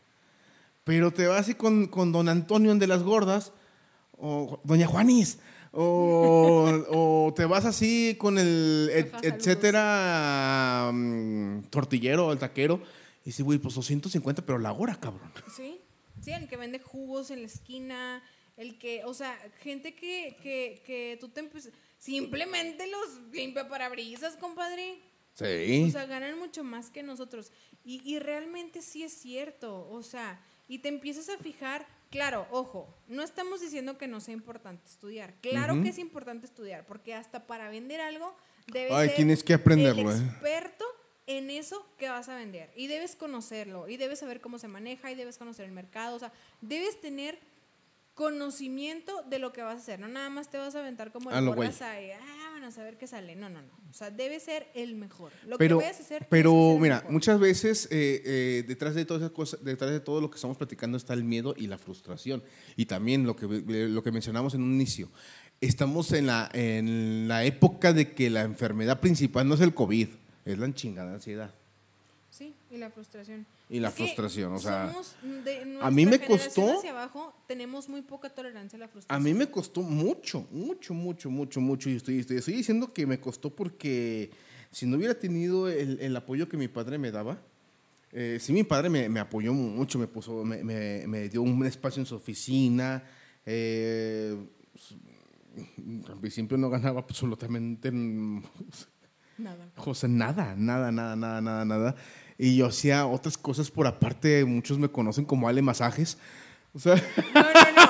Pero 0.85 1.13
te 1.13 1.27
vas 1.27 1.41
así 1.41 1.55
con, 1.55 1.87
con 1.87 2.13
don 2.13 2.29
Antonio 2.29 2.75
de 2.75 2.87
las 2.87 3.03
gordas, 3.03 3.53
o 4.17 4.61
doña 4.65 4.87
Juanis, 4.87 5.39
o, 5.73 7.33
te 7.37 7.45
vas 7.45 7.65
así 7.65 8.17
con 8.19 8.39
el 8.39 8.91
etcétera 9.23 10.91
mm, 10.93 11.65
tortillero, 11.71 12.33
el 12.33 12.39
taquero, 12.39 12.81
y 13.25 13.33
sí, 13.33 13.43
güey, 13.43 13.59
pues 13.59 13.75
250, 13.75 14.47
pero 14.47 14.59
la 14.59 14.73
hora, 14.73 14.99
cabrón. 14.99 15.31
Sí, 15.55 15.79
sí, 16.23 16.33
el 16.33 16.49
que 16.49 16.57
vende 16.57 16.81
jugos 16.81 17.31
en 17.31 17.43
la 17.43 17.47
esquina, 17.47 18.23
el 18.59 18.77
que, 18.77 19.05
o 19.05 19.15
sea, 19.15 19.39
gente 19.63 19.95
que, 19.95 20.37
que, 20.43 20.83
que 20.85 21.17
tú 21.21 21.29
te 21.29 21.49
simplemente 21.97 22.87
los 22.89 23.33
limpia 23.33 23.69
parabrisas, 23.69 24.37
compadre. 24.37 25.01
Sí. 25.35 25.85
O 25.87 25.91
sea, 25.91 26.05
ganan 26.07 26.37
mucho 26.39 26.65
más 26.65 26.91
que 26.91 27.05
nosotros. 27.05 27.53
Y, 27.85 28.03
y 28.05 28.19
realmente 28.19 28.83
sí 28.83 29.05
es 29.05 29.13
cierto. 29.13 29.89
O 29.89 30.03
sea, 30.03 30.45
y 30.67 30.81
te 30.81 30.89
empiezas 30.89 31.29
a 31.29 31.39
fijar, 31.39 31.87
claro, 32.11 32.47
ojo, 32.51 32.93
no 33.07 33.23
estamos 33.23 33.61
diciendo 33.61 33.97
que 33.97 34.09
no 34.09 34.21
sea 34.21 34.35
importante 34.35 34.85
estudiar. 34.87 35.35
Claro 35.41 35.81
que 35.81 35.91
es 35.91 35.99
importante 35.99 36.47
estudiar, 36.47 36.85
porque 36.85 37.15
hasta 37.15 37.47
para 37.47 37.71
vender 37.71 38.01
algo 38.01 38.37
debes 38.67 38.93
ser 38.93 39.15
tienes 39.15 39.45
que 39.45 39.55
aprenderlo, 39.55 40.11
el 40.11 40.21
¿eh? 40.21 40.25
experto 40.25 40.85
en 41.27 41.51
eso 41.51 41.87
que 41.97 42.09
vas 42.09 42.29
a 42.29 42.35
vender. 42.35 42.73
Y 42.75 42.89
debes 42.89 43.15
conocerlo, 43.15 43.89
y 43.89 43.97
debes 43.97 44.19
saber 44.19 44.41
cómo 44.41 44.59
se 44.59 44.67
maneja, 44.67 45.13
y 45.13 45.15
debes 45.15 45.39
conocer 45.39 45.65
el 45.65 45.73
mercado. 45.73 46.17
O 46.17 46.19
sea, 46.19 46.33
debes 46.61 47.01
tener 47.01 47.39
conocimiento 48.19 49.23
de 49.31 49.39
lo 49.39 49.53
que 49.53 49.63
vas 49.63 49.77
a 49.77 49.79
hacer. 49.79 50.01
No 50.01 50.09
nada 50.09 50.29
más 50.29 50.51
te 50.51 50.59
vas 50.59 50.75
a 50.75 50.81
aventar 50.81 51.13
como 51.13 51.31
el 51.31 51.45
borras 51.47 51.81
ahí, 51.83 52.11
ah, 52.11 52.51
van 52.53 52.65
a 52.65 52.73
saber 52.73 52.99
qué 52.99 53.07
sale. 53.07 53.37
No, 53.37 53.49
no, 53.49 53.63
no. 53.63 53.69
O 53.89 53.95
sea, 53.95 54.11
debe 54.11 54.41
ser 54.41 54.67
el 54.75 54.97
mejor. 54.97 55.31
Lo 55.47 55.57
pero, 55.57 55.79
que 55.79 55.85
vayas 55.85 56.01
a 56.01 56.03
hacer. 56.03 56.27
Pero, 56.29 56.77
mira, 56.81 57.05
muchas 57.09 57.39
veces 57.39 57.87
eh, 57.93 58.21
eh, 58.25 58.65
detrás 58.67 58.97
de 58.97 59.05
todas 59.05 59.23
esas 59.23 59.31
cosas, 59.31 59.63
detrás 59.63 59.93
de 59.93 60.01
todo 60.01 60.21
lo 60.21 60.31
que 60.31 60.35
estamos 60.35 60.57
platicando 60.57 60.97
está 60.97 61.15
el 61.15 61.23
miedo 61.23 61.55
y 61.57 61.69
la 61.69 61.79
frustración. 61.79 62.43
Y 62.75 62.87
también 62.87 63.25
lo 63.25 63.37
que, 63.37 63.47
lo 63.47 64.03
que 64.03 64.11
mencionamos 64.11 64.53
en 64.55 64.65
un 64.65 64.75
inicio. 64.75 65.09
Estamos 65.61 66.13
en 66.13 66.27
la, 66.27 66.51
en 66.55 67.29
la 67.29 67.45
época 67.45 67.93
de 67.93 68.15
que 68.15 68.31
la 68.31 68.43
enfermedad 68.43 68.99
principal 68.99 69.47
no 69.47 69.55
es 69.55 69.61
el 69.61 69.75
COVID, 69.75 70.09
es 70.45 70.59
la 70.59 70.75
chingada 70.75 71.15
ansiedad. 71.15 71.55
Sí, 72.31 72.57
y 72.69 72.79
la 72.79 72.91
frustración 72.91 73.47
y 73.69 73.81
la 73.81 73.91
frustración. 73.91 74.53
O 74.53 74.59
sea, 74.59 74.93
a 75.83 75.91
mí 75.91 76.07
me 76.07 76.19
costó. 76.21 76.79
Hacia 76.79 76.91
abajo 76.91 77.35
tenemos 77.47 77.89
muy 77.89 78.03
poca 78.03 78.31
tolerancia 78.31 78.77
a 78.77 78.81
la 78.81 78.89
frustración. 78.89 79.21
A 79.21 79.23
mí 79.23 79.35
me 79.35 79.51
costó 79.51 79.83
mucho, 79.83 80.47
mucho, 80.51 80.95
mucho, 80.95 81.31
mucho, 81.31 81.61
mucho. 81.61 81.91
Y 81.91 81.97
estoy, 81.97 82.19
estoy, 82.19 82.39
estoy 82.39 82.55
diciendo 82.55 82.93
que 82.93 83.07
me 83.07 83.21
costó 83.21 83.55
porque 83.55 84.31
si 84.71 84.87
no 84.87 84.97
hubiera 84.97 85.15
tenido 85.15 85.69
el, 85.69 86.01
el 86.01 86.17
apoyo 86.17 86.49
que 86.49 86.57
mi 86.57 86.69
padre 86.69 86.99
me 86.99 87.11
daba, 87.11 87.39
eh, 88.13 88.39
sí, 88.41 88.53
mi 88.53 88.65
padre 88.65 88.89
me, 88.89 89.09
me, 89.09 89.21
apoyó 89.21 89.53
mucho, 89.53 89.99
me, 89.99 90.07
puso, 90.07 90.45
me, 90.45 90.65
me, 90.65 91.07
me, 91.07 91.29
dio 91.29 91.43
un 91.43 91.65
espacio 91.67 92.01
en 92.01 92.07
su 92.07 92.15
oficina. 92.15 93.05
Eh, 93.45 94.35
al 96.09 96.19
principio 96.21 96.57
no 96.57 96.71
ganaba 96.71 97.01
absolutamente 97.01 97.91
nada. 99.37 99.71
José, 99.77 100.09
nada, 100.09 100.55
nada, 100.57 100.91
nada, 100.91 101.17
nada, 101.17 101.41
nada, 101.41 101.65
nada 101.65 101.97
y 102.39 102.57
yo 102.57 102.67
hacía 102.67 103.05
otras 103.07 103.37
cosas 103.37 103.71
por 103.71 103.87
aparte. 103.87 104.45
Muchos 104.45 104.79
me 104.79 104.89
conocen 104.89 105.25
como 105.25 105.49
Ale 105.49 105.61
Masajes. 105.61 106.17
O 106.73 106.79
sea... 106.79 106.95
No, 107.35 107.43
no, 107.43 107.73
no. 107.77 107.89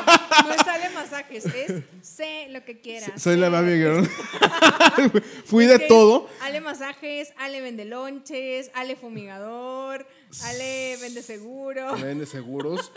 No 0.49 0.55
es 0.55 0.67
Ale 0.67 0.91
Masajes, 0.95 1.45
es 1.47 1.83
sé 2.01 2.49
lo 2.51 2.65
que 2.65 2.81
quieras. 2.81 3.21
Soy 3.21 3.37
la 3.37 3.51
mami 3.51 3.73
girl. 3.73 4.09
Fui 5.45 5.67
de 5.67 5.79
todo. 5.81 6.29
Ale 6.43 6.61
Masajes, 6.61 7.33
Ale 7.37 7.61
Vende 7.61 7.85
Lonches, 7.85 8.71
Ale 8.75 8.97
Fumigador, 8.97 10.07
Ale 10.45 10.97
Vende 11.01 11.23
Seguro. 11.23 11.97
Vende 11.97 12.25
Seguros. 12.25 12.93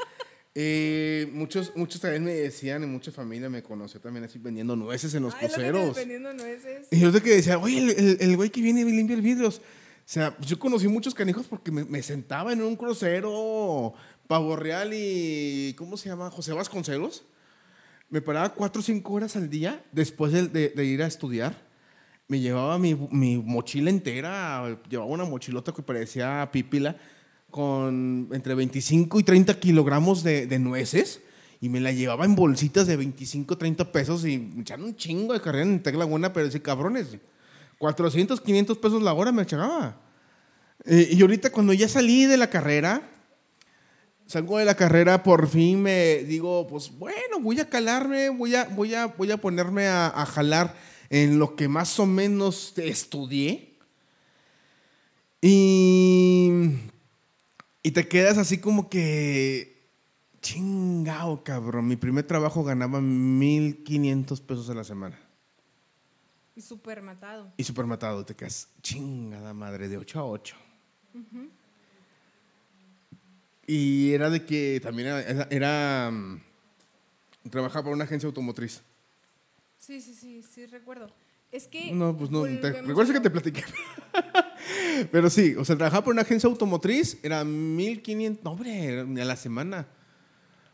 Eh, 0.54 1.30
muchos, 1.32 1.74
muchos 1.76 2.02
también 2.02 2.24
me 2.24 2.34
decían, 2.34 2.84
y 2.84 2.86
mucha 2.86 3.12
familia 3.12 3.50
me 3.50 3.64
conoció 3.64 4.00
también 4.02 4.26
así 4.26 4.38
vendiendo 4.38 4.76
nueces 4.76 5.14
en 5.14 5.24
los 5.24 5.36
cruceros. 5.36 5.96
Vendiendo 5.96 6.34
nueces. 6.34 6.88
Y 6.92 7.00
yo 7.00 7.12
de 7.12 7.22
que 7.22 7.32
decía, 7.32 7.58
oye, 7.58 7.80
el, 7.80 8.18
el, 8.20 8.36
güey 8.36 8.50
que 8.50 8.62
viene 8.62 8.82
y 8.82 8.92
limpia 8.92 9.16
el 9.16 9.22
vidrios. 9.22 9.62
Sea, 10.12 10.36
yo 10.42 10.60
conocí 10.60 10.90
muchos 10.90 11.16
canijos 11.16 11.48
porque 11.48 11.72
me, 11.72 12.04
sentaba 12.04 12.52
en 12.52 12.62
un 12.62 12.76
crucero 12.76 13.94
Pavo 14.28 14.58
Real 14.58 14.94
y. 14.94 15.74
¿Cómo 15.78 15.96
se 15.96 16.10
llama? 16.10 16.30
José 16.30 16.52
Vasconcelos. 16.52 17.24
Me 18.10 18.22
paraba 18.22 18.54
cuatro 18.54 18.82
o 18.82 18.84
cinco 18.84 19.14
horas 19.14 19.38
al 19.38 19.50
día 19.50 19.82
después 19.94 20.34
de, 20.34 20.86
ir 20.86 21.02
a 21.02 21.08
estudiar. 21.08 21.56
Me 22.28 22.42
llevaba 22.42 22.78
mi, 22.78 22.94
mochila 22.94 23.90
entera, 23.90 24.78
llevaba 24.90 25.10
una 25.10 25.24
mochilota 25.24 25.72
que 25.72 25.82
parecía 25.82 26.50
pípila, 26.52 26.98
con 27.50 28.28
entre 28.34 28.54
25 28.54 29.18
y 29.18 29.24
30 29.24 29.62
kilogramos 29.62 30.24
de, 30.24 30.60
nueces 30.60 31.22
y 31.62 31.70
me 31.70 31.80
la 31.80 31.94
llevaba 31.94 32.26
en 32.26 32.36
bolsitas 32.36 32.86
de 32.86 32.98
25, 32.98 33.58
30 33.58 33.94
pesos 33.94 34.26
y 34.26 34.40
me 34.40 34.64
echaron 34.64 34.88
un 34.88 34.96
chingo 34.98 35.32
de 35.32 35.40
carrera 35.40 35.64
en 35.64 35.82
Tecla 35.82 36.04
Buena, 36.04 36.34
pero 36.34 36.48
ese 36.48 36.62
cabrones. 36.62 37.18
400, 37.82 38.40
500 38.40 38.78
pesos 38.78 39.02
la 39.02 39.12
hora 39.12 39.32
me 39.32 39.42
echaba. 39.42 39.98
Eh, 40.86 41.10
y 41.14 41.22
ahorita 41.24 41.50
cuando 41.50 41.74
ya 41.74 41.90
salí 41.90 42.26
de 42.26 42.38
la 42.38 42.48
carrera, 42.48 43.02
salgo 44.28 44.60
de 44.60 44.66
la 44.66 44.76
carrera, 44.76 45.24
por 45.24 45.48
fin 45.48 45.82
me 45.82 46.18
digo, 46.18 46.68
pues 46.68 46.96
bueno, 46.96 47.40
voy 47.40 47.60
a 47.60 47.68
calarme, 47.72 48.30
voy 48.30 48.54
a, 48.54 48.66
voy 48.66 48.94
a, 48.94 49.08
voy 49.08 49.32
a 49.32 49.38
ponerme 49.38 49.88
a, 49.88 50.12
jalar 50.32 50.76
en 51.10 51.40
lo 51.40 51.56
que 51.56 51.68
más 51.68 52.00
o 52.00 52.06
menos 52.06 52.74
estudié. 52.78 53.80
Y, 55.42 56.52
y 57.82 57.92
te 57.92 58.08
quedas 58.08 58.38
así 58.38 58.60
como 58.60 58.92
que 58.92 59.90
Chingao, 60.44 61.44
cabrón. 61.44 61.88
Mi 61.88 61.96
primer 61.96 62.28
trabajo 62.28 62.64
ganaba 62.64 63.00
1.500 63.00 64.40
pesos 64.42 64.70
a 64.70 64.76
la 64.76 64.84
semana. 64.84 65.20
Y 66.56 66.62
súper 66.62 67.02
matado. 67.02 67.52
Y 67.58 67.64
súper 67.64 67.86
matado. 67.86 68.26
Te 68.26 68.36
quedas 68.36 68.70
chingada 68.82 69.54
madre, 69.54 69.88
de 69.88 69.98
8 69.98 70.20
a 70.20 70.26
8. 70.26 70.56
Y 73.68 74.12
era 74.14 74.30
de 74.30 74.46
que 74.46 74.80
también 74.82 75.08
era, 75.08 75.48
era 75.50 76.12
mm, 76.12 76.42
trabajaba 77.50 77.84
para 77.84 77.96
una 77.96 78.04
agencia 78.04 78.28
automotriz. 78.28 78.82
Sí, 79.78 80.02
sí, 80.02 80.14
sí, 80.14 80.44
sí, 80.44 80.66
recuerdo. 80.66 81.08
Es 81.52 81.68
que. 81.68 81.92
No, 81.92 82.16
pues 82.16 82.30
no. 82.30 82.46
Recuerdo 82.46 83.14
que 83.14 83.20
te 83.20 83.30
platiqué. 83.30 83.64
Pero 85.12 85.30
sí, 85.30 85.56
o 85.56 85.66
sea, 85.66 85.76
trabajaba 85.76 86.04
por 86.04 86.14
una 86.14 86.22
agencia 86.22 86.48
automotriz, 86.48 87.18
era 87.24 87.44
1500, 87.44 88.44
no, 88.44 88.52
hombre, 88.52 89.00
a 89.00 89.26
la 89.26 89.36
semana. 89.36 89.88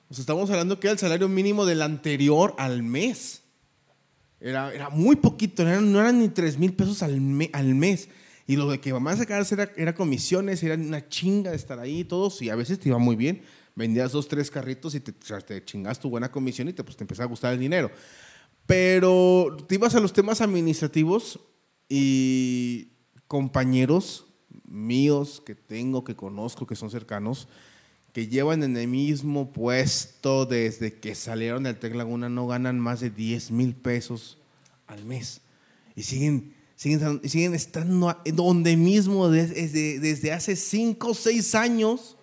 O 0.09 0.13
sea, 0.13 0.21
estamos 0.21 0.49
hablando 0.49 0.79
que 0.79 0.87
era 0.87 0.93
el 0.93 0.99
salario 0.99 1.27
mínimo 1.27 1.65
del 1.65 1.81
anterior 1.81 2.53
al 2.57 2.83
mes. 2.83 3.43
Era, 4.39 4.73
era 4.73 4.89
muy 4.89 5.15
poquito, 5.15 5.63
no 5.63 5.99
eran 5.99 6.19
ni 6.19 6.29
3 6.29 6.57
mil 6.57 6.73
pesos 6.73 7.01
al, 7.03 7.19
al 7.53 7.75
mes. 7.75 8.09
Y 8.45 8.55
lo 8.55 8.69
de 8.69 8.79
que 8.79 8.93
mamá 8.93 9.11
a 9.11 9.17
sacar 9.17 9.45
era, 9.51 9.71
era 9.75 9.93
comisiones, 9.93 10.63
era 10.63 10.75
una 10.75 11.07
chinga 11.09 11.51
de 11.51 11.57
estar 11.57 11.79
ahí 11.79 11.99
y 11.99 12.03
todo. 12.05 12.31
Y 12.39 12.49
a 12.49 12.55
veces 12.55 12.79
te 12.79 12.89
iba 12.89 12.97
muy 12.97 13.15
bien. 13.15 13.41
Vendías 13.75 14.11
dos, 14.13 14.27
tres 14.27 14.49
carritos 14.49 14.95
y 14.95 15.01
te, 15.01 15.11
te 15.11 15.65
chingas 15.65 15.99
tu 15.99 16.09
buena 16.09 16.31
comisión 16.31 16.67
y 16.69 16.73
te, 16.73 16.83
pues, 16.83 16.95
te 16.95 17.03
empezaba 17.03 17.25
a 17.25 17.29
gustar 17.29 17.53
el 17.53 17.59
dinero. 17.59 17.91
Pero 18.65 19.57
te 19.67 19.75
ibas 19.75 19.95
a 19.95 19.99
los 19.99 20.13
temas 20.13 20.41
administrativos 20.41 21.39
y 21.89 22.93
compañeros 23.27 24.25
míos 24.65 25.41
que 25.45 25.55
tengo, 25.55 26.03
que 26.03 26.15
conozco, 26.15 26.65
que 26.65 26.75
son 26.75 26.89
cercanos, 26.89 27.47
que 28.17 28.27
llevan 28.27 28.63
en 28.63 28.75
el 28.75 28.87
mismo 28.87 29.53
puesto 29.53 30.47
desde 30.47 30.91
que 30.91 31.13
salieron 31.13 31.61
del 31.61 31.77
Tec 31.77 31.93
Laguna, 31.93 32.29
no 32.29 32.47
ganan 32.47 32.79
más 32.79 32.99
de 32.99 33.11
10 33.11 33.51
mil 33.51 33.75
pesos 33.75 34.39
al 34.87 35.05
mes. 35.05 35.41
Y 35.95 36.01
siguen, 36.01 36.55
siguen, 36.75 37.21
siguen 37.29 37.53
estando 37.53 38.19
donde 38.33 38.75
mismo 38.75 39.29
desde, 39.29 39.99
desde 39.99 40.31
hace 40.31 40.55
5 40.55 41.09
o 41.09 41.13
6 41.13 41.53
años. 41.53 42.17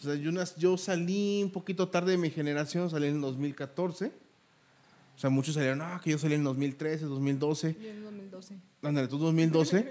O 0.00 0.02
sea, 0.02 0.16
yo, 0.16 0.32
yo 0.58 0.76
salí 0.76 1.44
un 1.44 1.52
poquito 1.52 1.88
tarde 1.88 2.10
de 2.10 2.18
mi 2.18 2.30
generación, 2.30 2.90
salí 2.90 3.06
en 3.06 3.14
el 3.14 3.20
2014. 3.20 4.06
O 4.06 5.18
sea, 5.20 5.30
muchos 5.30 5.54
salieron, 5.54 5.82
ah, 5.82 6.00
que 6.02 6.10
yo 6.10 6.18
salí 6.18 6.34
en 6.34 6.42
2013, 6.42 7.04
2012. 7.04 7.76
Yo 7.80 7.88
en 7.90 8.02
2012. 8.02 8.56
Ándale, 8.82 9.06
tú 9.06 9.18
2012. 9.18 9.86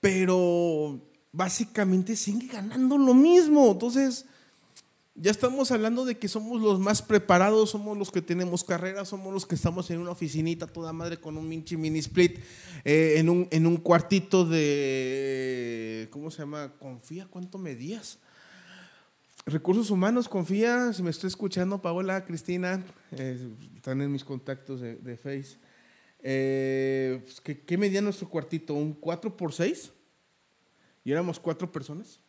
pero 0.00 0.98
básicamente 1.30 2.16
sigue 2.16 2.46
ganando 2.46 2.96
lo 2.96 3.12
mismo. 3.12 3.70
Entonces, 3.70 4.24
ya 5.14 5.30
estamos 5.30 5.70
hablando 5.70 6.04
de 6.04 6.16
que 6.16 6.28
somos 6.28 6.60
los 6.60 6.80
más 6.80 7.02
preparados, 7.02 7.70
somos 7.70 7.98
los 7.98 8.10
que 8.10 8.22
tenemos 8.22 8.64
carrera, 8.64 9.04
somos 9.04 9.32
los 9.32 9.46
que 9.46 9.54
estamos 9.54 9.90
en 9.90 9.98
una 9.98 10.10
oficinita 10.10 10.66
toda 10.66 10.92
madre 10.92 11.18
con 11.18 11.36
un 11.36 11.48
minchi 11.48 11.76
mini 11.76 11.98
split, 11.98 12.38
eh, 12.84 13.14
en, 13.18 13.28
un, 13.28 13.46
en 13.50 13.66
un 13.66 13.76
cuartito 13.76 14.44
de, 14.44 16.08
¿cómo 16.10 16.30
se 16.30 16.38
llama? 16.38 16.72
Confía, 16.78 17.26
¿cuánto 17.28 17.58
medías? 17.58 18.18
Recursos 19.44 19.90
humanos, 19.90 20.28
confía, 20.28 20.92
si 20.92 21.02
me 21.02 21.10
estoy 21.10 21.28
escuchando, 21.28 21.82
Paola, 21.82 22.24
Cristina, 22.24 22.82
eh, 23.10 23.50
están 23.76 24.00
en 24.00 24.12
mis 24.12 24.24
contactos 24.24 24.80
de, 24.80 25.16
Face. 25.16 25.58
Eh, 26.20 27.20
pues, 27.24 27.40
¿qué, 27.40 27.76
medía 27.76 28.00
nuestro 28.00 28.28
cuartito? 28.28 28.74
¿Un 28.74 28.94
4 28.94 29.36
por 29.36 29.52
6 29.52 29.92
¿Y 31.04 31.10
éramos 31.10 31.40
cuatro 31.40 31.70
personas? 31.70 32.20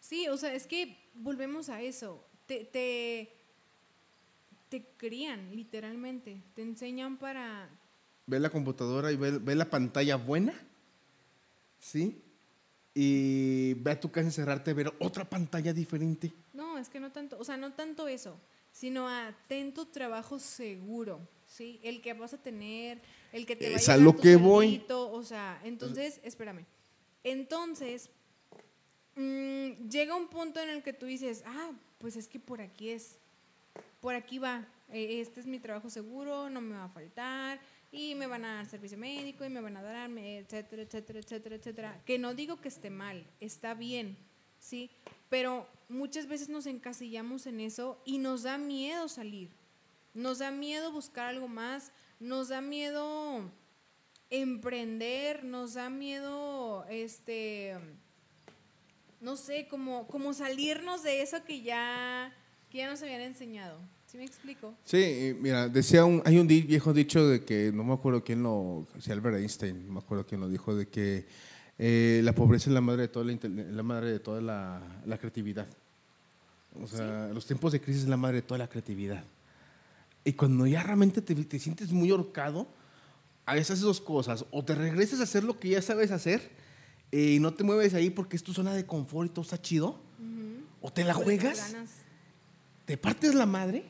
Sí, 0.00 0.26
o 0.28 0.36
sea, 0.36 0.52
es 0.52 0.66
que 0.66 1.03
volvemos 1.14 1.68
a 1.68 1.80
eso. 1.82 2.24
Te, 2.46 2.64
te, 2.64 3.32
te 4.68 4.84
crían, 4.96 5.54
literalmente. 5.54 6.42
Te 6.54 6.62
enseñan 6.62 7.16
para... 7.16 7.68
Ve 8.26 8.40
la 8.40 8.50
computadora 8.50 9.12
y 9.12 9.16
ve, 9.16 9.38
ve 9.38 9.54
la 9.54 9.68
pantalla 9.70 10.16
buena. 10.16 10.54
¿Sí? 11.78 12.22
Y 12.94 13.74
ve 13.74 13.90
a 13.90 14.00
tu 14.00 14.10
casa 14.10 14.26
encerrarte 14.26 14.70
a 14.70 14.74
ver 14.74 14.94
otra 14.98 15.28
pantalla 15.28 15.72
diferente. 15.72 16.32
No, 16.52 16.78
es 16.78 16.88
que 16.88 17.00
no 17.00 17.10
tanto, 17.10 17.36
o 17.38 17.44
sea, 17.44 17.56
no 17.56 17.72
tanto 17.72 18.06
eso, 18.08 18.38
sino 18.72 19.08
atento 19.08 19.86
trabajo 19.86 20.38
seguro. 20.38 21.20
¿sí? 21.46 21.80
El 21.82 22.00
que 22.00 22.14
vas 22.14 22.34
a 22.34 22.38
tener, 22.38 23.00
el 23.32 23.46
que 23.46 23.56
te 23.56 23.70
va 23.70 23.76
a, 23.76 23.94
a 23.94 23.96
lo 23.96 24.16
que 24.16 24.36
voy. 24.36 24.84
O 24.88 25.22
sea, 25.22 25.60
entonces, 25.64 26.20
espérame. 26.22 26.64
Entonces, 27.22 28.10
mm, 29.16 29.88
llega 29.88 30.14
un 30.16 30.28
punto 30.28 30.60
en 30.60 30.68
el 30.70 30.82
que 30.82 30.92
tú 30.92 31.06
dices, 31.06 31.42
ah, 31.46 31.72
pues 31.98 32.16
es 32.16 32.28
que 32.28 32.38
por 32.38 32.60
aquí 32.60 32.90
es, 32.90 33.18
por 34.00 34.14
aquí 34.14 34.38
va, 34.38 34.66
e, 34.90 35.20
este 35.20 35.40
es 35.40 35.46
mi 35.46 35.58
trabajo 35.58 35.90
seguro, 35.90 36.50
no 36.50 36.60
me 36.60 36.76
va 36.76 36.84
a 36.84 36.88
faltar, 36.88 37.60
y 37.90 38.14
me 38.14 38.26
van 38.26 38.44
a 38.44 38.56
dar 38.56 38.66
servicio 38.66 38.98
médico, 38.98 39.44
y 39.44 39.48
me 39.48 39.60
van 39.60 39.76
a 39.76 39.82
dar, 39.82 40.10
etcétera, 40.10 40.82
etcétera, 40.82 41.20
etcétera, 41.20 41.56
etcétera. 41.56 42.02
Que 42.04 42.18
no 42.18 42.34
digo 42.34 42.60
que 42.60 42.68
esté 42.68 42.90
mal, 42.90 43.24
está 43.40 43.74
bien, 43.74 44.16
¿sí? 44.58 44.90
Pero 45.28 45.68
muchas 45.88 46.26
veces 46.26 46.48
nos 46.48 46.66
encasillamos 46.66 47.46
en 47.46 47.60
eso 47.60 48.00
y 48.04 48.18
nos 48.18 48.42
da 48.42 48.58
miedo 48.58 49.08
salir. 49.08 49.50
Nos 50.12 50.38
da 50.38 50.50
miedo 50.50 50.92
buscar 50.92 51.26
algo 51.26 51.48
más, 51.48 51.92
nos 52.20 52.48
da 52.48 52.60
miedo 52.60 53.50
emprender, 54.30 55.44
nos 55.44 55.74
da 55.74 55.90
miedo, 55.90 56.84
este, 56.88 57.76
no 59.24 59.36
sé, 59.36 59.66
como, 59.68 60.06
como 60.06 60.34
salirnos 60.34 61.02
de 61.02 61.22
eso 61.22 61.42
que 61.44 61.62
ya, 61.62 62.32
que 62.70 62.78
ya 62.78 62.90
nos 62.90 63.02
habían 63.02 63.22
enseñado. 63.22 63.78
¿Sí 64.06 64.18
me 64.18 64.24
explico? 64.24 64.74
Sí, 64.84 65.34
mira, 65.40 65.68
decía 65.68 66.04
un, 66.04 66.22
hay 66.24 66.38
un 66.38 66.46
viejo 66.46 66.92
dicho 66.92 67.26
de 67.26 67.42
que, 67.42 67.72
no 67.74 67.82
me 67.82 67.94
acuerdo 67.94 68.22
quién 68.22 68.42
lo, 68.42 68.86
si 69.00 69.10
Albert 69.10 69.38
Einstein, 69.38 69.86
no 69.86 69.94
me 69.94 69.98
acuerdo 69.98 70.26
quién 70.26 70.40
lo 70.40 70.48
dijo, 70.48 70.76
de 70.76 70.86
que 70.86 71.26
eh, 71.78 72.20
la 72.22 72.34
pobreza 72.34 72.70
es 72.70 72.74
la 72.74 72.80
madre 72.80 73.02
de 73.02 73.08
toda 73.08 73.24
la, 73.24 73.36
la 73.48 73.82
madre 73.82 74.12
de 74.12 74.20
toda 74.20 74.40
la, 74.40 74.80
la 75.06 75.18
creatividad. 75.18 75.66
O 76.80 76.86
sea, 76.86 77.28
los 77.32 77.46
tiempos 77.46 77.72
de 77.72 77.80
crisis 77.80 78.02
es 78.02 78.08
la 78.08 78.16
madre 78.16 78.36
de 78.36 78.42
toda 78.42 78.58
la 78.58 78.68
creatividad. 78.68 79.24
Y 80.24 80.34
cuando 80.34 80.66
ya 80.66 80.82
realmente 80.82 81.22
te, 81.22 81.34
te 81.34 81.58
sientes 81.58 81.92
muy 81.92 82.10
ahorcado, 82.10 82.68
a 83.46 83.54
veces 83.54 83.80
dos 83.80 84.00
cosas. 84.00 84.44
O 84.50 84.64
te 84.64 84.74
regresas 84.74 85.20
a 85.20 85.24
hacer 85.24 85.44
lo 85.44 85.58
que 85.58 85.70
ya 85.70 85.82
sabes 85.82 86.10
hacer 86.10 86.50
y 87.14 87.38
no 87.38 87.54
te 87.54 87.62
mueves 87.62 87.94
ahí 87.94 88.10
porque 88.10 88.34
es 88.34 88.42
tu 88.42 88.52
zona 88.52 88.74
de 88.74 88.84
confort 88.84 89.30
y 89.30 89.32
todo 89.32 89.42
está 89.42 89.60
chido. 89.60 90.00
O 90.80 90.92
te 90.92 91.04
la 91.04 91.14
juegas. 91.14 91.74
Te 92.84 92.96
partes 92.96 93.34
la 93.34 93.46
madre. 93.46 93.84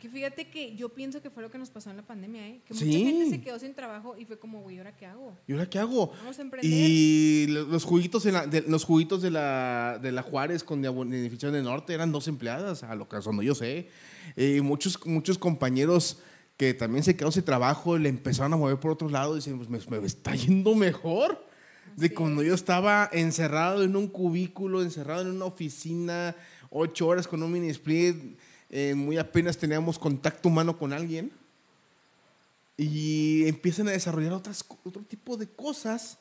Que 0.00 0.08
fíjate 0.08 0.48
que 0.48 0.74
yo 0.74 0.88
pienso 0.88 1.22
que 1.22 1.30
fue 1.30 1.42
lo 1.42 1.50
que 1.50 1.58
nos 1.58 1.70
pasó 1.70 1.90
en 1.90 1.96
la 1.96 2.02
pandemia, 2.02 2.48
¿eh? 2.48 2.60
Que 2.66 2.74
mucha 2.74 2.86
gente 2.86 3.30
se 3.30 3.40
quedó 3.40 3.58
sin 3.58 3.74
trabajo 3.74 4.16
y 4.18 4.24
fue 4.24 4.38
como, 4.38 4.60
güey, 4.60 4.78
¿ahora 4.78 4.96
qué 4.96 5.06
hago? 5.06 5.36
¿Y 5.46 5.52
ahora 5.52 5.68
qué 5.68 5.78
hago? 5.78 6.12
Vamos 6.18 6.38
a 6.38 6.42
emprender. 6.42 6.70
Y 6.70 7.46
los 7.48 7.84
juguitos, 7.84 8.24
de, 8.24 8.64
los 8.66 8.84
juguitos 8.84 9.22
de 9.22 9.30
la, 9.30 9.98
de 10.02 10.12
la 10.12 10.22
Juárez 10.22 10.64
con 10.64 10.84
edificio 10.84 11.50
del 11.50 11.64
norte 11.64 11.94
eran 11.94 12.12
dos 12.12 12.28
empleadas, 12.28 12.82
a 12.82 12.94
lo 12.94 13.08
que 13.08 13.20
son, 13.22 13.40
yo 13.40 13.54
sé. 13.54 13.88
Y 14.36 14.60
muchos, 14.60 14.98
muchos 15.06 15.38
compañeros 15.38 16.18
que 16.56 16.74
también 16.74 17.04
se 17.04 17.16
quedó 17.16 17.30
sin 17.30 17.44
trabajo, 17.44 17.98
le 17.98 18.08
empezaron 18.08 18.52
a 18.52 18.56
mover 18.56 18.78
por 18.78 18.92
otros 18.92 19.12
lados 19.12 19.34
y 19.34 19.50
dicen, 19.50 19.58
pues 19.58 19.88
me, 19.88 20.06
está 20.06 20.34
yendo 20.34 20.74
mejor. 20.74 21.46
De 21.94 22.12
cuando 22.12 22.42
yo 22.42 22.54
estaba 22.54 23.08
encerrado 23.12 23.82
en 23.82 23.96
un 23.96 24.08
cubículo, 24.08 24.82
encerrado 24.82 25.22
en 25.22 25.36
una 25.36 25.44
oficina, 25.44 26.34
ocho 26.70 27.06
horas 27.06 27.28
con 27.28 27.42
un 27.42 27.52
mini 27.52 27.68
split, 27.68 28.38
eh, 28.68 28.94
muy 28.94 29.16
apenas 29.16 29.56
teníamos 29.56 29.98
contacto 29.98 30.48
humano 30.48 30.78
con 30.78 30.92
alguien. 30.92 31.32
Y 32.76 33.46
empiezan 33.46 33.88
a 33.88 33.92
desarrollar 33.92 34.34
otras, 34.34 34.64
otro 34.84 35.02
tipo 35.02 35.36
de 35.36 35.48
cosas 35.48 36.18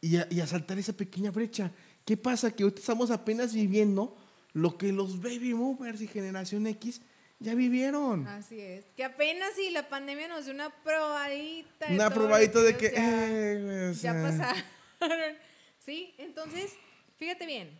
y 0.00 0.16
a, 0.16 0.26
y 0.30 0.40
a 0.40 0.46
saltar 0.46 0.78
esa 0.78 0.92
pequeña 0.92 1.30
brecha. 1.30 1.72
¿Qué 2.04 2.16
pasa? 2.16 2.50
Que 2.50 2.64
ahorita 2.64 2.80
estamos 2.80 3.10
apenas 3.10 3.54
viviendo 3.54 4.16
lo 4.52 4.76
que 4.76 4.92
los 4.92 5.20
baby 5.20 5.52
boomers 5.52 6.00
y 6.02 6.06
generación 6.06 6.66
X 6.66 7.00
ya 7.44 7.54
vivieron. 7.54 8.26
Así 8.26 8.58
es. 8.58 8.86
Que 8.96 9.04
apenas 9.04 9.52
si 9.54 9.70
la 9.70 9.88
pandemia 9.88 10.28
nos 10.28 10.46
dio 10.46 10.54
una 10.54 10.70
probadita. 10.82 11.86
Una 11.90 12.10
probadita 12.10 12.60
de 12.62 12.76
que... 12.76 12.90
Ya, 12.90 13.28
eh, 13.28 13.92
ya 13.94 14.12
pasaron. 14.14 14.64
sí, 15.78 16.14
entonces, 16.16 16.72
fíjate 17.18 17.44
bien. 17.44 17.78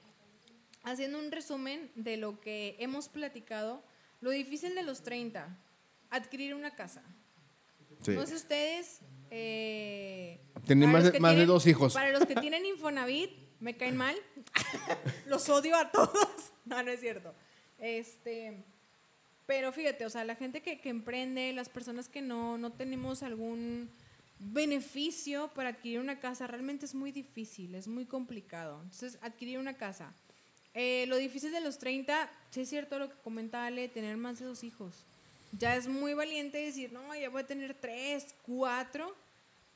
Haciendo 0.82 1.18
un 1.18 1.32
resumen 1.32 1.90
de 1.94 2.18
lo 2.18 2.40
que 2.42 2.76
hemos 2.78 3.08
platicado, 3.08 3.82
lo 4.20 4.30
difícil 4.30 4.74
de 4.74 4.82
los 4.82 5.02
30, 5.02 5.58
adquirir 6.10 6.54
una 6.54 6.74
casa. 6.74 7.02
Sí. 8.02 8.12
No 8.12 8.26
sé 8.26 8.34
ustedes... 8.34 9.00
Eh, 9.30 10.40
Tienen 10.66 10.92
más, 10.92 11.10
de, 11.10 11.18
más 11.18 11.34
de 11.34 11.46
dos 11.46 11.66
hijos. 11.66 11.94
Para 11.94 12.12
los 12.12 12.26
que 12.26 12.36
tienen 12.36 12.66
Infonavit, 12.66 13.32
me 13.60 13.78
caen 13.78 13.96
mal. 13.96 14.14
los 15.26 15.48
odio 15.48 15.74
a 15.74 15.90
todos. 15.90 16.52
No, 16.66 16.82
no 16.82 16.90
es 16.90 17.00
cierto. 17.00 17.34
Este 17.78 18.62
pero 19.46 19.72
fíjate, 19.72 20.06
o 20.06 20.10
sea, 20.10 20.24
la 20.24 20.36
gente 20.36 20.62
que, 20.62 20.80
que 20.80 20.88
emprende, 20.88 21.52
las 21.52 21.68
personas 21.68 22.08
que 22.08 22.22
no, 22.22 22.58
no 22.58 22.72
tenemos 22.72 23.22
algún 23.22 23.90
beneficio 24.38 25.48
para 25.54 25.70
adquirir 25.70 26.00
una 26.00 26.18
casa, 26.18 26.46
realmente 26.46 26.86
es 26.86 26.94
muy 26.94 27.12
difícil, 27.12 27.74
es 27.74 27.88
muy 27.88 28.06
complicado. 28.06 28.80
Entonces, 28.82 29.18
adquirir 29.22 29.58
una 29.58 29.74
casa. 29.74 30.12
Eh, 30.74 31.06
lo 31.08 31.16
difícil 31.16 31.52
de 31.52 31.60
los 31.60 31.78
30, 31.78 32.30
sí 32.50 32.62
es 32.62 32.68
cierto 32.68 32.98
lo 32.98 33.08
que 33.08 33.16
comentaba 33.22 33.66
Ale, 33.66 33.88
tener 33.88 34.16
más 34.16 34.40
de 34.40 34.46
dos 34.46 34.64
hijos. 34.64 35.04
Ya 35.58 35.76
es 35.76 35.86
muy 35.86 36.14
valiente 36.14 36.58
decir, 36.58 36.92
no, 36.92 37.14
ya 37.14 37.30
voy 37.30 37.42
a 37.42 37.46
tener 37.46 37.74
tres, 37.74 38.34
cuatro. 38.42 39.14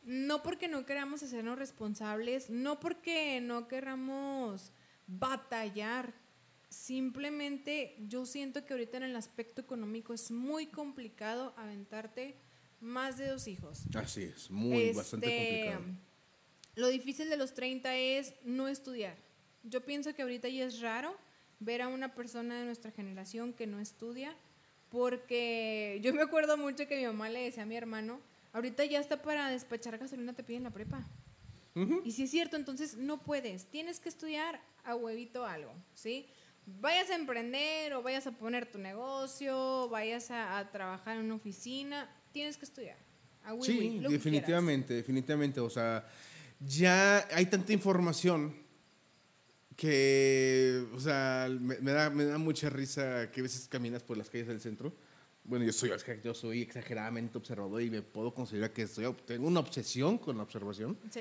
No 0.02 0.42
porque 0.42 0.68
no 0.68 0.84
queramos 0.86 1.22
hacernos 1.22 1.58
responsables, 1.58 2.50
no 2.50 2.80
porque 2.80 3.40
no 3.40 3.68
queramos 3.68 4.72
batallar. 5.06 6.12
Simplemente 6.68 7.96
yo 8.08 8.26
siento 8.26 8.64
que 8.64 8.74
ahorita 8.74 8.98
en 8.98 9.04
el 9.04 9.16
aspecto 9.16 9.60
económico 9.60 10.12
es 10.12 10.30
muy 10.30 10.66
complicado 10.66 11.54
aventarte 11.56 12.36
más 12.80 13.18
de 13.18 13.28
dos 13.28 13.48
hijos. 13.48 13.84
Así 13.94 14.24
es, 14.24 14.50
muy, 14.50 14.92
bastante 14.92 15.26
este, 15.26 15.72
complicado. 15.72 15.98
Lo 16.76 16.88
difícil 16.88 17.28
de 17.28 17.36
los 17.36 17.54
30 17.54 17.96
es 17.96 18.34
no 18.44 18.68
estudiar 18.68 19.16
yo 19.68 19.84
pienso 19.84 20.14
que 20.14 20.22
ahorita 20.22 20.48
ya 20.48 20.64
es 20.64 20.80
raro 20.80 21.16
ver 21.60 21.82
a 21.82 21.88
una 21.88 22.14
persona 22.14 22.58
de 22.58 22.64
nuestra 22.64 22.90
generación 22.90 23.52
que 23.52 23.66
no 23.66 23.80
estudia, 23.80 24.34
porque 24.90 25.98
yo 26.02 26.14
me 26.14 26.22
acuerdo 26.22 26.56
mucho 26.56 26.86
que 26.86 26.96
mi 26.96 27.04
mamá 27.04 27.28
le 27.28 27.42
decía 27.42 27.64
a 27.64 27.66
mi 27.66 27.76
hermano, 27.76 28.20
ahorita 28.52 28.84
ya 28.84 29.00
está 29.00 29.22
para 29.22 29.50
despachar 29.50 29.98
gasolina, 29.98 30.32
te 30.32 30.44
piden 30.44 30.64
la 30.64 30.70
prepa. 30.70 31.06
Y 32.04 32.10
si 32.10 32.24
es 32.24 32.32
cierto, 32.32 32.56
entonces 32.56 32.96
no 32.96 33.22
puedes, 33.22 33.66
tienes 33.66 34.00
que 34.00 34.08
estudiar 34.08 34.60
a 34.82 34.96
huevito 34.96 35.46
algo, 35.46 35.72
¿sí? 35.94 36.26
Vayas 36.80 37.08
a 37.10 37.14
emprender 37.14 37.94
o 37.94 38.02
vayas 38.02 38.26
a 38.26 38.32
poner 38.32 38.70
tu 38.70 38.78
negocio, 38.78 39.88
vayas 39.88 40.30
a, 40.30 40.68
trabajar 40.70 41.16
en 41.16 41.24
una 41.24 41.36
oficina, 41.36 42.14
tienes 42.30 42.58
que 42.58 42.66
estudiar. 42.66 42.98
A 43.42 43.56
sí, 43.62 44.00
definitivamente, 44.06 44.92
definitivamente. 44.92 45.60
O 45.60 45.70
sea, 45.70 46.06
ya 46.60 47.26
hay 47.32 47.46
tanta 47.46 47.72
información 47.72 48.54
que, 49.76 50.84
o 50.92 51.00
sea, 51.00 51.48
me, 51.48 51.90
da, 51.90 52.10
me 52.10 52.24
da 52.24 52.36
mucha 52.36 52.68
risa 52.68 53.30
que 53.30 53.40
a 53.40 53.42
veces 53.44 53.66
caminas 53.66 54.02
por 54.02 54.18
las 54.18 54.28
calles 54.28 54.48
del 54.48 54.60
centro. 54.60 54.92
Bueno, 55.44 55.64
yo 55.64 55.72
soy, 55.72 55.90
yo 56.22 56.34
soy 56.34 56.60
exageradamente 56.60 57.38
observador 57.38 57.80
y 57.80 57.88
me 57.88 58.02
puedo 58.02 58.34
considerar 58.34 58.70
que 58.72 58.86
soy, 58.86 59.10
tengo 59.24 59.48
una 59.48 59.60
obsesión 59.60 60.18
con 60.18 60.36
la 60.36 60.42
observación. 60.42 60.98
Sí. 61.10 61.20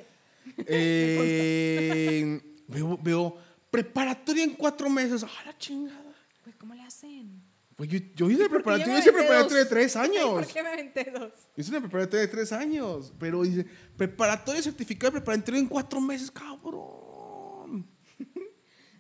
Eh, 0.66 2.41
veo, 2.68 2.98
veo, 3.02 3.38
preparatoria 3.78 4.44
en 4.44 4.52
cuatro 4.56 4.90
meses. 4.90 5.24
¡Ah, 5.24 5.44
la 5.46 5.56
chingada! 5.56 6.16
Pues, 6.44 6.56
¿cómo 6.56 6.74
le 6.74 6.82
hacen? 6.82 7.44
Pues 7.76 7.88
yo, 7.90 8.00
yo 8.16 8.28
hice 8.28 8.50
preparatoria, 8.50 8.96
yo 8.96 9.00
hice 9.00 9.14
preparatoria 9.14 9.64
de 9.66 9.70
tres 9.70 9.96
años. 10.06 10.30
¿Por 10.32 10.48
qué 10.48 10.64
me 10.64 10.70
aventé 10.70 11.12
dos? 11.12 11.32
Hice 11.56 11.70
una 11.70 11.82
preparatoria 11.82 12.22
de 12.22 12.28
tres 12.28 12.52
años, 12.52 13.14
pero 13.20 13.44
dice, 13.44 13.68
preparatoria 13.96 14.64
certificada 14.64 15.12
preparatoria 15.12 15.60
en 15.60 15.68
cuatro 15.68 16.02
meses, 16.02 16.32
cabrón. 16.32 17.88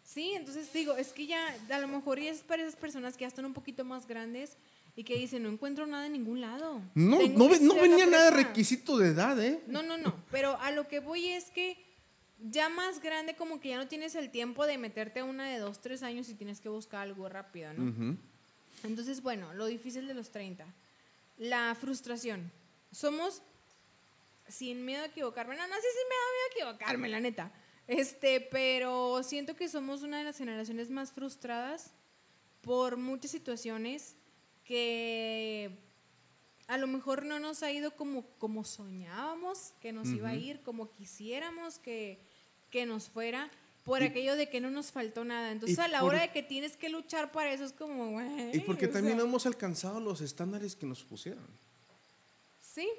Sí, 0.03 0.31
entonces 0.33 0.71
digo, 0.73 0.95
es 0.95 1.11
que 1.11 1.27
ya 1.27 1.53
a 1.69 1.79
lo 1.79 1.87
mejor 1.87 2.17
es 2.17 2.41
para 2.41 2.63
esas 2.63 2.75
personas 2.75 3.17
que 3.17 3.21
ya 3.21 3.27
están 3.27 3.45
un 3.45 3.53
poquito 3.53 3.83
más 3.83 4.07
grandes 4.07 4.57
y 4.95 5.03
que 5.03 5.15
dicen, 5.15 5.43
no 5.43 5.49
encuentro 5.49 5.85
nada 5.85 6.07
en 6.07 6.13
ningún 6.13 6.39
lado. 6.41 6.81
No, 6.95 7.19
no, 7.27 7.49
no 7.59 7.75
venía 7.75 8.05
nada 8.07 8.31
de 8.31 8.31
requisito 8.31 8.97
de 8.97 9.09
edad, 9.09 9.39
¿eh? 9.43 9.61
No, 9.67 9.83
no, 9.83 9.97
no, 9.97 10.15
pero 10.31 10.59
a 10.61 10.71
lo 10.71 10.87
que 10.87 11.01
voy 11.01 11.27
es 11.27 11.51
que 11.51 11.86
ya 12.39 12.69
más 12.69 13.01
grande 13.01 13.35
como 13.35 13.59
que 13.59 13.69
ya 13.69 13.77
no 13.77 13.87
tienes 13.87 14.15
el 14.15 14.29
tiempo 14.29 14.65
de 14.65 14.77
meterte 14.77 15.21
a 15.21 15.25
una 15.25 15.49
de 15.49 15.59
dos, 15.59 15.81
tres 15.81 16.03
años 16.03 16.29
y 16.29 16.35
tienes 16.35 16.59
que 16.59 16.69
buscar 16.69 17.01
algo 17.01 17.27
rápido, 17.29 17.73
¿no? 17.73 18.17
Entonces, 18.83 19.21
bueno, 19.21 19.53
lo 19.53 19.65
difícil 19.65 20.07
de 20.07 20.13
los 20.13 20.29
30, 20.29 20.65
la 21.37 21.75
frustración. 21.79 22.51
Somos, 22.91 23.41
sin 24.47 24.85
miedo 24.85 25.03
a 25.03 25.07
equivocarme, 25.07 25.55
no, 25.55 25.67
no, 25.67 25.75
sí, 25.75 25.81
sin 25.81 26.07
miedo 26.07 26.21
a 26.21 26.73
equivocarme, 26.73 27.09
la 27.09 27.19
neta 27.19 27.51
este, 27.87 28.41
pero 28.41 29.23
siento 29.23 29.55
que 29.55 29.69
somos 29.69 30.03
una 30.03 30.19
de 30.19 30.25
las 30.25 30.37
generaciones 30.37 30.89
más 30.89 31.11
frustradas 31.13 31.93
por 32.61 32.97
muchas 32.97 33.31
situaciones 33.31 34.17
que 34.65 35.79
a 36.67 36.77
lo 36.77 36.87
mejor 36.87 37.25
no 37.25 37.39
nos 37.39 37.63
ha 37.63 37.71
ido 37.71 37.95
como, 37.95 38.25
como 38.39 38.65
soñábamos 38.65 39.73
que 39.79 39.93
nos 39.93 40.09
iba 40.09 40.29
a 40.29 40.35
ir, 40.35 40.61
como 40.63 40.91
quisiéramos 40.91 41.79
que, 41.79 42.26
que 42.69 42.85
nos 42.85 43.09
fuera, 43.09 43.49
por 43.83 44.03
aquello 44.03 44.35
de 44.35 44.49
que 44.49 44.59
no 44.59 44.69
nos 44.69 44.91
faltó 44.91 45.23
nada. 45.23 45.51
Entonces, 45.51 45.79
a 45.79 45.87
la 45.87 46.03
hora 46.03 46.21
de 46.21 46.31
que 46.31 46.43
tienes 46.43 46.75
que 46.75 46.89
luchar 46.89 47.31
para 47.31 47.53
eso, 47.53 47.63
es 47.63 47.71
como, 47.71 48.11
güey. 48.11 48.55
Y 48.57 48.59
porque 48.59 48.87
también 48.87 49.17
no 49.17 49.23
hemos 49.23 49.45
alcanzado 49.45 50.01
los 50.01 50.19
estándares 50.19 50.75
que 50.75 50.85
nos 50.85 51.03
pusieron. 51.03 51.47
Sí. 52.59 52.89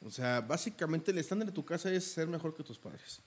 O 0.00 0.10
sea, 0.10 0.42
básicamente 0.42 1.10
el 1.10 1.18
estándar 1.18 1.46
de 1.46 1.52
tu 1.52 1.64
casa 1.64 1.90
es 1.90 2.04
ser 2.04 2.28
mejor 2.28 2.54
que 2.54 2.62
tus 2.62 2.78
padres. 2.78 3.20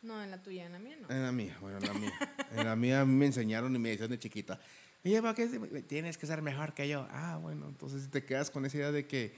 No, 0.00 0.22
en 0.22 0.30
la 0.30 0.42
tuya, 0.42 0.66
en 0.66 0.72
la 0.72 0.78
mía 0.78 0.96
no. 1.00 1.10
En 1.10 1.22
la 1.22 1.32
mía, 1.32 1.56
bueno, 1.60 1.78
en 1.78 1.86
la 1.86 1.94
mía. 1.94 2.12
en 2.50 2.64
la 2.64 2.76
mía 2.76 3.04
me 3.04 3.26
enseñaron 3.26 3.74
y 3.74 3.78
me 3.78 3.90
decían 3.90 4.10
de 4.10 4.18
chiquita, 4.18 4.58
Ella 5.02 5.34
qué 5.34 5.46
tienes 5.86 6.18
que 6.18 6.26
ser 6.26 6.42
mejor 6.42 6.74
que 6.74 6.88
yo? 6.88 7.06
Ah, 7.10 7.38
bueno, 7.40 7.68
entonces 7.68 8.10
te 8.10 8.24
quedas 8.24 8.50
con 8.50 8.64
esa 8.66 8.78
idea 8.78 8.92
de 8.92 9.06
que 9.06 9.34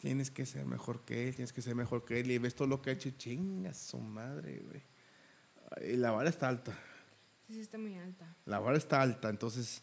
tienes 0.00 0.30
que 0.30 0.44
ser 0.46 0.66
mejor 0.66 1.04
que 1.04 1.28
él, 1.28 1.34
tienes 1.34 1.52
que 1.52 1.62
ser 1.62 1.74
mejor 1.74 2.04
que 2.04 2.20
él 2.20 2.30
y 2.30 2.38
ves 2.38 2.54
todo 2.54 2.66
lo 2.66 2.82
que 2.82 2.90
ha 2.90 2.92
hecho, 2.94 3.10
chinga 3.10 3.72
su 3.72 3.98
madre, 3.98 4.62
güey. 4.66 4.91
Y 5.80 5.96
la 5.96 6.10
vara 6.10 6.28
está 6.28 6.48
alta. 6.48 6.76
Sí, 7.48 7.60
está 7.60 7.78
muy 7.78 7.96
alta. 7.96 8.34
La 8.46 8.58
vara 8.58 8.76
está 8.76 9.00
alta, 9.00 9.28
entonces 9.28 9.82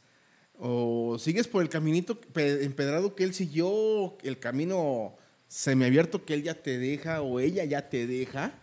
o 0.62 1.18
sigues 1.18 1.48
por 1.48 1.62
el 1.62 1.70
caminito 1.70 2.20
empedrado 2.36 3.16
que 3.16 3.24
él 3.24 3.34
siguió, 3.34 4.18
el 4.24 4.40
camino 4.40 5.16
semiabierto 5.48 6.26
que 6.26 6.34
él 6.34 6.44
ya 6.44 6.54
te 6.54 6.78
deja 6.78 7.22
o 7.22 7.40
ella 7.40 7.64
ya 7.64 7.88
te 7.88 8.06
deja, 8.06 8.54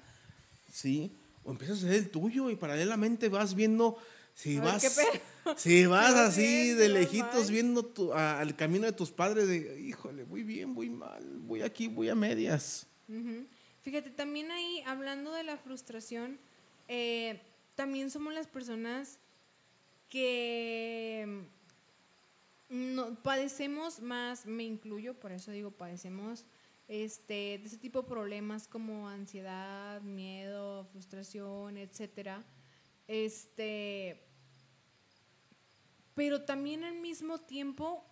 ¿sí? 0.71 1.17
o 1.47 1.53
empiezas 1.53 1.83
a 1.83 1.87
hacer 1.87 1.99
el 1.99 2.11
tuyo 2.11 2.51
y 2.51 2.57
paralelamente 2.57 3.29
vas 3.29 3.55
viendo 3.55 3.97
si 4.35 4.59
vas 4.59 4.83
si 5.57 5.87
vas 5.87 6.15
así 6.15 6.73
de 6.73 6.89
lejitos 6.89 7.51
viendo 7.51 7.93
al 8.15 8.55
camino 8.57 8.85
de 8.85 8.93
tus 8.93 9.13
padres 9.13 9.47
de 9.49 9.81
híjole 9.81 10.25
voy 10.25 10.43
bien 10.43 10.75
voy 10.75 10.91
mal 10.91 11.25
voy 11.39 11.63
aquí 11.63 11.87
voy 11.87 12.09
a 12.09 12.15
medias 12.15 12.87
fíjate 13.83 14.11
también 14.11 14.51
ahí 14.51 14.83
hablando 14.87 15.33
de 15.33 15.45
la 15.45 15.57
frustración 15.57 16.39
eh, 16.89 17.41
también 17.75 18.11
somos 18.11 18.33
las 18.35 18.47
personas 18.47 19.19
que 20.09 21.47
mm, 22.69 22.95
no, 22.95 23.23
padecemos 23.23 24.01
más 24.01 24.47
me 24.47 24.65
incluyo 24.65 25.15
por 25.19 25.33
eso 25.33 25.51
digo 25.51 25.71
padecemos 25.71 26.45
este, 26.89 27.59
de 27.59 27.63
ese 27.65 27.79
tipo 27.79 28.03
de 28.03 28.09
problemas 28.09 28.69
como 28.69 29.09
ansiedad, 29.09 30.01
miedo, 30.03 30.85
frustración, 30.87 31.77
etcétera. 31.77 32.45
Este, 33.09 34.23
pero 36.15 36.43
también 36.43 36.85
al 36.85 36.97
mismo 37.01 37.39
tiempo 37.39 38.05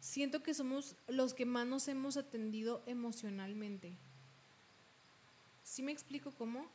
siento 0.00 0.42
que 0.42 0.54
somos 0.54 0.96
los 1.06 1.32
que 1.34 1.46
más 1.46 1.66
nos 1.66 1.88
hemos 1.88 2.16
atendido 2.16 2.82
emocionalmente. 2.86 3.96
¿Sí 5.62 5.82
me 5.82 5.92
explico 5.92 6.32
cómo? 6.32 6.70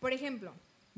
Por 0.00 0.12
ejemplo. 0.12 0.52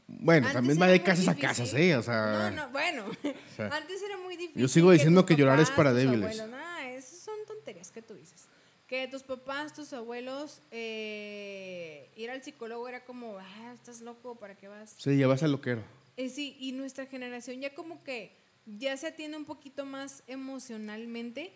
Bueno, 0.06 0.48
también 0.52 0.80
va 0.80 0.86
de 0.86 1.02
casas 1.02 1.28
a 1.28 1.34
casas, 1.34 1.74
¿eh? 1.74 1.96
O 1.96 2.02
sea, 2.02 2.50
no, 2.50 2.64
no, 2.64 2.72
bueno. 2.72 3.04
antes 3.58 4.02
era 4.02 4.16
muy 4.18 4.36
difícil. 4.36 4.62
Yo 4.62 4.68
sigo 4.68 4.90
diciendo 4.90 5.26
que, 5.26 5.36
llorar 5.36 5.60
es 5.60 5.70
para 5.70 5.92
débiles. 5.92 6.36
Bueno, 6.36 6.46
nada, 6.56 6.90
esas 6.90 7.18
son 7.18 7.34
tonterías 7.46 7.90
que 7.90 8.02
tú 8.02 8.14
dices 8.14 8.46
que 8.92 9.08
tus 9.08 9.22
papás, 9.22 9.72
tus 9.72 9.90
abuelos, 9.94 10.60
eh, 10.70 12.10
ir 12.14 12.30
al 12.30 12.42
psicólogo 12.42 12.86
era 12.86 13.06
como, 13.06 13.38
ah, 13.38 13.72
estás 13.72 14.02
loco, 14.02 14.34
¿para 14.34 14.54
qué 14.54 14.68
vas? 14.68 14.94
Sí, 14.98 15.16
ya 15.16 15.26
vas 15.26 15.42
al 15.42 15.52
loquero. 15.52 15.82
Eh, 16.18 16.28
sí, 16.28 16.58
y 16.60 16.72
nuestra 16.72 17.06
generación 17.06 17.58
ya 17.58 17.74
como 17.74 18.04
que 18.04 18.36
ya 18.66 18.94
se 18.98 19.06
atiende 19.06 19.38
un 19.38 19.46
poquito 19.46 19.86
más 19.86 20.22
emocionalmente, 20.26 21.54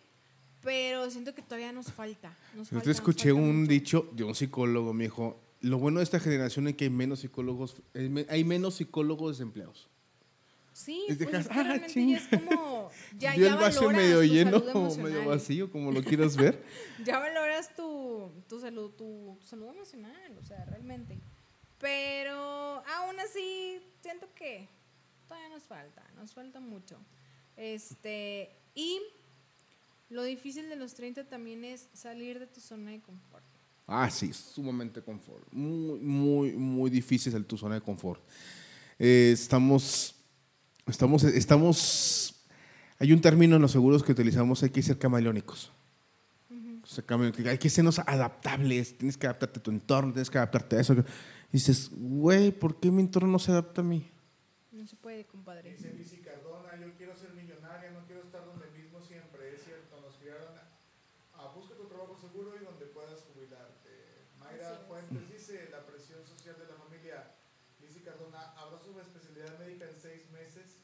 pero 0.62 1.10
siento 1.10 1.34
que 1.34 1.42
todavía 1.42 1.72
nos 1.72 1.92
falta. 1.92 2.34
Yo 2.72 2.80
te 2.80 2.90
escuché 2.90 3.32
un 3.32 3.66
dicho 3.66 4.08
de 4.12 4.24
un 4.24 4.34
psicólogo, 4.34 4.94
me 4.94 5.04
dijo, 5.04 5.38
lo 5.60 5.78
bueno 5.78 5.98
de 5.98 6.04
esta 6.04 6.20
generación 6.20 6.68
es 6.68 6.76
que 6.76 6.84
hay 6.84 6.90
menos 6.90 7.20
psicólogos, 7.20 7.76
hay 8.28 8.44
menos 8.44 8.76
psicólogos 8.76 9.38
desempleados. 9.38 9.88
Sí, 10.76 11.06
pues 11.08 11.20
es 11.32 11.48
ah, 11.50 11.74
es 11.86 12.28
como. 12.28 12.90
Ya, 13.18 13.34
ya 13.34 13.46
el 13.48 13.54
vaso 13.54 13.90
medio 13.90 14.22
lleno 14.22 14.58
o 14.58 14.94
medio 14.98 15.24
vacío, 15.24 15.72
como 15.72 15.90
lo 15.90 16.02
quieras 16.02 16.36
ver. 16.36 16.62
ya 17.04 17.18
valoras 17.18 17.74
tu, 17.74 18.30
tu, 18.46 18.60
salud, 18.60 18.90
tu, 18.90 19.38
salud 19.40 19.70
emocional, 19.70 20.36
o 20.38 20.44
sea, 20.44 20.66
realmente. 20.66 21.18
Pero 21.78 22.82
aún 22.84 23.18
así, 23.20 23.80
siento 24.02 24.28
que 24.34 24.68
todavía 25.26 25.48
nos 25.48 25.62
falta, 25.62 26.04
nos 26.14 26.34
falta 26.34 26.60
mucho. 26.60 26.98
Este, 27.56 28.54
y 28.74 29.00
lo 30.10 30.24
difícil 30.24 30.68
de 30.68 30.76
los 30.76 30.92
30 30.92 31.24
también 31.24 31.64
es 31.64 31.88
salir 31.94 32.38
de 32.38 32.46
tu 32.46 32.60
zona 32.60 32.90
de 32.90 33.00
confort. 33.00 33.45
Ah, 33.86 34.10
sí, 34.10 34.32
sumamente 34.32 35.00
confort. 35.02 35.46
Muy, 35.52 36.00
muy, 36.00 36.52
muy 36.52 36.90
difícil 36.90 37.34
el 37.34 37.44
tu 37.44 37.56
zona 37.56 37.76
de 37.76 37.80
confort. 37.80 38.20
Eh, 38.98 39.30
estamos 39.32 40.16
Estamos, 40.86 41.24
estamos, 41.24 42.46
hay 43.00 43.12
un 43.12 43.20
término 43.20 43.56
en 43.56 43.62
los 43.62 43.72
seguros 43.72 44.04
que 44.04 44.12
utilizamos, 44.12 44.62
hay 44.62 44.70
que 44.70 44.80
ser 44.84 44.96
camaleónicos. 44.96 45.72
hay 47.44 47.58
que 47.58 47.68
sernos 47.68 47.98
adaptables, 47.98 48.96
tienes 48.96 49.16
que 49.16 49.26
adaptarte 49.26 49.58
a 49.58 49.62
tu 49.64 49.72
entorno, 49.72 50.12
tienes 50.12 50.30
que 50.30 50.38
adaptarte 50.38 50.76
a 50.76 50.80
eso. 50.80 50.94
Y 50.94 51.04
dices, 51.50 51.90
güey, 51.92 52.52
¿por 52.52 52.78
qué 52.78 52.92
mi 52.92 53.02
entorno 53.02 53.28
no 53.28 53.40
se 53.40 53.50
adapta 53.50 53.80
a 53.80 53.84
mí? 53.84 54.08
No 54.70 54.86
se 54.86 54.94
puede, 54.94 55.24
compadre. 55.24 55.72
Dice 55.72 55.92
Lizzy 55.92 56.18
Cardona, 56.18 56.78
yo 56.78 56.94
quiero 56.96 57.16
ser 57.16 57.32
millonaria, 57.34 57.90
no 57.90 58.06
quiero 58.06 58.22
estar 58.22 58.46
donde 58.46 58.70
mismo 58.70 59.00
siempre. 59.00 59.56
Es 59.56 59.64
cierto, 59.64 60.00
nos 60.00 60.14
criaron 60.18 60.54
a, 60.54 61.42
a 61.42 61.52
busca 61.52 61.74
tu 61.74 61.88
trabajo 61.88 62.16
seguro 62.16 62.54
y 62.54 62.64
donde 62.64 62.86
puedas 62.86 63.26
jubilarte. 63.34 64.30
Mayra 64.38 64.86
Fuentes 64.86 65.28
dice, 65.32 65.68
la 65.72 65.84
presión 65.84 66.24
social 66.24 66.54
de 66.60 66.66
la 66.68 66.76
familia. 66.78 67.34
Lizzy 67.80 68.00
Cardona, 68.00 68.52
¿habrá 68.56 68.78
su 68.78 68.98
especialidad 68.98 69.58
médica 69.58 69.84
en 69.88 70.00
seis 70.00 70.30
meses? 70.32 70.82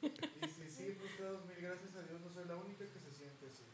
Y 0.00 0.46
si 0.46 0.70
sí, 0.70 0.92
frustrados, 0.94 1.44
mil 1.46 1.56
gracias 1.60 1.94
a 1.96 2.02
Dios, 2.02 2.20
no 2.20 2.30
soy 2.30 2.46
la 2.46 2.56
única 2.56 2.84
que 2.86 3.00
se 3.00 3.12
siente 3.12 3.46
así. 3.46 3.64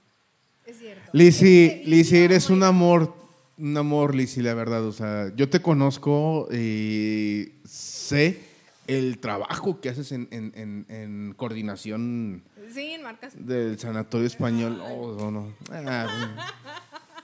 Es 0.67 0.79
cierto. 0.79 1.11
Lizzy, 1.13 1.83
Lizzy, 1.85 2.17
eres 2.17 2.51
un 2.51 2.63
amor, 2.63 3.15
un 3.57 3.77
amor, 3.77 4.15
Lizzy, 4.15 4.43
la 4.43 4.55
verdad. 4.55 4.85
O 4.85 4.93
sea, 4.93 5.33
yo 5.37 5.49
te 5.49 5.63
conozco 5.63 6.49
y 6.53 7.53
sé 7.65 8.41
el 8.87 9.19
trabajo 9.19 9.81
que 9.81 9.89
haces 9.89 10.13
en, 10.13 10.29
en, 10.31 10.87
en, 10.89 11.35
coordinación 11.37 12.45
sí, 12.73 12.93
en 12.93 13.03
marcas. 13.03 13.35
del 13.37 13.79
Sanatorio 13.79 14.27
Español. 14.27 14.81
Oh, 14.83 15.17
no, 15.19 15.31
no. 15.31 15.53
Ah, 15.71 16.53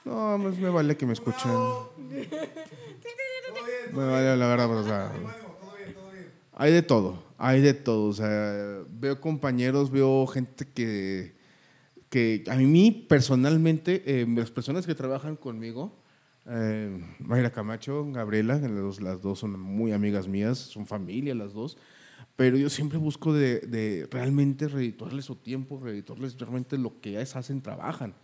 no, 0.04 0.38
pues 0.42 0.58
me 0.58 0.68
vale 0.68 0.96
que 0.96 1.06
me 1.06 1.12
escuchen. 1.12 1.50
me 3.92 4.04
vale 4.04 4.36
la 4.36 4.46
verdad, 4.46 4.70
o 4.70 4.84
sea, 4.84 5.12
hay 6.54 6.72
de 6.72 6.82
todo, 6.82 7.22
hay 7.38 7.60
de 7.60 7.74
todo. 7.74 8.08
O 8.08 8.12
sea, 8.12 8.82
veo 8.88 9.20
compañeros, 9.20 9.90
veo 9.90 10.26
gente 10.26 10.66
que, 10.66 11.34
que 12.12 12.44
a 12.50 12.56
mí 12.56 13.06
personalmente, 13.08 14.02
eh, 14.04 14.26
las 14.28 14.50
personas 14.50 14.86
que 14.86 14.94
trabajan 14.94 15.34
conmigo, 15.34 15.98
eh, 16.44 17.02
Mayra 17.20 17.50
Camacho, 17.50 18.06
Gabriela, 18.12 18.58
las 18.58 19.22
dos, 19.22 19.38
son 19.38 19.58
muy 19.58 19.92
amigas 19.92 20.28
mías, 20.28 20.58
son 20.58 20.86
familia 20.86 21.34
las 21.34 21.54
dos, 21.54 21.78
pero 22.36 22.58
yo 22.58 22.68
siempre 22.68 22.98
busco 22.98 23.32
de, 23.32 24.06
realmente 24.10 24.68
reeditarles 24.68 25.24
su 25.24 25.36
tiempo, 25.36 25.80
reeditarles 25.82 26.36
realmente 26.38 26.76
lo 26.76 27.00
que 27.00 27.12
ellas 27.12 27.34
hacen, 27.34 27.62
trabajan. 27.62 28.14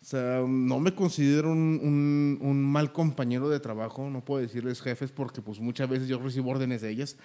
O 0.00 0.04
sea, 0.04 0.44
no 0.46 0.78
me 0.78 0.94
considero 0.94 1.50
un, 1.50 2.38
un, 2.42 2.62
mal 2.62 2.92
compañero 2.92 3.48
de 3.48 3.58
trabajo, 3.58 4.10
no 4.10 4.22
puedo 4.22 4.42
decirles 4.42 4.82
jefes 4.82 5.12
porque 5.12 5.40
pues 5.40 5.60
muchas 5.60 5.88
veces 5.88 6.08
yo 6.08 6.18
recibo 6.18 6.50
órdenes 6.50 6.82
de 6.82 6.90
ellas. 6.90 7.16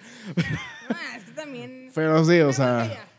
Ah, 0.88 1.18
también. 1.36 1.90
Pero 1.94 2.24
sí, 2.24 2.40
o 2.40 2.54
sea... 2.54 3.10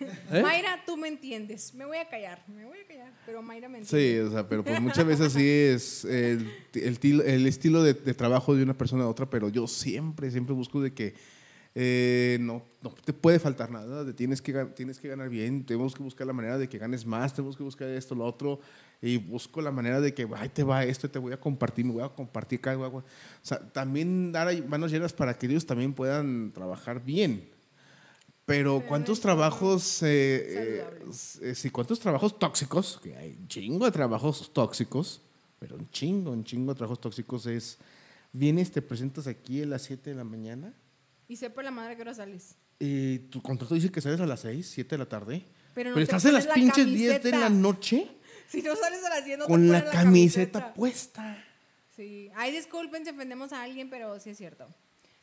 ¿Eh? 0.00 0.42
Mayra, 0.42 0.82
tú 0.86 0.96
me 0.96 1.08
entiendes. 1.08 1.74
Me 1.74 1.84
voy 1.84 1.98
a 1.98 2.08
callar, 2.08 2.42
me 2.48 2.64
voy 2.64 2.78
a 2.78 2.86
callar, 2.86 3.12
pero 3.26 3.42
Mayra 3.42 3.68
me 3.68 3.78
entiende. 3.78 4.12
Sí, 4.12 4.18
o 4.18 4.30
sea, 4.30 4.48
pero 4.48 4.64
pues 4.64 4.80
muchas 4.80 5.04
veces 5.04 5.26
así 5.26 5.46
es 5.46 6.04
el, 6.04 6.50
el, 6.74 7.20
el 7.20 7.46
estilo 7.46 7.82
de, 7.82 7.94
de, 7.94 8.14
trabajo 8.14 8.54
de 8.54 8.62
una 8.62 8.76
persona 8.76 9.04
a 9.04 9.08
otra, 9.08 9.28
pero 9.28 9.48
yo 9.48 9.66
siempre, 9.66 10.30
siempre 10.30 10.54
busco 10.54 10.80
de 10.80 10.94
que 10.94 11.14
eh, 11.74 12.38
no, 12.40 12.64
no 12.82 12.90
te 12.90 13.12
puede 13.12 13.38
faltar 13.38 13.70
nada, 13.70 14.02
de 14.02 14.12
tienes, 14.12 14.42
que, 14.42 14.52
tienes 14.74 14.98
que 14.98 15.08
ganar 15.08 15.28
bien, 15.28 15.64
tenemos 15.64 15.94
que 15.94 16.02
buscar 16.02 16.26
la 16.26 16.32
manera 16.32 16.58
de 16.58 16.68
que 16.68 16.78
ganes 16.78 17.06
más, 17.06 17.32
tenemos 17.32 17.56
que 17.56 17.62
buscar 17.62 17.88
esto, 17.88 18.14
lo 18.16 18.24
otro, 18.24 18.60
y 19.00 19.18
busco 19.18 19.60
la 19.60 19.70
manera 19.70 20.00
de 20.00 20.12
que, 20.12 20.26
ay, 20.34 20.48
te 20.48 20.64
va 20.64 20.84
esto, 20.84 21.08
te 21.08 21.20
voy 21.20 21.32
a 21.32 21.38
compartir, 21.38 21.84
me 21.84 21.92
voy 21.92 22.02
a 22.02 22.08
compartir 22.08 22.58
acá, 22.58 22.76
o 22.76 23.04
sea, 23.42 23.60
también 23.72 24.32
dar 24.32 24.52
manos 24.66 24.90
llenas 24.90 25.12
para 25.12 25.38
que 25.38 25.46
ellos 25.46 25.64
también 25.64 25.92
puedan 25.94 26.50
trabajar 26.52 27.04
bien. 27.04 27.48
Pero 28.50 28.82
¿cuántos 28.84 29.20
trabajos, 29.20 30.02
eh, 30.02 30.84
eh, 31.40 31.54
sí, 31.54 31.70
cuántos 31.70 32.00
trabajos 32.00 32.36
tóxicos, 32.36 32.98
que 33.00 33.14
hay 33.14 33.36
un 33.38 33.46
chingo 33.46 33.84
de 33.84 33.92
trabajos 33.92 34.52
tóxicos, 34.52 35.22
pero 35.60 35.76
un 35.76 35.88
chingo, 35.90 36.32
un 36.32 36.42
chingo 36.42 36.74
de 36.74 36.78
trabajos 36.78 37.00
tóxicos 37.00 37.46
es, 37.46 37.78
vienes, 38.32 38.72
te 38.72 38.82
presentas 38.82 39.28
aquí 39.28 39.62
a 39.62 39.66
las 39.66 39.82
7 39.82 40.10
de 40.10 40.16
la 40.16 40.24
mañana. 40.24 40.74
Y 41.28 41.36
sepa 41.36 41.62
la 41.62 41.70
madre 41.70 41.94
que 41.94 42.02
hora 42.02 42.12
sales. 42.12 42.56
Y 42.80 43.20
tu 43.30 43.40
contrato 43.40 43.72
dice 43.72 43.88
que 43.92 44.00
sales 44.00 44.20
a 44.20 44.26
las 44.26 44.40
6, 44.40 44.68
7 44.68 44.96
de 44.96 44.98
la 44.98 45.08
tarde. 45.08 45.44
Pero, 45.72 45.94
no 45.94 46.00
estás 46.00 46.24
en 46.24 46.34
las 46.34 46.48
pinches 46.48 46.86
10 46.86 47.22
de 47.22 47.30
la 47.30 47.50
noche. 47.50 48.08
Si 48.48 48.62
no 48.62 48.74
sales 48.74 49.04
a 49.04 49.10
las 49.10 49.24
10 49.24 49.38
no 49.38 49.46
Con 49.46 49.70
la, 49.70 49.84
camiseta, 49.84 50.74
puesta. 50.74 51.40
Sí. 51.94 52.32
Ay, 52.34 52.50
disculpen 52.50 53.04
si 53.04 53.12
ofendemos 53.12 53.52
a 53.52 53.62
alguien, 53.62 53.88
pero 53.90 54.18
sí 54.18 54.30
es 54.30 54.38
cierto. 54.38 54.66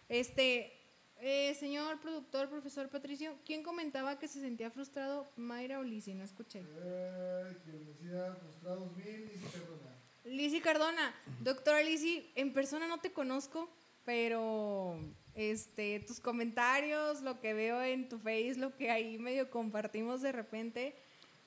Este, 0.08 0.77
eh, 1.22 1.56
señor 1.60 2.00
productor, 2.00 2.50
profesor 2.50 2.90
Patricio, 2.90 3.36
¿quién 3.46 3.64
comentaba 3.64 4.20
que 4.20 4.28
se 4.28 4.40
sentía 4.40 4.70
frustrado? 4.70 5.28
Mayra 5.36 5.80
o 5.80 5.84
Lizzy, 5.84 6.14
no 6.14 6.24
escuché. 6.24 6.64
Eh, 6.64 7.56
decía 7.66 8.36
frustrados 8.36 8.96
mil, 8.96 9.28
Lizzy 9.28 9.48
Cardona. 9.52 9.96
Lizzy 10.26 10.62
Cardona, 10.62 11.16
doctora 11.42 11.82
Lizzy, 11.82 12.30
en 12.36 12.54
persona 12.54 12.88
no 12.88 13.00
te 13.00 13.12
conozco, 13.12 13.70
pero 14.06 15.00
este, 15.36 16.00
tus 16.02 16.20
comentarios, 16.20 17.22
lo 17.22 17.40
que 17.40 17.54
veo 17.54 17.82
en 17.82 18.10
tu 18.10 18.18
face, 18.20 18.56
lo 18.58 18.76
que 18.76 18.92
ahí 18.92 19.18
medio 19.18 19.50
compartimos 19.50 20.22
de 20.22 20.32
repente, 20.32 20.96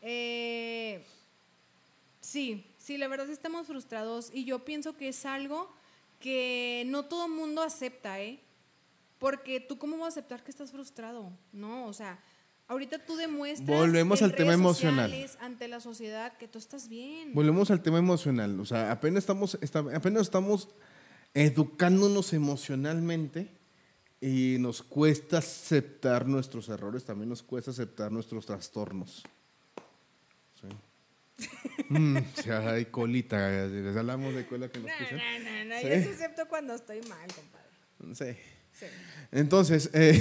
eh, 0.01 1.05
sí, 2.21 2.67
sí, 2.79 2.99
la 2.99 3.09
verdad 3.09 3.29
estamos 3.31 3.67
frustrados 3.67 4.31
y 4.33 4.45
yo 4.45 4.65
pienso 4.65 4.97
que 4.97 5.09
es 5.09 5.27
algo 5.27 5.71
que 6.21 6.85
no 6.87 7.07
todo 7.07 7.27
el 7.27 7.33
mundo 7.33 7.63
acepta, 7.63 8.21
¿eh? 8.21 8.41
Porque 9.21 9.61
tú 9.61 9.79
cómo 9.79 9.99
vas 9.99 10.07
a 10.07 10.09
aceptar 10.09 10.43
que 10.43 10.51
estás 10.51 10.73
frustrado, 10.73 11.31
¿no? 11.53 11.87
O 11.87 11.93
sea, 11.93 12.19
ahorita 12.67 13.05
tú 13.05 13.17
demuestras 13.17 13.79
Volvemos 13.79 14.23
al 14.23 14.35
tema 14.35 14.55
emocional 14.55 15.15
ante 15.41 15.69
la 15.69 15.79
sociedad 15.79 16.37
que 16.39 16.49
tú 16.49 16.59
estás 16.59 16.89
bien. 16.89 17.35
Volvemos 17.35 17.71
al 17.71 17.83
tema 17.83 17.99
emocional, 17.99 18.59
o 18.59 18.65
sea, 18.65 18.91
apenas 18.91 19.19
estamos 19.19 19.59
apenas 19.95 20.23
estamos 20.23 20.71
educándonos 21.35 22.33
emocionalmente 22.33 23.53
y 24.23 24.57
nos 24.59 24.83
cuesta 24.83 25.39
aceptar 25.39 26.27
nuestros 26.27 26.71
errores, 26.71 27.05
también 27.05 27.29
nos 27.29 27.43
cuesta 27.43 27.73
aceptar 27.73 28.11
nuestros 28.11 28.47
trastornos. 28.47 29.23
Sí. 30.61 31.47
mm, 31.91 32.19
ya 32.45 32.71
hay 32.71 32.87
colita, 32.87 33.67
les 33.67 33.97
hablamos 33.97 34.35
de 34.35 34.47
cola 34.47 34.71
que 34.71 34.79
nos 34.79 34.89
No, 34.89 35.39
no, 35.45 35.65
no, 35.67 35.81
¿Sí? 35.81 36.05
yo 36.05 36.11
acepto 36.11 36.49
cuando 36.49 36.75
estoy 36.75 37.03
mal, 37.03 37.29
compadre. 37.35 38.15
Sí. 38.15 38.60
Entonces, 39.33 39.91
eh, 39.93 40.21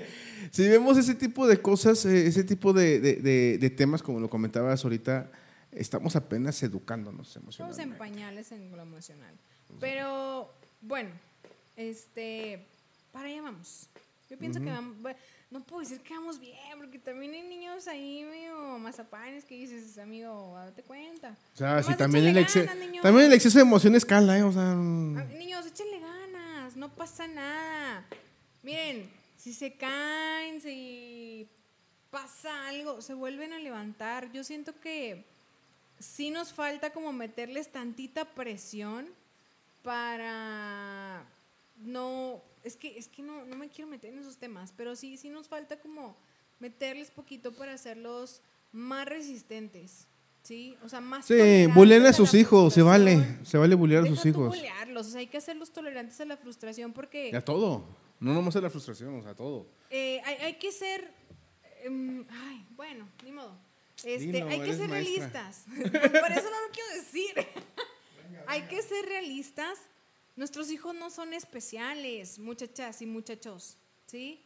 si 0.50 0.68
vemos 0.68 0.96
ese 0.98 1.14
tipo 1.14 1.46
de 1.46 1.60
cosas, 1.60 2.04
eh, 2.04 2.26
ese 2.26 2.44
tipo 2.44 2.72
de, 2.72 3.00
de, 3.00 3.58
de, 3.58 3.70
temas, 3.70 4.02
como 4.02 4.20
lo 4.20 4.28
comentabas 4.28 4.84
ahorita, 4.84 5.30
estamos 5.72 6.16
apenas 6.16 6.62
educándonos 6.62 7.36
emocionalmente. 7.36 7.82
Estamos 7.82 7.92
en 7.92 7.98
pañales 7.98 8.52
en 8.52 8.70
lo 8.70 8.82
emocional. 8.82 9.34
Pero, 9.80 10.52
bueno, 10.80 11.10
este, 11.76 12.66
para 13.12 13.28
allá 13.28 13.42
vamos. 13.42 13.88
Yo 14.28 14.36
pienso 14.36 14.60
que 14.60 14.66
vamos, 14.66 14.96
no 15.50 15.64
puedo 15.64 15.80
decir 15.80 16.00
que 16.00 16.12
vamos 16.12 16.38
bien, 16.38 16.54
porque 16.76 16.98
también 16.98 17.32
hay 17.32 17.42
niños 17.42 17.88
ahí 17.88 18.22
medio 18.24 18.78
mazapanes 18.78 19.46
que 19.46 19.54
dices, 19.54 19.96
amigo, 19.96 20.52
date 20.56 20.82
cuenta. 20.82 21.34
O 21.54 21.56
sea, 21.56 21.82
si 21.82 21.94
también 21.94 22.36
el, 22.36 22.46
también 23.00 23.26
el 23.26 23.32
exceso 23.32 23.56
de 23.56 23.62
emociones 23.62 24.04
cala, 24.04 24.36
¿eh? 24.38 24.42
O 24.42 24.52
sea... 24.52 24.74
Niños, 24.74 25.18
échenle 25.22 25.38
ganas, 25.38 25.57
no 26.88 26.94
pasa 26.94 27.26
nada. 27.26 28.06
Miren, 28.62 29.10
si 29.36 29.52
se 29.52 29.74
caen, 29.74 30.60
si 30.60 31.46
pasa 32.10 32.68
algo, 32.68 33.02
se 33.02 33.12
vuelven 33.12 33.52
a 33.52 33.58
levantar. 33.58 34.32
Yo 34.32 34.42
siento 34.42 34.80
que 34.80 35.26
sí 35.98 36.30
nos 36.30 36.52
falta 36.52 36.90
como 36.90 37.12
meterles 37.12 37.70
tantita 37.70 38.24
presión 38.24 39.06
para 39.82 41.26
no, 41.76 42.42
es 42.64 42.76
que, 42.76 42.98
es 42.98 43.08
que 43.08 43.22
no, 43.22 43.44
no 43.44 43.56
me 43.56 43.68
quiero 43.68 43.90
meter 43.90 44.12
en 44.12 44.20
esos 44.20 44.38
temas, 44.38 44.72
pero 44.74 44.96
sí, 44.96 45.18
sí 45.18 45.28
nos 45.28 45.46
falta 45.46 45.78
como 45.78 46.16
meterles 46.58 47.10
poquito 47.10 47.52
para 47.52 47.74
hacerlos 47.74 48.40
más 48.72 49.06
resistentes. 49.06 50.06
¿Sí? 50.48 50.76
O 50.82 50.88
sea, 50.88 51.00
más 51.00 51.26
Sí, 51.26 51.66
bulean 51.74 52.06
a 52.06 52.12
sus 52.14 52.32
hijos, 52.32 52.72
se 52.72 52.80
vale, 52.80 53.38
se 53.44 53.58
vale 53.58 53.74
bulear 53.74 54.04
a 54.04 54.06
sus 54.06 54.24
hijos. 54.24 54.48
Bulearlos, 54.48 55.08
o 55.08 55.10
sea, 55.10 55.20
hay 55.20 55.26
que 55.26 55.36
hacerlos 55.36 55.70
tolerantes 55.70 56.18
a 56.22 56.24
la 56.24 56.38
frustración 56.38 56.94
porque... 56.94 57.36
A 57.36 57.42
todo, 57.42 57.84
no 58.18 58.32
nomás 58.32 58.56
a 58.56 58.62
la 58.62 58.70
frustración, 58.70 59.14
o 59.14 59.22
sea, 59.22 59.32
a 59.32 59.36
todo. 59.36 59.66
Eh, 59.90 60.22
hay, 60.24 60.36
hay, 60.36 60.54
que 60.54 60.72
ser, 60.72 61.12
um, 61.86 62.24
ay, 62.30 62.66
bueno, 62.74 63.06
ni 63.22 63.32
modo. 63.32 63.56
Este, 64.02 64.42
hay 64.42 64.60
que 64.60 64.74
ser 64.74 64.88
realistas. 64.88 65.64
Por 65.74 65.82
eso 65.82 66.50
no 66.50 66.60
lo 66.66 66.72
quiero 66.72 66.94
decir. 66.96 67.46
hay 68.46 68.62
que 68.62 68.80
ser 68.80 69.04
realistas 69.04 69.78
Nuestros 70.38 70.70
hijos 70.70 70.94
no 70.94 71.10
son 71.10 71.34
especiales, 71.34 72.38
muchachas 72.38 73.02
y 73.02 73.06
muchachos, 73.06 73.76
¿sí? 74.06 74.40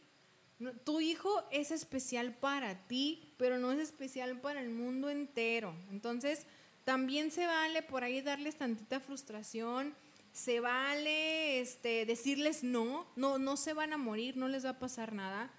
Tu 0.83 1.01
hijo 1.01 1.29
es 1.51 1.69
especial 1.69 2.35
para 2.35 2.87
ti, 2.87 3.22
pero 3.37 3.57
no 3.57 3.71
es 3.71 3.79
especial 3.79 4.39
para 4.39 4.61
el 4.61 4.69
mundo 4.69 5.09
entero. 5.09 5.73
Entonces, 5.91 6.45
también 6.83 7.31
se 7.31 7.45
vale 7.45 7.81
por 7.81 8.03
ahí 8.03 8.21
darles 8.21 8.55
tantita 8.55 8.99
frustración, 8.99 9.93
se 10.33 10.59
vale 10.59 11.61
este, 11.61 12.05
decirles 12.05 12.63
no, 12.63 13.07
no, 13.15 13.37
no 13.37 13.55
se 13.55 13.73
van 13.73 13.93
a 13.93 13.97
morir, 13.97 14.35
no 14.35 14.47
les 14.47 14.65
va 14.65 14.71
a 14.71 14.79
pasar 14.79 15.13
nada. 15.13 15.51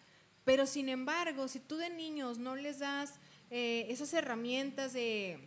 Pero 0.45 0.66
sin 0.66 0.89
embargo, 0.89 1.49
si 1.49 1.61
tú 1.61 1.77
de 1.77 1.91
niños 1.91 2.39
no 2.39 2.57
les 2.57 2.81
das 2.81 3.14
eh, 3.51 3.87
esas 3.89 4.12
herramientas 4.12 4.93
de 4.93 5.39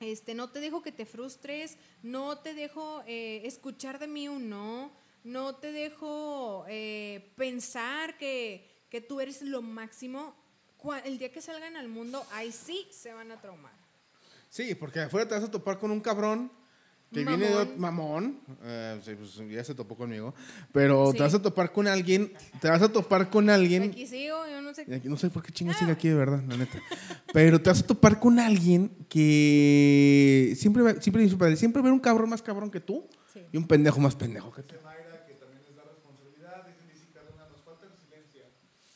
este, 0.00 0.34
no 0.34 0.50
te 0.50 0.60
dejo 0.60 0.82
que 0.82 0.92
te 0.92 1.06
frustres, 1.06 1.76
no 2.02 2.38
te 2.38 2.54
dejo 2.54 3.02
eh, 3.06 3.42
escuchar 3.44 3.98
de 3.98 4.06
mí 4.06 4.28
un 4.28 4.48
no, 4.48 4.92
no 5.24 5.56
te 5.56 5.72
dejo 5.72 6.64
eh, 6.68 7.32
pensar 7.36 8.16
que, 8.18 8.68
que 8.90 9.00
tú 9.00 9.20
eres 9.20 9.42
lo 9.42 9.62
máximo, 9.62 10.34
el 11.04 11.18
día 11.18 11.30
que 11.32 11.40
salgan 11.40 11.76
al 11.76 11.88
mundo, 11.88 12.24
ahí 12.32 12.52
sí 12.52 12.86
se 12.90 13.12
van 13.12 13.30
a 13.32 13.40
traumar. 13.40 13.72
Sí, 14.48 14.74
porque 14.74 15.00
afuera 15.00 15.28
te 15.28 15.34
vas 15.34 15.44
a 15.44 15.50
topar 15.50 15.78
con 15.78 15.90
un 15.90 16.00
cabrón 16.00 16.50
que 17.12 17.24
viene 17.24 17.46
de 17.48 17.76
mamón, 17.76 18.40
eh, 18.62 19.00
pues, 19.02 19.36
ya 19.50 19.64
se 19.64 19.74
topó 19.74 19.96
conmigo, 19.96 20.34
pero 20.72 21.12
te 21.12 21.20
vas 21.20 21.34
a 21.34 21.40
topar 21.40 21.72
con 21.72 21.86
alguien, 21.86 22.32
te 22.60 22.68
vas 22.68 22.82
a 22.82 22.92
topar 22.92 23.30
con 23.30 23.48
alguien. 23.48 23.84
Aquí 23.84 24.06
sigo, 24.06 24.46
yo 24.46 24.60
no 24.60 24.74
sé. 24.74 24.84
no 25.04 25.16
sé 25.16 25.30
por 25.30 25.42
qué 25.42 25.52
chingas 25.52 25.78
sigue 25.78 25.92
aquí 25.92 26.08
de 26.08 26.14
verdad, 26.14 26.42
la 26.46 26.56
neta. 26.56 26.82
pero 27.32 27.60
te 27.60 27.70
vas 27.70 27.80
a 27.80 27.86
topar 27.86 28.20
con 28.20 28.38
alguien 28.38 28.90
que 29.08 30.54
siempre, 30.56 31.00
siempre 31.00 31.22
dice 31.22 31.36
padre, 31.36 31.56
siempre 31.56 31.80
ver 31.80 31.92
un 31.92 32.00
cabrón 32.00 32.28
más 32.28 32.42
cabrón 32.42 32.70
que 32.70 32.80
tú 32.80 33.08
y 33.52 33.56
un 33.56 33.66
pendejo 33.66 34.00
más 34.00 34.14
pendejo 34.14 34.52
que 34.52 34.62
tú. 34.62 34.74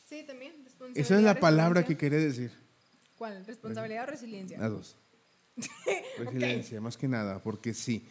Sí, 0.05 0.23
también. 0.27 0.53
Esa 0.95 1.17
es 1.17 1.23
la 1.23 1.39
palabra 1.39 1.83
que 1.83 1.97
quería 1.97 2.19
decir. 2.19 2.51
¿Cuál? 3.17 3.45
¿Responsabilidad 3.45 4.03
o 4.03 4.11
resiliencia? 4.11 4.57
Las 4.57 4.71
dos. 4.71 4.97
Resiliencia, 6.17 6.81
más 6.81 6.97
que 6.97 7.07
nada, 7.07 7.41
porque 7.41 7.73
sí. 7.73 8.05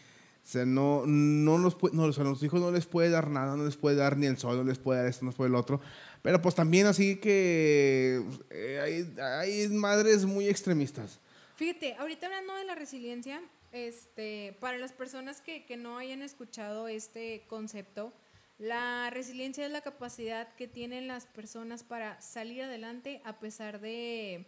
O 0.44 0.46
sea, 0.46 0.66
no, 0.66 1.04
no, 1.06 1.56
los, 1.58 1.76
no, 1.92 2.04
o 2.04 2.12
sea, 2.12 2.24
los 2.24 2.42
hijos 2.42 2.60
no 2.60 2.72
les 2.72 2.86
puede 2.86 3.10
dar 3.10 3.30
nada, 3.30 3.56
no 3.56 3.64
les 3.64 3.76
puede 3.76 3.96
dar 3.96 4.16
ni 4.16 4.26
el 4.26 4.38
sol, 4.38 4.56
no 4.56 4.64
les 4.64 4.78
puede 4.78 5.00
dar 5.00 5.08
esto, 5.08 5.24
no 5.24 5.30
les 5.30 5.36
puede 5.36 5.50
el 5.50 5.54
otro. 5.54 5.80
Pero 6.20 6.42
pues 6.42 6.54
también 6.54 6.86
así 6.86 7.16
que 7.16 8.22
eh, 8.50 8.80
hay, 8.82 9.14
hay, 9.20 9.68
madres 9.68 10.24
muy 10.24 10.48
extremistas. 10.48 11.20
Fíjate, 11.56 11.94
ahorita 11.94 12.26
hablando 12.26 12.54
de 12.56 12.64
la 12.64 12.74
resiliencia, 12.74 13.40
este, 13.70 14.56
para 14.60 14.78
las 14.78 14.92
personas 14.92 15.40
que, 15.40 15.64
que 15.64 15.76
no 15.76 15.98
hayan 15.98 16.22
escuchado 16.22 16.88
este 16.88 17.44
concepto, 17.46 18.12
la 18.58 19.10
resiliencia 19.10 19.64
es 19.64 19.72
la 19.72 19.80
capacidad 19.80 20.54
que 20.54 20.68
tienen 20.68 21.08
las 21.08 21.26
personas 21.26 21.84
para 21.84 22.20
salir 22.20 22.62
adelante 22.62 23.20
a 23.24 23.38
pesar 23.38 23.80
de 23.80 24.46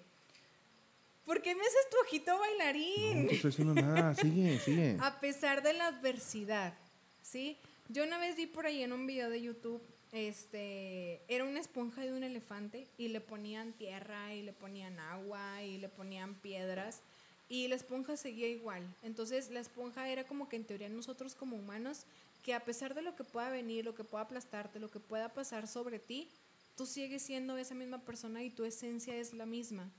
¿Por 1.24 1.40
qué 1.40 1.54
me 1.54 1.62
haces 1.62 1.90
tu 1.90 1.96
ojito 2.06 2.38
bailarín? 2.38 3.26
No, 3.26 3.32
estoy 3.32 3.50
haciendo 3.50 3.74
nada, 3.74 4.14
sigue, 4.14 4.58
sigue. 4.58 4.98
A 5.00 5.20
pesar 5.20 5.62
de 5.62 5.72
la 5.72 5.86
adversidad, 5.86 6.74
¿sí? 7.22 7.56
Yo 7.88 8.04
una 8.04 8.18
vez 8.18 8.36
vi 8.36 8.46
por 8.46 8.66
ahí 8.66 8.82
en 8.82 8.92
un 8.92 9.06
video 9.06 9.30
de 9.30 9.40
YouTube, 9.40 9.82
este, 10.12 11.22
era 11.28 11.44
una 11.44 11.60
esponja 11.60 12.02
de 12.02 12.12
un 12.12 12.22
elefante 12.22 12.86
y 12.98 13.08
le 13.08 13.20
ponían 13.20 13.72
tierra 13.72 14.34
y 14.34 14.42
le 14.42 14.52
ponían 14.52 14.98
agua 15.00 15.62
y 15.62 15.78
le 15.78 15.88
ponían 15.88 16.34
piedras 16.34 17.00
y 17.48 17.68
la 17.68 17.74
esponja 17.74 18.16
seguía 18.16 18.48
igual. 18.48 18.82
Entonces 19.02 19.50
la 19.50 19.60
esponja 19.60 20.08
era 20.08 20.24
como 20.24 20.48
que 20.48 20.56
en 20.56 20.64
teoría 20.64 20.88
nosotros 20.88 21.34
como 21.34 21.56
humanos, 21.56 22.06
que 22.44 22.54
a 22.54 22.60
pesar 22.60 22.94
de 22.94 23.02
lo 23.02 23.16
que 23.16 23.24
pueda 23.24 23.48
venir, 23.48 23.84
lo 23.84 23.94
que 23.94 24.04
pueda 24.04 24.24
aplastarte, 24.24 24.78
lo 24.78 24.90
que 24.90 25.00
pueda 25.00 25.30
pasar 25.30 25.66
sobre 25.66 25.98
ti, 25.98 26.28
tú 26.76 26.86
sigues 26.86 27.22
siendo 27.22 27.56
esa 27.56 27.74
misma 27.74 27.98
persona 28.04 28.44
y 28.44 28.50
tu 28.50 28.64
esencia 28.64 29.16
es 29.16 29.32
la 29.32 29.46
misma. 29.46 29.90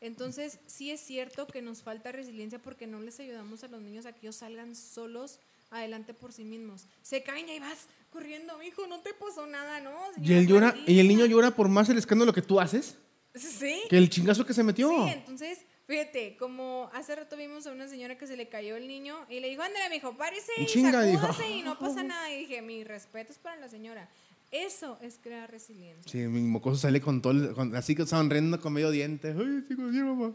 Entonces, 0.00 0.58
sí 0.66 0.90
es 0.90 1.00
cierto 1.00 1.46
que 1.46 1.60
nos 1.60 1.82
falta 1.82 2.10
resiliencia 2.10 2.58
porque 2.58 2.86
no 2.86 3.00
les 3.00 3.20
ayudamos 3.20 3.62
a 3.64 3.68
los 3.68 3.82
niños 3.82 4.06
a 4.06 4.12
que 4.12 4.20
ellos 4.20 4.36
salgan 4.36 4.74
solos 4.74 5.38
adelante 5.70 6.14
por 6.14 6.32
sí 6.32 6.42
mismos. 6.42 6.86
Se 7.02 7.22
caen 7.22 7.48
y 7.48 7.52
ahí 7.52 7.60
vas 7.60 7.86
corriendo, 8.08 8.62
hijo, 8.62 8.86
no 8.86 9.00
te 9.00 9.12
pasó 9.12 9.46
nada, 9.46 9.80
¿no? 9.80 9.92
¿Y, 10.22 10.32
el 10.32 10.46
llora, 10.46 10.74
¿Y 10.86 11.00
el 11.00 11.06
niño 11.06 11.26
llora 11.26 11.50
por 11.50 11.68
más 11.68 11.90
el 11.90 11.98
escándalo 11.98 12.32
que 12.32 12.42
tú 12.42 12.58
haces? 12.58 12.96
Sí. 13.34 13.82
Que 13.90 13.98
el 13.98 14.08
chingazo 14.08 14.46
que 14.46 14.54
se 14.54 14.62
metió. 14.62 14.88
Sí, 14.88 15.10
entonces, 15.12 15.58
fíjate, 15.90 16.36
como 16.36 16.88
hace 16.94 17.16
rato 17.16 17.36
vimos 17.36 17.66
a 17.66 17.72
una 17.72 17.88
señora 17.88 18.16
que 18.16 18.28
se 18.28 18.36
le 18.36 18.48
cayó 18.48 18.76
el 18.76 18.86
niño 18.86 19.26
y 19.28 19.40
le 19.40 19.48
dijo, 19.48 19.62
Andrea, 19.62 19.88
mi 19.88 19.96
hijo, 19.96 20.16
párese 20.16 20.52
y, 20.58 20.66
Chinga, 20.66 21.04
y 21.04 21.62
no 21.62 21.76
pasa 21.78 22.02
nada. 22.04 22.32
Y 22.32 22.38
dije, 22.38 22.62
mi 22.62 22.84
respeto 22.84 23.32
es 23.32 23.38
para 23.38 23.56
la 23.56 23.68
señora. 23.68 24.08
Eso 24.52 24.98
es 25.00 25.18
crear 25.20 25.50
resiliencia. 25.50 26.10
Sí, 26.10 26.18
mi 26.28 26.40
mocoso 26.42 26.76
sale 26.76 27.00
con 27.00 27.20
todo, 27.20 27.54
así 27.76 27.94
que 27.96 28.06
sonriendo 28.06 28.60
con 28.60 28.72
medio 28.72 28.90
diente. 28.90 29.34
Ay, 29.36 29.64
sí, 29.68 29.74
mamá. 29.74 30.32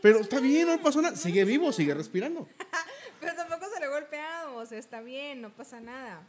Pero 0.00 0.20
está 0.20 0.38
bien, 0.38 0.68
no 0.68 0.80
pasó 0.80 1.02
nada. 1.02 1.16
Sigue 1.16 1.44
vivo, 1.44 1.72
sigue 1.72 1.94
respirando. 1.94 2.48
Pero 3.20 3.34
tampoco 3.34 3.66
se 3.72 3.80
le 3.80 3.88
golpeado, 3.88 4.56
o 4.56 4.66
sea, 4.66 4.78
está 4.78 5.00
bien, 5.00 5.42
no 5.42 5.50
pasa 5.50 5.80
nada. 5.80 6.26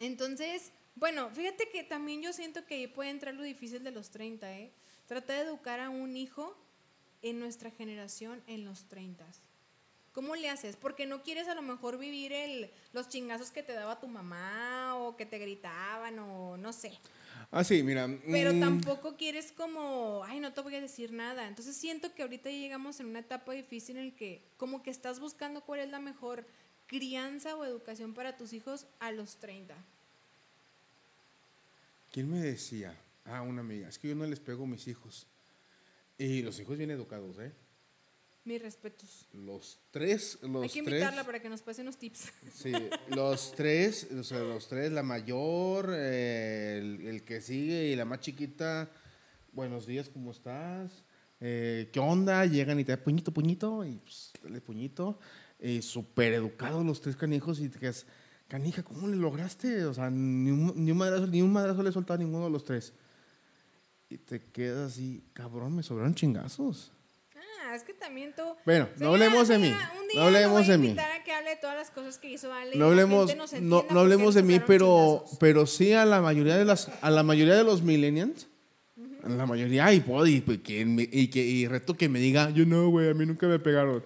Entonces, 0.00 0.72
bueno, 0.94 1.30
fíjate 1.30 1.68
que 1.68 1.84
también 1.84 2.22
yo 2.22 2.32
siento 2.32 2.64
que 2.64 2.74
ahí 2.74 2.86
puede 2.86 3.10
entrar 3.10 3.34
lo 3.34 3.42
difícil 3.42 3.84
de 3.84 3.90
los 3.90 4.10
30, 4.10 4.58
¿eh? 4.58 4.72
Trata 5.06 5.34
de 5.34 5.40
educar 5.40 5.80
a 5.80 5.90
un 5.90 6.16
hijo 6.16 6.56
en 7.22 7.38
nuestra 7.38 7.70
generación 7.70 8.42
en 8.46 8.64
los 8.64 8.84
30. 8.88 9.24
¿Cómo 10.12 10.34
le 10.34 10.48
haces? 10.48 10.76
Porque 10.76 11.04
no 11.04 11.22
quieres 11.22 11.46
a 11.46 11.54
lo 11.54 11.60
mejor 11.60 11.98
vivir 11.98 12.32
el, 12.32 12.70
los 12.94 13.08
chingazos 13.10 13.50
que 13.50 13.62
te 13.62 13.74
daba 13.74 14.00
tu 14.00 14.08
mamá 14.08 14.94
o 14.96 15.14
que 15.14 15.26
te 15.26 15.38
gritaban 15.38 16.18
o 16.18 16.56
no 16.56 16.72
sé. 16.72 16.98
Ah, 17.50 17.62
sí, 17.62 17.82
mira. 17.82 18.08
Pero 18.26 18.54
mm. 18.54 18.60
tampoco 18.60 19.16
quieres 19.16 19.52
como, 19.52 20.22
ay, 20.24 20.40
no 20.40 20.52
te 20.54 20.62
voy 20.62 20.74
a 20.74 20.80
decir 20.80 21.12
nada. 21.12 21.46
Entonces 21.46 21.76
siento 21.76 22.14
que 22.14 22.22
ahorita 22.22 22.50
llegamos 22.50 22.98
en 23.00 23.06
una 23.06 23.18
etapa 23.18 23.52
difícil 23.52 23.98
en 23.98 24.04
el 24.04 24.14
que 24.14 24.42
como 24.56 24.82
que 24.82 24.90
estás 24.90 25.20
buscando 25.20 25.60
cuál 25.60 25.80
es 25.80 25.90
la 25.90 26.00
mejor 26.00 26.46
crianza 26.86 27.54
o 27.56 27.64
educación 27.64 28.14
para 28.14 28.36
tus 28.36 28.52
hijos 28.52 28.86
a 29.00 29.12
los 29.12 29.36
30. 29.36 29.74
¿Quién 32.10 32.30
me 32.30 32.38
decía? 32.38 32.96
Ah, 33.26 33.42
una 33.42 33.60
amiga, 33.60 33.88
es 33.88 33.98
que 33.98 34.08
yo 34.08 34.14
no 34.14 34.24
les 34.24 34.40
pego 34.40 34.64
a 34.64 34.66
mis 34.66 34.88
hijos. 34.88 35.26
Y 36.18 36.42
los 36.42 36.58
hijos 36.60 36.78
bien 36.78 36.90
educados, 36.90 37.38
¿eh? 37.38 37.52
Mis 38.44 38.62
respetos. 38.62 39.26
Los 39.32 39.80
tres, 39.90 40.38
los 40.42 40.62
Hay 40.62 40.68
que 40.68 40.78
invitarla 40.78 41.24
para 41.24 41.42
que 41.42 41.48
nos 41.48 41.62
pase 41.62 41.82
unos 41.82 41.96
tips. 41.96 42.32
Sí, 42.54 42.72
los 43.08 43.52
tres, 43.56 44.06
o 44.12 44.22
sea, 44.22 44.38
los 44.38 44.68
tres, 44.68 44.92
la 44.92 45.02
mayor, 45.02 45.92
eh, 45.92 46.78
el, 47.06 47.24
que 47.24 47.40
sigue 47.40 47.88
y 47.88 47.96
la 47.96 48.04
más 48.04 48.20
chiquita, 48.20 48.88
buenos 49.52 49.84
días, 49.84 50.08
¿cómo 50.08 50.30
estás? 50.30 51.02
Eh, 51.40 51.90
¿Qué 51.92 51.98
onda? 51.98 52.46
Llegan 52.46 52.78
y 52.78 52.84
te 52.84 52.92
dan 52.92 53.02
puñito, 53.02 53.32
puñito, 53.32 53.84
y 53.84 53.96
pues, 53.96 54.32
dale 54.42 54.60
puñito. 54.60 55.18
Y 55.58 55.82
súper 55.82 56.34
educados 56.34 56.86
los 56.86 57.00
tres 57.00 57.16
canijos 57.16 57.58
y 57.58 57.68
te 57.68 57.80
quedas, 57.80 58.06
canija, 58.46 58.84
¿cómo 58.84 59.08
le 59.08 59.16
lograste? 59.16 59.84
O 59.86 59.92
sea, 59.92 60.08
ni 60.08 60.52
un, 60.52 60.72
ni 60.76 60.92
un 60.92 60.98
madrazo, 60.98 61.26
ni 61.26 61.42
un 61.42 61.52
madrazo 61.52 61.82
le 61.82 61.90
soltado 61.90 62.14
a 62.14 62.22
ninguno 62.22 62.44
de 62.44 62.50
los 62.50 62.64
tres. 62.64 62.92
Y 64.08 64.18
te 64.18 64.40
quedas 64.40 64.92
así, 64.92 65.24
cabrón, 65.32 65.74
me 65.74 65.82
sobraron 65.82 66.14
chingazos 66.14 66.92
es 67.76 67.82
que 67.82 67.92
también 67.92 68.32
tú. 68.34 68.42
Bueno, 68.64 68.88
no 68.98 69.10
hablemos 69.10 69.48
de 69.48 69.58
mí. 69.58 69.72
no 70.14 70.22
hablemos 70.22 70.66
de 70.66 70.78
mí. 70.78 70.96
que 71.24 71.32
hable 71.32 71.50
de 71.50 71.56
todas 71.56 71.76
las 71.76 71.90
cosas 71.90 72.18
que 72.18 72.30
hizo 72.30 72.52
Ale. 72.52 72.76
No 72.76 72.86
hablemos, 72.86 73.34
no, 73.60 73.84
no 73.90 74.00
hablemos 74.00 74.34
de 74.34 74.42
mí, 74.42 74.60
pero, 74.66 75.24
pero 75.38 75.66
sí 75.66 75.92
a 75.92 76.04
la 76.04 76.20
mayoría 76.20 76.56
de 76.56 76.64
las, 76.64 76.90
a 77.00 77.10
la 77.10 77.22
mayoría 77.22 77.54
de 77.54 77.64
los 77.64 77.82
millennials. 77.82 78.48
A 79.22 79.28
la 79.28 79.44
mayoría, 79.44 79.92
y, 79.92 80.04
y, 80.26 80.58
que, 80.58 81.08
y, 81.10 81.28
que, 81.28 81.40
y 81.40 81.66
reto 81.66 81.96
que 81.96 82.08
me 82.08 82.20
diga, 82.20 82.50
yo 82.50 82.64
no, 82.64 82.88
güey, 82.90 83.10
a 83.10 83.14
mí 83.14 83.26
nunca 83.26 83.48
me 83.48 83.58
pegaron. 83.58 84.04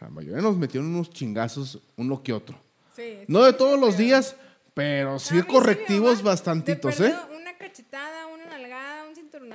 La 0.00 0.08
mayoría 0.08 0.40
nos 0.40 0.56
metieron 0.56 0.94
unos 0.94 1.10
chingazos, 1.10 1.80
uno 1.96 2.22
que 2.22 2.32
otro. 2.32 2.56
Sí, 2.94 3.18
no 3.26 3.42
de 3.42 3.52
todos 3.52 3.78
los 3.80 3.96
días, 3.96 4.36
pero 4.72 5.18
sí 5.18 5.42
correctivos 5.42 6.22
bastantitos, 6.22 7.00
¿eh? 7.00 7.14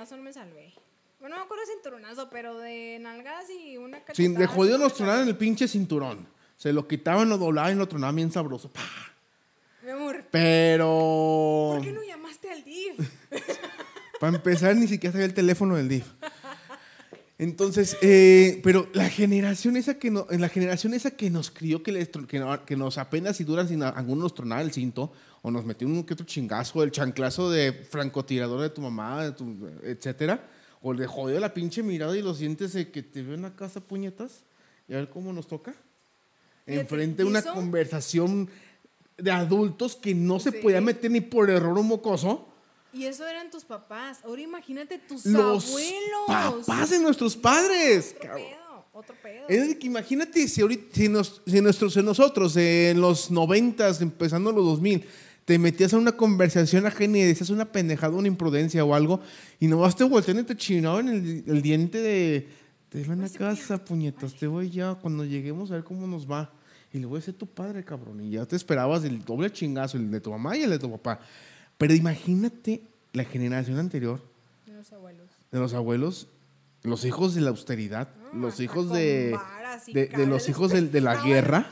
Cinturonazo 0.06 0.18
no 0.18 0.24
me 0.24 0.34
salvé. 0.34 0.74
Bueno, 1.20 1.36
no 1.36 1.41
me 1.41 1.45
acuerdo 1.45 1.66
de 1.66 1.74
cinturonazo, 1.74 2.30
pero 2.30 2.60
de 2.60 2.99
nalgadas 2.99 3.45
y 3.49 3.78
una 3.78 3.99
cachetada. 3.99 4.16
Sin 4.16 4.36
de 4.36 4.47
jodido 4.47 4.78
nos 4.78 4.93
tronaron 4.93 5.28
el 5.28 5.36
pinche 5.36 5.68
cinturón. 5.68 6.28
Se 6.58 6.72
lo 6.72 6.88
quitaban, 6.88 7.30
lo 7.30 7.38
doblaban 7.38 7.74
y 7.74 7.76
lo 7.76 7.88
tronaban 7.88 8.16
bien 8.16 8.32
sabroso. 8.32 8.72
Mi 9.84 9.91
amor. 9.91 10.26
Pero. 10.32 11.72
¿Por 11.76 11.82
qué 11.84 11.91
no 11.91 12.03
llamaste 12.03 12.51
al 12.51 12.64
DIF? 12.64 12.99
Para 14.20 14.36
empezar, 14.38 14.76
ni 14.76 14.88
siquiera 14.88 15.12
sabía 15.12 15.26
el 15.26 15.34
teléfono 15.34 15.76
del 15.76 15.89
DIF. 15.89 16.06
Entonces, 17.38 17.97
eh, 18.01 18.62
pero 18.64 18.88
la 18.93 19.10
generación 19.10 19.76
esa 19.76 19.99
que 19.99 20.10
no, 20.10 20.26
la 20.30 20.47
generación 20.47 20.93
esa 20.93 21.12
que 21.12 21.30
nos 21.30 21.51
crió, 21.51 21.84
que, 21.84 22.08
que, 22.66 22.76
nos 22.78 22.97
apenas 22.97 23.41
y 23.41 23.43
duran 23.43 23.68
sin 23.68 23.84
algunos 23.84 24.24
nos 24.24 24.36
tronaba 24.36 24.62
el 24.62 24.72
cinto, 24.72 25.12
o 25.46 25.52
nos 25.52 25.64
metió 25.64 25.88
un 25.88 26.04
que 26.04 26.14
otro 26.14 26.26
chingazo, 26.26 26.82
el 26.82 26.91
chanclazo 26.91 27.52
de 27.52 27.72
francotirador 27.72 28.62
de 28.62 28.70
tu 28.70 28.82
mamá, 28.82 29.26
de 29.26 29.32
tu, 29.32 29.70
etcétera 29.84 30.50
o 30.88 30.93
le 30.93 31.08
jodió 31.08 31.39
la 31.39 31.52
pinche 31.52 31.82
mirada 31.82 32.16
y 32.16 32.22
los 32.22 32.38
dientes 32.38 32.74
de 32.74 32.91
que 32.91 33.02
te 33.02 33.24
veo 33.24 33.34
en 33.34 33.41
la 33.41 33.56
casa, 33.56 33.80
puñetas, 33.80 34.43
y 34.88 34.93
a 34.93 34.98
ver 34.98 35.10
cómo 35.10 35.34
nos 35.34 35.48
toca. 35.48 35.74
Enfrente 36.68 37.24
de 37.24 37.30
una 37.30 37.41
conversación 37.41 38.48
de 39.18 39.32
adultos 39.32 39.96
que 39.96 40.14
no 40.14 40.39
se 40.39 40.52
podía 40.52 40.82
meter 40.82 41.10
ni 41.10 41.22
por 41.22 41.50
error 41.50 41.76
un 41.80 41.88
mocoso. 41.88 42.48
Y 42.93 43.06
eso 43.06 43.26
eran 43.26 43.50
tus 43.50 43.66
papás. 43.66 44.20
Ahora 44.24 44.43
imagínate 44.43 45.00
tus 45.00 45.26
los 45.26 45.70
abuelos. 45.70 46.66
Papás 46.68 46.91
de 46.91 47.00
nuestros 47.00 47.36
padres. 47.36 48.16
Otro 48.20 48.36
pedo, 48.36 48.86
otro 48.93 49.16
pedo. 49.24 49.48
Es 49.50 49.76
que 49.78 49.88
imagínate 49.88 50.48
si, 50.48 50.62
ahorita, 50.62 50.96
si, 50.96 51.10
nos, 51.10 51.41
si, 51.48 51.62
nuestros, 51.62 51.98
nosotros 51.98 52.56
en 52.58 53.02
los 53.02 53.32
noventas, 53.32 54.02
empezando 54.02 54.52
los 54.52 54.66
2000, 54.66 55.04
te 55.46 55.60
metías 55.60 55.93
a 55.93 55.98
una 55.98 56.12
conversación 56.12 56.86
ajena 56.86 57.20
y 57.20 57.22
decías 57.22 57.50
una 57.50 57.66
pendejada, 57.66 58.16
una 58.16 58.28
imprudencia 58.28 58.84
o 58.84 58.93
algo, 58.93 59.22
y 59.60 59.68
nomás 59.68 59.96
te 59.96 60.04
voltean 60.04 60.39
y 60.39 60.43
te 60.43 60.56
chinaban 60.58 61.08
el, 61.08 61.43
el 61.48 61.62
diente 61.62 62.02
de, 62.02 62.48
te 62.89 63.04
van 63.04 63.24
a 63.24 63.30
casa, 63.30 63.84
puñetas, 63.84 64.36
te 64.36 64.48
voy 64.48 64.70
ya, 64.70 64.96
cuando 64.96 65.26
lleguemos 65.26 65.70
a 65.72 65.76
ver 65.76 65.84
cómo 65.84 66.08
nos 66.08 66.30
va. 66.30 66.52
y 66.93 67.00
le 67.00 67.06
voy 67.06 67.20
a 67.20 67.22
ser 67.22 67.34
tu 67.34 67.46
padre, 67.46 67.84
cabrón. 67.84 68.22
Y 68.22 68.32
ya 68.32 68.46
te 68.46 68.56
esperabas 68.56 69.04
el 69.04 69.24
doble 69.26 69.52
chingazo, 69.52 69.98
el 69.98 70.10
de 70.10 70.22
tu 70.22 70.32
mamá 70.32 70.56
y 70.56 70.64
el 70.64 70.70
de 70.70 70.80
tu 70.80 70.89
papá. 70.89 71.20
Pero 71.78 71.93
imagínate 71.93 72.84
la 73.12 73.26
generación 73.26 73.80
anterior. 73.80 74.22
De 74.66 74.74
los 74.74 74.93
abuelos. 74.93 75.30
De 75.52 75.60
los 75.60 75.74
abuelos, 75.74 76.28
los 76.84 77.04
hijos 77.04 77.36
de 77.36 77.41
la 77.41 77.50
austeridad, 77.50 78.10
los 78.34 78.62
hijos 78.62 78.89
de, 78.89 79.38
de, 79.93 80.26
los 80.26 80.48
hijos 80.48 80.72
de, 80.72 81.02
la 81.02 81.22
guerra. 81.22 81.70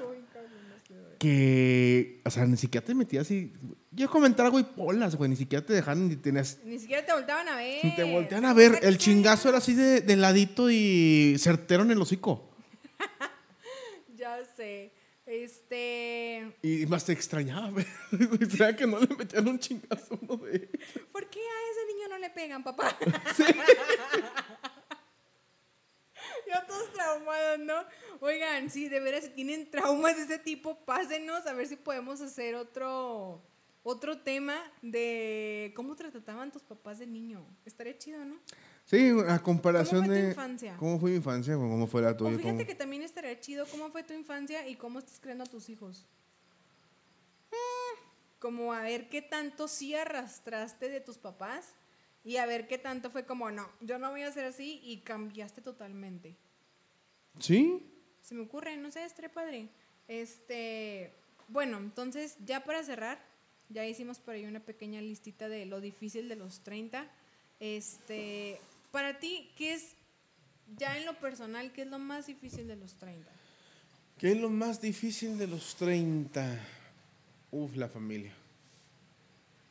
Que, 1.24 2.21
o 2.26 2.30
sea, 2.30 2.45
ni 2.45 2.57
siquiera 2.57 2.86
te 2.86 2.93
metías 2.93 3.32
y. 3.32 3.53
Yo 3.91 4.09
comentar 4.09 4.45
algo 4.45 4.59
y 4.59 4.63
polas, 4.63 5.15
güey. 5.15 5.30
Ni 5.30 5.38
siquiera 5.38 5.65
te 5.65 5.71
dejaban 5.71 6.09
ni 6.09 6.17
tenías. 6.17 6.59
Ni 6.65 6.80
siquiera 6.80 7.05
te 7.05 7.13
volteaban 7.13 7.47
a 7.47 7.55
ver. 7.55 7.95
Te 7.95 8.03
volteaban 8.03 8.43
a 8.43 8.53
ver. 8.53 8.80
El 8.82 8.97
chingazo 8.97 9.47
era 9.47 9.59
así 9.59 9.74
de, 9.74 10.01
de 10.01 10.15
ladito 10.17 10.69
y 10.69 11.36
certero 11.39 11.84
en 11.84 11.91
el 11.91 12.01
hocico. 12.01 12.49
ya 14.17 14.38
sé. 14.57 14.91
Este. 15.26 16.53
Y 16.61 16.86
más 16.88 17.05
te 17.05 17.13
extrañaba, 17.13 17.71
sea 18.57 18.76
que 18.76 18.86
no 18.86 18.99
le 18.99 19.15
metían 19.15 19.47
un 19.47 19.57
chingazo 19.57 20.19
uno 20.21 20.36
de. 20.43 20.69
¿Por 21.13 21.30
qué 21.30 21.39
a 21.39 21.71
ese 21.71 21.93
niño 21.93 22.09
no 22.09 22.17
le 22.17 22.30
pegan, 22.30 22.63
papá? 22.63 22.97
Sí. 23.36 23.43
Ya 26.54 26.66
todos 26.66 26.91
traumados, 26.93 27.60
¿no? 27.60 27.86
Oigan, 28.20 28.70
si 28.70 28.89
de 28.89 28.99
veras 28.99 29.26
si 29.26 29.30
tienen 29.32 29.70
traumas 29.70 30.16
de 30.16 30.24
ese 30.24 30.39
tipo, 30.39 30.78
pásenos 30.86 31.45
a 31.47 31.54
ver 31.54 31.68
si 31.68 31.76
podemos 31.76 32.22
hacer 32.22 32.56
otro 32.56 33.41
otro 33.84 34.18
tema 34.20 34.56
de 34.82 35.74
cómo 35.76 35.95
trataban 35.95 36.51
tus 36.51 36.64
papás 36.64 36.99
de 36.99 37.08
niño. 37.08 37.45
Estaría 37.66 37.97
chido, 37.97 38.24
¿no? 38.24 38.38
Sí, 38.86 39.12
a 39.28 39.39
comparación 39.39 40.08
de... 40.08 40.08
¿Cómo 40.08 40.20
fue 40.20 40.22
tu 40.22 40.30
infancia? 40.30 40.78
¿Cómo 40.78 40.99
fue 40.99 41.10
mi 41.12 41.16
infancia? 41.18 41.56
¿Cómo 41.56 41.88
fue 41.88 42.01
la 42.01 42.18
tuya? 42.18 42.38
fíjate 42.38 42.66
que 42.66 42.76
también 42.76 43.01
estaría 43.01 43.39
chido 43.39 43.66
cómo 43.68 43.89
fue 43.89 44.04
tu 44.04 44.14
infancia 44.14 44.68
y 44.68 44.76
cómo 44.76 44.99
estás 44.99 45.20
creando 45.20 45.43
a 45.43 45.47
tus 45.47 45.70
hijos. 45.70 46.06
Como 48.39 48.74
a 48.74 48.82
ver 48.82 49.08
qué 49.08 49.22
tanto 49.22 49.70
sí 49.70 49.95
arrastraste 49.95 50.89
de 50.89 50.99
tus 50.99 51.18
papás 51.18 51.76
y 52.24 52.38
a 52.38 52.45
ver 52.45 52.67
qué 52.67 52.78
tanto 52.78 53.09
fue 53.09 53.26
como, 53.26 53.51
no, 53.51 53.69
yo 53.82 53.99
no 53.99 54.11
voy 54.11 54.21
a 54.24 54.30
hacer 54.30 54.45
así 54.45 54.80
y 54.84 54.97
cambiaste 55.01 55.61
totalmente. 55.61 56.36
¿Sí? 57.39 57.84
Se 58.21 58.36
me 58.36 58.43
ocurre, 58.43 58.78
no 58.78 58.91
sé, 58.91 59.03
estaría 59.03 59.32
padre. 59.32 59.69
Este, 60.07 61.11
bueno, 61.47 61.78
entonces 61.78 62.38
ya 62.45 62.63
para 62.63 62.84
cerrar, 62.84 63.19
ya 63.69 63.86
hicimos 63.86 64.19
por 64.19 64.36
ahí 64.36 64.45
una 64.45 64.61
pequeña 64.61 65.01
listita 65.01 65.49
de 65.49 65.65
lo 65.65 65.82
difícil 65.82 66.30
de 66.30 66.36
los 66.36 66.61
30. 66.63 67.05
Este, 67.59 68.59
para 68.91 69.19
ti, 69.19 69.51
¿qué 69.57 69.74
es, 69.74 69.95
ya 70.78 70.97
en 70.97 71.05
lo 71.05 71.19
personal, 71.19 71.74
qué 71.74 71.82
es 71.82 71.88
lo 71.88 71.99
más 71.99 72.28
difícil 72.28 72.67
de 72.67 72.76
los 72.76 72.95
30? 72.95 73.30
¿Qué 74.17 74.32
es 74.32 74.38
lo 74.38 74.49
más 74.49 74.80
difícil 74.80 75.38
de 75.38 75.47
los 75.47 75.76
30? 75.76 76.59
Uf, 77.51 77.76
la 77.76 77.89
familia. 77.89 78.34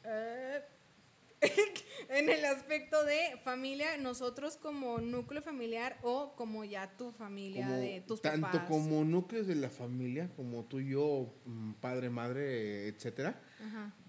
Eh, 0.04 0.62
en 2.08 2.28
el 2.28 2.44
aspecto 2.44 3.04
de 3.04 3.38
familia, 3.44 3.96
nosotros 3.98 4.56
como 4.56 4.98
núcleo 4.98 5.42
familiar 5.42 5.98
o 6.02 6.34
como 6.36 6.64
ya 6.64 6.96
tu 6.96 7.12
familia 7.12 7.68
de 7.68 8.00
tus 8.00 8.22
tanto 8.22 8.48
Tanto 8.48 8.66
como 8.66 9.04
núcleos 9.04 9.46
de 9.46 9.56
la 9.56 9.70
familia, 9.70 10.30
como 10.36 10.64
tú 10.64 10.80
y 10.80 10.90
yo, 10.90 11.34
mm, 11.44 11.72
padre, 11.74 12.10
madre, 12.10 12.88
etcétera. 12.88 13.40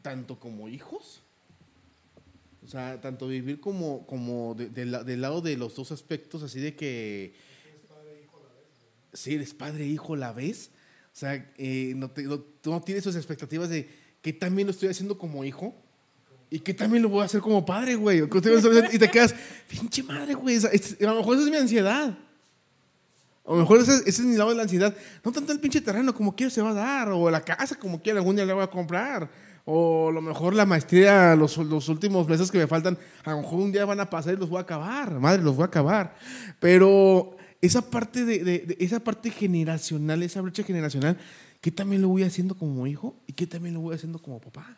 Tanto 0.01 0.39
como 0.39 0.67
hijos 0.67 1.23
o 2.63 2.67
sea, 2.67 3.01
tanto 3.01 3.27
vivir 3.27 3.59
como, 3.59 4.05
como 4.07 4.55
del 4.55 5.21
lado 5.21 5.41
de 5.41 5.57
los 5.57 5.75
dos 5.75 5.91
aspectos, 5.91 6.43
así 6.43 6.59
de 6.59 6.75
que... 6.75 7.33
padre 7.89 8.21
hijo 8.23 8.39
la 8.39 8.53
vez. 8.53 8.67
Sí, 9.13 9.35
eres 9.35 9.53
padre 9.53 9.85
hijo 9.85 10.15
la 10.15 10.31
vez. 10.31 10.71
O 11.07 11.15
sea, 11.15 11.51
eh, 11.57 11.93
no, 11.95 12.09
tú 12.09 12.71
no 12.71 12.81
tienes 12.81 13.03
esas 13.03 13.17
expectativas 13.17 13.69
de 13.69 13.89
que 14.21 14.33
también 14.33 14.67
lo 14.67 14.71
estoy 14.71 14.89
haciendo 14.89 15.17
como 15.17 15.43
hijo 15.43 15.75
y 16.53 16.59
que 16.59 16.71
también 16.71 17.01
lo 17.01 17.09
voy 17.09 17.23
a 17.23 17.25
hacer 17.25 17.41
como 17.41 17.65
padre, 17.65 17.95
güey. 17.95 18.21
Y 18.91 18.99
te 18.99 19.09
quedas, 19.09 19.33
pinche 19.67 20.03
madre, 20.03 20.35
güey. 20.35 20.57
A 20.57 21.05
lo 21.05 21.15
mejor 21.15 21.35
esa 21.35 21.45
es 21.45 21.49
mi 21.49 21.57
ansiedad. 21.57 22.15
A 23.43 23.51
lo 23.51 23.57
mejor 23.57 23.79
ese, 23.79 24.07
es 24.07 24.19
mi 24.19 24.37
lado 24.37 24.51
de 24.51 24.57
la 24.57 24.61
ansiedad. 24.61 24.95
No 25.25 25.31
tanto 25.31 25.51
el 25.51 25.59
pinche 25.59 25.81
terreno 25.81 26.13
como 26.13 26.35
quiero 26.35 26.51
se 26.51 26.61
va 26.61 26.69
a 26.69 26.73
dar, 26.73 27.09
o 27.09 27.31
la 27.31 27.41
casa 27.41 27.73
como 27.73 27.99
quiera, 28.03 28.19
algún 28.19 28.35
día 28.35 28.45
le 28.45 28.53
voy 28.53 28.61
a 28.61 28.67
comprar 28.67 29.31
o 29.65 30.09
a 30.09 30.11
lo 30.11 30.21
mejor 30.21 30.53
la 30.53 30.65
maestría, 30.67 31.35
los, 31.35 31.57
los, 31.57 31.89
últimos 31.89 32.27
meses 32.27 32.51
que 32.51 32.59
me 32.59 32.67
faltan, 32.67 32.99
a 33.23 33.31
lo 33.31 33.37
mejor 33.37 33.59
un 33.59 33.71
día 33.71 33.85
van 33.85 33.99
a 34.01 34.09
pasar 34.09 34.35
y 34.35 34.37
los 34.37 34.49
voy 34.49 34.59
a 34.59 34.61
acabar, 34.61 35.19
madre, 35.19 35.41
los 35.41 35.55
voy 35.55 35.63
a 35.63 35.67
acabar. 35.67 36.15
Pero 36.59 37.37
esa 37.61 37.81
parte, 37.81 38.25
de, 38.25 38.75
esa 38.77 38.99
parte 38.99 39.31
generacional, 39.31 40.21
esa 40.21 40.41
brecha 40.41 40.63
generacional, 40.63 41.17
¿qué 41.61 41.71
también 41.71 42.03
lo 42.03 42.09
voy 42.09 42.23
haciendo 42.23 42.55
como 42.55 42.85
hijo 42.85 43.15
y 43.25 43.33
qué 43.33 43.47
también 43.47 43.73
lo 43.73 43.79
voy 43.79 43.95
haciendo 43.95 44.19
como 44.19 44.39
papá? 44.39 44.77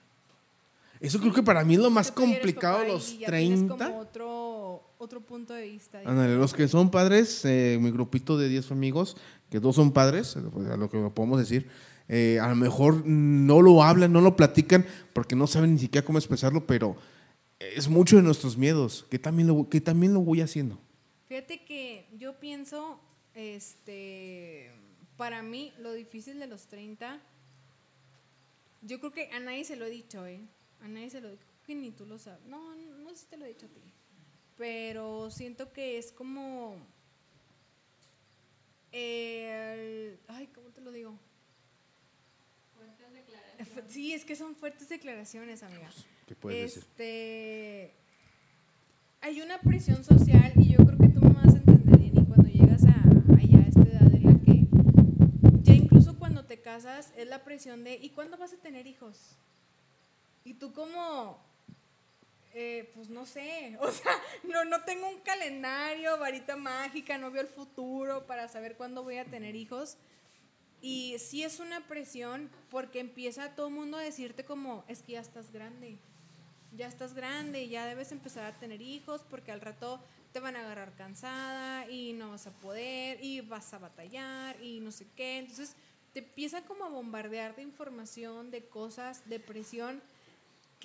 Eso 1.00 1.20
creo 1.20 1.34
que 1.34 1.44
para 1.44 1.64
mí 1.64 1.76
es 1.76 1.80
lo 1.80 1.90
más 1.90 2.12
complicado 2.12 2.80
de 2.80 2.88
los 2.88 3.20
30. 3.20 3.76
Como 3.76 4.00
otro, 4.00 4.94
otro 4.98 5.22
punto 5.22 5.54
de 5.54 5.64
vista. 5.64 6.02
los 6.04 6.54
que 6.54 6.68
son 6.68 6.90
padres, 6.90 7.44
eh, 7.46 7.78
mi 7.82 7.92
grupito 7.92 8.38
de 8.38 8.50
10 8.50 8.72
amigos, 8.72 9.18
que 9.50 9.60
dos 9.60 9.76
son 9.76 9.92
padres, 9.92 10.38
pues, 10.54 10.70
a 10.70 10.78
lo 10.78 10.90
que 10.90 10.98
podemos 11.10 11.40
decir, 11.40 11.68
eh, 12.08 12.40
a 12.40 12.48
lo 12.48 12.56
mejor 12.56 13.06
no 13.06 13.62
lo 13.62 13.84
hablan, 13.84 14.14
no 14.14 14.22
lo 14.22 14.36
platican 14.36 14.86
porque 15.14 15.36
no 15.36 15.48
saben 15.48 15.74
ni 15.74 15.80
siquiera 15.80 16.06
cómo 16.06 16.18
expresarlo, 16.20 16.66
pero 16.66 16.96
es 17.60 17.88
mucho 17.88 18.18
de 18.18 18.22
nuestros 18.22 18.58
miedos, 18.58 19.06
que 19.10 19.20
también 19.20 19.48
lo, 19.48 19.70
que 19.70 19.82
también 19.82 20.14
lo 20.14 20.22
voy 20.22 20.42
haciendo. 20.42 20.80
Fíjate 21.28 21.66
que 21.66 22.08
yo 22.18 22.40
pienso, 22.40 23.00
este, 23.34 24.72
para 25.18 25.42
mí 25.42 25.74
lo 25.80 25.94
difícil 25.94 26.40
de 26.40 26.48
los 26.48 26.68
30, 26.68 27.20
yo 28.82 29.00
creo 29.00 29.12
que 29.12 29.30
a 29.32 29.40
nadie 29.40 29.66
se 29.66 29.76
lo 29.76 29.86
he 29.86 29.90
dicho, 29.90 30.26
¿eh? 30.28 30.42
A 30.86 30.88
nadie 30.88 31.10
se 31.10 31.20
lo 31.20 31.30
he 31.30 31.38
que 31.66 31.74
ni 31.74 31.92
tú 31.92 32.06
lo 32.06 32.20
sabes. 32.20 32.46
No, 32.46 32.76
no 32.76 33.10
sé 33.10 33.16
si 33.16 33.26
te 33.26 33.38
lo 33.38 33.46
he 33.46 33.48
dicho 33.50 33.66
a 33.66 33.70
ti. 33.70 33.82
Pero 34.56 35.32
siento 35.32 35.74
que 35.74 35.98
es 35.98 36.12
como... 36.12 36.78
ay, 38.94 40.48
¿cómo 40.54 40.70
te 40.70 40.82
lo 40.82 40.92
digo? 40.92 41.18
Sí, 43.88 44.14
es 44.14 44.26
que 44.26 44.36
son 44.36 44.56
fuertes 44.56 44.88
declaraciones, 44.88 45.64
amiga. 45.64 45.90
¿Qué 46.28 46.36
puedes 46.36 46.78
este, 46.78 47.96
Hay 49.22 49.42
una 49.42 49.60
presión 49.60 50.04
social 50.04 50.54
y 50.58 50.74
yo 50.74 50.86
creo 50.86 50.98
que 51.00 51.10
tú 51.10 51.22
me 51.22 51.34
vas 51.34 51.56
a 51.56 51.58
entender, 51.58 52.02
y 52.02 52.26
cuando 52.26 52.48
llegas 52.48 52.84
a, 52.86 52.92
a 52.92 53.68
esta 53.68 53.82
edad 53.82 54.14
en 54.14 54.24
la 54.24 54.40
que 54.40 54.68
ya 55.64 55.74
incluso 55.74 56.18
cuando 56.20 56.46
te 56.46 56.62
casas 56.62 57.12
es 57.18 57.28
la 57.28 57.44
presión 57.44 57.84
de 57.84 57.96
¿y 57.96 58.12
cuándo 58.12 58.38
vas 58.38 58.54
a 58.54 58.58
tener 58.58 58.86
hijos? 58.88 59.36
Y 60.46 60.54
tú 60.54 60.72
como, 60.72 61.44
eh, 62.54 62.90
pues 62.96 63.10
no 63.10 63.26
sé, 63.26 63.78
o 63.82 63.92
sea, 63.92 64.14
no, 64.44 64.64
no 64.64 64.82
tengo 64.84 65.10
un 65.10 65.20
calendario, 65.20 66.18
varita 66.18 66.56
mágica, 66.56 67.18
no 67.18 67.32
veo 67.32 67.42
el 67.42 67.50
futuro 67.50 68.26
para 68.26 68.48
saber 68.48 68.78
cuándo 68.78 69.04
voy 69.04 69.18
a 69.18 69.26
tener 69.26 69.56
hijos. 69.56 69.98
Y 70.82 71.18
sí 71.18 71.44
es 71.44 71.60
una 71.60 71.82
presión 71.88 72.52
porque 72.70 73.00
empieza 73.00 73.56
todo 73.56 73.68
el 73.68 73.74
mundo 73.74 73.98
a 73.98 74.02
decirte 74.02 74.46
como, 74.46 74.86
es 74.88 75.02
que 75.02 75.14
ya 75.14 75.20
estás 75.20 75.52
grande, 75.52 75.98
ya 76.74 76.88
estás 76.88 77.16
grande, 77.16 77.68
ya 77.68 77.88
debes 77.88 78.12
empezar 78.12 78.46
a 78.46 78.60
tener 78.60 78.82
hijos 78.82 79.26
porque 79.28 79.52
al 79.52 79.62
rato 79.62 80.00
te 80.32 80.40
van 80.40 80.56
a 80.56 80.60
agarrar 80.60 80.94
cansada 80.96 81.90
y 81.90 82.14
no 82.14 82.30
vas 82.30 82.46
a 82.46 82.52
poder 82.52 83.18
y 83.24 83.42
vas 83.42 83.74
a 83.74 83.80
batallar 83.80 84.62
y 84.62 84.80
no 84.80 84.92
sé 84.92 85.08
qué. 85.16 85.40
Entonces 85.40 85.76
te 86.14 86.20
empieza 86.20 86.62
como 86.62 86.86
a 86.86 86.90
bombardear 86.90 87.56
de 87.56 87.64
información, 87.64 88.52
de 88.52 88.68
cosas, 88.68 89.28
de 89.28 89.40
presión, 89.40 90.04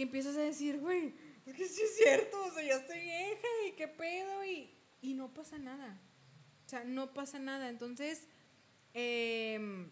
que 0.00 0.04
empiezas 0.04 0.36
a 0.36 0.40
decir, 0.40 0.78
güey, 0.80 1.14
es 1.44 1.54
que 1.54 1.68
sí 1.68 1.82
es 1.82 1.96
cierto, 1.96 2.42
o 2.44 2.50
sea, 2.52 2.62
ya 2.62 2.76
estoy 2.76 3.00
vieja 3.00 3.48
y 3.68 3.72
qué 3.72 3.86
pedo 3.86 4.44
y, 4.44 4.70
y 5.02 5.14
no 5.14 5.32
pasa 5.32 5.58
nada. 5.58 6.00
O 6.66 6.68
sea, 6.68 6.84
no 6.84 7.12
pasa 7.12 7.38
nada. 7.38 7.68
Entonces 7.68 8.26
Em, 8.94 9.88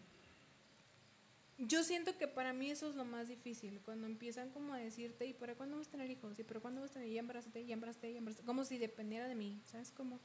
yo 1.59 1.82
siento 1.82 2.16
que 2.18 2.28
para 2.28 2.52
mí 2.52 2.70
eso 2.70 2.89
es 2.89 2.97
lo 2.97 3.05
más 3.05 3.28
difícil, 3.28 3.80
cuando 3.85 4.06
empiezan 4.06 4.51
como 4.51 4.74
a 4.74 4.78
decirte, 4.78 5.26
¿y 5.26 5.35
para 5.35 5.55
cuándo 5.55 5.76
vas 5.76 5.89
a 5.89 5.90
tener 5.90 6.10
hijos? 6.10 6.39
¿Y 6.39 6.44
para 6.44 6.60
cuándo 6.60 6.80
vas 6.80 6.90
a 6.90 6.94
tener? 6.94 7.09
Y 7.09 7.18
embarazate, 7.18 7.62
y 7.62 7.72
embarazate, 7.72 8.10
y 8.10 8.16
embarazate. 8.16 8.47
Como 8.47 8.64
si 8.64 8.78
dependiera 8.78 9.28
de 9.28 9.35
mí, 9.35 9.60
¿sabes 9.64 9.90
cómo? 9.93 10.20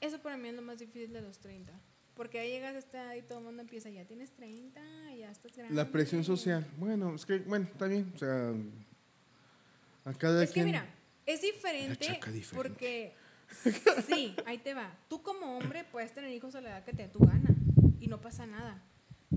Eso 0.00 0.20
para 0.20 0.36
mí 0.36 0.48
es 0.48 0.54
lo 0.54 0.62
más 0.62 0.78
difícil 0.78 1.12
de 1.12 1.22
los 1.22 1.38
30. 1.38 1.72
Porque 2.14 2.38
ahí 2.38 2.50
llegas 2.50 2.74
a 2.74 2.78
esta 2.78 3.02
edad 3.04 3.14
y 3.14 3.22
todo 3.22 3.38
el 3.38 3.44
mundo 3.44 3.62
empieza, 3.62 3.88
ya 3.88 4.04
tienes 4.04 4.32
30, 4.32 4.80
ya 5.18 5.30
estás 5.30 5.56
grande. 5.56 5.74
La 5.74 5.90
presión 5.90 6.24
social. 6.24 6.66
Bueno, 6.76 7.14
es 7.14 7.24
que, 7.24 7.38
bueno, 7.38 7.66
está 7.70 7.86
bien. 7.86 8.12
O 8.14 8.18
sea, 8.18 8.52
a 10.04 10.12
cada 10.14 10.44
Es 10.44 10.50
que 10.50 10.64
mira, 10.64 10.86
es 11.24 11.40
diferente, 11.40 12.20
porque, 12.54 13.14
sí, 14.06 14.34
ahí 14.44 14.58
te 14.58 14.74
va. 14.74 14.94
Tú 15.08 15.22
como 15.22 15.56
hombre 15.56 15.84
puedes 15.84 16.12
tener 16.12 16.30
hijos 16.30 16.54
a 16.54 16.60
la 16.60 16.70
edad 16.70 16.84
que 16.84 16.92
te 16.92 17.02
dé 17.02 17.08
tu 17.08 17.20
gana 17.20 17.54
y 18.00 18.08
no 18.08 18.20
pasa 18.20 18.46
nada. 18.46 18.82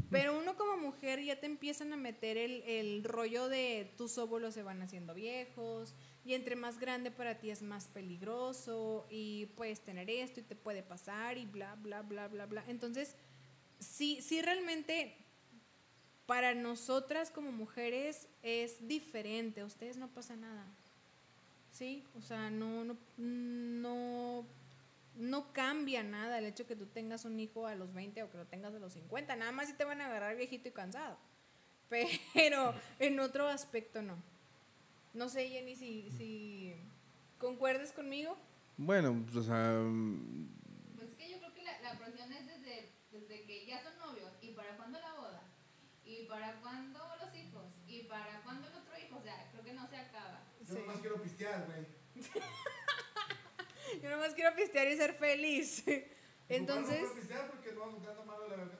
Pero 0.09 0.37
uno 0.37 0.55
como 0.57 0.77
mujer 0.77 1.23
ya 1.23 1.39
te 1.39 1.45
empiezan 1.45 1.93
a 1.93 1.97
meter 1.97 2.37
el, 2.37 2.63
el, 2.63 3.03
rollo 3.05 3.47
de 3.47 3.93
tus 3.97 4.17
óvulos 4.17 4.53
se 4.53 4.63
van 4.63 4.81
haciendo 4.81 5.13
viejos 5.13 5.95
y 6.25 6.33
entre 6.33 6.55
más 6.55 6.79
grande 6.79 7.11
para 7.11 7.37
ti 7.37 7.51
es 7.51 7.61
más 7.61 7.87
peligroso 7.87 9.05
y 9.11 9.45
puedes 9.55 9.79
tener 9.81 10.09
esto 10.09 10.39
y 10.39 10.43
te 10.43 10.55
puede 10.55 10.81
pasar 10.81 11.37
y 11.37 11.45
bla, 11.45 11.75
bla, 11.75 12.01
bla, 12.01 12.27
bla, 12.27 12.47
bla. 12.47 12.63
Entonces 12.67 13.15
sí, 13.79 14.21
sí 14.21 14.41
realmente 14.41 15.15
para 16.25 16.55
nosotras 16.55 17.29
como 17.29 17.51
mujeres 17.51 18.27
es 18.41 18.87
diferente. 18.87 19.61
A 19.61 19.65
ustedes 19.65 19.97
no 19.97 20.07
pasa 20.07 20.35
nada. 20.35 20.65
¿Sí? 21.71 22.03
O 22.17 22.21
sea, 22.21 22.49
no, 22.49 22.83
no, 22.85 22.97
no, 23.17 24.45
no 25.15 25.53
cambia 25.53 26.01
nada 26.03 26.39
el 26.39 26.45
hecho 26.45 26.65
que 26.65 26.75
tú 26.75 26.87
tengas 26.87 27.25
un 27.25 27.39
hijo 27.39 27.67
a 27.67 27.75
los 27.75 27.93
20 27.93 28.23
o 28.23 28.31
que 28.31 28.37
lo 28.37 28.45
tengas 28.45 28.73
a 28.73 28.79
los 28.79 28.93
50. 28.93 29.35
Nada 29.35 29.51
más 29.51 29.67
si 29.67 29.73
te 29.73 29.83
van 29.83 30.01
a 30.01 30.07
agarrar 30.07 30.35
viejito 30.35 30.69
y 30.69 30.71
cansado. 30.71 31.17
Pero 32.33 32.73
en 32.97 33.19
otro 33.19 33.47
aspecto 33.47 34.01
no. 34.01 34.34
No 35.15 35.29
sé, 35.29 35.47
Jenny, 35.47 35.77
si, 35.77 36.11
si 36.11 36.75
concuerdes 37.37 37.93
conmigo. 37.93 38.37
Bueno, 38.75 39.23
pues, 39.23 39.37
o 39.37 39.43
sea... 39.43 39.81
Pues 40.93 41.09
es 41.09 41.15
que 41.15 41.31
yo 41.31 41.39
creo 41.39 41.53
que 41.53 41.63
la, 41.63 41.81
la 41.81 41.97
presión 41.97 42.33
es 42.33 42.45
desde, 42.45 42.91
desde 43.11 43.45
que 43.45 43.65
ya 43.65 43.81
son 43.81 43.97
novios 43.97 44.33
y 44.41 44.51
para 44.51 44.75
cuándo 44.75 44.99
la 44.99 45.13
boda 45.13 45.43
y 46.03 46.25
para 46.25 46.59
cuándo 46.59 46.99
los 47.21 47.33
hijos 47.33 47.63
y 47.87 48.03
para 48.03 48.43
cuándo 48.43 48.67
el 48.67 48.75
otro 48.75 48.93
hijo. 48.99 49.15
O 49.15 49.21
sea, 49.21 49.49
creo 49.51 49.63
que 49.63 49.73
no 49.73 49.87
se 49.87 49.95
acaba. 49.95 50.43
Yo 50.67 50.79
nomás 50.79 50.97
quiero 50.99 51.21
pistear, 51.21 51.65
güey. 51.65 51.85
yo 54.03 54.09
nomás 54.09 54.33
quiero 54.33 54.53
pistear 54.53 54.89
y 54.89 54.97
ser 54.97 55.13
feliz. 55.13 55.81
Entonces... 56.49 57.01
No 57.01 57.15
pistear 57.15 57.49
porque 57.49 57.71
no 57.71 57.79
vamos 57.79 58.03
dando 58.03 58.25
malo 58.25 58.49
la 58.49 58.57
verdad. 58.57 58.79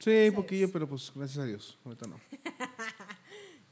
Sí, 0.00 0.32
poquillo, 0.34 0.72
pero 0.72 0.88
pues 0.88 1.12
gracias 1.14 1.38
a 1.38 1.46
Dios. 1.46 1.78
Ahorita 1.84 2.08
no. 2.08 2.18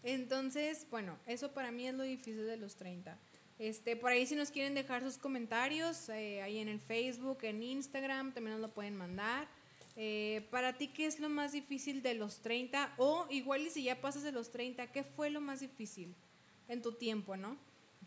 Entonces, 0.02 0.86
bueno, 0.90 1.18
eso 1.27 1.52
para 1.52 1.70
mí 1.70 1.86
es 1.86 1.94
lo 1.94 2.02
difícil 2.02 2.47
de 2.47 2.56
los 2.56 2.77
30. 2.77 3.18
Este, 3.59 3.94
por 3.94 4.10
ahí 4.10 4.27
si 4.27 4.36
nos 4.36 4.51
quieren 4.51 4.74
dejar 4.74 5.02
sus 5.02 5.18
comentarios, 5.18 6.09
eh, 6.09 6.40
ahí 6.43 6.59
en 6.59 6.68
el 6.68 6.81
Facebook, 6.81 7.39
en 7.43 7.62
Instagram, 7.62 8.32
también 8.32 8.52
nos 8.52 8.62
lo 8.62 8.72
pueden 8.72 8.97
mandar. 8.97 9.48
Eh, 9.97 10.47
para 10.51 10.78
ti, 10.78 10.89
¿qué 10.89 11.05
es 11.05 11.20
lo 11.20 11.28
más 11.28 11.52
difícil 11.52 12.02
de 12.02 12.14
los 12.14 12.40
30? 12.40 12.94
O 12.97 13.27
igual 13.28 13.60
y 13.62 13.70
si 13.70 13.82
ya 13.82 14.01
pasas 14.01 14.22
de 14.22 14.32
los 14.32 14.51
30, 14.51 14.90
¿qué 14.93 15.05
fue 15.05 15.28
lo 15.28 15.43
más 15.43 15.60
difícil 15.60 16.14
en 16.68 16.81
tu 16.81 16.93
tiempo, 16.93 17.36
no? 17.36 17.59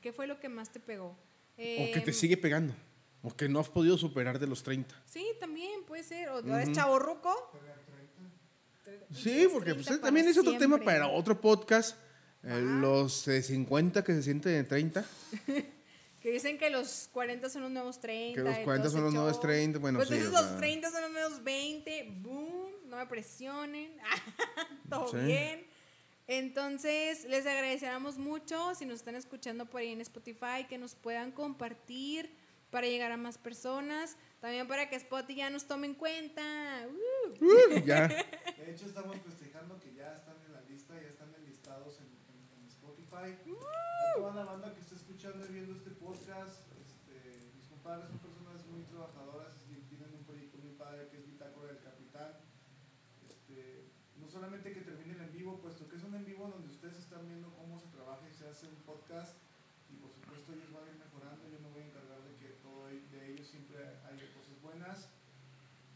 ¿Qué 0.02 0.12
fue 0.12 0.26
lo 0.26 0.40
que 0.40 0.50
más 0.50 0.72
te 0.72 0.80
pegó? 0.80 1.16
o 1.56 1.56
que 1.56 2.02
te 2.04 2.10
em, 2.10 2.18
sigue 2.18 2.36
pegando. 2.36 2.74
O 3.22 3.36
que 3.36 3.48
no 3.48 3.60
has 3.60 3.70
podido 3.70 3.96
superar 3.98 4.40
de 4.40 4.48
los 4.48 4.64
30. 4.64 5.04
Sí, 5.06 5.24
también 5.40 5.84
puede 5.84 6.02
ser. 6.02 6.30
O 6.30 6.40
eres 6.40 6.72
chavo 6.72 6.98
Sí, 9.14 9.48
porque 9.52 9.76
pues, 9.76 10.02
también 10.02 10.28
es 10.28 10.38
otro 10.38 10.58
tema 10.58 10.78
para 10.78 11.08
otro 11.08 11.40
podcast. 11.40 11.98
Eh, 12.44 12.60
los 12.62 13.14
50 13.14 14.04
que 14.04 14.14
se 14.14 14.24
sienten 14.24 14.52
de 14.52 14.64
30. 14.64 15.06
que 16.22 16.32
dicen 16.32 16.58
que 16.58 16.70
los 16.70 17.10
40 17.14 17.50
son 17.50 17.62
los 17.64 17.72
nuevos 17.72 18.00
30. 18.02 18.42
Que 18.42 18.50
los 18.50 18.58
40 18.60 18.90
son 18.90 19.04
los 19.04 19.14
nuevos 19.14 19.40
30. 19.40 19.80
Bueno, 19.80 20.00
pues 20.00 20.12
entonces 20.12 20.34
los 20.34 20.58
30 20.58 20.92
son 20.92 21.02
los 21.04 21.12
nuevos 21.12 21.44
20. 21.44 22.16
Boom, 22.22 22.72
no 22.88 22.98
me 22.98 23.06
presionen. 23.06 23.96
Todo 24.90 25.12
bien. 25.14 25.66
Entonces, 26.28 27.26
les 27.26 27.46
agradeceríamos 27.46 28.18
mucho 28.18 28.76
si 28.76 28.86
nos 28.86 28.96
están 28.96 29.16
escuchando 29.16 29.66
por 29.66 29.82
ahí 29.82 29.92
en 29.92 30.02
Spotify, 30.02 30.66
que 30.68 30.78
nos 30.78 30.96
puedan 30.96 31.32
compartir 31.32 32.34
para 32.70 32.88
llegar 32.88 33.12
a 33.12 33.18
más 33.18 33.38
personas. 33.38 34.18
También 34.40 34.68
para 34.68 34.90
que 34.90 34.96
Spotify 34.96 35.36
ya 35.36 35.50
nos 35.50 35.66
tome 35.66 35.88
en 35.88 35.94
cuenta. 35.94 36.42
Uh. 36.90 37.46
Uh, 37.46 37.86
ya. 37.86 38.10
De 38.64 38.72
hecho, 38.72 38.86
estamos 38.86 39.20
festejando 39.20 39.78
que 39.78 39.94
ya 39.94 40.16
están 40.16 40.40
en 40.48 40.54
la 40.54 40.62
lista, 40.62 40.96
ya 40.96 41.10
están 41.10 41.36
enlistados 41.36 42.00
en, 42.00 42.08
en, 42.08 42.64
Spotify. 42.72 43.36
Uh. 43.44 43.60
A 43.60 44.16
toda 44.16 44.34
la 44.36 44.46
banda 44.46 44.74
que 44.74 44.80
está 44.80 44.96
escuchando 44.96 45.46
y 45.46 45.52
viendo 45.52 45.76
este 45.76 45.92
podcast, 45.92 46.64
este, 46.80 47.52
mis 47.60 47.68
compadres 47.68 48.08
son 48.08 48.20
personas 48.20 48.66
muy 48.72 48.84
trabajadoras 48.84 49.52
y 49.68 49.84
tienen 49.92 50.16
un 50.16 50.24
proyecto 50.24 50.60
muy 50.60 50.72
padre 50.80 51.10
que 51.10 51.18
es 51.18 51.26
Bitácora 51.28 51.74
del 51.74 51.84
Capitán. 51.84 52.40
Este, 53.28 53.92
no 54.16 54.30
solamente 54.30 54.72
que 54.72 54.80
terminen 54.80 55.20
en 55.20 55.34
vivo, 55.34 55.60
puesto 55.60 55.90
que 55.90 55.98
es 55.98 56.04
un 56.06 56.16
en 56.16 56.24
vivo 56.24 56.48
donde 56.48 56.72
ustedes 56.72 57.00
están 57.00 57.28
viendo 57.28 57.52
cómo 57.58 57.78
se 57.78 57.88
trabaja 57.88 58.24
y 58.30 58.34
se 58.34 58.48
hace 58.48 58.68
un 58.68 58.80
podcast 58.88 59.36
y 59.92 59.98
por 59.98 60.10
supuesto 60.10 60.54
ellos 60.54 60.72
van 60.72 60.88
a 60.88 60.90
ir 60.90 61.04
mejorando, 61.04 61.50
yo 61.52 61.60
me 61.60 61.68
voy 61.68 61.82
a 61.84 61.88
encargar 61.88 62.24
de 62.24 62.34
que 62.40 62.48
todo 62.64 62.88
de 62.88 63.28
ellos 63.28 63.46
siempre 63.46 63.84
haya 64.08 64.24
cosas 64.32 64.56
buenas. 64.62 65.10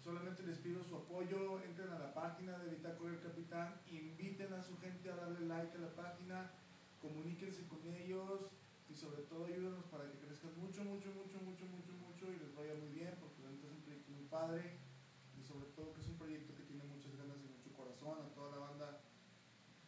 Solamente 0.04 0.36
les 0.48 0.60
pido 0.60 0.82
su 0.82 0.96
apoyo, 0.96 1.60
entren 1.62 1.92
a 1.92 2.00
la 2.00 2.14
página 2.14 2.58
de 2.60 2.72
Bitácora 2.72 3.12
del 3.12 3.20
Capitán, 3.20 3.82
inviten 3.92 4.54
a 4.54 4.64
su 4.64 4.78
gente 4.78 5.12
a 5.12 5.18
darle 5.18 5.46
like 5.46 5.76
a 5.76 5.82
la 5.82 5.94
página, 5.94 6.52
comuníquense 7.02 7.68
con 7.68 7.84
ellos 7.84 8.48
y 8.88 8.96
sobre 8.96 9.24
todo 9.24 9.44
ayúdenos 9.44 9.84
para 9.92 10.10
que 10.10 10.18
crezcan 10.20 10.56
mucho, 10.56 10.86
mucho, 10.86 11.12
mucho, 11.12 11.36
mucho, 11.44 11.66
mucho, 11.68 11.92
mucho 12.00 12.32
y 12.32 12.40
les 12.40 12.56
vaya 12.56 12.74
muy 12.80 12.88
bien 12.96 13.14
porque 13.20 13.44
es 13.44 13.72
un 13.76 13.82
proyecto 13.84 14.12
muy 14.14 14.24
padre 14.32 14.80
y 15.38 15.44
sobre 15.44 15.68
todo 15.76 15.94
que 15.94 16.00
es 16.00 16.08
un 16.08 16.18
proyecto 16.18 16.56
que 16.56 16.64
tiene 16.64 16.86
muchas 16.86 17.18
ganas 17.18 17.44
y 17.44 17.52
mucho 17.52 17.76
corazón. 17.76 18.24
A 18.24 18.34
toda 18.34 18.52
la 18.52 18.72
banda. 18.72 19.02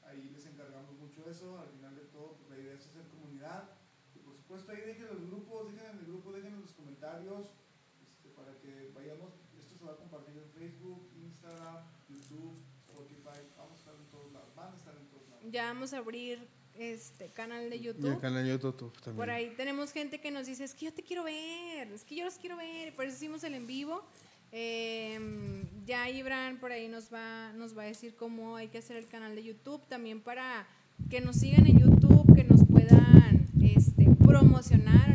Ahí 0.04 0.30
les 0.30 0.46
encargamos 0.46 0.92
mucho 1.00 1.24
eso, 1.30 1.60
al 1.60 1.70
final 1.70 1.96
de 1.96 2.04
todo 2.12 2.36
pues 2.36 2.50
la 2.50 2.60
idea 2.60 2.74
es 2.74 2.86
hacer 2.86 3.08
comunidad. 3.08 3.80
Y 4.14 4.20
por 4.20 4.36
supuesto 4.36 4.74
ahí 4.74 4.82
dejen 4.82 5.08
los 5.08 5.24
grupos, 5.24 5.72
dejen 5.72 5.88
en 5.88 6.00
el 6.00 6.06
grupo, 6.06 6.34
dejen 6.34 6.56
en 6.56 6.62
los 6.62 6.74
comentarios 6.74 7.56
este, 8.02 8.30
para 8.36 8.58
que 8.60 8.92
vayamos, 8.94 9.32
esto 9.58 9.62
se 9.62 9.76
va 9.90 9.96
a 9.96 9.98
compartir 9.98 10.36
en 10.38 10.50
Facebook, 10.52 11.02
Instagram, 11.16 11.84
YouTube, 12.10 12.54
Spotify, 12.88 13.42
vamos 13.58 13.74
a 13.74 13.80
estar 13.80 13.96
en 13.96 14.06
todos 14.12 14.32
lados, 14.32 14.56
van 14.56 14.74
a 14.74 14.76
estar 14.76 14.96
en 14.96 15.08
todos 15.08 15.30
lados. 15.30 15.46
Ya 15.52 15.66
vamos 15.66 15.94
a 15.94 15.98
abrir 15.98 16.48
este 16.76 17.30
canal 17.30 17.70
de 17.70 17.80
YouTube. 17.80 18.14
el 18.14 18.20
canal 18.20 18.44
de 18.44 18.52
YouTube 18.52 18.94
también. 19.02 19.16
Por 19.18 19.30
ahí 19.30 19.54
tenemos 19.58 19.92
gente 19.92 20.22
que 20.22 20.32
nos 20.32 20.46
dice, 20.46 20.64
es 20.64 20.76
que 20.76 20.86
yo 20.86 20.94
te 20.94 21.02
quiero 21.02 21.24
ver, 21.24 21.92
es 21.92 22.04
que 22.04 22.16
yo 22.16 22.24
los 22.24 22.36
quiero 22.36 22.56
ver, 22.58 22.96
por 22.96 23.06
eso 23.06 23.16
hicimos 23.16 23.44
el 23.44 23.56
en 23.56 23.66
vivo. 23.66 24.04
Em, 24.52 25.66
ya 25.86 26.10
Ibran 26.10 26.60
por 26.60 26.72
ahí 26.72 26.88
nos 26.88 27.14
va, 27.14 27.52
nos 27.54 27.78
va 27.78 27.84
a 27.84 27.86
decir 27.86 28.16
cómo 28.16 28.56
hay 28.56 28.68
que 28.68 28.80
hacer 28.80 28.96
el 28.98 29.08
canal 29.08 29.36
de 29.36 29.44
YouTube, 29.44 29.86
también 29.88 30.22
para 30.22 30.68
que 31.10 31.22
nos 31.22 31.38
sigan 31.38 31.66
en 31.66 31.80
YouTube, 31.80 32.36
que 32.36 32.44
nos 32.44 32.64
puedan 32.66 33.48
este, 33.62 34.06
promocionar, 34.24 35.09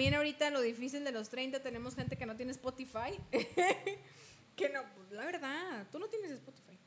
también 0.00 0.14
ahorita 0.14 0.48
lo 0.48 0.62
difícil 0.62 1.04
de 1.04 1.12
los 1.12 1.28
30 1.28 1.60
tenemos 1.60 1.94
gente 1.94 2.16
que 2.16 2.24
no 2.24 2.34
tiene 2.34 2.52
Spotify, 2.52 3.20
que 4.56 4.70
no, 4.70 4.80
pues, 4.96 5.10
la 5.10 5.26
verdad, 5.26 5.86
tú 5.92 5.98
no 5.98 6.08
tienes 6.08 6.30
Spotify. 6.30 6.78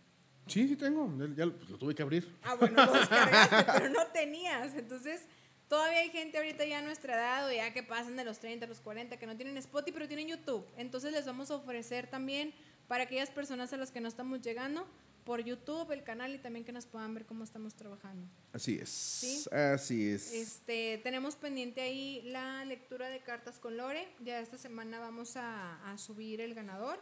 Sí, 0.47 0.67
sí 0.67 0.75
tengo, 0.75 1.07
ya, 1.35 1.45
lo 1.45 1.77
tuve 1.77 1.93
que 1.93 2.01
abrir. 2.01 2.35
Ah, 2.41 2.55
bueno, 2.55 2.83
lo 2.83 2.91
descargaste, 2.91 3.55
pero 3.73 3.89
no 3.89 4.07
tenías, 4.07 4.73
entonces... 4.73 5.21
Todavía 5.69 5.99
hay 5.99 6.09
gente 6.09 6.37
ahorita 6.37 6.65
ya 6.65 6.79
a 6.79 6.81
nuestra 6.83 7.15
edad 7.15 7.47
o 7.47 7.51
ya 7.51 7.73
que 7.73 7.81
pasan 7.81 8.15
de 8.15 8.23
los 8.23 8.37
30 8.37 8.65
a 8.65 8.69
los 8.69 8.79
40 8.79 9.17
que 9.17 9.25
no 9.25 9.35
tienen 9.35 9.57
Spotify 9.57 9.91
pero 9.93 10.07
tienen 10.07 10.27
YouTube. 10.27 10.67
Entonces 10.77 11.11
les 11.13 11.25
vamos 11.25 11.49
a 11.49 11.55
ofrecer 11.55 12.05
también 12.05 12.53
para 12.87 13.05
aquellas 13.05 13.31
personas 13.31 13.73
a 13.73 13.77
las 13.77 13.89
que 13.89 13.99
no 13.99 14.07
estamos 14.07 14.41
llegando 14.41 14.85
por 15.25 15.43
YouTube 15.43 15.91
el 15.91 16.03
canal 16.03 16.33
y 16.35 16.37
también 16.37 16.65
que 16.65 16.71
nos 16.71 16.85
puedan 16.85 17.13
ver 17.13 17.25
cómo 17.25 17.43
estamos 17.43 17.75
trabajando. 17.75 18.27
Así 18.51 18.77
es. 18.79 18.89
¿Sí? 18.89 19.49
Así 19.51 20.09
es. 20.09 20.33
Este, 20.33 20.99
tenemos 21.03 21.35
pendiente 21.35 21.81
ahí 21.81 22.21
la 22.25 22.65
lectura 22.65 23.09
de 23.09 23.19
cartas 23.19 23.59
con 23.59 23.77
Lore. 23.77 24.07
Ya 24.23 24.39
esta 24.39 24.57
semana 24.57 24.99
vamos 24.99 25.35
a, 25.37 25.91
a 25.91 25.97
subir 25.97 26.41
el 26.41 26.53
ganador. 26.53 26.99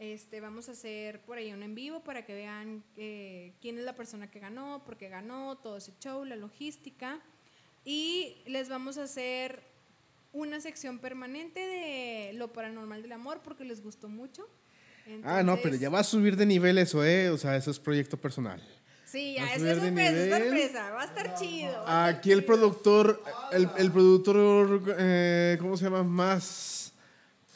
Este, 0.00 0.40
vamos 0.40 0.70
a 0.70 0.72
hacer 0.72 1.20
por 1.26 1.36
ahí 1.36 1.52
un 1.52 1.62
en 1.62 1.74
vivo 1.74 2.02
para 2.02 2.24
que 2.24 2.32
vean 2.32 2.82
eh, 2.96 3.52
quién 3.60 3.76
es 3.76 3.84
la 3.84 3.94
persona 3.94 4.30
que 4.30 4.40
ganó, 4.40 4.82
por 4.86 4.96
qué 4.96 5.10
ganó, 5.10 5.58
todo 5.58 5.76
ese 5.76 5.92
show, 6.00 6.24
la 6.24 6.36
logística. 6.36 7.20
Y 7.84 8.38
les 8.46 8.70
vamos 8.70 8.96
a 8.96 9.02
hacer 9.02 9.62
una 10.32 10.58
sección 10.60 11.00
permanente 11.00 11.60
de 11.60 12.32
lo 12.32 12.50
paranormal 12.50 13.02
del 13.02 13.12
amor 13.12 13.42
porque 13.42 13.64
les 13.66 13.82
gustó 13.82 14.08
mucho. 14.08 14.48
Ah, 15.24 15.42
no, 15.42 15.58
pero 15.62 15.76
ya 15.76 15.90
va 15.90 16.00
a 16.00 16.04
subir 16.04 16.36
de 16.36 16.46
nivel 16.46 16.78
eso, 16.78 17.04
¿eh? 17.04 17.30
O 17.30 17.38
sea, 17.38 17.56
eso 17.56 17.70
es 17.70 17.78
proyecto 17.78 18.16
personal. 18.16 18.62
Sí, 19.04 19.34
ya, 19.34 19.54
eso 19.54 19.66
es 19.66 19.78
sorpresa, 19.78 20.38
sorpresa, 20.38 20.90
va 20.92 21.02
a 21.02 21.04
estar 21.04 21.34
chido. 21.34 21.84
Aquí 21.88 22.30
el 22.30 22.44
productor, 22.44 23.22
el, 23.50 23.68
el 23.76 23.90
productor, 23.90 24.94
eh, 24.98 25.56
¿cómo 25.60 25.76
se 25.76 25.84
llama? 25.84 26.04
Más 26.04 26.92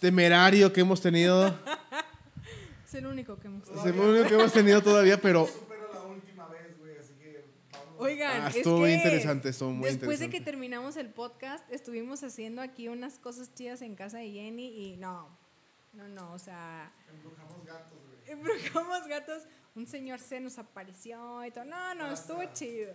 temerario 0.00 0.72
que 0.72 0.80
hemos 0.80 1.00
tenido. 1.00 1.46
es 2.86 2.94
el 2.94 3.06
único 3.06 3.38
que 3.38 3.46
hemos 3.46 3.64
tenido. 3.64 3.84
Es 3.84 3.94
el 3.94 4.00
único 4.00 4.28
que 4.28 4.34
hemos 4.34 4.52
tenido 4.52 4.82
todavía, 4.82 5.20
pero 5.20 5.48
Oigan, 7.98 8.42
ah, 8.42 8.50
estuvo 8.54 8.80
muy 8.80 8.92
interesante, 8.92 9.48
estuvo 9.50 9.70
muy 9.70 9.88
después 9.88 10.18
de 10.18 10.28
que 10.28 10.40
terminamos 10.40 10.96
el 10.96 11.08
podcast, 11.10 11.64
estuvimos 11.72 12.22
haciendo 12.22 12.60
aquí 12.60 12.88
unas 12.88 13.18
cosas 13.18 13.54
chidas 13.54 13.82
en 13.82 13.94
casa 13.94 14.18
de 14.18 14.30
Jenny 14.30 14.66
y 14.66 14.96
no, 14.96 15.28
no, 15.94 16.08
no, 16.08 16.32
o 16.32 16.38
sea... 16.38 16.92
Embrujamos 17.08 17.64
gatos, 17.64 17.98
güey. 18.06 18.18
Embrujamos 18.26 19.06
gatos, 19.06 19.42
un 19.74 19.86
señor 19.86 20.20
se 20.20 20.40
nos 20.40 20.58
apareció 20.58 21.44
y 21.44 21.50
todo. 21.50 21.64
No, 21.64 21.94
no, 21.94 22.12
estuvo 22.12 22.42
chido. 22.52 22.94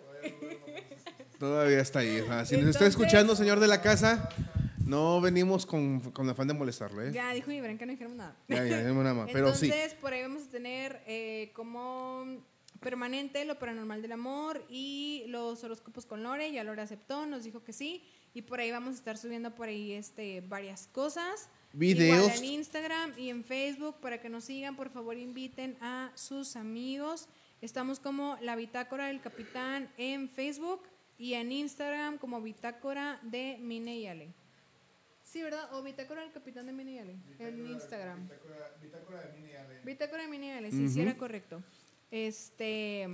Todavía 1.39 1.79
está 1.79 1.99
ahí. 1.99 2.23
si 2.45 2.57
nos 2.57 2.69
está 2.69 2.85
escuchando, 2.85 3.35
señor 3.35 3.59
de 3.59 3.67
la 3.67 3.81
casa, 3.81 4.29
no 4.85 5.21
venimos 5.21 5.65
con, 5.65 5.99
con 6.11 6.27
afán 6.29 6.47
de 6.47 6.53
molestarle. 6.53 7.09
¿eh? 7.09 7.11
Ya 7.11 7.31
dijo 7.33 7.49
mi 7.49 7.61
que 7.77 7.85
no 7.85 7.91
dijéramos 7.91 8.17
nada. 8.17 8.35
Ya, 8.47 8.65
ya, 8.65 8.79
dijimos 8.79 9.03
nada 9.03 9.13
más. 9.13 9.29
Pero 9.31 9.53
sí. 9.53 9.67
Entonces, 9.67 9.93
por 9.93 10.13
ahí 10.13 10.21
vamos 10.23 10.43
a 10.43 10.49
tener 10.49 11.03
eh, 11.05 11.51
como 11.53 12.43
permanente, 12.79 13.45
lo 13.45 13.59
paranormal 13.59 14.01
del 14.01 14.13
amor 14.13 14.65
y 14.69 15.25
los 15.27 15.63
horóscopos 15.63 16.05
con 16.05 16.23
Lore. 16.23 16.51
Ya 16.51 16.63
Lore 16.63 16.81
aceptó, 16.81 17.25
nos 17.25 17.43
dijo 17.43 17.63
que 17.63 17.73
sí. 17.73 18.03
Y 18.33 18.43
por 18.43 18.59
ahí 18.59 18.71
vamos 18.71 18.95
a 18.95 18.97
estar 18.97 19.17
subiendo 19.17 19.53
por 19.53 19.67
ahí 19.67 19.93
este, 19.93 20.41
varias 20.41 20.87
cosas. 20.87 21.49
Videos. 21.73 22.37
en 22.37 22.45
Instagram 22.45 23.13
y 23.17 23.29
en 23.29 23.43
Facebook 23.43 23.95
para 24.01 24.19
que 24.21 24.29
nos 24.29 24.45
sigan. 24.45 24.75
Por 24.75 24.89
favor, 24.89 25.17
inviten 25.17 25.77
a 25.81 26.11
sus 26.15 26.55
amigos. 26.55 27.27
Estamos 27.61 27.99
como 27.99 28.37
La 28.41 28.55
Bitácora 28.55 29.07
del 29.07 29.21
Capitán 29.21 29.91
en 29.97 30.29
Facebook 30.29 30.83
y 31.17 31.33
en 31.33 31.51
Instagram 31.51 32.17
como 32.17 32.41
Bitácora 32.41 33.19
de 33.23 33.57
Mine 33.59 33.97
y 33.97 34.07
Ale. 34.07 34.33
Sí, 35.23 35.43
¿verdad? 35.43 35.71
O 35.73 35.83
Bitácora 35.83 36.21
del 36.21 36.31
Capitán 36.31 36.65
de 36.65 36.73
Mine 36.73 36.91
y 36.91 36.97
Ale 36.97 37.15
en 37.37 37.67
Instagram. 37.67 38.27
Bitácora, 38.81 39.21
de 39.21 39.33
Mine 39.33 39.51
y 39.51 39.55
Ale. 39.55 39.81
Bitácora 39.83 40.23
de 40.23 40.29
Mine 40.29 40.47
y 40.47 40.49
Ale, 40.51 40.71
sí, 40.71 40.87
sí 40.89 41.01
era 41.01 41.15
correcto. 41.17 41.61
Este. 42.09 43.07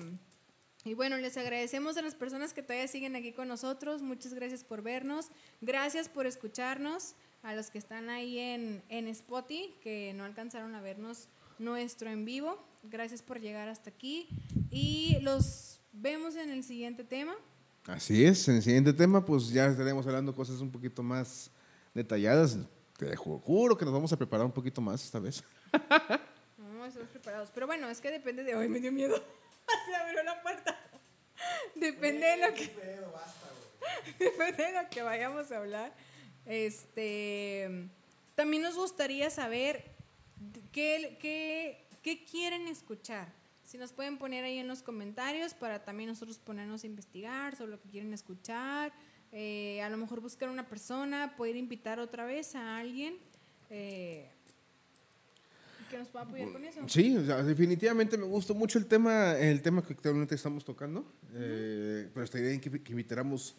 Y 0.85 0.93
bueno, 0.93 1.17
les 1.17 1.35
agradecemos 1.35 1.97
a 1.97 2.03
las 2.03 2.13
personas 2.13 2.53
que 2.53 2.61
todavía 2.61 2.87
siguen 2.87 3.15
aquí 3.15 3.33
con 3.33 3.47
nosotros. 3.47 4.03
Muchas 4.03 4.35
gracias 4.35 4.63
por 4.63 4.83
vernos. 4.83 5.29
Gracias 5.59 6.07
por 6.07 6.27
escucharnos. 6.27 7.15
A 7.45 7.53
los 7.53 7.69
que 7.69 7.77
están 7.77 8.09
ahí 8.09 8.39
en, 8.39 8.81
en 8.89 9.07
Spotify, 9.07 9.71
que 9.83 10.13
no 10.15 10.23
alcanzaron 10.23 10.73
a 10.73 10.81
vernos 10.81 11.27
nuestro 11.59 12.09
en 12.09 12.25
vivo. 12.25 12.57
Gracias 12.81 13.21
por 13.21 13.39
llegar 13.39 13.69
hasta 13.69 13.91
aquí. 13.91 14.27
Y 14.71 15.19
los 15.21 15.79
vemos 15.93 16.35
en 16.35 16.49
el 16.49 16.63
siguiente 16.63 17.03
tema. 17.03 17.35
Así 17.85 18.25
es, 18.25 18.47
en 18.47 18.55
el 18.55 18.63
siguiente 18.63 18.93
tema, 18.93 19.23
pues 19.23 19.49
ya 19.51 19.67
estaremos 19.67 20.07
hablando 20.07 20.33
cosas 20.33 20.59
un 20.59 20.71
poquito 20.71 21.03
más 21.03 21.51
detalladas. 21.93 22.57
Te 22.97 23.15
juro 23.15 23.77
que 23.77 23.85
nos 23.85 23.93
vamos 23.93 24.11
a 24.11 24.17
preparar 24.17 24.47
un 24.47 24.51
poquito 24.51 24.81
más 24.81 25.03
esta 25.03 25.19
vez. 25.19 25.43
No, 26.57 26.85
estamos 26.85 27.09
preparados. 27.09 27.49
Pero 27.53 27.67
bueno, 27.67 27.89
es 27.89 27.99
que 27.99 28.11
depende 28.11 28.43
de 28.43 28.55
hoy, 28.55 28.67
me 28.69 28.79
dio 28.79 28.91
miedo. 28.91 29.15
Se 29.85 29.95
abrió 29.95 30.23
la 30.23 30.41
puerta. 30.41 30.77
Depende 31.75 32.25
de 32.25 32.37
lo 32.37 32.53
que. 32.53 32.75
Depende 34.19 34.63
de 34.63 34.83
lo 34.83 34.89
que 34.89 35.01
vayamos 35.01 35.51
a 35.51 35.57
hablar. 35.57 35.93
Este. 36.45 37.89
También 38.35 38.63
nos 38.63 38.75
gustaría 38.75 39.29
saber 39.29 39.85
qué, 40.71 41.17
qué, 41.21 41.85
qué 42.01 42.25
quieren 42.25 42.67
escuchar. 42.67 43.33
Si 43.63 43.77
nos 43.77 43.91
pueden 43.91 44.17
poner 44.17 44.43
ahí 44.43 44.59
en 44.59 44.67
los 44.67 44.83
comentarios 44.83 45.53
para 45.53 45.83
también 45.83 46.09
nosotros 46.09 46.37
ponernos 46.37 46.83
a 46.83 46.87
investigar 46.87 47.55
sobre 47.55 47.71
lo 47.71 47.81
que 47.81 47.89
quieren 47.89 48.13
escuchar. 48.13 48.93
Eh, 49.31 49.81
a 49.81 49.89
lo 49.89 49.97
mejor 49.97 50.21
buscar 50.21 50.49
una 50.49 50.67
persona, 50.67 51.35
poder 51.35 51.55
invitar 51.55 51.99
otra 51.99 52.25
vez 52.25 52.55
a 52.55 52.77
alguien. 52.77 53.17
Eh, 53.69 54.29
que 55.89 55.97
nos 55.97 56.07
pueda 56.09 56.25
apoyar 56.25 56.51
con 56.51 56.63
eso. 56.63 56.81
Sí, 56.87 57.13
definitivamente 57.13 58.17
me 58.17 58.25
gustó 58.25 58.55
mucho 58.55 58.79
el 58.79 58.85
tema, 58.85 59.37
el 59.37 59.61
tema 59.61 59.85
que 59.85 59.93
actualmente 59.93 60.35
estamos 60.35 60.63
tocando, 60.63 61.05
eh, 61.33 62.09
pero 62.13 62.23
esta 62.23 62.39
idea 62.39 62.59
que, 62.59 62.81
que 62.81 62.91
invitáramos 62.91 63.55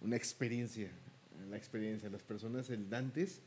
una 0.00 0.16
experiencia, 0.16 0.90
la 1.48 1.56
experiencia, 1.56 2.08
las 2.10 2.22
personas, 2.22 2.70
el 2.70 2.88
Dantes, 2.88 3.42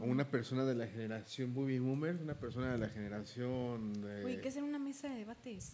a 0.00 0.04
una 0.04 0.28
persona 0.28 0.64
de 0.64 0.74
la 0.74 0.86
generación 0.86 1.54
Baby 1.54 1.78
Boomer, 1.78 2.16
una 2.16 2.38
persona 2.38 2.72
de 2.72 2.78
la 2.78 2.88
generación... 2.88 4.00
De... 4.00 4.24
Uy, 4.24 4.36
¿qué 4.38 4.48
hacer 4.48 4.62
una 4.62 4.78
mesa 4.78 5.08
de 5.08 5.16
debates? 5.16 5.72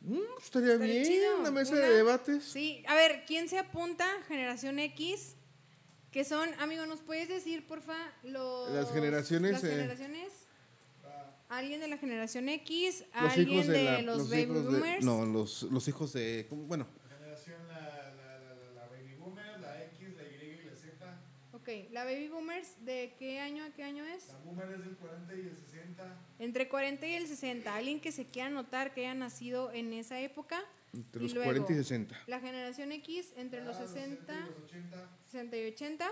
Mm, 0.00 0.18
estaría, 0.42 0.76
bien, 0.76 1.22
una 1.40 1.50
mesa 1.50 1.76
de 1.76 1.90
debates. 1.90 2.44
Sí, 2.44 2.82
a 2.88 2.94
ver, 2.94 3.24
¿quién 3.26 3.48
se 3.48 3.58
apunta? 3.58 4.06
Generación 4.28 4.78
X, 4.78 5.36
que 6.10 6.24
son, 6.24 6.48
amigo, 6.58 6.86
¿nos 6.86 7.00
puedes 7.00 7.28
decir, 7.28 7.66
porfa, 7.66 7.96
los... 8.22 8.70
Las 8.72 8.92
generaciones... 8.92 9.52
Las 9.52 9.64
eh, 9.64 9.70
generaciones 9.70 10.46
alguien 11.50 11.80
de 11.80 11.88
la 11.88 11.98
generación 11.98 12.48
X, 12.48 13.04
alguien 13.12 13.66
de, 13.66 14.02
los, 14.02 14.30
baby 14.30 14.46
boomers. 14.46 15.04
no, 15.04 15.26
los, 15.26 15.64
los 15.64 15.86
hijos 15.88 16.12
de. 16.12 16.46
Bueno. 16.50 16.86
La 17.08 17.16
generación, 17.16 17.56
la, 17.68 18.14
la, 18.14 18.38
la, 18.74 18.86
baby 18.86 19.14
boomer, 19.18 19.60
la 19.60 19.84
X, 19.84 20.14
la 20.16 20.22
Y 20.22 20.60
y 20.62 20.70
la 20.70 20.76
Z. 20.76 21.20
Ok, 21.70 21.92
la 21.92 22.04
baby 22.04 22.28
boomers, 22.28 22.84
¿de 22.84 23.14
qué 23.16 23.38
año 23.38 23.64
a 23.64 23.70
qué 23.70 23.84
año 23.84 24.04
es? 24.04 24.26
La 24.28 24.38
boomer 24.38 24.72
es 24.72 24.80
del 24.80 24.96
40 24.96 25.34
y 25.36 25.40
el 25.40 25.56
60. 25.56 26.16
Entre 26.40 26.68
40 26.68 27.06
y 27.06 27.14
el 27.14 27.28
60. 27.28 27.76
Alguien 27.76 28.00
que 28.00 28.10
se 28.10 28.26
quiera 28.26 28.50
notar 28.50 28.92
que 28.92 29.02
haya 29.02 29.14
nacido 29.14 29.70
en 29.70 29.92
esa 29.92 30.18
época. 30.18 30.60
Entre 30.92 31.22
los 31.22 31.32
40 31.32 31.72
y 31.72 31.76
60. 31.76 32.22
La 32.26 32.40
generación 32.40 32.90
X, 32.90 33.32
entre 33.36 33.62
los 33.62 33.76
60, 33.76 34.40
los 34.46 34.64
80, 34.64 35.10
60 35.26 35.56
y 35.58 35.66
80. 35.68 36.10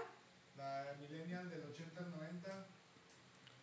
La 0.56 0.97
millennial 1.01 1.51
del 1.51 1.64
80 1.64 2.05
al 2.05 2.10
90. 2.12 2.66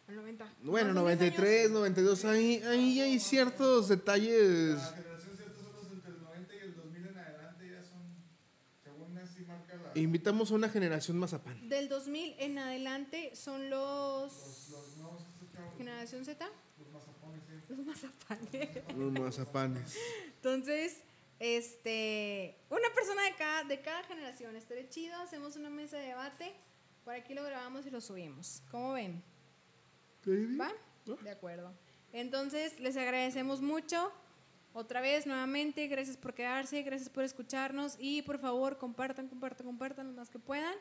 El 0.09 0.15
90. 0.17 0.53
Bueno, 0.63 0.93
93, 0.93 1.71
92, 1.71 2.25
ahí, 2.25 2.61
ahí 2.67 2.99
hay 2.99 3.19
ciertos 3.21 3.87
detalles. 3.87 4.75
La 4.75 4.97
generación 4.97 5.37
Z 5.37 5.53
son 5.55 5.73
los 5.73 5.91
entre 5.93 6.11
el 6.11 6.21
90 6.21 6.55
y 6.55 6.59
el 6.59 6.75
2000 6.75 7.07
en 7.07 7.17
adelante, 7.17 7.69
ya 7.71 7.83
son, 7.85 8.01
según 8.83 9.17
así 9.17 9.45
marca 9.45 9.75
la... 9.77 9.84
Invitamos 9.95 10.51
a 10.51 10.55
una 10.55 10.69
generación 10.69 11.17
mazapán. 11.17 11.69
Del 11.69 11.87
2000 11.87 12.35
en 12.39 12.57
adelante 12.59 13.33
son 13.33 13.69
los... 13.69 14.33
Los, 14.33 14.69
los 14.69 14.97
nuevos, 14.97 15.21
¿Generación 15.77 16.25
Z? 16.25 16.45
Los 16.77 16.89
mazapanes. 16.89 17.69
Los 17.69 17.85
mazapanes. 17.85 18.97
Los 18.97 19.11
mazapanes. 19.11 19.97
Entonces, 20.35 21.01
este, 21.39 22.57
una 22.69 22.89
persona 22.93 23.23
de 23.23 23.35
cada, 23.35 23.63
de 23.63 23.81
cada 23.81 24.03
generación, 24.03 24.55
estaría 24.55 24.89
chido, 24.89 25.15
hacemos 25.21 25.55
una 25.55 25.69
mesa 25.69 25.97
de 25.97 26.07
debate, 26.07 26.53
por 27.03 27.13
aquí 27.13 27.33
lo 27.33 27.43
grabamos 27.43 27.85
y 27.85 27.89
lo 27.89 28.01
subimos. 28.01 28.63
¿Cómo 28.71 28.93
ven? 28.93 29.23
¿Va? 30.59 30.71
De 31.21 31.29
acuerdo. 31.29 31.71
Entonces, 32.11 32.79
les 32.79 32.97
agradecemos 32.97 33.61
mucho. 33.61 34.11
Otra 34.77 34.99
vez, 34.99 35.25
nuevamente, 35.25 35.87
gracias 35.87 36.17
por 36.17 36.33
quedarse, 36.33 36.83
gracias 36.83 37.07
por 37.07 37.23
escucharnos 37.23 37.95
y 37.97 38.23
por 38.23 38.39
favor 38.39 38.77
compartan, 38.77 39.29
compartan, 39.29 39.65
compartan 39.65 40.07
lo 40.07 40.11
más 40.11 40.29
que 40.29 40.37
puedan 40.37 40.75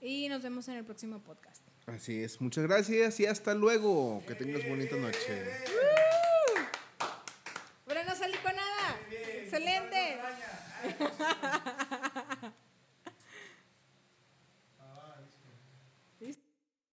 y 0.00 0.28
nos 0.28 0.40
vemos 0.40 0.68
en 0.68 0.76
el 0.76 0.84
próximo 0.84 1.18
podcast. 1.18 1.60
Así 1.86 2.22
es, 2.22 2.40
muchas 2.40 2.62
gracias 2.62 3.18
y 3.18 3.26
hasta 3.26 3.52
luego. 3.54 4.22
Que 4.24 4.36
tengas 4.36 4.68
bonita 4.68 4.94
noche. 4.94 5.50
Bueno, 7.86 8.04
no 8.04 8.14
salí 8.14 8.36
con 8.38 8.54
nada. 8.54 9.00
Excelente. 9.10 10.20